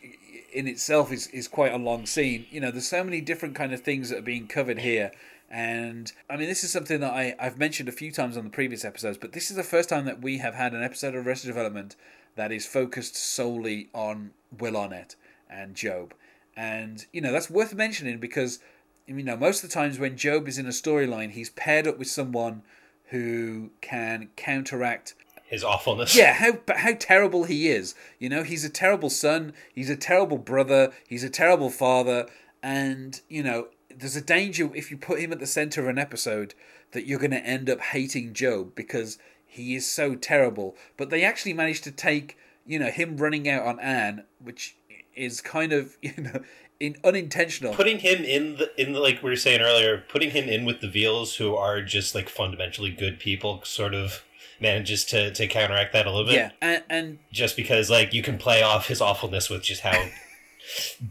in 0.52 0.68
itself 0.68 1.12
is 1.12 1.28
is 1.28 1.48
quite 1.48 1.74
a 1.74 1.78
long 1.78 2.06
scene. 2.06 2.48
You 2.50 2.62
know 2.62 2.72
there's 2.72 2.88
so 2.88 3.04
many 3.04 3.22
different 3.22 3.56
kind 3.56 3.74
of 3.74 3.82
things 3.82 4.10
that 4.10 4.20
are 4.20 4.24
being 4.24 4.48
covered 4.48 4.80
here 4.80 5.12
and 5.50 6.12
I 6.30 6.38
mean, 6.38 6.48
this 6.48 6.64
is 6.64 6.72
something 6.72 7.00
that 7.02 7.14
I, 7.14 7.36
I've 7.40 7.58
mentioned 7.58 7.88
a 7.88 7.94
few 7.94 8.12
times 8.12 8.36
on 8.38 8.44
the 8.44 8.50
previous 8.50 8.84
episodes, 8.84 9.18
but 9.18 9.34
this 9.34 9.50
is 9.50 9.56
the 9.56 9.64
first 9.64 9.90
time 9.90 10.06
that 10.06 10.22
we 10.22 10.40
have 10.40 10.56
had 10.56 10.74
an 10.74 10.84
episode 10.84 11.16
of 11.16 11.26
Arrested 11.26 11.48
Development 11.48 11.96
that 12.36 12.52
is 12.52 12.66
focused 12.66 13.16
solely 13.16 13.90
on 13.94 14.32
Will 14.58 14.76
Arnett 14.76 15.16
and 15.50 15.80
Gob. 15.80 16.14
And, 16.58 17.06
you 17.12 17.22
know, 17.22 17.32
that's 17.32 17.50
worth 17.50 17.74
mentioning 17.74 18.18
because, 18.18 18.60
you 19.08 19.16
know, 19.16 19.38
most 19.38 19.64
of 19.64 19.70
the 19.70 19.74
times 19.74 20.00
when 20.00 20.16
Gob 20.16 20.48
is 20.48 20.58
in 20.58 20.66
a 20.66 20.70
storyline, 20.70 21.32
he's 21.32 21.50
paired 21.52 21.88
up 21.88 21.98
with 21.98 22.08
someone 22.08 22.64
who 23.10 23.70
can 23.82 24.30
counteract 24.36 25.14
his 25.46 25.64
awfulness. 25.64 26.16
Yeah, 26.16 26.34
how 26.34 26.58
how 26.76 26.94
terrible 26.98 27.44
he 27.44 27.70
is. 27.70 27.94
You 28.18 28.30
know, 28.30 28.42
he's 28.42 28.66
a 28.66 28.70
terrible 28.70 29.12
son, 29.12 29.54
he's 29.74 29.92
a 29.92 29.96
terrible 29.96 30.40
brother, 30.40 30.92
he's 31.08 31.24
a 31.24 31.30
terrible 31.30 31.70
father, 31.70 32.26
and 32.64 33.22
you 33.30 33.44
know, 33.44 33.68
there's 33.98 34.16
a 34.16 34.22
danger 34.22 34.70
if 34.76 34.92
you 34.92 34.98
put 34.98 35.20
him 35.20 35.32
at 35.32 35.40
the 35.40 35.46
center 35.46 35.82
of 35.82 35.88
an 35.88 35.98
episode 35.98 36.54
that 36.92 37.06
you're 37.06 37.20
going 37.20 37.32
to 37.32 37.46
end 37.46 37.70
up 37.70 37.80
hating 37.80 38.34
Gob 38.34 38.76
because 38.76 39.18
he 39.46 39.76
is 39.76 39.90
so 39.90 40.16
terrible. 40.16 40.76
But 40.98 41.10
they 41.10 41.24
actually 41.24 41.54
managed 41.54 41.84
to 41.86 41.92
take, 41.92 42.38
you 42.66 42.80
know, 42.80 42.90
him 42.90 43.18
running 43.18 43.48
out 43.50 43.66
on 43.66 43.80
Anne, 43.80 44.24
which 44.40 44.76
is 45.16 45.42
kind 45.42 45.74
of, 45.74 45.98
you 46.02 46.14
know, 46.18 46.42
in 46.80 46.98
unintentional. 47.04 47.74
Putting 47.74 48.00
him 48.00 48.24
in 48.24 48.58
the 48.58 48.82
in 48.82 48.94
the, 48.94 49.00
like 49.00 49.24
we 49.24 49.30
were 49.30 49.36
saying 49.36 49.62
earlier, 49.62 50.04
putting 50.10 50.32
him 50.32 50.50
in 50.50 50.66
with 50.66 50.82
the 50.82 50.90
Veals 50.90 51.36
who 51.38 51.56
are 51.56 51.82
just 51.82 52.14
like 52.14 52.30
fundamentally 52.30 52.92
good 52.92 53.20
people, 53.20 53.62
sort 53.64 53.94
of 53.94 54.24
manages 54.60 55.06
to 55.06 55.34
to 55.34 55.48
counteract 55.48 55.94
that 55.94 56.06
a 56.06 56.12
little 56.12 56.26
bit. 56.26 56.36
Yeah, 56.36 56.52
and, 56.62 56.84
and 56.90 57.20
just 57.32 57.56
because 57.56 57.90
like 57.90 58.14
you 58.14 58.22
can 58.22 58.38
play 58.38 58.62
off 58.62 58.88
his 58.88 59.00
awfulness 59.02 59.50
with 59.50 59.64
just 59.64 59.82
how 59.82 60.10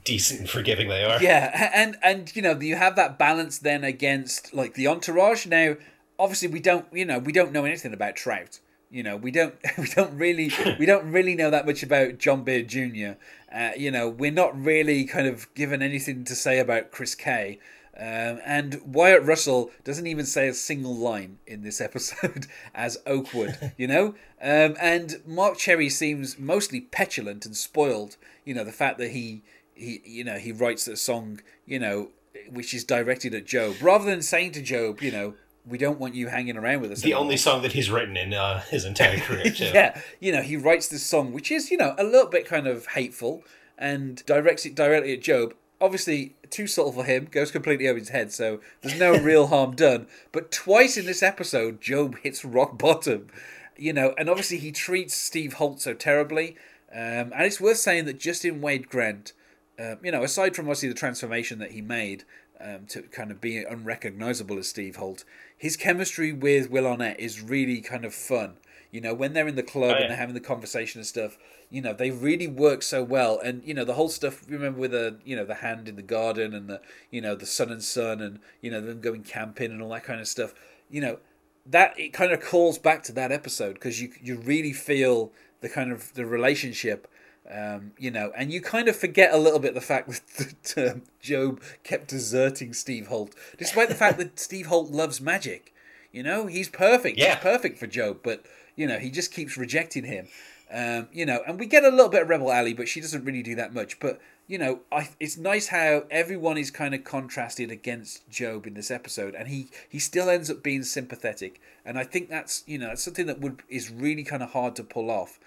decent 0.05 0.41
and 0.41 0.51
forgiving 0.51 0.89
they 0.89 1.05
are. 1.05 1.23
Yeah, 1.23 1.71
and 1.75 1.97
and 2.03 2.35
you 2.35 2.43
know 2.43 2.59
you 2.59 2.77
have 2.77 2.97
that 2.97 3.19
balance 3.19 3.59
then 3.59 3.85
against 3.85 4.55
like 4.55 4.75
the 4.75 4.87
entourage. 4.87 5.47
Now 5.47 5.77
obviously 6.19 6.49
we 6.49 6.61
don't 6.61 6.87
you 6.93 7.05
know 7.05 7.19
we 7.19 7.33
don't 7.33 7.53
know 7.53 7.65
anything 7.65 7.93
about 7.93 8.17
Trout. 8.17 8.61
You 8.91 9.03
know 9.03 9.17
we 9.17 9.31
don't 9.31 9.55
we 9.79 9.87
don't 9.87 10.17
really 10.17 10.51
we 10.79 10.87
don't 10.87 11.11
really 11.11 11.35
know 11.35 11.51
that 11.51 11.67
much 11.67 11.83
about 11.83 12.19
John 12.19 12.45
Beard 12.45 12.69
Jr. 12.69 13.13
Uh, 13.55 13.71
you 13.77 13.91
know 13.91 14.09
we're 14.09 14.31
not 14.31 14.59
really 14.59 15.05
kind 15.05 15.27
of 15.27 15.53
given 15.55 15.83
anything 15.83 16.25
to 16.25 16.35
say 16.35 16.59
about 16.59 16.91
Chris 16.91 17.15
Kay. 17.15 17.59
Um, 17.97 18.41
and 18.45 18.81
Wyatt 18.85 19.23
Russell 19.23 19.71
doesn't 19.85 20.09
even 20.09 20.27
say 20.27 20.49
a 20.49 20.55
single 20.55 20.97
line 20.97 21.39
in 21.47 21.63
this 21.63 21.81
episode 21.81 22.49
as 22.75 22.99
Oakwood, 23.07 23.73
you 23.77 23.87
know? 23.87 24.17
Um, 24.43 24.77
and 24.81 25.23
Marc 25.25 25.59
Cherry 25.59 25.89
seems 25.89 26.37
mostly 26.37 26.81
petulant 26.81 27.47
and 27.47 27.57
spoiled. 27.57 28.17
You 28.45 28.55
know, 28.55 28.65
the 28.65 28.73
fact 28.73 28.99
that 28.99 29.11
he, 29.11 29.43
he 29.75 30.03
you 30.05 30.25
know, 30.25 30.37
he 30.37 30.53
writes 30.53 30.87
a 30.89 30.97
song, 30.97 31.41
you 31.67 31.79
know, 31.79 32.11
which 32.51 32.75
is 32.75 32.85
directed 32.85 33.35
at 33.35 33.51
Gob 33.51 33.77
rather 33.81 34.05
than 34.05 34.23
saying 34.23 34.53
to 34.53 34.63
Gob 34.63 35.01
you 35.03 35.11
know, 35.11 35.35
we 35.67 35.79
don't 35.79 35.99
want 35.99 36.15
you 36.15 36.29
hanging 36.29 36.57
around 36.57 36.83
with 36.83 36.93
us. 36.93 37.01
The 37.01 37.09
anymore. 37.09 37.23
only 37.23 37.37
song 37.37 37.63
that 37.63 37.73
he's 37.73 37.91
written 37.91 38.17
in 38.17 38.35
uh, 38.35 38.61
his 38.63 38.85
entire 38.85 39.19
career. 39.19 39.45
Too. 39.51 39.71
yeah, 39.73 40.01
you 40.21 40.33
know, 40.33 40.43
he 40.43 40.57
writes 40.57 40.89
this 40.89 41.05
song, 41.05 41.33
which 41.33 41.51
is 41.51 41.71
you 41.71 41.77
know 41.77 41.95
a 41.99 42.05
little 42.05 42.29
bit 42.29 42.47
kind 42.47 42.67
of 42.67 42.87
hateful, 42.89 43.43
and 43.79 44.25
directs 44.27 44.67
it 44.67 44.75
directly 44.75 45.13
at 45.15 45.25
Gob. 45.25 45.55
Obviously, 45.81 46.37
too 46.51 46.67
subtle 46.67 46.93
for 46.93 47.05
him, 47.05 47.27
goes 47.31 47.51
completely 47.51 47.89
over 47.89 47.99
his 47.99 48.11
head, 48.11 48.33
so 48.33 48.61
there's 48.81 48.99
no 48.99 49.13
real 49.19 49.49
harm 49.49 49.75
done. 49.75 50.07
But 50.33 50.51
twice 50.53 50.97
in 50.97 51.05
this 51.05 51.23
episode, 51.23 51.85
Gob 51.87 52.17
hits 52.19 52.45
rock 52.45 52.79
bottom, 52.79 53.27
you 53.77 53.93
know, 53.93 54.15
and 54.17 54.31
obviously 54.31 54.59
he 54.59 54.71
treats 54.71 55.15
Steve 55.15 55.55
Holt 55.55 55.81
so 55.81 55.93
terribly. 55.93 56.57
Um, 56.95 57.33
and 57.33 57.43
it's 57.43 57.61
worth 57.61 57.79
saying 57.79 58.05
that 58.05 58.21
Justin 58.21 58.61
Wade 58.61 58.89
Grant, 58.89 59.33
uh, 59.79 59.97
you 60.03 60.13
know, 60.13 60.23
aside 60.23 60.55
from 60.55 60.67
obviously 60.67 60.89
the 60.89 60.95
transformation 60.95 61.59
that 61.59 61.73
he 61.73 61.83
made, 61.83 62.25
um, 62.61 62.87
to 62.87 63.03
kind 63.03 63.31
of 63.33 63.41
be 63.41 63.59
unrecognizable 63.65 64.59
as 64.59 64.69
Steve 64.69 64.97
Holt. 64.97 65.25
His 65.57 65.77
chemistry 65.77 66.33
with 66.33 66.71
Will 66.71 66.87
Arnett 66.87 67.19
is 67.19 67.43
really 67.43 67.81
kind 67.81 68.05
of 68.05 68.15
fun. 68.15 68.55
You 68.93 69.01
know, 69.01 69.13
when 69.13 69.33
they're 69.33 69.49
in 69.49 69.57
the 69.57 69.65
club 69.65 69.91
oh, 69.91 69.95
yeah. 69.95 70.03
and 70.03 70.11
they're 70.11 70.17
having 70.17 70.35
the 70.35 70.41
conversation 70.41 71.01
and 71.01 71.07
stuff, 71.07 71.37
you 71.69 71.83
know, 71.83 71.93
they 71.93 72.13
really 72.13 72.47
work 72.47 72.83
so 72.83 73.03
well. 73.03 73.41
And 73.41 73.65
you 73.65 73.75
know, 73.75 73.85
the 73.85 73.95
whole 73.95 74.09
stuff. 74.09 74.45
Remember 74.49 74.79
with 74.79 74.93
the 74.93 75.19
you 75.25 75.35
know 75.35 75.45
the 75.45 75.57
hand 75.57 75.89
in 75.89 75.97
the 75.97 76.03
garden 76.03 76.55
and 76.55 76.69
the 76.69 76.81
you 77.11 77.21
know 77.21 77.35
the 77.35 77.47
son 77.47 77.73
and 77.73 77.83
son 77.83 78.21
and 78.21 78.39
you 78.61 78.71
know 78.71 78.81
them 78.81 79.01
going 79.01 79.25
camping 79.25 79.73
and 79.73 79.83
all 79.83 79.91
that 79.91 80.05
kind 80.05 80.21
of 80.21 80.29
stuff. 80.29 80.55
You 80.89 81.01
know, 81.01 81.19
that 81.67 81.99
it 81.99 82.13
kind 82.13 82.31
of 82.31 82.41
calls 82.41 82.79
back 82.79 83.03
to 83.05 83.13
that 83.13 83.33
episode 83.33 83.75
because 83.75 84.01
you 84.01 84.13
you 84.23 84.37
really 84.37 84.73
feel 84.73 85.33
the 85.65 85.69
kind 85.69 85.91
of 85.91 86.15
the 86.15 86.25
relationship 86.25 87.09
um, 87.51 87.93
you 87.99 88.11
know, 88.11 88.33
and 88.37 88.51
you 88.51 88.61
kind 88.61 88.89
of 88.89 88.97
forget 88.97 89.33
a 89.33 89.37
little 89.37 89.59
bit 89.59 89.75
the 89.75 89.81
fact 89.81 90.09
that 90.39 90.91
um, 90.93 91.03
Gob 91.29 91.61
kept 91.83 92.09
deserting 92.09 92.73
Steve 92.73 93.09
Holt, 93.09 93.35
despite 93.59 93.89
the 93.89 93.95
fact 93.95 94.19
that 94.19 94.39
Steve 94.39 94.67
Holt 94.67 94.91
loves 94.91 95.21
magic. 95.21 95.75
You 96.11 96.23
know, 96.23 96.47
he's 96.47 96.69
perfect. 96.69 97.19
Yeah. 97.19 97.35
He's 97.35 97.43
perfect 97.43 97.79
for 97.79 97.87
Gob, 97.87 98.21
but 98.23 98.47
you 98.77 98.87
know, 98.87 98.99
he 98.99 99.11
just 99.11 99.33
keeps 99.33 99.57
rejecting 99.57 100.05
him. 100.05 100.29
Um, 100.75 101.07
you 101.13 101.25
know, 101.25 101.41
and 101.47 101.57
we 101.61 101.67
get 101.67 101.85
a 101.85 101.89
little 101.89 102.09
bit 102.09 102.23
of 102.23 102.29
Rebel 102.29 102.51
Alley, 102.51 102.75
but 102.75 102.89
she 102.89 103.01
doesn't 103.01 103.25
really 103.25 103.45
do 103.45 103.55
that 103.55 103.73
much. 103.73 104.01
But 104.01 104.21
you 104.49 104.59
know, 104.59 104.81
I, 104.91 105.09
it's 105.21 105.39
nice 105.39 105.69
how 105.69 106.05
everyone 106.11 106.59
is 106.59 106.73
kind 106.73 106.97
of 106.97 107.05
contrasted 107.05 107.71
against 107.71 108.25
Gob 108.37 108.67
in 108.67 108.75
this 108.75 108.91
episode, 108.91 109.37
and 109.37 109.47
he 109.47 109.69
he 109.89 110.01
still 110.01 110.29
ends 110.29 110.51
up 110.51 110.65
being 110.65 110.83
sympathetic. 110.83 111.61
And 111.85 111.97
I 111.97 112.03
think 112.03 112.29
that's 112.29 112.65
you 112.67 112.79
know 112.79 112.89
that's 112.89 113.05
something 113.05 113.27
that 113.27 113.41
would 113.41 113.63
is 113.69 113.93
really 113.93 114.25
kind 114.25 114.43
of 114.43 114.51
hard 114.51 114.75
to 114.77 114.83
pull 114.83 115.13
off. 115.13 115.39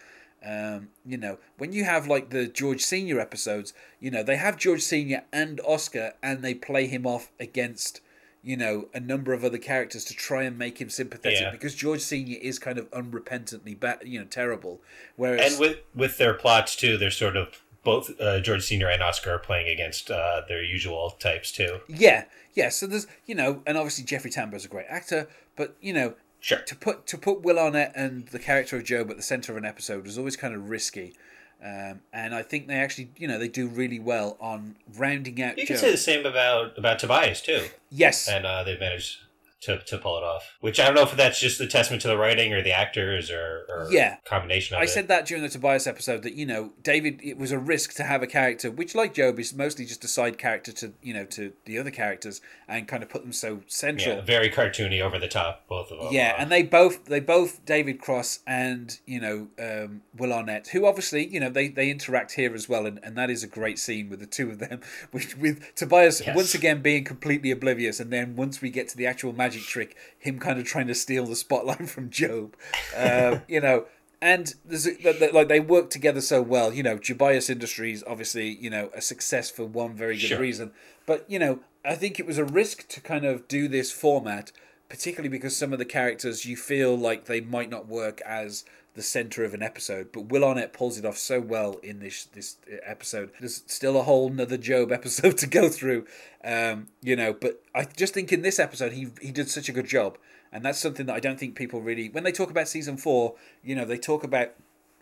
Um, 0.45 0.89
you 1.05 1.17
know, 1.17 1.39
when 1.57 1.73
you 1.73 1.84
have 1.84 2.07
like 2.07 2.30
the 2.30 2.47
George 2.47 2.82
Senior 2.82 3.19
episodes, 3.19 3.73
you 3.99 4.09
know 4.09 4.23
they 4.23 4.38
have 4.38 4.55
George 4.55 4.82
Senior 4.82 5.25
and 5.34 5.59
Oscar, 5.67 6.13
and 6.23 6.41
they 6.41 6.53
play 6.53 6.88
him 6.88 7.05
off 7.05 7.32
against 7.38 7.99
you 8.47 8.55
know 8.55 8.87
a 8.93 8.99
number 8.99 9.33
of 9.33 9.43
other 9.43 9.57
characters 9.57 10.05
to 10.05 10.13
try 10.15 10.43
and 10.43 10.57
make 10.57 10.79
him 10.79 10.89
sympathetic 10.89 11.41
yeah. 11.41 11.51
because 11.51 11.75
George 11.75 11.99
Senior 11.99 12.39
is 12.41 12.57
kind 12.59 12.77
of 12.77 12.89
unrepentantly 12.91 13.77
bad, 13.77 13.99
you 14.05 14.17
know, 14.19 14.25
terrible. 14.25 14.79
Whereas 15.17 15.51
and 15.51 15.59
with 15.59 15.79
with 15.93 16.17
their 16.17 16.33
plots 16.33 16.75
too, 16.77 16.97
they're 16.97 17.11
sort 17.11 17.35
of 17.35 17.61
both 17.83 18.09
uh, 18.21 18.39
George 18.39 18.63
Senior 18.63 18.87
and 18.87 19.03
Oscar 19.03 19.31
are 19.31 19.39
playing 19.39 19.67
against 19.67 20.09
uh, 20.09 20.41
their 20.47 20.63
usual 20.63 21.11
types 21.19 21.51
too. 21.51 21.79
Yeah, 21.89 22.23
yeah. 22.53 22.69
So 22.69 22.87
there's 22.87 23.05
you 23.25 23.35
know, 23.35 23.61
and 23.67 23.77
obviously 23.77 24.05
Jeffrey 24.05 24.31
Tambor 24.31 24.55
is 24.55 24.63
a 24.63 24.69
great 24.69 24.87
actor, 24.89 25.27
but 25.57 25.75
you 25.81 25.91
know 25.91 26.15
Sure. 26.39 26.59
To 26.59 26.75
put 26.75 27.07
to 27.07 27.17
put 27.17 27.41
Will 27.41 27.57
Arnett 27.59 27.91
and 27.95 28.27
the 28.27 28.39
character 28.39 28.77
of 28.77 28.87
Gob 28.87 29.09
at 29.09 29.17
the 29.17 29.23
center 29.23 29.51
of 29.51 29.57
an 29.57 29.65
episode 29.65 30.05
was 30.05 30.17
always 30.17 30.37
kind 30.37 30.53
of 30.53 30.69
risky. 30.69 31.15
Um, 31.63 32.01
and 32.13 32.35
I 32.35 32.43
think 32.43 32.67
they 32.67 32.75
actually, 32.75 33.09
you 33.17 33.27
know, 33.27 33.39
they 33.39 33.47
do 33.47 33.67
really 33.67 33.99
well 33.99 34.38
on 34.39 34.75
rounding 34.95 35.41
out. 35.41 35.57
You 35.57 35.65
can 35.65 35.77
say 35.77 35.89
the 35.89 35.97
same 35.97 36.25
about 36.25 36.77
about 36.77 36.99
Tobias 36.99 37.41
too. 37.41 37.65
Yes, 37.89 38.27
and 38.27 38.45
uh, 38.45 38.63
they've 38.63 38.79
managed 38.79 39.17
to, 39.61 39.79
to 39.79 39.97
pull 39.97 40.17
it 40.17 40.23
off. 40.23 40.57
Which 40.61 40.79
I 40.79 40.85
don't 40.85 40.95
know 40.95 41.03
if 41.03 41.15
that's 41.15 41.39
just 41.39 41.59
a 41.59 41.67
testament 41.67 42.01
to 42.03 42.07
the 42.07 42.17
writing 42.17 42.53
or 42.53 42.61
the 42.61 42.71
actors 42.71 43.31
or, 43.31 43.65
or 43.69 43.88
yeah 43.91 44.17
combination 44.25 44.75
of 44.75 44.81
I 44.81 44.85
it. 44.85 44.89
said 44.89 45.07
that 45.07 45.25
during 45.25 45.43
the 45.43 45.49
Tobias 45.49 45.88
episode 45.88 46.23
that 46.23 46.34
you 46.34 46.45
know 46.45 46.73
David 46.84 47.19
it 47.23 47.38
was 47.38 47.51
a 47.51 47.59
risk 47.59 47.93
to 47.95 48.03
have 48.03 48.21
a 48.21 48.27
character 48.27 48.69
which 48.69 48.95
like 48.95 49.15
Gob 49.15 49.39
is 49.39 49.53
mostly 49.53 49.85
just 49.85 50.03
a 50.03 50.07
side 50.07 50.38
character 50.38 50.71
to 50.73 50.93
you 51.01 51.13
know 51.13 51.25
to 51.25 51.53
the 51.65 51.79
other 51.79 51.91
characters 51.91 52.41
and 52.67 52.88
kind 52.88 53.01
of 53.01 53.09
put 53.09 53.23
them 53.23 53.34
so 53.34 53.61
central. 53.67 54.17
Yeah, 54.17 54.21
very 54.21 54.49
cartoony, 54.49 55.01
over 55.01 55.17
the 55.17 55.27
top, 55.27 55.67
both 55.67 55.91
of 55.91 55.99
them. 55.99 56.09
Yeah, 56.11 56.35
and 56.38 56.51
they 56.51 56.63
both 56.63 57.05
they 57.05 57.19
both 57.19 57.65
David 57.65 57.99
Cross 58.01 58.39
and 58.45 58.99
you 59.05 59.19
know 59.19 59.47
um, 59.59 60.01
Will 60.15 60.34
Arnett, 60.34 60.67
who 60.67 60.85
obviously 60.85 61.27
you 61.27 61.39
know 61.39 61.49
they 61.49 61.67
they 61.67 61.89
interact 61.89 62.34
here 62.34 62.53
as 62.53 62.67
well, 62.67 62.85
and, 62.85 62.99
and 63.03 63.17
that 63.17 63.29
is 63.29 63.43
a 63.43 63.47
great 63.47 63.79
scene 63.79 64.09
with 64.09 64.19
the 64.19 64.25
two 64.25 64.49
of 64.49 64.59
them, 64.59 64.81
which 65.11 65.35
with 65.38 65.75
Tobias 65.75 66.21
yes. 66.25 66.35
once 66.35 66.53
again 66.53 66.81
being 66.81 67.03
completely 67.03 67.51
oblivious, 67.51 67.99
and 67.99 68.11
then 68.11 68.35
once 68.35 68.61
we 68.61 68.69
get 68.69 68.89
to 68.89 68.97
the 68.97 69.07
actual 69.07 69.34
magic 69.34 69.47
trick, 69.56 69.95
him 70.18 70.40
kind 70.40 70.60
of 70.60 70.65
trying 70.65 70.88
to 70.88 70.95
steal 70.95 71.26
the 71.26 71.36
spotlight 71.36 71.90
from 71.90 72.10
Gob. 72.10 72.56
Uh, 72.95 73.40
you 73.48 73.61
know, 73.61 73.86
and 74.22 74.56
there's 74.65 74.88
like 75.34 75.48
they 75.48 75.60
work 75.60 75.90
together 75.90 76.22
so 76.22 76.41
well. 76.41 76.74
You 76.74 76.84
know, 76.84 76.98
Tobias 76.98 77.49
Industries 77.49 78.03
obviously 78.06 78.49
you 78.49 78.69
know 78.69 78.90
a 78.94 79.02
success 79.02 79.49
for 79.49 79.65
one 79.65 79.94
very 79.94 80.15
good 80.15 80.28
sure. 80.28 80.40
reason, 80.40 80.72
but 81.06 81.30
you 81.30 81.40
know 81.40 81.60
I 81.86 81.95
think 81.95 82.19
it 82.19 82.26
was 82.26 82.38
a 82.38 82.45
risk 82.45 82.88
to 82.90 83.02
kind 83.02 83.26
of 83.26 83.48
do 83.48 83.68
this 83.68 83.91
format, 83.91 84.52
particularly 84.90 85.30
because 85.30 85.56
some 85.56 85.72
of 85.72 85.80
the 85.80 85.86
characters 85.86 86.45
you 86.45 86.57
feel 86.57 86.98
like 86.98 87.26
they 87.26 87.41
might 87.41 87.69
not 87.69 87.88
work 87.88 88.22
as 88.22 88.65
the 88.98 89.03
center 89.03 89.45
of 89.45 89.53
an 89.53 89.61
episode. 89.61 90.11
But 90.11 90.26
Will 90.26 90.44
Arnett 90.44 90.74
pulls 90.74 90.98
it 90.98 91.06
off 91.06 91.18
so 91.18 91.40
well 91.40 91.76
in 91.84 91.99
this 91.99 92.26
this 92.26 92.57
episode. 92.84 93.32
There's 93.40 93.64
still 93.68 93.98
a 93.98 94.03
whole 94.03 94.28
another 94.28 94.57
Gob 94.57 94.91
episode 94.91 95.38
to 95.40 95.48
go 95.48 95.69
through, 95.69 96.06
um, 96.44 96.88
you 97.02 97.15
know. 97.15 97.32
But 97.32 97.64
I 97.74 97.86
just 97.86 98.14
think 98.14 98.34
in 98.34 98.41
this 98.41 98.60
episode 98.60 98.91
he 98.91 99.10
he 99.22 99.32
did 99.32 99.49
such 99.49 99.69
a 99.69 99.72
good 99.72 99.88
job, 99.88 100.18
and 100.52 100.65
that's 100.65 100.80
something 100.80 101.06
that 101.06 101.15
I 101.15 101.19
don't 101.19 101.40
think 101.40 101.56
people 101.56 101.80
really 101.80 102.10
when 102.10 102.24
they 102.24 102.32
talk 102.32 102.49
about 102.49 102.68
season 102.68 102.98
four, 102.98 103.36
you 103.64 103.76
know, 103.76 103.86
they 103.86 103.99
talk 103.99 104.24
about 104.24 104.53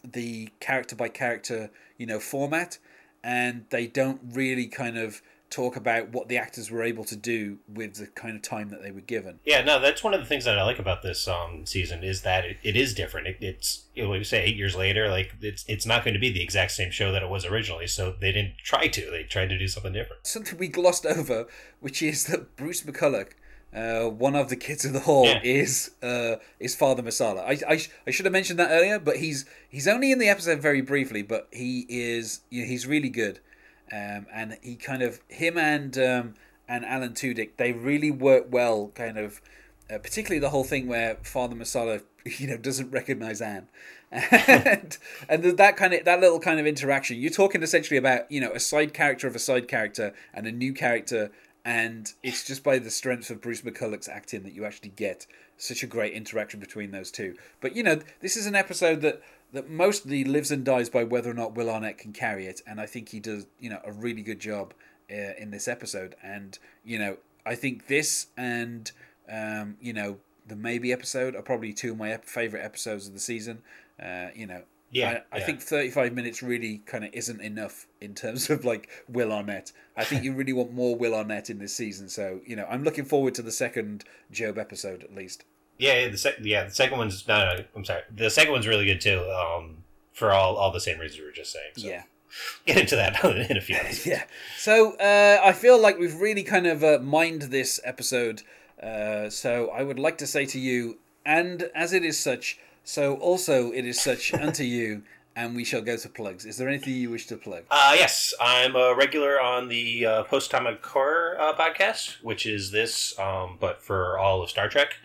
the 0.03 0.49
character 0.59 0.95
by 0.95 1.07
character, 1.07 1.71
you 1.97 2.05
know, 2.05 2.19
format, 2.19 2.77
and 3.23 3.65
they 3.69 3.87
don't 3.87 4.19
really 4.33 4.67
kind 4.67 4.97
of 4.97 5.21
talk 5.49 5.75
about 5.75 6.09
what 6.09 6.27
the 6.27 6.37
actors 6.37 6.69
were 6.71 6.83
able 6.83 7.03
to 7.05 7.15
do 7.15 7.59
with 7.67 7.95
the 7.95 8.07
kind 8.07 8.35
of 8.35 8.41
time 8.41 8.69
that 8.69 8.81
they 8.81 8.91
were 8.91 9.01
given. 9.01 9.39
Yeah, 9.45 9.63
no, 9.63 9.79
that's 9.79 10.03
one 10.03 10.13
of 10.13 10.19
the 10.19 10.25
things 10.25 10.45
that 10.45 10.57
I 10.57 10.63
like 10.63 10.79
about 10.79 11.03
this 11.03 11.27
um, 11.27 11.65
season 11.65 12.03
is 12.03 12.21
that 12.23 12.45
it, 12.45 12.57
it 12.63 12.75
is 12.75 12.93
different. 12.93 13.27
It, 13.27 13.37
it's 13.41 13.83
you 13.93 14.03
know, 14.03 14.09
like 14.09 14.19
you 14.19 14.23
say 14.25 14.43
eight 14.43 14.55
years 14.57 14.75
later, 14.75 15.09
like 15.09 15.33
it's 15.41 15.63
it's 15.67 15.85
not 15.85 16.03
going 16.03 16.13
to 16.15 16.19
be 16.19 16.31
the 16.31 16.41
exact 16.41 16.71
same 16.71 16.91
show 16.91 17.11
that 17.11 17.23
it 17.23 17.29
was 17.29 17.45
originally. 17.45 17.87
So 17.87 18.15
they 18.19 18.31
didn't 18.31 18.57
try 18.63 18.87
to. 18.87 19.11
They 19.11 19.23
tried 19.23 19.49
to 19.49 19.57
do 19.57 19.67
something 19.67 19.93
different. 19.93 20.25
Something 20.27 20.57
we 20.57 20.67
glossed 20.67 21.05
over, 21.05 21.47
which 21.79 22.01
is 22.01 22.25
that 22.25 22.55
Bruce 22.55 22.81
McCulloch. 22.83 23.31
Uh, 23.73 24.07
one 24.09 24.37
of 24.37 24.47
the 24.47 24.55
kids 24.55 24.85
in 24.85 24.93
the 24.93 25.01
hall 25.01 25.25
Yeah. 25.25 25.41
is 25.43 25.91
uh, 26.01 26.37
is 26.61 26.73
Father 26.75 27.03
Marsala. 27.03 27.41
I, 27.41 27.59
I, 27.67 27.81
I 28.07 28.11
should 28.11 28.25
have 28.25 28.31
mentioned 28.31 28.57
that 28.59 28.71
earlier, 28.71 28.99
but 28.99 29.17
he's 29.17 29.45
he's 29.67 29.85
only 29.85 30.13
in 30.13 30.19
the 30.19 30.29
episode 30.29 30.61
very 30.61 30.79
briefly, 30.79 31.21
but 31.23 31.49
he 31.51 31.85
is 31.89 32.39
you 32.49 32.61
know, 32.61 32.67
he's 32.69 32.87
really 32.87 33.09
good, 33.09 33.41
um, 33.91 34.25
and 34.33 34.57
he 34.61 34.75
kind 34.75 35.01
of 35.01 35.19
him 35.27 35.57
and 35.57 35.97
um, 35.97 36.33
and 36.67 36.85
Alan 36.85 37.13
Tudyk 37.13 37.51
they 37.57 37.71
really 37.73 38.11
work 38.11 38.45
well, 38.49 38.91
kind 38.95 39.17
of 39.17 39.41
uh, 39.89 39.97
particularly 39.99 40.39
the 40.39 40.49
whole 40.49 40.63
thing 40.63 40.87
where 40.87 41.17
Father 41.23 41.55
Marsala 41.55 42.01
you 42.25 42.47
know 42.47 42.57
doesn't 42.57 42.91
recognize 42.91 43.41
Anne, 43.41 43.67
and 44.11 44.97
and 45.29 45.43
that 45.43 45.77
kind 45.77 45.93
of 45.93 46.05
that 46.05 46.19
little 46.19 46.39
kind 46.39 46.59
of 46.59 46.65
interaction. 46.65 47.17
You're 47.17 47.31
talking 47.31 47.63
essentially 47.63 47.97
about 47.97 48.31
you 48.31 48.41
know 48.41 48.51
a 48.51 48.59
side 48.59 48.93
character 48.93 49.27
of 49.27 49.35
a 49.35 49.39
side 49.39 49.67
character 49.67 50.13
and 50.33 50.47
a 50.47 50.51
new 50.51 50.73
character 50.73 51.31
and 51.65 52.13
it's 52.21 52.43
just 52.43 52.63
by 52.63 52.77
the 52.77 52.91
strength 52.91 53.31
of 53.31 53.41
Bruce 53.41 53.63
McCulloch's 53.63 54.07
acting 54.07 54.43
that 54.43 54.53
you 54.53 54.65
actually 54.65 54.89
get 54.89 55.25
such 55.57 55.81
a 55.81 55.87
great 55.87 56.13
interaction 56.13 56.59
between 56.59 56.91
those 56.91 57.09
two. 57.09 57.35
But 57.59 57.75
you 57.75 57.81
know, 57.81 57.99
this 58.21 58.37
is 58.37 58.45
an 58.45 58.55
episode 58.55 59.01
that 59.01 59.21
that 59.55 59.69
mostly 59.69 60.23
lives 60.23 60.51
and 60.51 60.63
dies 60.63 60.89
by 60.89 61.03
whether 61.03 61.29
or 61.31 61.33
not 61.33 61.55
Will 61.55 61.69
Arnett 61.69 61.97
can 61.97 62.13
carry 62.13 62.45
it, 62.45 62.61
and 62.67 62.79
I 62.79 62.85
think 62.85 63.09
he 63.09 63.19
does, 63.19 63.47
you 63.59 63.69
know, 63.69 63.79
a 63.83 63.91
really 63.91 64.21
good 64.21 64.39
job 64.39 64.73
uh, 65.11 65.33
in 65.37 65.51
this 65.51 65.67
episode. 65.67 66.15
And 66.23 66.57
you 66.83 66.99
know, 66.99 67.17
I 67.45 67.55
think 67.55 67.87
this 67.87 68.27
and 68.37 68.91
um, 69.31 69.77
you 69.81 69.93
know 69.93 70.17
the 70.47 70.55
Maeby 70.55 70.91
episode 70.93 71.35
are 71.35 71.41
probably 71.41 71.73
two 71.73 71.91
of 71.91 71.97
my 71.97 72.11
ep- 72.11 72.25
favorite 72.25 72.63
episodes 72.63 73.07
of 73.07 73.13
the 73.13 73.19
season. 73.19 73.63
Uh, 74.01 74.27
you 74.35 74.45
know, 74.45 74.61
Yeah, 74.91 75.21
I, 75.31 75.37
I 75.37 75.39
yeah. 75.39 75.45
think 75.45 75.61
35 75.61 76.13
minutes 76.13 76.43
really 76.43 76.83
kind 76.85 77.03
of 77.03 77.09
isn't 77.13 77.41
enough 77.41 77.87
in 77.99 78.13
terms 78.13 78.49
of 78.51 78.63
like 78.63 78.89
Will 79.09 79.31
Arnett. 79.31 79.71
I 79.97 80.03
think 80.03 80.23
you 80.23 80.33
really 80.33 80.53
want 80.53 80.71
more 80.73 80.95
Will 80.95 81.15
Arnett 81.15 81.49
in 81.49 81.57
this 81.57 81.73
season. 81.73 82.09
So, 82.09 82.41
you 82.45 82.55
know, 82.55 82.67
I'm 82.69 82.83
looking 82.83 83.05
forward 83.05 83.33
to 83.35 83.41
the 83.41 83.51
second 83.51 84.03
Gob 84.37 84.57
episode 84.59 85.01
at 85.03 85.15
least. 85.15 85.45
Yeah, 85.77 85.99
yeah, 86.01 86.07
the 86.09 86.17
sec- 86.17 86.37
yeah 86.41 86.63
the 86.65 86.71
second 86.73 86.97
one's 86.97 87.27
no, 87.27 87.39
no, 87.39 87.63
I'm 87.75 87.85
sorry. 87.85 88.01
The 88.15 88.29
second 88.29 88.51
one's 88.53 88.67
really 88.67 88.85
good 88.85 89.01
too. 89.01 89.19
Um, 89.29 89.83
for 90.13 90.31
all 90.31 90.55
all 90.55 90.71
the 90.71 90.79
same 90.79 90.99
reasons 90.99 91.19
we 91.19 91.25
were 91.25 91.31
just 91.31 91.51
saying. 91.51 91.71
So 91.77 91.87
Yeah. 91.87 92.03
get 92.65 92.77
into 92.77 92.95
that 92.95 93.23
in 93.49 93.57
a 93.57 93.61
few 93.61 93.75
minutes. 93.75 94.05
Yeah. 94.13 94.23
So, 94.57 94.95
uh, 94.97 95.39
I 95.43 95.51
feel 95.53 95.79
like 95.79 95.97
we've 95.97 96.15
really 96.15 96.43
kind 96.43 96.67
of 96.67 96.83
uh, 96.83 96.99
mined 97.01 97.43
this 97.43 97.79
episode. 97.83 98.41
Uh, 98.81 99.29
so, 99.29 99.69
I 99.69 99.83
would 99.83 99.99
like 99.99 100.17
to 100.19 100.27
say 100.27 100.45
to 100.47 100.59
you, 100.59 100.97
and 101.25 101.69
as 101.73 101.93
it 101.93 102.03
is 102.03 102.19
such, 102.19 102.59
so 102.83 103.15
also 103.15 103.71
it 103.71 103.85
is 103.85 104.01
such 104.01 104.33
unto 104.33 104.63
you, 104.63 105.03
and 105.35 105.55
we 105.55 105.63
shall 105.63 105.81
go 105.81 105.95
to 105.97 106.09
plugs. 106.09 106.45
Is 106.45 106.57
there 106.57 106.67
anything 106.67 106.93
you 106.95 107.09
wish 107.09 107.25
to 107.27 107.37
plug? 107.37 107.63
Uh, 107.71 107.93
yes, 107.95 108.33
I'm 108.39 108.75
a 108.75 108.93
regular 108.95 109.41
on 109.41 109.69
the 109.69 110.05
uh, 110.05 110.23
Post 110.23 110.49
Atomic 110.53 110.85
Horror 110.85 111.37
uh, 111.39 111.53
podcast, 111.53 112.21
which 112.21 112.45
is 112.45 112.71
this, 112.71 113.17
um, 113.19 113.57
but 113.59 113.81
for 113.81 114.17
all 114.19 114.41
of 114.43 114.49
Star 114.49 114.67
Trek. 114.69 114.95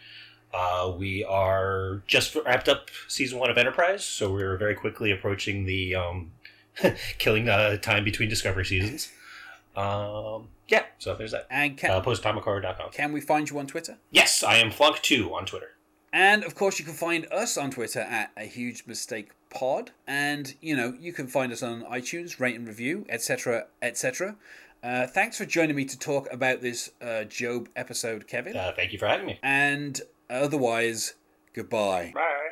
Uh, 0.52 0.92
we 0.96 1.24
are 1.24 2.02
just 2.06 2.34
wrapped 2.34 2.68
up 2.68 2.90
season 3.08 3.38
one 3.38 3.50
of 3.50 3.56
Enterprise, 3.58 4.04
so 4.04 4.32
we're 4.32 4.56
very 4.56 4.74
quickly 4.74 5.10
approaching 5.12 5.64
the 5.64 5.94
um, 5.94 6.32
killing 7.18 7.48
uh, 7.48 7.76
time 7.76 8.04
between 8.04 8.28
Discovery 8.28 8.64
seasons. 8.64 9.12
Um, 9.76 10.48
yeah, 10.68 10.84
so 10.98 11.14
there's 11.14 11.32
that. 11.32 11.46
And 11.50 11.76
can, 11.76 11.90
Uh, 11.90 12.02
PostAtomicHorror.com. 12.02 12.90
can 12.90 13.12
we 13.12 13.20
find 13.20 13.48
you 13.48 13.58
on 13.58 13.66
Twitter? 13.66 13.98
Yes, 14.10 14.42
I 14.42 14.56
am 14.56 14.70
Flunk2 14.70 15.32
on 15.32 15.46
Twitter. 15.46 15.70
And 16.12 16.42
of 16.42 16.56
course, 16.56 16.80
you 16.80 16.84
can 16.84 16.94
find 16.94 17.26
us 17.32 17.56
on 17.56 17.70
Twitter 17.70 18.00
at 18.00 18.32
a 18.36 18.44
huge 18.44 18.84
mistake 18.86 19.30
pod, 19.48 19.92
and 20.08 20.54
you 20.60 20.76
know 20.76 20.94
you 20.98 21.12
can 21.12 21.28
find 21.28 21.52
us 21.52 21.62
on 21.62 21.82
iTunes, 21.84 22.40
rate 22.40 22.56
and 22.56 22.66
review, 22.66 23.06
etc., 23.08 23.66
etc. 23.80 24.34
Uh, 24.82 25.06
thanks 25.06 25.38
for 25.38 25.44
joining 25.44 25.76
me 25.76 25.84
to 25.84 25.96
talk 25.98 26.32
about 26.32 26.62
this 26.62 26.90
uh, 27.00 27.22
Gob 27.38 27.68
episode, 27.76 28.26
Kevin. 28.26 28.56
Uh, 28.56 28.72
thank 28.74 28.92
you 28.92 28.98
for 28.98 29.06
having 29.06 29.26
me. 29.26 29.38
And 29.42 30.00
otherwise, 30.30 31.14
goodbye. 31.54 32.12
Bye. 32.14 32.49